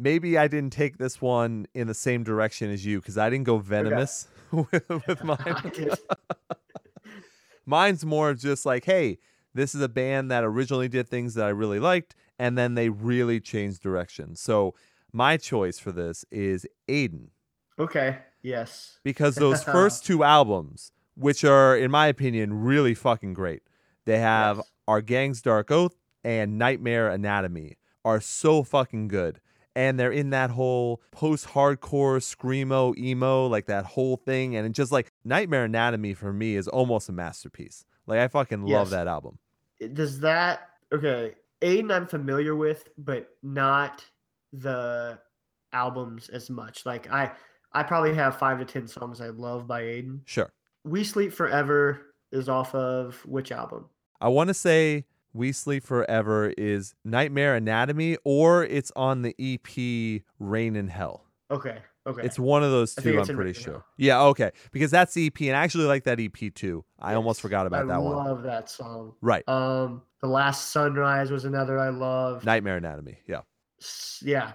Maybe 0.00 0.38
I 0.38 0.48
didn't 0.48 0.72
take 0.72 0.96
this 0.96 1.20
one 1.20 1.66
in 1.74 1.86
the 1.86 1.94
same 1.94 2.24
direction 2.24 2.70
as 2.70 2.86
you 2.86 3.00
because 3.00 3.18
I 3.18 3.28
didn't 3.28 3.44
go 3.44 3.58
venomous 3.58 4.28
with, 4.50 4.88
with 4.88 5.20
I 5.20 5.24
mine. 5.24 5.60
Mine's 7.66 8.04
more 8.04 8.30
of 8.30 8.38
just 8.38 8.64
like, 8.64 8.86
hey, 8.86 9.18
this 9.52 9.74
is 9.74 9.82
a 9.82 9.88
band 9.88 10.30
that 10.30 10.42
originally 10.42 10.88
did 10.88 11.06
things 11.06 11.34
that 11.34 11.44
I 11.44 11.50
really 11.50 11.78
liked, 11.78 12.14
and 12.38 12.56
then 12.56 12.74
they 12.74 12.88
really 12.88 13.40
changed 13.40 13.82
direction. 13.82 14.36
So 14.36 14.74
my 15.12 15.36
choice 15.36 15.78
for 15.78 15.92
this 15.92 16.24
is 16.30 16.66
Aiden 16.88 17.28
okay. 17.78 18.18
Yes. 18.42 18.98
because 19.02 19.34
those 19.34 19.62
first 19.62 20.06
two 20.06 20.24
albums, 20.24 20.92
which 21.14 21.44
are 21.44 21.76
in 21.76 21.90
my 21.90 22.06
opinion 22.06 22.62
really 22.62 22.94
fucking 22.94 23.34
great, 23.34 23.62
they 24.06 24.18
have 24.18 24.56
Yes. 24.56 24.66
Our 24.88 25.02
Gang's 25.02 25.40
Dark 25.40 25.70
Oath 25.70 25.94
and 26.24 26.58
Nightmare 26.58 27.10
Anatomy 27.10 27.76
are 28.04 28.20
so 28.20 28.64
fucking 28.64 29.06
good. 29.06 29.40
And 29.76 30.00
they're 30.00 30.10
in 30.10 30.30
that 30.30 30.50
whole 30.50 31.00
post-hardcore 31.12 32.18
screamo 32.18 32.96
emo, 32.98 33.46
like 33.46 33.66
that 33.66 33.84
whole 33.84 34.16
thing, 34.16 34.56
and 34.56 34.66
it 34.66 34.72
just 34.72 34.90
like 34.90 35.12
Nightmare 35.24 35.64
Anatomy 35.64 36.14
for 36.14 36.32
me 36.32 36.56
is 36.56 36.66
almost 36.66 37.08
a 37.08 37.12
masterpiece. 37.12 37.84
Like 38.06 38.18
I 38.18 38.28
fucking 38.28 38.62
love 38.62 38.90
that 38.90 39.06
album. 39.06 39.38
Eh, 39.80 39.88
does 39.92 40.20
that 40.20 40.70
okay? 40.92 41.34
Aiden, 41.62 41.92
I'm 41.92 42.06
familiar 42.06 42.56
with, 42.56 42.88
but 42.98 43.28
not 43.42 44.04
the 44.52 45.18
albums 45.72 46.28
as 46.30 46.50
much. 46.50 46.84
Like 46.84 47.10
I, 47.12 47.30
I 47.72 47.84
probably 47.84 48.14
have 48.14 48.38
five 48.38 48.58
to 48.58 48.64
ten 48.64 48.88
songs 48.88 49.20
I 49.20 49.28
love 49.28 49.68
by 49.68 49.82
Aiden. 49.82 50.20
Sure. 50.24 50.50
We 50.84 51.04
Sleep 51.04 51.32
Forever 51.32 52.14
is 52.32 52.48
off 52.48 52.74
of 52.74 53.24
which 53.26 53.52
album? 53.52 53.86
I 54.20 54.28
want 54.28 54.48
to 54.48 54.54
say 54.54 55.04
We 55.32 55.52
Sleep 55.52 55.84
Forever 55.84 56.52
is 56.58 56.94
Nightmare 57.04 57.54
Anatomy, 57.54 58.16
or 58.24 58.64
it's 58.64 58.90
on 58.96 59.22
the 59.22 59.34
EP 59.38 60.22
Rain 60.38 60.74
in 60.76 60.88
Hell. 60.88 61.24
Okay, 61.50 61.78
okay. 62.06 62.22
It's 62.24 62.38
one 62.38 62.62
of 62.64 62.70
those 62.70 62.94
two, 62.94 63.20
I'm 63.20 63.26
pretty 63.26 63.52
sure. 63.52 63.72
Hell. 63.74 63.84
Yeah, 63.96 64.22
okay. 64.24 64.50
Because 64.72 64.90
that's 64.90 65.14
the 65.14 65.26
EP, 65.26 65.40
and 65.42 65.56
I 65.56 65.62
actually 65.62 65.84
like 65.84 66.04
that 66.04 66.18
EP 66.20 66.52
too. 66.54 66.84
I 66.98 67.14
almost 67.14 67.40
forgot 67.40 67.66
about 67.66 67.84
I 67.84 67.86
that 67.94 68.02
one. 68.02 68.12
I 68.14 68.30
love 68.30 68.42
that 68.42 68.68
song. 68.70 69.14
Right. 69.20 69.48
Um, 69.48 70.02
The 70.20 70.28
Last 70.28 70.72
Sunrise 70.72 71.30
was 71.30 71.44
another 71.44 71.78
I 71.78 71.88
love. 71.90 72.44
Nightmare 72.44 72.76
Anatomy. 72.76 73.18
Yeah. 73.26 73.40
Yeah. 74.22 74.52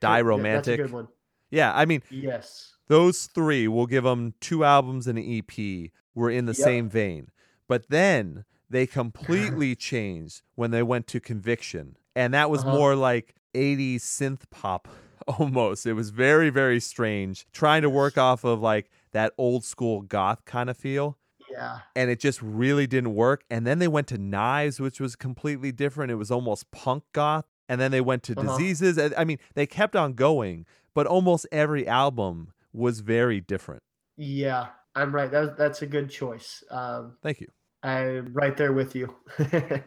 Die 0.00 0.08
Yeah, 0.08 0.16
That's 0.16 0.20
a 0.20 0.24
Romantic. 0.24 0.80
good 0.80 0.92
one. 0.92 1.08
Yeah, 1.50 1.72
I 1.74 1.86
mean, 1.86 2.02
Yes. 2.10 2.74
those 2.88 3.26
three, 3.26 3.66
we'll 3.66 3.86
give 3.86 4.04
them 4.04 4.34
two 4.40 4.62
albums 4.64 5.06
and 5.06 5.18
an 5.18 5.24
EP, 5.24 5.90
were 6.14 6.30
in 6.30 6.44
the 6.46 6.52
Yep. 6.52 6.64
same 6.64 6.88
vein. 6.90 7.30
But 7.66 7.88
then 7.88 8.44
they 8.70 8.86
completely 9.00 9.74
changed 9.74 10.42
when 10.54 10.70
they 10.70 10.82
went 10.82 11.06
to 11.08 11.20
Conviction. 11.20 11.96
And 12.16 12.34
that 12.34 12.50
was 12.50 12.62
Uh-huh. 12.64 12.76
more 12.76 12.94
like 12.96 13.34
80s 13.54 13.96
synth 14.02 14.42
pop 14.50 14.88
almost. 15.26 15.86
It 15.86 15.92
was 15.94 16.10
very, 16.10 16.50
very 16.50 16.80
strange, 16.80 17.46
trying 17.52 17.82
to 17.82 17.90
work 17.90 18.18
off 18.18 18.44
of 18.44 18.60
like 18.60 18.90
that 19.12 19.32
old 19.38 19.64
school 19.64 20.02
goth 20.02 20.44
kind 20.44 20.68
of 20.70 20.76
feel. 20.76 21.16
Yeah. 21.50 21.78
And 21.96 22.10
it 22.10 22.20
just 22.20 22.42
really 22.42 22.86
didn't 22.86 23.14
work. 23.14 23.42
And 23.50 23.66
then 23.66 23.78
they 23.78 23.88
went 23.88 24.06
to 24.08 24.18
Knives, 24.18 24.78
which 24.80 25.00
was 25.00 25.16
completely 25.16 25.72
different. 25.72 26.10
It 26.12 26.16
was 26.16 26.30
almost 26.30 26.70
punk 26.70 27.04
goth. 27.12 27.46
And 27.70 27.80
then 27.80 27.90
they 27.90 28.00
went 28.00 28.22
to 28.24 28.38
Uh-huh. 28.38 28.56
Disguises. 28.58 28.98
I 29.16 29.24
mean, 29.24 29.38
they 29.54 29.66
kept 29.66 29.96
on 29.96 30.12
going, 30.12 30.66
but 30.94 31.06
almost 31.06 31.46
every 31.50 31.86
album 31.86 32.52
was 32.72 33.00
very 33.00 33.40
different. 33.40 33.82
Yeah. 34.16 34.68
I'm 34.94 35.14
right. 35.14 35.30
That, 35.30 35.56
that's 35.56 35.80
a 35.82 35.86
good 35.86 36.10
choice. 36.10 36.62
Um, 36.70 37.16
Thank 37.22 37.40
you. 37.40 37.48
I'm 37.82 38.32
right 38.32 38.56
there 38.56 38.72
with 38.72 38.94
you. 38.94 39.14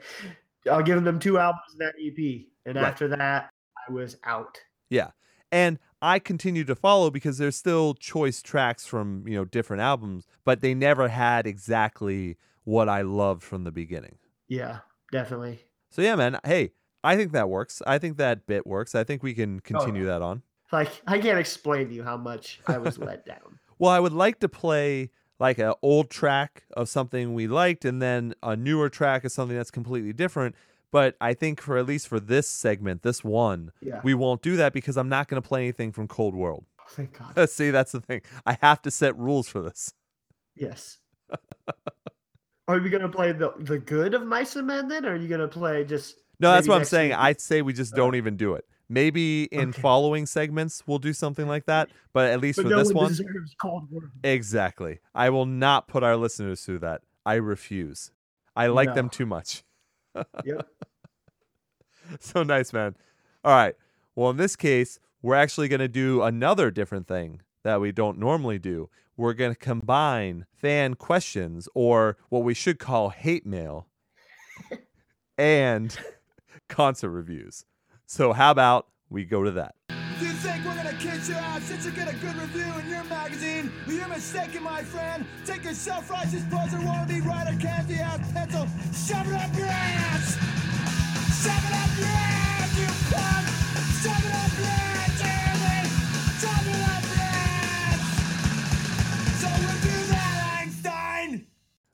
I'll 0.71 0.83
give 0.83 1.03
them 1.03 1.19
two 1.19 1.37
albums 1.37 1.73
in 1.73 1.79
that 1.79 1.95
EP, 1.99 2.45
and 2.65 2.75
Right. 2.75 2.85
after 2.85 3.07
that, 3.09 3.49
I 3.87 3.91
was 3.91 4.17
out. 4.23 4.59
Yeah. 4.89 5.11
And 5.51 5.79
I 6.01 6.19
continue 6.19 6.63
to 6.65 6.75
follow 6.75 7.09
because 7.09 7.37
there's 7.37 7.55
still 7.55 7.93
choice 7.95 8.41
tracks 8.41 8.85
from, 8.85 9.27
you 9.27 9.35
know, 9.35 9.43
different 9.43 9.81
albums, 9.81 10.25
but 10.45 10.61
they 10.61 10.73
never 10.73 11.09
had 11.09 11.45
exactly 11.45 12.37
what 12.63 12.87
I 12.87 13.01
loved 13.01 13.43
from 13.43 13.63
the 13.63 13.71
beginning. 13.71 14.17
Yeah, 14.47 14.79
definitely. 15.11 15.59
So 15.89 16.01
yeah, 16.01 16.15
man, 16.15 16.39
hey, 16.45 16.71
I 17.03 17.17
think 17.17 17.33
that 17.33 17.49
works. 17.49 17.81
I 17.85 17.97
think 17.97 18.17
that 18.17 18.45
bit 18.45 18.65
works. 18.65 18.95
I 18.95 19.03
think 19.03 19.23
we 19.23 19.33
can 19.33 19.57
oh, 19.57 19.61
continue 19.63 20.05
that 20.05 20.21
on. 20.21 20.41
Like 20.71 21.01
I 21.05 21.19
can't 21.19 21.39
explain 21.39 21.89
to 21.89 21.93
you 21.93 22.03
how 22.03 22.17
much 22.17 22.61
I 22.67 22.77
was 22.77 22.97
let 22.99 23.25
down. 23.25 23.59
Well, 23.77 23.91
I 23.91 23.99
would 23.99 24.13
like 24.13 24.39
to 24.39 24.49
play 24.49 25.09
like 25.41 25.57
an 25.57 25.73
old 25.81 26.11
track 26.11 26.63
of 26.77 26.87
something 26.87 27.33
we 27.33 27.47
liked 27.47 27.83
and 27.83 27.99
then 27.99 28.35
a 28.43 28.55
newer 28.55 28.89
track 28.89 29.25
of 29.25 29.31
something 29.31 29.57
that's 29.57 29.71
completely 29.71 30.13
different. 30.13 30.55
But 30.91 31.15
I 31.19 31.33
think 31.33 31.59
for 31.59 31.79
at 31.79 31.87
least 31.87 32.07
for 32.07 32.19
this 32.19 32.47
segment, 32.47 33.01
this 33.01 33.23
one, 33.23 33.71
Yeah. 33.81 34.01
we 34.03 34.13
won't 34.13 34.43
do 34.43 34.55
that 34.57 34.71
because 34.71 34.97
I'm 34.97 35.09
not 35.09 35.27
going 35.27 35.41
to 35.41 35.47
play 35.47 35.61
anything 35.61 35.93
from 35.93 36.07
Cold 36.07 36.35
World. 36.35 36.65
Oh, 36.79 36.83
thank 36.89 37.17
God. 37.17 37.49
See, 37.49 37.71
that's 37.71 37.91
the 37.91 38.01
thing. 38.01 38.21
I 38.45 38.55
have 38.61 38.83
to 38.83 38.91
set 38.91 39.17
rules 39.17 39.49
for 39.49 39.63
this. 39.63 39.95
Yes. 40.55 40.99
Are 42.67 42.79
we 42.79 42.89
gonna 42.89 43.09
play 43.09 43.33
the 43.33 43.51
the 43.57 43.79
good 43.79 44.13
of 44.13 44.25
Mice 44.25 44.55
and 44.55 44.67
Men 44.67 44.87
then, 44.87 45.05
or 45.05 45.13
are 45.13 45.15
you 45.17 45.27
gonna 45.27 45.47
play 45.47 45.83
just? 45.83 46.21
No, 46.39 46.51
that's 46.53 46.69
what 46.69 46.77
I'm 46.77 46.85
saying. 46.85 47.09
week? 47.09 47.19
I'd 47.19 47.41
say 47.41 47.61
we 47.61 47.73
just 47.73 47.93
oh. 47.93 47.97
don't 47.97 48.15
even 48.15 48.37
do 48.37 48.53
it. 48.53 48.65
Maybe 48.91 49.45
in 49.45 49.69
Okay. 49.69 49.81
following 49.81 50.25
segments 50.25 50.83
we'll 50.85 50.99
do 50.99 51.13
something 51.13 51.47
like 51.47 51.65
that, 51.65 51.89
but 52.11 52.29
at 52.29 52.41
least 52.41 52.57
But 52.57 52.63
for 52.63 52.69
no 52.69 52.77
this 52.79 52.87
one 52.89 52.95
one, 53.03 53.11
deserves 53.11 53.55
cold 53.61 53.89
words. 53.89 54.11
exactly. 54.23 54.99
I 55.15 55.29
will 55.29 55.45
not 55.45 55.87
put 55.87 56.03
our 56.03 56.17
listeners 56.17 56.65
through 56.65 56.79
that. 56.79 57.01
I 57.25 57.35
refuse. 57.35 58.11
I 58.55 58.67
like 58.67 58.93
them 58.93 59.09
too 59.09 59.25
much. 59.25 59.63
Yep. 60.43 60.67
so 62.19 62.43
nice, 62.43 62.73
man. 62.73 62.95
All 63.45 63.53
right. 63.55 63.75
Well, 64.13 64.29
in 64.31 64.35
this 64.35 64.57
case, 64.57 64.99
we're 65.21 65.35
actually 65.35 65.69
going 65.69 65.79
to 65.79 65.87
do 65.87 66.21
another 66.21 66.69
different 66.69 67.07
thing 67.07 67.41
that 67.63 67.79
we 67.79 67.93
don't 67.93 68.17
normally 68.19 68.59
do. 68.59 68.89
We're 69.15 69.33
going 69.33 69.53
to 69.53 69.57
combine 69.59 70.47
fan 70.53 70.95
questions, 70.95 71.69
or 71.73 72.17
what 72.27 72.43
we 72.43 72.53
should 72.53 72.77
call 72.77 73.09
hate 73.11 73.45
mail, 73.45 73.87
and 75.37 75.97
concert 76.67 77.11
reviews. 77.11 77.63
So, 78.11 78.33
how 78.33 78.51
about 78.51 78.87
we 79.09 79.23
go 79.23 79.41
to 79.41 79.51
that? 79.51 79.75
If 79.87 80.21
you 80.21 80.33
think 80.33 80.65
we're 80.65 80.75
gonna 80.75 80.91
kiss 80.99 81.29
your 81.29 81.37
ass 81.37 81.63
since 81.63 81.85
you 81.85 81.91
get 81.91 82.09
a 82.09 82.15
good 82.17 82.35
review 82.35 82.67
in 82.83 82.89
your 82.89 83.05
magazine, 83.05 83.71
well, 83.87 83.95
you're 83.95 84.07
mistaken, 84.09 84.63
my 84.63 84.83
friend. 84.83 85.25
Take 85.45 85.63
your 85.63 85.73
self-righteous 85.73 86.43
wannabe 86.43 87.25
writer, 87.25 87.57
candy 87.57 87.95
ass 88.01 88.19
pencil, 88.33 88.67
shove 88.91 89.29
it 89.29 89.33
up 89.33 89.55
your 89.55 89.65
ass! 89.65 90.35
Shove 91.41 91.63
it 91.63 91.73
up 91.73 91.97
your 91.97 92.11
ass, 92.11 92.77
you 92.77 92.87
punk! 93.15 93.47
Shove 94.03 94.25
it 94.27 94.35
up 94.43 94.59
your 94.59 94.75
ass, 94.91 95.15
Jeremy! 95.21 95.87
Shove 96.41 96.67
it 96.67 96.83
up 96.91 97.03
your 97.15 97.31
ass! 97.31 98.01
So 99.39 99.47
review 99.47 100.01
that, 100.11 100.59
Einstein! 100.59 101.47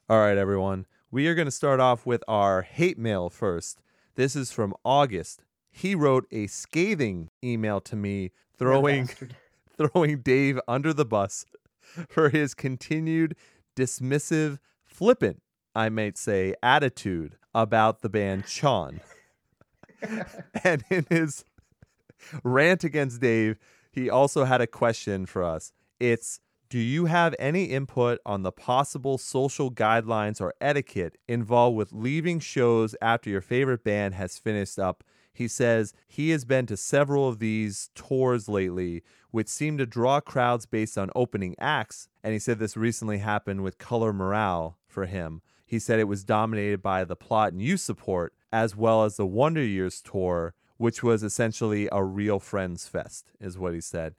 All 0.10 0.18
right, 0.18 0.38
everyone. 0.39 0.88
We 1.11 1.27
are 1.27 1.35
going 1.35 1.45
to 1.45 1.52
start 1.52 1.80
off 1.80 2.07
with 2.07 2.23
our 2.27 2.64
hate 2.64 2.98
mail 2.98 3.30
first. 3.30 3.84
This 4.15 4.35
is 4.35 4.52
from 4.52 4.73
August. 4.84 5.44
He 5.77 5.93
wrote 5.93 6.25
a 6.31 6.47
scathing 6.47 7.29
email 7.43 7.79
to 7.81 7.95
me 7.95 8.31
throwing 8.57 9.11
throwing 9.77 10.21
Dave 10.21 10.59
under 10.67 10.91
the 10.91 11.05
bus 11.05 11.45
for 12.09 12.29
his 12.29 12.55
continued 12.55 13.35
dismissive, 13.75 14.57
flippant, 14.83 15.43
I 15.75 15.89
might 15.89 16.17
say, 16.17 16.55
attitude 16.63 17.37
about 17.53 18.01
the 18.01 18.09
band 18.09 18.47
Chon. 18.47 19.01
and 20.63 20.83
in 20.89 21.05
his 21.11 21.45
rant 22.43 22.83
against 22.83 23.21
Dave, 23.21 23.59
he 23.91 24.09
also 24.09 24.45
had 24.45 24.61
a 24.61 24.67
question 24.67 25.27
for 25.27 25.43
us. 25.43 25.73
It's 25.99 26.39
do 26.69 26.79
you 26.79 27.05
have 27.05 27.35
any 27.37 27.65
input 27.65 28.19
on 28.25 28.41
the 28.41 28.51
possible 28.51 29.19
social 29.19 29.69
guidelines 29.69 30.41
or 30.41 30.55
etiquette 30.59 31.19
involved 31.27 31.77
with 31.77 31.93
leaving 31.93 32.39
shows 32.39 32.95
after 32.99 33.29
your 33.29 33.41
favorite 33.41 33.83
band 33.83 34.15
has 34.15 34.39
finished 34.39 34.79
up? 34.79 35.03
He 35.38 35.47
says 35.47 35.93
he 36.07 36.31
has 36.31 36.45
been 36.45 36.65
to 36.65 36.76
several 36.76 37.27
of 37.27 37.38
these 37.38 37.91
tours 37.93 38.49
lately, 38.49 39.03
which 39.30 39.47
seem 39.47 39.77
to 39.77 39.85
draw 39.85 40.19
crowds 40.19 40.65
based 40.65 40.97
on 40.97 41.11
opening 41.15 41.53
acts. 41.59 42.09
And 42.23 42.34
he 42.34 42.39
said 42.39 42.57
this 42.57 42.76
recently 42.76 43.19
happened 43.19 43.61
with 43.61 43.77
Color 43.77 44.14
Morale 44.14 44.80
for 44.88 45.05
him. 45.05 45.43
He 45.64 45.77
said 45.77 45.99
it 45.99 46.05
was 46.07 46.23
dominated 46.23 46.81
by 46.81 47.03
The 47.03 47.15
Plot 47.15 47.53
in 47.53 47.59
You 47.59 47.77
support, 47.77 48.34
as 48.51 48.76
well 48.76 49.03
as 49.03 49.15
the 49.15 49.27
Wonder 49.27 49.64
Years 49.64 50.01
tour, 50.01 50.55
which 50.77 51.03
was 51.03 51.22
essentially 51.22 51.88
a 51.91 52.03
real 52.03 52.39
friends 52.39 52.88
fest, 52.88 53.31
is 53.39 53.59
what 53.59 53.76
he 53.76 53.81
said. 53.81 54.15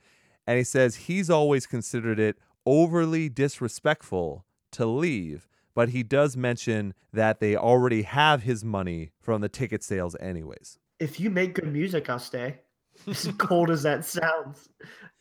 And 0.46 0.56
he 0.56 0.62
says 0.62 0.94
he's 0.94 1.28
always 1.28 1.66
considered 1.66 2.20
it 2.20 2.38
overly 2.64 3.28
disrespectful 3.28 4.44
to 4.70 4.86
leave, 4.86 5.48
but 5.74 5.88
he 5.88 6.04
does 6.04 6.36
mention 6.36 6.94
that 7.12 7.40
they 7.40 7.56
already 7.56 8.02
have 8.02 8.44
his 8.44 8.64
money 8.64 9.10
from 9.20 9.40
the 9.40 9.48
ticket 9.48 9.82
sales, 9.82 10.14
anyways. 10.20 10.78
If 11.00 11.20
you 11.20 11.30
make 11.30 11.54
good 11.54 11.72
music, 11.72 12.08
I'll 12.10 12.18
stay. 12.18 12.58
As 13.06 13.30
cold 13.38 13.70
as 13.70 13.84
that 13.84 14.04
sounds. 14.04 14.68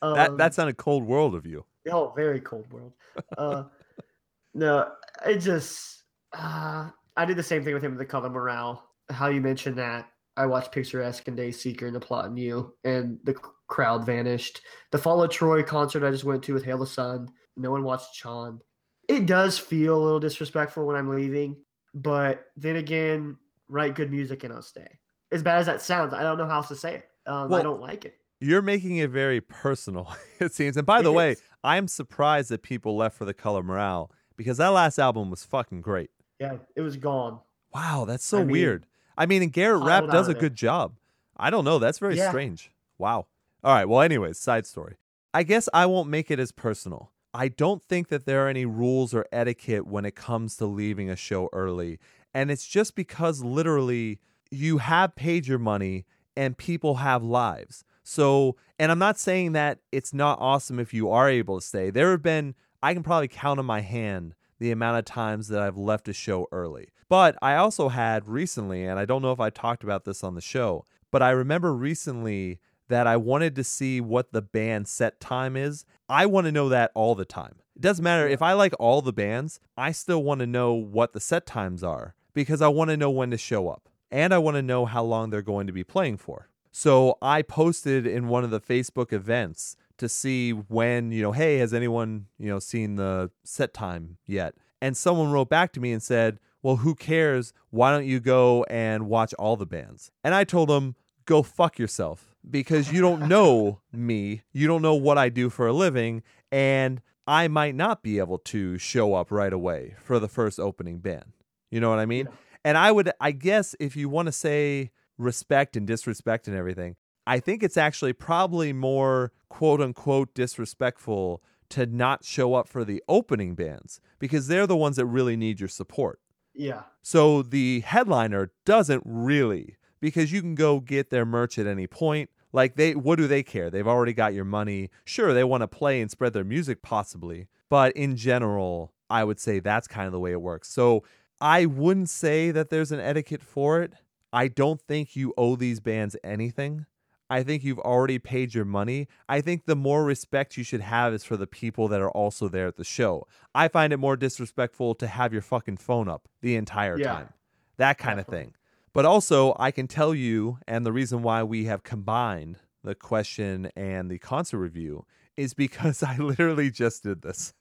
Um, 0.02 0.16
That 0.16 0.38
that's 0.38 0.60
on 0.60 0.68
a 0.68 0.74
cold 0.74 1.04
world 1.04 1.36
of 1.36 1.46
you. 1.46 1.64
Oh, 1.92 2.12
very 2.16 2.42
cold 2.42 2.72
world. 2.72 2.94
Uh, 3.38 3.66
no, 4.54 4.90
I 5.24 5.36
just 5.36 6.04
uh, 6.34 6.90
I 7.16 7.26
did 7.26 7.38
the 7.38 7.44
same 7.44 7.64
thing 7.64 7.74
with 7.74 7.84
him 7.84 7.92
with 7.92 8.00
the 8.00 8.06
color 8.06 8.30
morale. 8.30 8.84
How 9.10 9.28
you 9.28 9.42
mentioned 9.42 9.78
that 9.78 10.10
I 10.36 10.46
watched 10.46 10.72
Picturesque 10.72 11.28
and 11.28 11.38
Day 11.38 11.52
Seeker 11.52 11.88
and 11.88 11.96
The 11.96 12.00
Plot 12.00 12.26
in 12.26 12.38
You, 12.38 12.74
and 12.84 13.20
the 13.24 13.36
crowd 13.68 14.06
vanished. 14.06 14.62
The 14.92 14.98
Fall 14.98 15.24
of 15.24 15.32
Troy 15.32 15.64
concert 15.64 16.04
I 16.06 16.12
just 16.12 16.24
went 16.24 16.44
to 16.44 16.54
with 16.54 16.66
Hail 16.66 16.78
the 16.78 16.88
Sun. 16.88 17.30
No 17.56 17.72
one 17.72 17.84
watched 17.84 18.14
Chon. 18.14 18.60
It 19.08 19.26
does 19.26 19.58
feel 19.58 19.96
a 19.98 20.04
little 20.04 20.20
disrespectful 20.20 20.86
when 20.86 20.96
I'm 20.96 21.10
leaving, 21.10 21.58
but 21.94 22.46
then 22.56 22.76
again, 22.76 23.38
write 23.70 23.96
good 23.96 24.12
music 24.12 24.44
and 24.44 24.54
I'll 24.54 24.62
stay. 24.62 24.88
As 25.32 25.44
bad 25.44 25.60
as 25.60 25.66
that 25.66 25.82
sounds, 25.82 26.14
I 26.14 26.24
don't 26.24 26.38
know 26.38 26.46
how 26.46 26.58
else 26.58 26.68
to 26.70 26.76
say 26.76 26.96
it. 26.96 27.10
Um, 27.26 27.50
Well, 27.50 27.60
I 27.60 27.64
don't 27.64 27.82
like 27.82 28.06
it. 28.06 28.18
You're 28.40 28.62
making 28.62 28.98
it 28.98 29.10
very 29.10 29.42
personal, 29.42 30.16
it 30.40 30.54
seems. 30.54 30.78
And 30.78 30.86
by 30.86 31.02
the 31.02 31.12
It 31.12 31.16
way, 31.16 31.32
is. 31.32 31.42
I'm 31.64 31.88
surprised 31.88 32.50
that 32.50 32.62
people 32.62 32.96
left 32.96 33.18
for 33.18 33.26
the 33.26 33.34
color 33.34 33.64
morale 33.64 34.12
because 34.38 34.58
that 34.58 34.70
last 34.70 35.00
album 35.00 35.30
was 35.30 35.44
fucking 35.44 35.82
great. 35.82 36.12
Yeah, 36.40 36.58
it 36.76 36.82
was 36.82 36.98
gone. 36.98 37.40
Wow, 37.74 38.06
that's 38.06 38.24
so 38.24 38.38
I 38.38 38.42
mean, 38.42 38.52
weird. 38.52 38.86
I 39.18 39.26
mean, 39.26 39.42
and 39.42 39.52
Garret 39.52 39.84
Rapp 39.84 40.06
does 40.08 40.28
a 40.28 40.34
good 40.36 40.56
job. 40.56 40.94
I 41.36 41.50
don't 41.50 41.66
know. 41.66 41.80
That's 41.80 42.00
very 42.00 42.16
Yeah. 42.16 42.30
strange. 42.30 42.72
Wow. 42.98 43.26
All 43.64 43.74
right. 43.74 43.86
Well, 43.86 44.02
anyways, 44.02 44.38
side 44.38 44.66
story. 44.68 44.96
I 45.34 45.44
guess 45.44 45.68
I 45.74 45.86
won't 45.88 46.08
make 46.10 46.32
it 46.32 46.40
as 46.40 46.52
personal. 46.52 47.12
I 47.34 47.48
don't 47.50 47.84
think 47.84 48.08
that 48.08 48.26
there 48.26 48.46
are 48.46 48.50
any 48.50 48.66
rules 48.66 49.14
or 49.14 49.26
etiquette 49.32 49.86
when 49.86 50.06
it 50.06 50.16
comes 50.16 50.56
to 50.58 50.66
leaving 50.66 51.10
a 51.10 51.16
show 51.16 51.50
early. 51.54 52.00
And 52.34 52.50
it's 52.50 52.66
just 52.68 52.96
because 52.96 53.44
literally 53.44 54.20
you 54.52 54.80
have 54.80 55.16
paid 55.16 55.48
your 55.48 55.60
money 55.60 56.06
and 56.36 56.58
people 56.58 56.96
have 56.96 57.24
lives. 57.24 57.84
So, 58.04 58.56
and 58.80 58.92
I'm 58.92 59.00
not 59.00 59.20
saying 59.20 59.52
that 59.54 59.80
it's 59.92 60.14
not 60.14 60.40
awesome 60.40 60.80
if 60.80 60.94
you 60.94 61.10
are 61.10 61.30
able 61.30 61.60
to 61.60 61.66
stay. 61.66 61.90
There 61.90 62.12
have 62.12 62.24
been, 62.24 62.56
I 62.82 62.94
can 62.94 63.04
probably 63.04 63.28
count 63.28 63.60
on 63.60 63.66
my 63.66 63.82
hand 63.82 64.36
the 64.60 64.72
amount 64.72 65.00
of 65.00 65.06
times 65.06 65.50
that 65.50 65.62
I've 65.62 65.78
left 65.78 66.08
a 66.08 66.14
show 66.14 66.48
early. 66.52 66.90
But 67.10 67.38
I 67.42 67.56
also 67.56 67.90
had 67.90 68.28
recently, 68.28 68.86
and 68.86 69.00
I 69.00 69.06
don't 69.06 69.22
know 69.22 69.32
if 69.32 69.40
I 69.40 69.50
talked 69.50 69.84
about 69.84 70.06
this 70.06 70.24
on 70.24 70.36
the 70.36 70.42
show, 70.42 70.86
but 71.12 71.22
I 71.22 71.32
remember 71.32 71.74
recently 71.74 72.60
that 72.88 73.08
I 73.08 73.18
wanted 73.18 73.56
to 73.56 73.64
see 73.64 74.00
what 74.00 74.32
the 74.32 74.42
band 74.42 74.88
set 74.88 75.20
time 75.20 75.58
is. 75.58 75.86
I 76.08 76.26
want 76.26 76.46
to 76.46 76.52
know 76.52 76.70
that 76.70 76.92
all 76.96 77.16
the 77.16 77.26
time. 77.26 77.56
It 77.76 77.82
doesn't 77.82 78.04
matter 78.04 78.28
if 78.28 78.42
I 78.42 78.54
like 78.54 78.74
all 78.80 79.02
the 79.02 79.14
bands, 79.14 79.60
I 79.78 79.92
still 79.92 80.24
want 80.24 80.40
to 80.40 80.48
know 80.48 80.74
what 80.74 81.14
the 81.14 81.20
set 81.20 81.46
times 81.46 81.84
are 81.84 82.16
because 82.34 82.62
I 82.62 82.70
want 82.70 82.90
to 82.90 82.98
know 82.98 83.12
when 83.12 83.32
to 83.32 83.38
show 83.38 83.70
up 83.70 83.90
and 84.12 84.34
I 84.34 84.38
want 84.38 84.56
to 84.56 84.62
know 84.62 84.86
how 84.86 85.04
long 85.04 85.30
they're 85.30 85.42
going 85.42 85.68
to 85.68 85.74
be 85.74 85.84
playing 85.84 86.18
for. 86.18 86.50
So 86.72 87.18
I 87.22 87.42
posted 87.42 88.06
in 88.06 88.28
one 88.28 88.44
of 88.44 88.52
the 88.52 88.62
Facebook 88.62 89.12
events 89.12 89.76
to 89.98 90.08
see 90.08 90.52
when, 90.52 91.12
you 91.12 91.24
know, 91.24 91.32
hey, 91.32 91.58
has 91.58 91.74
anyone, 91.74 92.28
you 92.38 92.48
know, 92.48 92.60
seen 92.60 92.96
the 92.96 93.32
set 93.44 93.74
time 93.74 94.18
yet? 94.26 94.54
And 94.82 94.96
someone 94.96 95.32
wrote 95.32 95.50
back 95.50 95.74
to 95.74 95.80
me 95.80 95.92
and 95.92 96.04
said, 96.04 96.40
well, 96.62 96.78
who 96.78 96.96
cares? 96.96 97.54
Why 97.70 97.92
don't 97.92 98.06
you 98.06 98.20
go 98.20 98.64
and 98.70 99.08
watch 99.08 99.34
all 99.36 99.56
the 99.56 99.66
bands? 99.66 100.12
And 100.24 100.36
I 100.36 100.44
told 100.44 100.70
them, 100.70 100.96
go 101.26 101.42
fuck 101.42 101.80
yourself 101.80 102.36
because 102.50 102.92
you 102.92 103.02
don't 103.02 103.28
know 103.28 103.82
me. 103.92 104.44
You 104.54 104.68
don't 104.68 104.82
know 104.82 104.96
what 104.96 105.18
I 105.18 105.30
do 105.30 105.50
for 105.50 105.68
a 105.68 105.74
living. 105.74 106.24
And 106.52 107.02
I 107.26 107.48
might 107.48 107.76
not 107.76 108.04
be 108.04 108.20
able 108.20 108.38
to 108.40 108.78
show 108.78 109.14
up 109.14 109.32
right 109.32 109.52
away 109.52 109.96
for 110.04 110.20
the 110.20 110.28
first 110.28 110.60
opening 110.60 111.00
band. 111.00 111.34
You 111.72 111.82
know 111.82 111.90
what 111.90 112.00
I 112.00 112.06
mean? 112.06 112.30
And 112.64 112.78
I 112.78 112.92
would, 112.92 113.12
I 113.20 113.32
guess, 113.32 113.76
if 113.80 113.96
you 113.96 114.10
want 114.10 114.28
to 114.28 114.32
say 114.32 114.92
respect 115.18 115.76
and 115.76 115.88
disrespect 115.88 116.48
and 116.48 116.56
everything, 116.56 116.96
I 117.26 117.40
think 117.40 117.64
it's 117.64 117.78
actually 117.78 118.14
probably 118.14 118.74
more 118.74 119.32
quote 119.50 119.82
unquote 119.82 120.34
disrespectful 120.34 121.44
to 121.70 121.86
not 121.86 122.24
show 122.24 122.54
up 122.54 122.68
for 122.68 122.86
the 122.86 123.04
opening 123.10 123.56
bands 123.56 124.00
because 124.20 124.48
they're 124.48 124.68
the 124.68 124.78
ones 124.78 124.96
that 124.96 125.06
really 125.06 125.36
need 125.36 125.60
your 125.60 125.70
support. 125.70 126.20
Yeah. 126.54 126.84
So 127.02 127.42
the 127.42 127.82
headliner 127.82 128.52
doesn't 128.66 129.04
really 129.06 129.78
because 130.00 130.32
you 130.32 130.42
can 130.42 130.56
go 130.56 130.80
get 130.80 131.10
their 131.10 131.26
merch 131.26 131.60
at 131.60 131.68
any 131.68 131.88
point. 131.88 132.30
Like 132.54 132.76
they 132.76 132.96
what 132.96 133.18
do 133.18 133.28
they 133.28 133.44
care? 133.44 133.70
They've 133.70 133.88
already 133.88 134.14
got 134.14 134.34
your 134.34 134.46
money. 134.46 134.90
Sure, 135.06 135.34
they 135.34 135.44
want 135.44 135.62
to 135.62 135.68
play 135.68 136.02
and 136.02 136.10
spread 136.10 136.34
their 136.34 136.44
music 136.44 136.82
possibly, 136.82 137.48
but 137.70 137.92
in 137.96 138.16
general, 138.16 138.94
I 139.10 139.24
would 139.24 139.40
say 139.40 139.60
that's 139.60 139.88
kind 139.88 140.08
of 140.08 140.14
the 140.14 140.20
way 140.20 140.32
it 140.32 140.42
works. 140.42 140.70
So 140.70 141.04
I 141.40 141.66
wouldn't 141.66 142.10
say 142.10 142.52
that 142.52 142.70
there's 142.70 142.92
an 142.92 143.00
etiquette 143.00 143.44
for 143.44 143.82
it. 143.82 143.94
I 144.34 144.48
don't 144.48 144.82
think 144.82 145.16
you 145.16 145.34
owe 145.38 145.56
these 145.56 145.80
bands 145.80 146.16
anything. 146.24 146.86
I 147.30 147.44
think 147.44 147.64
you've 147.64 147.80
already 147.80 148.20
paid 148.20 148.54
your 148.54 148.64
money. 148.66 149.08
I 149.28 149.42
think 149.42 149.66
the 149.66 149.76
more 149.76 150.06
respect 150.06 150.56
you 150.58 150.64
should 150.64 150.82
have 150.82 151.14
is 151.14 151.24
for 151.26 151.36
the 151.36 151.48
people 151.48 151.88
that 151.90 152.00
are 152.02 152.10
also 152.12 152.48
there 152.48 152.68
at 152.68 152.78
the 152.78 152.86
show. 152.86 153.28
I 153.54 153.68
find 153.68 153.92
it 153.92 153.98
more 153.98 154.16
disrespectful 154.16 154.96
to 154.96 155.08
have 155.08 155.34
your 155.34 155.42
fucking 155.42 155.78
phone 155.78 156.08
up 156.08 156.28
the 156.42 156.56
entire 156.56 156.98
Yeah. 156.98 157.12
time. 157.14 157.34
That 157.78 157.98
kind 157.98 158.20
of 158.20 158.28
thing. 158.28 158.54
But 158.94 159.06
also, 159.06 159.56
I 159.60 159.72
can 159.72 159.88
tell 159.88 160.16
you, 160.16 160.58
and 160.68 160.86
the 160.86 160.94
reason 160.94 161.22
why 161.22 161.44
we 161.44 161.66
have 161.66 161.84
combined 161.84 162.60
the 162.84 162.96
question 162.96 163.70
and 163.76 164.10
the 164.10 164.18
concert 164.20 164.58
review 164.60 165.06
is 165.36 165.54
because 165.54 166.02
I 166.04 166.18
literally 166.18 166.72
just 166.72 167.04
did 167.04 167.22
this. 167.22 167.54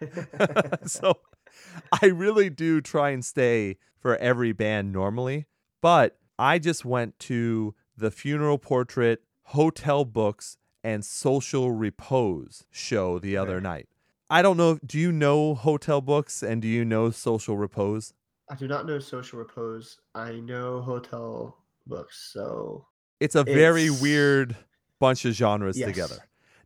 so 0.86 1.14
I 2.02 2.06
really 2.06 2.50
do 2.50 2.80
try 2.80 3.10
and 3.10 3.24
stay 3.24 3.76
for 3.98 4.16
every 4.16 4.52
band 4.52 4.92
normally, 4.92 5.46
but 5.80 6.18
I 6.38 6.58
just 6.58 6.84
went 6.84 7.18
to 7.20 7.74
the 7.96 8.10
funeral 8.10 8.58
portrait 8.58 9.22
Hotel 9.44 10.04
Books 10.04 10.56
and 10.82 11.04
Social 11.04 11.70
Repose 11.72 12.64
show 12.70 13.18
the 13.18 13.36
other 13.36 13.60
night. 13.60 13.88
I 14.30 14.42
don't 14.42 14.56
know. 14.56 14.78
Do 14.86 14.98
you 14.98 15.12
know 15.12 15.54
Hotel 15.54 16.00
Books 16.00 16.42
and 16.42 16.62
do 16.62 16.68
you 16.68 16.84
know 16.84 17.10
Social 17.10 17.56
Repose? 17.56 18.14
I 18.50 18.54
do 18.56 18.66
not 18.66 18.84
know 18.86 18.98
social 18.98 19.38
repose. 19.38 20.00
I 20.14 20.32
know 20.40 20.80
hotel 20.82 21.56
books. 21.86 22.30
So 22.32 22.86
It's 23.20 23.36
a 23.36 23.44
very 23.44 23.90
weird 23.90 24.56
bunch 24.98 25.24
of 25.24 25.34
genres 25.34 25.78
Yes. 25.78 25.88
together. 25.88 26.16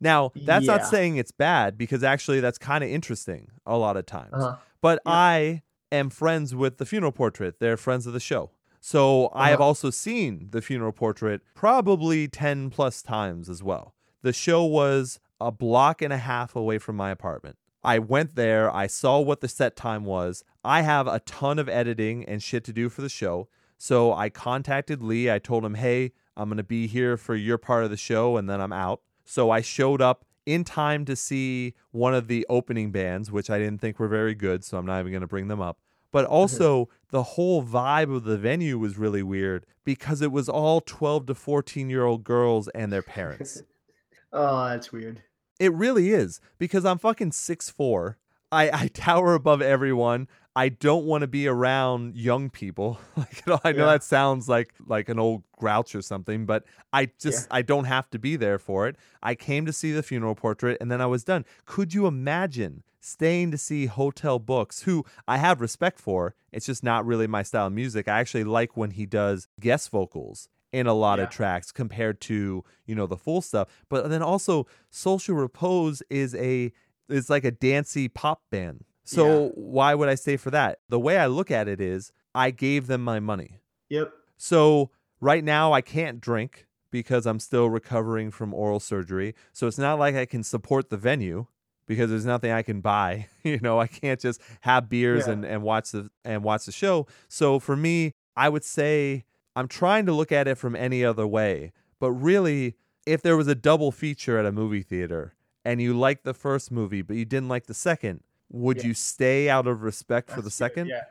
Now, 0.04 0.30
that's 0.36 0.66
not 0.66 0.86
saying 0.86 1.16
it's 1.16 1.32
bad 1.32 1.76
because 1.76 2.04
actually 2.04 2.40
that's 2.40 2.58
kind 2.58 2.84
of 2.84 2.90
interesting 2.90 3.48
a 3.66 3.76
lot 3.76 3.96
of 3.96 4.06
times. 4.06 4.34
uh, 4.34 4.56
But 4.80 5.00
Yeah. 5.06 5.12
I 5.12 5.62
am 5.90 6.10
friends 6.10 6.54
with 6.54 6.76
the 6.78 6.84
funeral 6.86 7.10
portrait. 7.12 7.58
They're 7.58 7.76
friends 7.76 8.06
of 8.06 8.12
the 8.12 8.20
show. 8.20 8.50
So 8.80 9.30
I 9.32 9.48
have 9.50 9.60
Uh-huh. 9.60 9.68
also 9.68 9.88
seen 9.90 10.48
the 10.50 10.60
funeral 10.60 10.92
portrait 10.92 11.40
probably 11.54 12.28
10 12.28 12.68
plus 12.70 13.00
times 13.00 13.48
as 13.48 13.62
well. 13.62 13.94
The 14.22 14.32
show 14.34 14.62
was 14.64 15.18
a 15.40 15.50
block 15.50 16.02
and 16.02 16.12
a 16.12 16.18
half 16.18 16.54
away 16.54 16.78
from 16.78 16.96
my 16.96 17.10
apartment. 17.10 17.56
I 17.82 17.98
went 17.98 18.34
there, 18.34 18.70
I 18.74 18.86
saw 18.86 19.20
what 19.20 19.40
the 19.40 19.48
set 19.48 19.74
time 19.76 20.04
was. 20.04 20.44
I 20.64 20.82
have 20.82 21.06
a 21.06 21.20
ton 21.20 21.58
of 21.58 21.68
editing 21.68 22.24
and 22.26 22.42
shit 22.42 22.62
to 22.64 22.72
do 22.72 22.88
for 22.90 23.00
the 23.02 23.08
show. 23.08 23.48
So 23.78 24.12
I 24.12 24.28
contacted 24.30 25.02
Lee. 25.02 25.30
I 25.30 25.38
told 25.38 25.64
him, 25.64 25.74
hey, 25.74 26.12
I'm 26.36 26.48
going 26.48 26.56
to 26.58 26.62
be 26.62 26.86
here 26.86 27.16
for 27.16 27.34
your 27.34 27.58
part 27.58 27.84
of 27.84 27.90
the 27.90 27.96
show 27.96 28.36
and 28.36 28.48
then 28.48 28.60
I'm 28.60 28.72
out. 28.72 29.00
So 29.24 29.50
I 29.50 29.60
showed 29.60 30.00
up 30.00 30.24
in 30.46 30.64
time 30.64 31.04
to 31.06 31.16
see 31.16 31.74
one 31.90 32.14
of 32.14 32.28
the 32.28 32.46
opening 32.48 32.90
bands, 32.90 33.30
which 33.30 33.50
I 33.50 33.58
didn't 33.58 33.80
think 33.80 33.98
were 33.98 34.08
very 34.08 34.34
good. 34.34 34.64
So 34.64 34.78
I'm 34.78 34.86
not 34.86 35.00
even 35.00 35.12
going 35.12 35.22
to 35.22 35.26
bring 35.26 35.48
them 35.48 35.60
up. 35.60 35.78
But 36.12 36.26
mm-hmm. 36.26 36.34
also, 36.34 36.88
the 37.10 37.22
whole 37.22 37.64
vibe 37.64 38.14
of 38.14 38.24
the 38.24 38.38
venue 38.38 38.78
was 38.78 38.98
really 38.98 39.22
weird 39.22 39.66
because 39.84 40.22
it 40.22 40.30
was 40.30 40.48
all 40.48 40.80
12 40.80 41.26
to 41.26 41.34
14 41.34 41.90
year 41.90 42.04
old 42.04 42.24
girls 42.24 42.68
and 42.68 42.92
their 42.92 43.02
parents. 43.02 43.62
oh, 44.32 44.68
that's 44.68 44.92
weird. 44.92 45.22
It 45.58 45.72
really 45.72 46.10
is 46.10 46.40
because 46.58 46.84
I'm 46.84 46.98
fucking 46.98 47.30
6'4. 47.30 48.16
I, 48.54 48.70
I 48.84 48.88
tower 48.88 49.34
above 49.34 49.60
everyone. 49.62 50.28
I 50.56 50.68
don't 50.68 51.04
want 51.04 51.22
to 51.22 51.26
be 51.26 51.48
around 51.48 52.16
young 52.16 52.48
people. 52.50 52.98
Like 53.16 53.42
you 53.46 53.52
know, 53.52 53.60
I 53.64 53.72
know 53.72 53.86
Yeah. 53.86 53.92
that 53.92 54.02
sounds 54.04 54.48
like 54.48 54.72
like 54.86 55.08
an 55.08 55.18
old 55.18 55.42
grouch 55.58 55.94
or 55.94 56.02
something, 56.02 56.46
but 56.46 56.64
I 56.92 57.10
just 57.18 57.46
I 57.50 57.62
don't 57.62 57.84
have 57.84 58.08
to 58.10 58.18
be 58.18 58.36
there 58.36 58.58
for 58.58 58.86
it. 58.88 58.96
I 59.22 59.34
came 59.34 59.66
to 59.66 59.72
see 59.72 59.92
the 59.92 60.02
funeral 60.02 60.34
portrait 60.34 60.78
and 60.80 60.90
then 60.90 61.00
I 61.00 61.06
was 61.06 61.24
done. 61.24 61.44
Could 61.66 61.92
you 61.94 62.06
imagine 62.06 62.82
staying 63.00 63.50
to 63.50 63.58
see 63.58 63.86
Hotel 63.86 64.38
Books, 64.38 64.82
who 64.82 65.04
I 65.28 65.36
have 65.38 65.60
respect 65.60 65.98
for? 65.98 66.34
It's 66.52 66.66
just 66.66 66.82
not 66.84 67.04
really 67.04 67.26
my 67.26 67.42
style 67.42 67.66
of 67.66 67.72
music. 67.72 68.08
I 68.08 68.20
actually 68.20 68.44
like 68.44 68.76
when 68.76 68.92
he 68.92 69.06
does 69.06 69.48
guest 69.60 69.90
vocals 69.90 70.48
in 70.72 70.86
a 70.86 70.94
lot 70.94 71.18
Yeah. 71.18 71.24
of 71.24 71.30
tracks 71.30 71.70
compared 71.72 72.20
to 72.22 72.64
you 72.86 72.94
know 72.94 73.06
the 73.06 73.16
full 73.16 73.40
stuff 73.42 73.68
but 73.88 74.08
then 74.10 74.22
also 74.22 74.66
social 74.90 75.36
repose 75.36 76.02
is 76.10 76.34
a 76.34 76.72
is 77.08 77.28
like 77.30 77.44
a 77.44 77.50
dancey 77.50 78.08
pop 78.08 78.42
band. 78.50 78.84
So 79.04 79.44
Yeah. 79.46 79.48
why 79.54 79.94
would 79.94 80.08
i 80.08 80.14
stay 80.14 80.36
for 80.36 80.50
that? 80.50 80.78
The 80.88 80.98
way 81.00 81.18
i 81.18 81.26
look 81.26 81.50
at 81.50 81.68
it 81.68 81.80
is 81.80 82.12
i 82.34 82.50
gave 82.50 82.86
them 82.86 83.02
my 83.04 83.20
money. 83.20 83.60
Yep. 83.90 84.12
so 84.36 84.90
right 85.20 85.44
now 85.44 85.72
i 85.72 85.80
can't 85.80 86.20
drink 86.20 86.66
because 86.90 87.26
i'm 87.26 87.38
still 87.38 87.68
recovering 87.70 88.30
from 88.30 88.52
oral 88.54 88.80
surgery. 88.80 89.34
So 89.52 89.66
it's 89.66 89.78
not 89.78 89.98
like 89.98 90.14
i 90.14 90.24
can 90.26 90.42
support 90.42 90.88
the 90.90 90.96
venue 90.96 91.46
because 91.86 92.08
there's 92.10 92.24
nothing 92.24 92.50
i 92.50 92.62
can 92.62 92.80
buy 92.80 93.28
you 93.42 93.58
know? 93.60 93.78
I 93.78 93.86
can't 93.86 94.18
just 94.20 94.40
have 94.62 94.88
beers 94.88 95.26
Yeah. 95.26 95.34
and, 95.34 95.44
and 95.44 95.62
watch 95.62 95.90
the 95.92 96.10
and 96.24 96.42
watch 96.42 96.64
the 96.64 96.72
show. 96.72 97.06
So 97.28 97.58
for 97.58 97.76
me 97.76 98.12
i 98.36 98.48
would 98.48 98.64
say 98.64 99.24
i'm 99.54 99.68
trying 99.68 100.06
to 100.06 100.12
look 100.12 100.32
at 100.32 100.48
it 100.48 100.56
from 100.56 100.74
any 100.74 101.04
other 101.04 101.26
way. 101.26 101.72
But 102.00 102.12
really 102.12 102.76
if 103.06 103.20
there 103.20 103.36
was 103.36 103.48
a 103.48 103.54
double 103.54 103.92
feature 103.92 104.38
at 104.38 104.46
a 104.46 104.52
movie 104.52 104.82
theater 104.82 105.34
and 105.64 105.80
you 105.80 105.94
liked 105.98 106.24
the 106.24 106.34
first 106.34 106.70
movie 106.70 107.02
but 107.02 107.16
you 107.16 107.24
didn't 107.24 107.48
like 107.48 107.66
the 107.66 107.74
second 107.74 108.20
would 108.50 108.78
Yeah. 108.78 108.88
you 108.88 108.94
stay 108.94 109.48
out 109.48 109.66
of 109.66 109.82
respect 109.82 110.30
for 110.30 110.36
the 110.36 110.42
That's 110.42 110.58
good. 110.58 110.64
second 110.64 110.86
Yeah. 110.88 111.02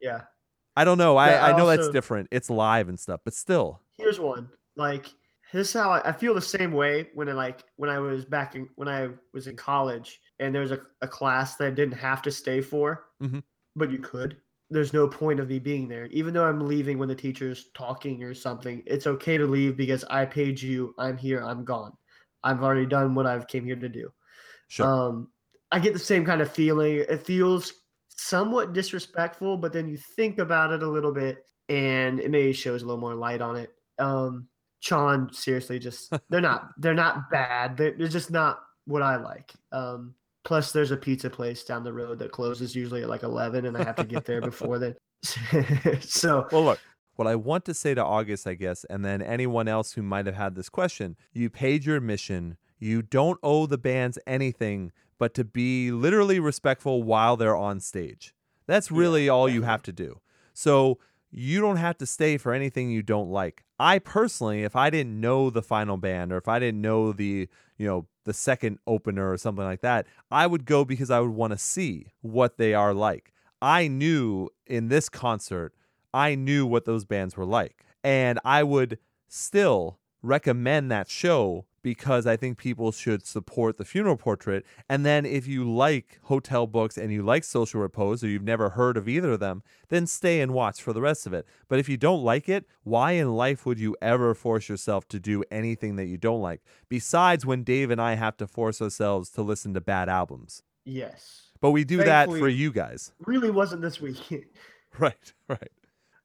Yeah. 0.00 0.20
i 0.76 0.84
don't 0.84 0.98
know 0.98 1.16
I, 1.16 1.30
I 1.32 1.50
I 1.52 1.56
know 1.56 1.66
that's 1.66 1.88
different 1.90 2.28
it's 2.30 2.50
live 2.50 2.88
and 2.88 2.98
stuff 2.98 3.20
but 3.24 3.34
still 3.34 3.80
Here's 3.98 4.20
one. 4.20 4.48
Like 4.76 5.06
this 5.52 5.68
is 5.68 5.72
how 5.72 5.90
I, 5.90 6.10
I 6.10 6.12
feel 6.12 6.34
the 6.34 6.40
same 6.40 6.70
way 6.72 7.08
when 7.14 7.28
I 7.28 7.32
like 7.32 7.64
when 7.76 7.90
I 7.90 7.98
was 7.98 8.24
back 8.24 8.54
in 8.54 8.68
when 8.76 8.86
I 8.86 9.08
was 9.34 9.48
in 9.48 9.56
college 9.56 10.20
and 10.38 10.54
there 10.54 10.62
was 10.62 10.70
a, 10.70 10.80
a 11.02 11.08
class 11.08 11.56
that 11.56 11.66
I 11.66 11.70
didn't 11.70 11.94
have 11.98 12.22
to 12.22 12.30
stay 12.30 12.60
for, 12.60 13.06
Mhm. 13.20 13.42
but 13.74 13.90
you 13.90 13.98
could. 13.98 14.36
There's 14.70 14.92
no 14.92 15.08
point 15.08 15.40
of 15.40 15.48
me 15.48 15.58
being 15.58 15.88
there. 15.88 16.06
Even 16.12 16.32
though 16.32 16.44
I'm 16.46 16.60
leaving 16.60 16.96
when 16.98 17.08
the 17.08 17.14
teacher's 17.16 17.70
talking 17.74 18.22
or 18.22 18.34
something, 18.34 18.82
it's 18.86 19.06
okay 19.08 19.36
to 19.36 19.46
leave 19.46 19.76
because 19.76 20.04
I 20.04 20.26
paid 20.26 20.60
you. 20.62 20.94
I'm 20.98 21.16
here. 21.16 21.42
I'm 21.42 21.64
gone. 21.64 21.92
I've 22.42 22.62
already 22.62 22.86
done 22.86 23.14
what 23.14 23.26
I've 23.26 23.48
came 23.48 23.64
here 23.64 23.76
to 23.76 23.88
do. 23.88 24.10
sure 24.68 24.86
Um, 24.86 25.28
I 25.70 25.78
get 25.78 25.92
the 25.92 25.98
same 25.98 26.24
kind 26.24 26.40
of 26.40 26.50
feeling. 26.50 27.04
It 27.08 27.26
feels 27.26 27.72
somewhat 28.08 28.72
disrespectful, 28.72 29.56
but 29.56 29.72
then 29.72 29.88
you 29.88 29.96
think 29.96 30.38
about 30.38 30.72
it 30.72 30.82
a 30.82 30.88
little 30.88 31.12
bit, 31.12 31.44
and 31.68 32.20
it 32.20 32.30
maybe 32.30 32.52
shows 32.52 32.82
a 32.82 32.86
little 32.86 33.00
more 33.00 33.14
light 33.14 33.40
on 33.40 33.56
it. 33.56 33.70
Um, 33.98 34.48
Chon, 34.80 35.32
seriously, 35.32 35.78
just 35.78 36.12
they're 36.30 36.40
not 36.40 36.70
they're 36.78 36.94
not 36.94 37.30
bad. 37.30 37.76
They're, 37.76 37.92
they're 37.92 38.08
just 38.08 38.30
not 38.30 38.60
what 38.86 39.02
I 39.02 39.16
like. 39.16 39.52
Um, 39.72 40.14
plus, 40.44 40.72
there's 40.72 40.90
a 40.90 40.96
pizza 40.96 41.28
place 41.28 41.64
down 41.64 41.84
the 41.84 41.92
road 41.92 42.18
that 42.20 42.32
closes 42.32 42.74
usually 42.74 43.02
at 43.02 43.08
like 43.08 43.22
eleven, 43.22 43.66
and 43.66 43.76
I 43.76 43.84
have 43.84 43.96
to 43.96 44.04
get 44.04 44.24
there 44.24 44.40
before 44.40 44.78
then. 44.78 44.94
so 46.00 46.46
Well, 46.52 46.64
look, 46.64 46.80
what 47.18 47.26
I 47.26 47.34
want 47.34 47.64
to 47.64 47.74
say 47.74 47.94
to 47.94 48.04
August, 48.04 48.46
I 48.46 48.54
guess, 48.54 48.84
and 48.84 49.04
then 49.04 49.20
anyone 49.20 49.66
else 49.66 49.92
who 49.92 50.02
might 50.02 50.26
have 50.26 50.36
had 50.36 50.54
this 50.54 50.68
question 50.68 51.16
you 51.32 51.50
paid 51.50 51.84
your 51.84 51.96
admission. 51.96 52.56
You 52.78 53.02
don't 53.02 53.40
owe 53.42 53.66
the 53.66 53.76
bands 53.76 54.18
anything 54.24 54.92
but 55.18 55.34
to 55.34 55.44
be 55.44 55.90
literally 55.90 56.38
respectful 56.38 57.02
while 57.02 57.36
they're 57.36 57.56
on 57.56 57.80
stage. 57.80 58.34
That's 58.68 58.88
Yeah, 58.88 58.98
really 58.98 59.28
all 59.28 59.48
you 59.48 59.62
have 59.62 59.82
to 59.82 59.92
do. 59.92 60.20
So 60.54 60.98
you 61.30 61.60
don't 61.60 61.76
have 61.76 61.98
to 61.98 62.06
stay 62.06 62.36
for 62.38 62.52
anything 62.52 62.90
you 62.90 63.02
don't 63.02 63.30
like. 63.30 63.64
I 63.80 63.98
personally, 63.98 64.62
if 64.62 64.76
I 64.76 64.90
didn't 64.90 65.20
know 65.20 65.50
the 65.50 65.62
final 65.62 65.96
band 65.96 66.32
or 66.32 66.36
if 66.36 66.46
I 66.46 66.60
didn't 66.60 66.80
know 66.80 67.12
the, 67.12 67.48
you 67.76 67.86
know, 67.86 68.06
the 68.24 68.32
second 68.32 68.78
opener 68.86 69.32
or 69.32 69.36
something 69.36 69.64
like 69.64 69.80
that, 69.80 70.06
I 70.30 70.46
would 70.46 70.64
go 70.64 70.84
because 70.84 71.10
I 71.10 71.18
would 71.18 71.30
want 71.30 71.52
to 71.52 71.58
see 71.58 72.12
what 72.20 72.58
they 72.58 72.74
are 72.74 72.94
like. 72.94 73.32
I 73.60 73.88
knew 73.88 74.50
in 74.66 74.88
this 74.88 75.08
concert, 75.08 75.74
I 76.14 76.34
knew 76.34 76.66
what 76.66 76.84
those 76.84 77.04
bands 77.04 77.36
were 77.36 77.44
like. 77.46 77.84
And 78.04 78.38
I 78.44 78.62
would 78.62 78.98
still 79.28 79.98
recommend 80.22 80.90
that 80.90 81.08
show 81.08 81.64
because 81.80 82.26
I 82.26 82.36
think 82.36 82.58
people 82.58 82.90
should 82.90 83.24
support 83.24 83.76
the 83.76 83.84
funeral 83.84 84.16
portrait. 84.16 84.66
And 84.88 85.06
then 85.06 85.24
if 85.24 85.46
you 85.46 85.64
like 85.70 86.18
hotel 86.24 86.66
books 86.66 86.98
and 86.98 87.12
you 87.12 87.22
like 87.22 87.44
social 87.44 87.80
repose 87.80 88.22
or 88.24 88.28
you've 88.28 88.42
never 88.42 88.70
heard 88.70 88.96
of 88.96 89.08
either 89.08 89.32
of 89.32 89.40
them, 89.40 89.62
then 89.88 90.06
stay 90.06 90.40
and 90.40 90.52
watch 90.52 90.82
for 90.82 90.92
the 90.92 91.00
rest 91.00 91.26
of 91.26 91.32
it. 91.32 91.46
But 91.68 91.78
if 91.78 91.88
you 91.88 91.96
don't 91.96 92.22
like 92.24 92.48
it, 92.48 92.66
why 92.82 93.12
in 93.12 93.32
life 93.36 93.64
would 93.64 93.78
you 93.78 93.96
ever 94.02 94.34
force 94.34 94.68
yourself 94.68 95.06
to 95.08 95.20
do 95.20 95.44
anything 95.50 95.96
that 95.96 96.06
you 96.06 96.16
don't 96.18 96.42
like? 96.42 96.62
Besides 96.88 97.46
when 97.46 97.62
Dave 97.62 97.90
and 97.90 98.00
I 98.00 98.14
have 98.16 98.36
to 98.38 98.46
force 98.48 98.82
ourselves 98.82 99.30
to 99.30 99.42
listen 99.42 99.72
to 99.74 99.80
bad 99.80 100.08
albums. 100.08 100.62
yes, 100.84 101.52
But 101.60 101.70
we 101.70 101.84
do 101.84 101.98
that 101.98 102.28
for 102.28 102.48
you 102.48 102.72
guys. 102.72 103.12
really 103.24 103.50
wasn't 103.50 103.82
this 103.82 104.00
week. 104.00 104.46
Right, 104.98 105.32
right. 105.48 105.70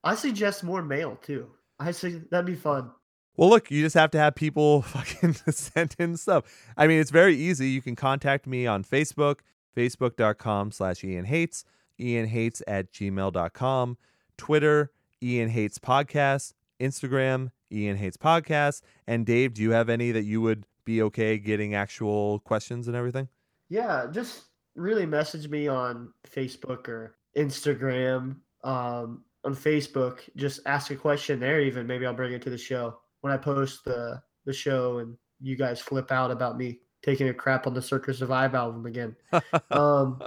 I 0.04 0.16
suggest 0.16 0.64
more 0.64 0.82
mail 0.82 1.18
too. 1.22 1.48
I 1.80 1.92
say 1.92 2.22
that'd 2.30 2.46
be 2.46 2.56
fun. 2.56 2.92
Well, 3.36 3.50
look, 3.50 3.72
you 3.72 3.82
just 3.82 3.96
have 3.96 4.12
to 4.12 4.20
have 4.20 4.36
people 4.36 4.82
fucking 4.84 5.34
send 5.50 5.96
in 5.98 6.18
stuff. 6.18 6.44
I 6.78 6.88
mean, 6.88 7.00
it's 7.00 7.12
very 7.12 7.36
easy. 7.36 7.70
You 7.70 7.82
can 7.82 7.96
contact 7.96 8.46
me 8.46 8.68
on 8.68 8.84
Facebook, 8.84 9.40
facebook.com 9.76 10.72
slash 10.72 11.04
Ian 11.04 11.26
Hates, 11.26 11.66
Ian 12.00 12.28
Hates 12.28 12.62
at 12.68 12.92
gmail.com, 12.92 13.98
Twitter, 14.38 14.92
Ian 15.22 15.50
Hates 15.50 15.80
Podcast, 15.80 16.54
Instagram, 16.80 17.52
Ian 17.72 17.98
Hates 17.98 18.18
Podcast. 18.18 18.82
And 19.08 19.26
Dave, 19.26 19.54
do 19.54 19.62
you 19.62 19.72
have 19.72 19.90
any 19.90 20.12
that 20.12 20.26
you 20.26 20.42
would 20.42 20.66
be 20.86 21.02
okay 21.02 21.38
getting 21.38 21.74
actual 21.76 22.40
questions 22.40 22.88
and 22.88 22.96
everything? 22.96 23.30
Yeah, 23.70 24.08
just 24.12 24.44
really 24.76 25.06
message 25.06 25.48
me 25.48 25.68
on 25.68 26.14
Facebook 26.30 26.88
or 26.88 27.16
Instagram. 27.38 28.38
Um, 28.64 29.24
on 29.46 29.56
Facebook, 29.56 30.20
just 30.36 30.62
ask 30.66 30.92
a 30.92 30.96
question 30.96 31.40
there. 31.40 31.62
Even 31.62 31.86
maybe 31.88 32.06
I'll 32.06 32.14
bring 32.14 32.34
it 32.34 32.42
to 32.44 32.50
the 32.50 32.58
show 32.58 32.98
when 33.22 33.34
I 33.34 33.38
post 33.38 33.84
the 33.86 34.22
the 34.46 34.54
show, 34.54 35.00
and 35.00 35.16
you 35.42 35.56
guys 35.56 35.80
flip 35.80 36.12
out 36.12 36.32
about 36.32 36.58
me 36.58 36.80
taking 37.02 37.30
a 37.30 37.34
crap 37.34 37.68
on 37.68 37.74
the 37.74 37.82
Circa 37.82 38.14
Survive 38.14 38.56
album 38.56 38.86
again. 38.86 39.16
Um, 39.72 40.22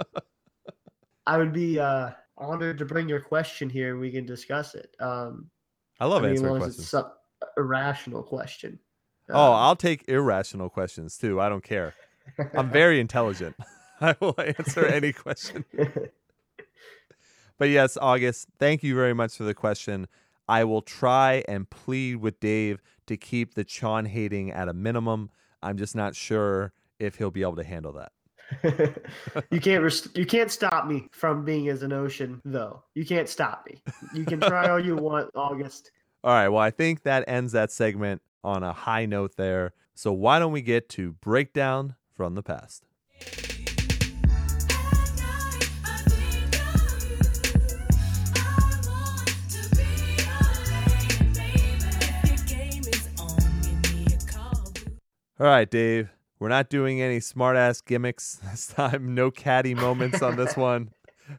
I 1.25 1.37
would 1.37 1.51
be 1.53 1.79
uh, 1.79 2.11
honored 2.37 2.77
to 2.77 2.85
bring 2.85 3.09
your 3.09 3.19
question 3.19 3.69
here, 3.69 3.91
and 3.91 3.99
we 3.99 4.11
can 4.11 4.25
discuss 4.25 4.75
it. 4.75 4.95
Um, 4.99 5.49
I 5.99 6.05
love 6.05 6.23
I 6.23 6.27
mean, 6.27 6.31
answering 6.37 6.57
questions. 6.57 6.79
it's 6.79 6.89
some 6.89 7.11
irrational 7.57 8.23
question. 8.23 8.79
Oh, 9.29 9.51
Um, 9.51 9.55
I'll 9.55 9.75
take 9.75 10.07
irrational 10.07 10.69
questions 10.69 11.17
too. 11.17 11.41
I 11.41 11.49
don't 11.49 11.63
care. 11.63 11.93
I'm 12.53 12.69
very 12.69 12.99
intelligent. 12.99 13.55
I 14.01 14.15
will 14.19 14.35
answer 14.39 14.85
any 14.85 15.11
question. 15.11 15.65
But 17.57 17.69
yes, 17.69 17.97
August, 17.99 18.47
thank 18.59 18.83
you 18.83 18.95
very 18.95 19.13
much 19.13 19.35
for 19.35 19.43
the 19.43 19.53
question. 19.53 20.07
I 20.47 20.63
will 20.63 20.81
try 20.81 21.43
and 21.47 21.69
plead 21.69 22.17
with 22.17 22.39
Dave 22.39 22.81
to 23.07 23.17
keep 23.17 23.55
the 23.55 23.63
Chon 23.63 24.05
hating 24.05 24.51
at 24.51 24.69
a 24.69 24.73
minimum. 24.73 25.29
I'm 25.61 25.77
just 25.77 25.95
not 25.95 26.15
sure 26.15 26.73
if 26.99 27.15
he'll 27.15 27.31
be 27.31 27.41
able 27.41 27.55
to 27.57 27.63
handle 27.63 27.93
that. 27.93 28.11
you 29.51 29.59
can't 29.59 29.83
rest- 29.83 30.17
you 30.17 30.25
can't 30.25 30.49
stop 30.49 30.87
me 30.87 31.07
from 31.11 31.43
being 31.43 31.67
as 31.67 31.83
an 31.83 31.91
ocean 31.91 32.41
though. 32.45 32.81
You 32.93 33.05
can't 33.05 33.27
stop 33.27 33.65
me. 33.69 33.81
You 34.13 34.23
can 34.23 34.39
try 34.39 34.69
all 34.69 34.79
you 34.79 34.95
want, 34.95 35.31
August. 35.35 35.91
All 36.23 36.31
right, 36.31 36.47
well, 36.47 36.61
I 36.61 36.71
think 36.71 37.03
that 37.03 37.25
ends 37.27 37.51
that 37.51 37.71
segment 37.71 38.21
on 38.43 38.63
a 38.63 38.71
high 38.71 39.05
note 39.05 39.35
there. 39.35 39.73
So 39.95 40.13
why 40.13 40.39
don't 40.39 40.51
we 40.51 40.61
get 40.61 40.87
to 40.89 41.13
breakdown 41.13 41.95
from 42.15 42.35
the 42.35 42.43
past? 42.43 42.85
All 55.39 55.45
right, 55.47 55.69
Dave. 55.69 56.09
We're 56.39 56.49
not 56.49 56.69
doing 56.69 57.01
any 57.01 57.19
smart 57.19 57.57
ass 57.57 57.81
gimmicks 57.81 58.35
this 58.51 58.67
time. 58.67 59.15
No 59.15 59.31
caddy 59.31 59.73
moments 59.73 60.21
on 60.21 60.35
this 60.35 60.55
one. 60.57 60.91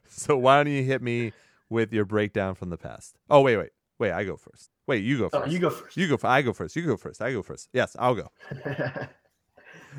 So 0.07 0.37
why 0.37 0.61
don't 0.63 0.71
you 0.73 0.83
hit 0.83 1.01
me 1.01 1.33
with 1.69 1.93
your 1.93 2.05
breakdown 2.05 2.55
from 2.55 2.69
the 2.69 2.77
past? 2.77 3.15
Oh 3.29 3.41
wait, 3.41 3.57
wait, 3.57 3.69
wait. 3.97 4.11
I 4.11 4.23
go 4.23 4.37
first. 4.37 4.69
Wait, 4.87 5.03
you 5.03 5.17
go 5.19 5.29
Oh, 5.31 5.41
first. 5.41 5.51
you 5.51 5.59
go 5.59 5.69
first. 5.69 5.97
You 5.97 6.07
go. 6.07 6.13
f- 6.15 6.25
I 6.25 6.41
go 6.41 6.51
first. 6.53 6.75
You 6.75 6.85
go 6.85 6.97
first. 6.97 7.21
I 7.21 7.31
go 7.31 7.41
first. 7.43 7.69
Yes, 7.73 7.95
I'll 7.99 8.15
go. 8.15 8.31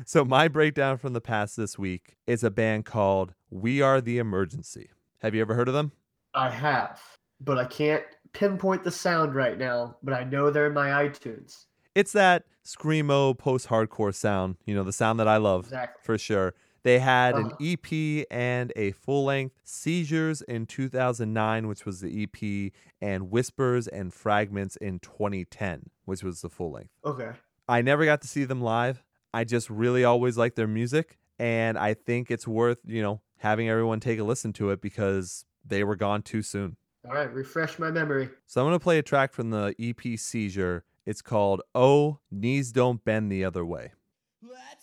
So 0.05 0.23
my 0.23 0.47
breakdown 0.47 0.97
from 0.97 1.11
the 1.13 1.19
past 1.21 1.57
this 1.57 1.77
week 1.77 2.15
is 2.25 2.43
a 2.45 2.49
band 2.51 2.85
called 2.85 3.33
We 3.49 3.81
Are 3.81 3.99
the 3.99 4.19
Emergency. 4.19 4.89
Have 5.21 5.35
you 5.35 5.41
ever 5.41 5.53
heard 5.53 5.67
of 5.67 5.73
them? 5.73 5.91
I 6.33 6.49
have, 6.49 7.01
but 7.41 7.57
I 7.57 7.65
can't 7.65 8.03
pinpoint 8.31 8.83
the 8.85 8.91
sound 8.91 9.35
right 9.35 9.57
now. 9.57 9.97
But 10.01 10.13
I 10.13 10.23
know 10.23 10.49
they're 10.49 10.67
in 10.67 10.73
my 10.73 10.89
iTunes. 11.07 11.65
It's 11.95 12.11
that 12.13 12.43
screamo 12.65 13.37
post-hardcore 13.37 14.13
sound. 14.13 14.57
You 14.65 14.75
know 14.75 14.83
the 14.83 14.93
sound 14.93 15.19
that 15.19 15.27
I 15.27 15.37
love 15.37 15.65
Exactly. 15.65 16.01
for 16.03 16.17
sure. 16.17 16.53
They 16.83 16.97
had 16.99 17.35
an 17.35 17.45
Uh-huh. 17.51 17.57
EP 17.59 18.25
and 18.31 18.73
a 18.75 18.91
full-length 18.91 19.53
Seizures 19.63 20.41
in 20.41 20.65
2009, 20.65 21.67
which 21.67 21.85
was 21.85 21.99
the 22.01 22.23
EP, 22.23 22.71
and 22.99 23.29
Whispers 23.29 23.87
and 23.87 24.11
Fragments 24.11 24.77
in 24.77 24.97
2010, 24.99 25.91
which 26.05 26.23
was 26.23 26.41
the 26.41 26.49
full 26.49 26.71
length. 26.71 26.89
Okay. 27.05 27.33
I 27.67 27.81
never 27.83 28.03
got 28.05 28.21
to 28.21 28.27
see 28.27 28.45
them 28.45 28.61
live. 28.61 29.03
I 29.33 29.43
just 29.43 29.69
really 29.69 30.03
always 30.03 30.37
liked 30.37 30.55
their 30.55 30.67
music, 30.67 31.19
and 31.37 31.77
I 31.77 31.93
think 31.93 32.31
it's 32.31 32.47
worth 32.47 32.81
you 32.85 33.01
know 33.01 33.21
having 33.37 33.69
everyone 33.69 33.99
take 33.99 34.19
a 34.19 34.23
listen 34.23 34.51
to 34.53 34.69
it 34.71 34.81
because 34.81 35.45
they 35.65 35.83
were 35.83 35.95
gone 35.95 36.21
too 36.23 36.41
soon. 36.41 36.77
All 37.07 37.13
right. 37.15 37.31
Refresh 37.33 37.77
my 37.79 37.89
memory. 37.91 38.29
So 38.47 38.61
I'm 38.61 38.65
gonna 38.67 38.79
play 38.79 38.97
a 38.97 39.03
track 39.03 39.33
from 39.33 39.49
the 39.51 39.75
EP 39.79 40.17
Seizure. 40.17 40.83
It's 41.11 41.21
called 41.21 41.61
"Oh 41.75 42.19
Knees 42.31 42.71
Don't 42.71 43.03
Bend 43.03 43.29
the 43.29 43.43
Other 43.43 43.65
Way." 43.65 43.91
Let's 44.41 44.80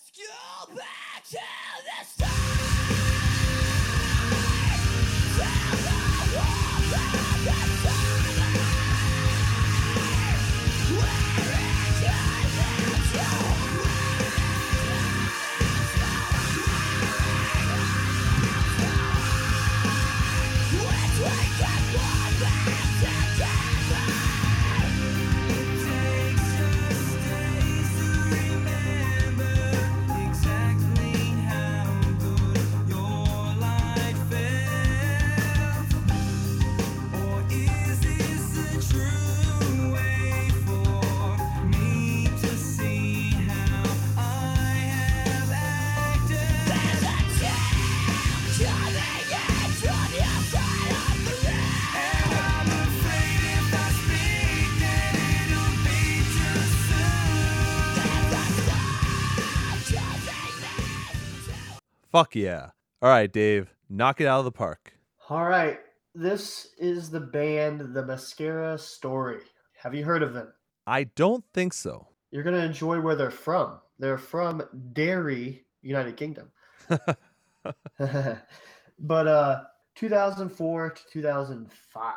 Fuck 62.10 62.34
yeah! 62.34 62.70
All 63.02 63.10
right, 63.10 63.30
Dave, 63.30 63.74
knock 63.90 64.20
it 64.22 64.26
out 64.26 64.38
of 64.38 64.46
the 64.46 64.50
park. 64.50 64.94
All 65.28 65.44
right. 65.44 65.78
This 66.14 66.68
is 66.78 67.10
the 67.10 67.20
band 67.20 67.94
The 67.94 68.02
Mascara 68.02 68.78
Story. 68.78 69.42
Have 69.76 69.94
you 69.94 70.04
heard 70.04 70.22
of 70.22 70.32
them? 70.32 70.50
I 70.86 71.04
don't 71.04 71.44
think 71.52 71.74
so. 71.74 72.08
You're 72.30 72.42
going 72.42 72.56
to 72.56 72.64
enjoy 72.64 72.98
where 72.98 73.14
they're 73.14 73.30
from. 73.30 73.78
They're 73.98 74.16
from 74.16 74.62
Derry, 74.94 75.66
United 75.82 76.16
Kingdom. 76.16 76.50
but 77.98 79.26
uh 79.26 79.64
2004 79.96 80.90
to 80.90 81.02
2005. 81.12 82.14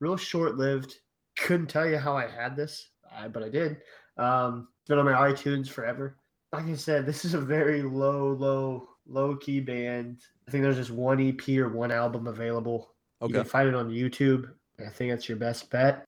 Real 0.00 0.16
short-lived. 0.16 0.94
Couldn't 1.36 1.66
tell 1.66 1.86
you 1.86 1.98
how 1.98 2.16
I 2.16 2.26
had 2.26 2.56
this, 2.56 2.88
but 3.30 3.42
I 3.42 3.50
did. 3.50 3.82
Um 4.16 4.68
it's 4.80 4.88
been 4.88 4.98
on 4.98 5.04
my 5.04 5.30
iTunes 5.30 5.68
forever. 5.68 6.16
Like 6.50 6.64
I 6.64 6.76
said, 6.76 7.04
this 7.04 7.26
is 7.26 7.34
a 7.34 7.40
very 7.40 7.82
low, 7.82 8.32
low, 8.32 8.88
low 9.08 9.36
key 9.36 9.60
band. 9.60 10.18
I 10.46 10.50
think 10.50 10.62
there's 10.62 10.76
just 10.76 10.90
one 10.90 11.20
EP 11.20 11.48
or 11.58 11.68
one 11.68 11.90
album 11.90 12.26
available. 12.26 12.94
Okay. 13.20 13.32
You 13.32 13.40
can 13.40 13.48
find 13.48 13.68
it 13.68 13.74
on 13.74 13.90
YouTube. 13.90 14.50
I 14.78 14.90
think 14.90 15.10
that's 15.10 15.28
your 15.28 15.38
best 15.38 15.70
bet. 15.70 16.04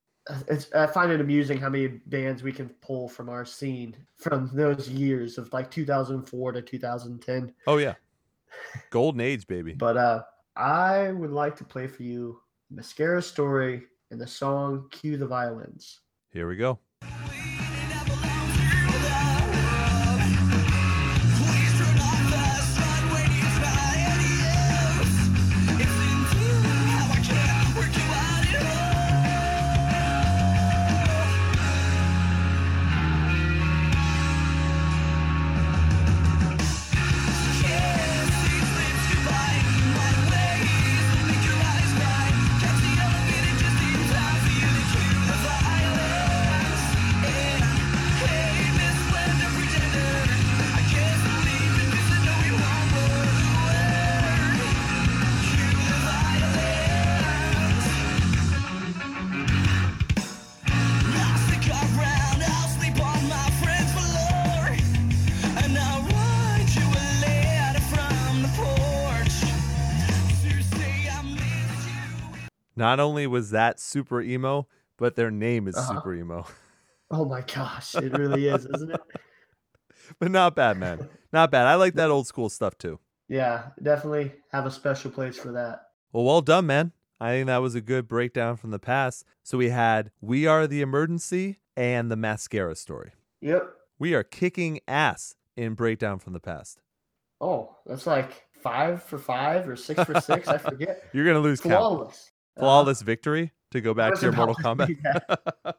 It's, 0.49 0.73
I 0.73 0.87
find 0.87 1.11
it 1.11 1.21
amusing 1.21 1.59
how 1.59 1.71
many 1.71 1.89
bands 1.89 2.43
we 2.43 2.53
can 2.53 2.69
pull 2.81 3.09
from 3.09 3.29
our 3.29 3.45
scene 3.45 3.97
from 4.17 4.51
those 4.53 4.89
years 4.89 5.39
of 5.39 5.53
like 5.53 5.71
2004 5.71 6.53
to 6.53 6.63
2010. 6.63 7.53
Oh 7.67 7.79
yeah, 7.79 7.95
golden 8.91 9.23
age, 9.23 9.47
baby. 9.47 9.73
But 9.73 9.97
uh, 9.97 10.23
I 10.55 11.11
would 11.13 11.33
like 11.33 11.57
to 11.57 11.65
play 11.65 11.89
for 11.89 12.03
you 12.03 12.41
Mascara 12.71 13.23
Story 13.23 13.83
and 14.11 14.21
the 14.21 14.27
song 14.27 14.87
Cue 14.91 15.17
the 15.17 15.27
Violins. 15.27 16.01
Here 16.33 16.47
we 16.47 16.57
go. 16.57 16.79
Not 72.91 72.99
only 72.99 73.29
was 73.29 73.51
that 73.51 73.79
super 73.79 74.21
emo, 74.21 74.67
but 74.97 75.15
their 75.15 75.31
name 75.31 75.69
is 75.69 75.77
Uh-huh. 75.77 75.95
super 75.95 76.15
emo. 76.15 76.45
Oh 77.13 77.25
my 77.25 77.41
gosh, 77.43 77.97
it 77.97 78.13
really 78.17 78.47
is, 78.47 78.67
isn't 78.67 78.91
it? 78.93 79.01
but 80.21 80.31
not 80.31 80.55
bad, 80.57 80.77
man. 80.79 81.09
Not 81.33 81.51
bad. 81.53 81.67
I 81.67 81.75
like 81.75 81.95
that 81.95 82.09
old 82.11 82.27
school 82.29 82.49
stuff 82.49 82.79
too. 82.79 82.99
Yeah, 83.29 83.71
definitely 83.83 84.33
have 84.53 84.65
a 84.67 84.71
special 84.71 85.11
place 85.13 85.37
for 85.37 85.51
that. 85.53 85.87
Well, 86.13 86.25
well 86.25 86.41
done, 86.41 86.67
man. 86.67 86.93
I 87.21 87.31
think 87.33 87.47
that 87.49 87.59
was 87.59 87.75
a 87.77 87.81
good 87.81 88.07
breakdown 88.09 88.57
from 88.57 88.71
the 88.71 88.79
past. 88.79 89.25
So 89.45 89.59
we 89.59 89.71
had 89.71 90.11
We 90.21 90.47
Are 90.47 90.67
the 90.69 90.81
Emergency 90.83 91.59
and 91.77 92.11
the 92.13 92.17
Mascara 92.17 92.75
Story. 92.77 93.13
Yep. 93.41 93.73
We 93.99 94.15
are 94.15 94.23
kicking 94.25 94.79
ass 94.89 95.35
in 95.57 95.75
breakdown 95.75 96.19
from 96.21 96.33
the 96.33 96.41
past. 96.41 96.81
Oh, 97.41 97.77
that's 97.87 98.07
like 98.07 98.45
five 98.53 99.03
for 99.03 99.19
five 99.19 99.69
or 99.69 99.75
six 99.75 100.03
for 100.05 100.21
six. 100.21 100.47
I 100.47 100.59
forget. 100.59 101.03
You're 101.13 101.27
gonna 101.27 101.41
lose 101.41 101.61
count. 101.61 102.30
Flawless. 102.57 103.01
flawless 103.01 103.03
victory 103.03 103.53
to 103.71 103.81
go 103.81 103.95
back 103.95 104.15
to 104.15 104.23
your 104.23 104.33
Mortal 104.33 104.55
Kombat. 104.57 104.97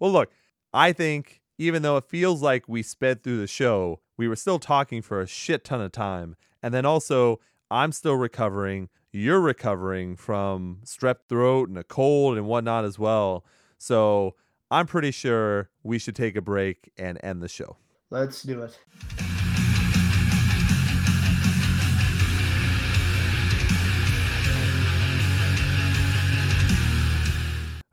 well, 0.00 0.12
look, 0.12 0.32
I 0.72 0.92
think 0.92 1.42
even 1.58 1.82
though 1.82 1.96
it 1.96 2.04
feels 2.04 2.42
like 2.42 2.68
we 2.68 2.82
sped 2.82 3.22
through 3.22 3.38
the 3.38 3.46
show, 3.46 4.00
we 4.16 4.28
were 4.28 4.36
still 4.36 4.58
talking 4.58 5.02
for 5.02 5.20
a 5.20 5.26
shit 5.26 5.64
ton 5.64 5.80
of 5.80 5.92
time. 5.92 6.36
And 6.62 6.72
then 6.72 6.84
also, 6.84 7.40
I'm 7.70 7.92
still 7.92 8.16
recovering. 8.16 8.88
You're 9.12 9.40
recovering 9.40 10.16
from 10.16 10.78
strep 10.84 11.16
throat 11.28 11.68
and 11.68 11.78
a 11.78 11.84
cold 11.84 12.36
and 12.36 12.46
whatnot 12.46 12.84
as 12.84 12.98
well. 12.98 13.44
So 13.78 14.34
I'm 14.70 14.86
pretty 14.86 15.10
sure 15.10 15.70
we 15.82 15.98
should 15.98 16.16
take 16.16 16.36
a 16.36 16.40
break 16.40 16.92
and 16.96 17.18
end 17.22 17.42
the 17.42 17.48
show. 17.48 17.76
Let's 18.10 18.42
do 18.42 18.62
it. 18.62 18.78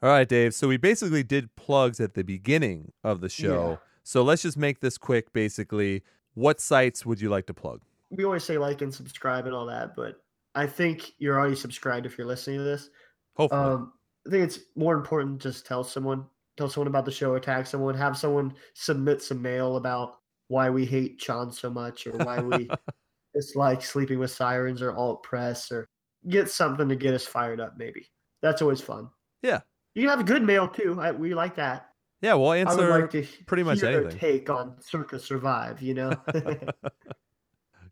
All 0.01 0.09
right, 0.09 0.27
Dave. 0.27 0.53
So 0.53 0.67
we 0.67 0.77
basically 0.77 1.23
did 1.23 1.53
plugs 1.55 1.99
at 1.99 2.13
the 2.13 2.23
beginning 2.23 2.91
of 3.03 3.21
the 3.21 3.29
show. 3.29 3.71
Yeah. 3.71 3.77
So 4.03 4.23
let's 4.23 4.41
just 4.41 4.57
make 4.57 4.79
this 4.79 4.97
quick. 4.97 5.33
Basically, 5.33 6.03
what 6.35 6.61
sites 6.61 7.05
would 7.05 7.19
you 7.19 7.29
like 7.29 7.47
to 7.47 7.53
plug? 7.53 7.81
We 8.09 8.23
always 8.23 8.43
say 8.43 8.57
like 8.57 8.81
and 8.81 8.93
subscribe 8.93 9.45
and 9.45 9.53
all 9.53 9.65
that, 9.67 9.95
but 9.95 10.21
I 10.55 10.67
think 10.67 11.11
you're 11.19 11.37
already 11.37 11.55
subscribed 11.55 12.05
if 12.05 12.17
you're 12.17 12.27
listening 12.27 12.59
to 12.59 12.63
this. 12.63 12.89
Hopefully. 13.35 13.61
Um, 13.61 13.93
I 14.25 14.31
think 14.31 14.43
it's 14.45 14.59
more 14.75 14.95
important 14.95 15.41
to 15.41 15.49
just 15.49 15.65
tell 15.65 15.83
someone, 15.83 16.25
tell 16.57 16.69
someone 16.69 16.87
about 16.87 17.05
the 17.05 17.11
show, 17.11 17.31
or 17.31 17.39
tag 17.39 17.67
someone, 17.67 17.95
have 17.95 18.17
someone 18.17 18.53
submit 18.73 19.21
some 19.21 19.41
mail 19.41 19.77
about 19.77 20.15
why 20.47 20.69
we 20.69 20.85
hate 20.85 21.19
Chon 21.19 21.51
so 21.51 21.69
much, 21.69 22.07
or 22.07 22.11
why 22.11 22.41
we 22.41 22.69
dislike 23.35 23.83
Sleeping 23.83 24.19
with 24.19 24.31
Sirens 24.31 24.81
or 24.81 24.93
Alt 24.93 25.23
Press, 25.23 25.71
or 25.71 25.87
get 26.27 26.49
something 26.49 26.89
to 26.89 26.95
get 26.95 27.13
us 27.13 27.25
fired 27.25 27.59
up. 27.59 27.75
Maybe 27.77 28.07
that's 28.41 28.61
always 28.61 28.81
fun. 28.81 29.09
Yeah. 29.41 29.59
You 29.99 30.09
have 30.09 30.25
good 30.25 30.43
mail 30.43 30.67
too. 30.67 30.97
I, 30.99 31.11
we 31.11 31.33
like 31.33 31.55
that. 31.55 31.89
yeah, 32.21 32.33
we'll 32.33 32.49
I 32.49 32.57
answer 32.57 33.07
like 33.11 33.45
pretty 33.45 33.63
much 33.63 33.83
anything. 33.83 34.17
take 34.17 34.49
on 34.49 34.75
Circa 34.81 35.19
Survive. 35.19 35.81
You 35.81 35.93
know. 35.93 36.13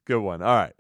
Good 0.06 0.22
one. 0.22 0.42
All 0.42 0.56
right. 0.56 0.74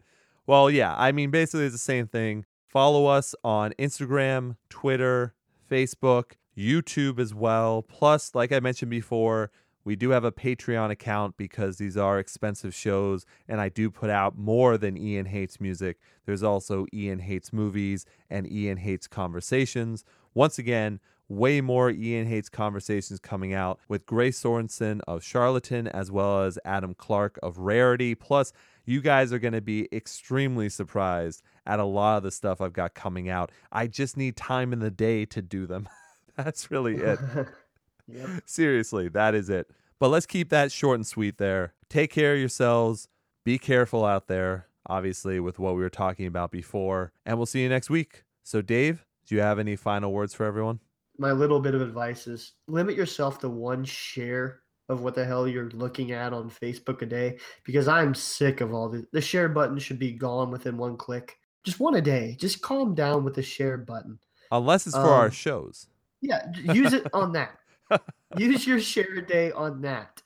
Well, 0.45 0.70
yeah, 0.70 0.95
I 0.98 1.12
mean, 1.12 1.32
basically, 1.32 1.66
it's 1.66 1.76
the 1.76 1.80
same 1.80 2.08
thing. 2.08 2.45
Follow 2.70 3.08
us 3.08 3.36
on 3.44 3.74
Instagram, 3.78 4.56
Twitter, 4.70 5.34
Facebook, 5.70 6.34
YouTube 6.58 7.20
as 7.20 7.34
well. 7.34 7.82
Plus, 7.82 8.34
like 8.34 8.54
I 8.54 8.62
mentioned 8.62 8.90
before, 8.90 9.52
we 9.84 9.98
do 9.98 10.12
have 10.12 10.24
a 10.24 10.32
Patreon 10.32 10.91
account 10.91 11.36
because 11.36 11.78
these 11.78 11.98
are 11.98 12.20
expensive 12.20 12.74
shows, 12.74 13.26
and 13.49 13.60
I 13.60 13.68
do 13.68 13.91
put 13.91 14.10
out 14.10 14.38
more 14.38 14.78
than 14.78 14.98
Ian 14.98 15.26
Hates 15.26 15.60
Music. 15.60 15.98
There's 16.26 16.44
also 16.44 16.86
Ian 16.94 17.20
Hates 17.20 17.52
Movies 17.52 18.06
and 18.30 18.49
Ian 18.52 18.78
Hates 18.78 19.08
Conversations. 19.08 20.06
Once 20.34 20.58
again, 20.58 20.99
way 21.30 21.62
more 21.62 21.90
Ian 21.90 22.28
Hates 22.28 22.49
Conversations 22.49 23.20
coming 23.20 23.54
out 23.54 23.80
with 23.88 24.06
Grace 24.06 24.41
Sorensen 24.41 25.02
of 25.08 25.24
Charlatan 25.24 25.88
as 25.88 26.12
well 26.12 26.44
as 26.44 26.58
Adam 26.64 26.94
Clark 26.94 27.40
of 27.44 27.58
Rarity. 27.58 28.16
Plus, 28.16 28.54
you 28.86 29.02
guys 29.02 29.34
are 29.34 29.40
going 29.40 29.54
to 29.54 29.62
be 29.62 29.88
extremely 29.91 30.70
surprised 30.70 31.44
at 31.66 31.80
a 31.80 31.84
lot 31.84 32.18
of 32.18 32.24
the 32.24 32.32
stuff 32.32 32.62
I've 32.62 32.74
got 32.74 32.94
coming 32.94 33.30
out. 33.30 33.52
I 33.72 33.88
just 33.88 34.16
need 34.16 34.38
time 34.38 34.72
in 34.72 34.80
the 34.80 34.91
day 34.91 35.26
to 35.26 35.41
do 35.41 35.68
them. 35.68 35.90
That's 36.38 36.72
really 36.72 36.95
it. 36.95 37.20
yep. 38.08 38.30
Seriously, 38.45 39.10
that 39.10 39.36
is 39.36 39.49
it. 39.49 39.70
But 39.99 40.10
let's 40.10 40.26
keep 40.26 40.49
that 40.49 40.72
short 40.72 40.95
and 40.95 41.06
sweet 41.06 41.38
there. 41.38 41.74
Take 41.90 42.12
care 42.12 42.34
of 42.34 42.40
yourselves. 42.40 43.10
Be 43.44 43.58
careful 43.58 44.06
out 44.06 44.28
there, 44.28 44.68
obviously, 44.86 45.40
with 45.40 45.58
what 45.58 45.76
we 45.76 45.82
were 45.82 45.90
talking 45.90 46.28
about 46.28 46.52
before. 46.52 47.12
And 47.26 47.38
we'll 47.38 47.45
see 47.45 47.64
you 47.64 47.70
next 47.70 47.90
week. 47.90 48.24
So, 48.44 48.62
Dave, 48.62 49.06
do 49.26 49.36
you 49.36 49.41
have 49.41 49.60
any 49.60 49.76
final 49.76 50.14
words 50.14 50.34
for 50.34 50.45
everyone? 50.45 50.80
My 51.18 51.31
little 51.31 51.60
bit 51.60 51.76
of 51.76 51.81
advice 51.81 52.27
is 52.27 52.53
limit 52.68 52.95
yourself 52.95 53.39
to 53.39 53.49
one 53.49 53.84
share 53.84 54.61
of 54.89 55.02
what 55.02 55.15
the 55.15 55.26
hell 55.26 55.48
you're 55.48 55.69
looking 55.72 56.11
at 56.11 56.31
on 56.34 56.49
Facebook 56.49 57.02
a 57.02 57.06
day 57.06 57.38
because 57.65 57.88
I'm 57.88 58.15
sick 58.15 58.61
of 58.61 58.73
all 58.73 58.88
the 58.89 59.06
the 59.11 59.22
share 59.22 59.49
button 59.49 59.77
should 59.80 59.99
be 59.99 60.11
gone 60.11 60.52
within 60.52 60.77
one 60.77 60.98
click. 60.98 61.38
Just 61.64 61.80
one 61.80 61.95
a 61.95 62.02
day. 62.02 62.38
Just 62.39 62.61
calm 62.61 62.95
down 62.95 63.23
with 63.26 63.35
the 63.35 63.44
share 63.44 63.77
button. 63.77 64.19
Unless 64.52 64.88
it's 64.88 64.95
for 64.95 65.02
our 65.02 65.26
Um, 65.26 65.31
shows. 65.31 65.88
Yeah, 66.22 66.49
use 66.73 66.94
it 66.94 67.07
on 67.14 67.34
that. 67.34 67.57
Use 68.38 68.65
your 68.68 68.80
share 68.80 69.14
a 69.15 69.26
day 69.26 69.52
on 69.52 69.81
that. 69.81 70.22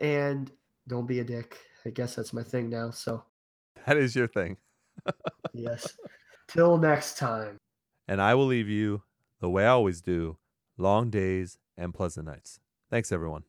And 0.00 0.50
don't 0.88 1.06
be 1.06 1.20
a 1.20 1.24
dick. 1.24 1.58
I 1.84 1.90
guess 1.90 2.14
that's 2.14 2.32
my 2.32 2.42
thing 2.42 2.68
now. 2.68 2.90
So, 2.90 3.24
That 3.86 3.96
is 3.96 4.14
your 4.14 4.26
thing. 4.26 4.56
yes. 5.54 5.96
Till 6.48 6.76
next 6.78 7.16
time. 7.16 7.58
And 8.08 8.20
I 8.20 8.34
will 8.34 8.46
leave 8.46 8.68
you 8.68 9.02
the 9.40 9.50
way 9.50 9.64
I 9.64 9.70
always 9.70 10.00
do 10.00 10.38
long 10.76 11.10
days 11.10 11.58
and 11.76 11.94
pleasant 11.94 12.26
nights. 12.26 12.60
Thanks, 12.90 13.12
everyone. 13.12 13.44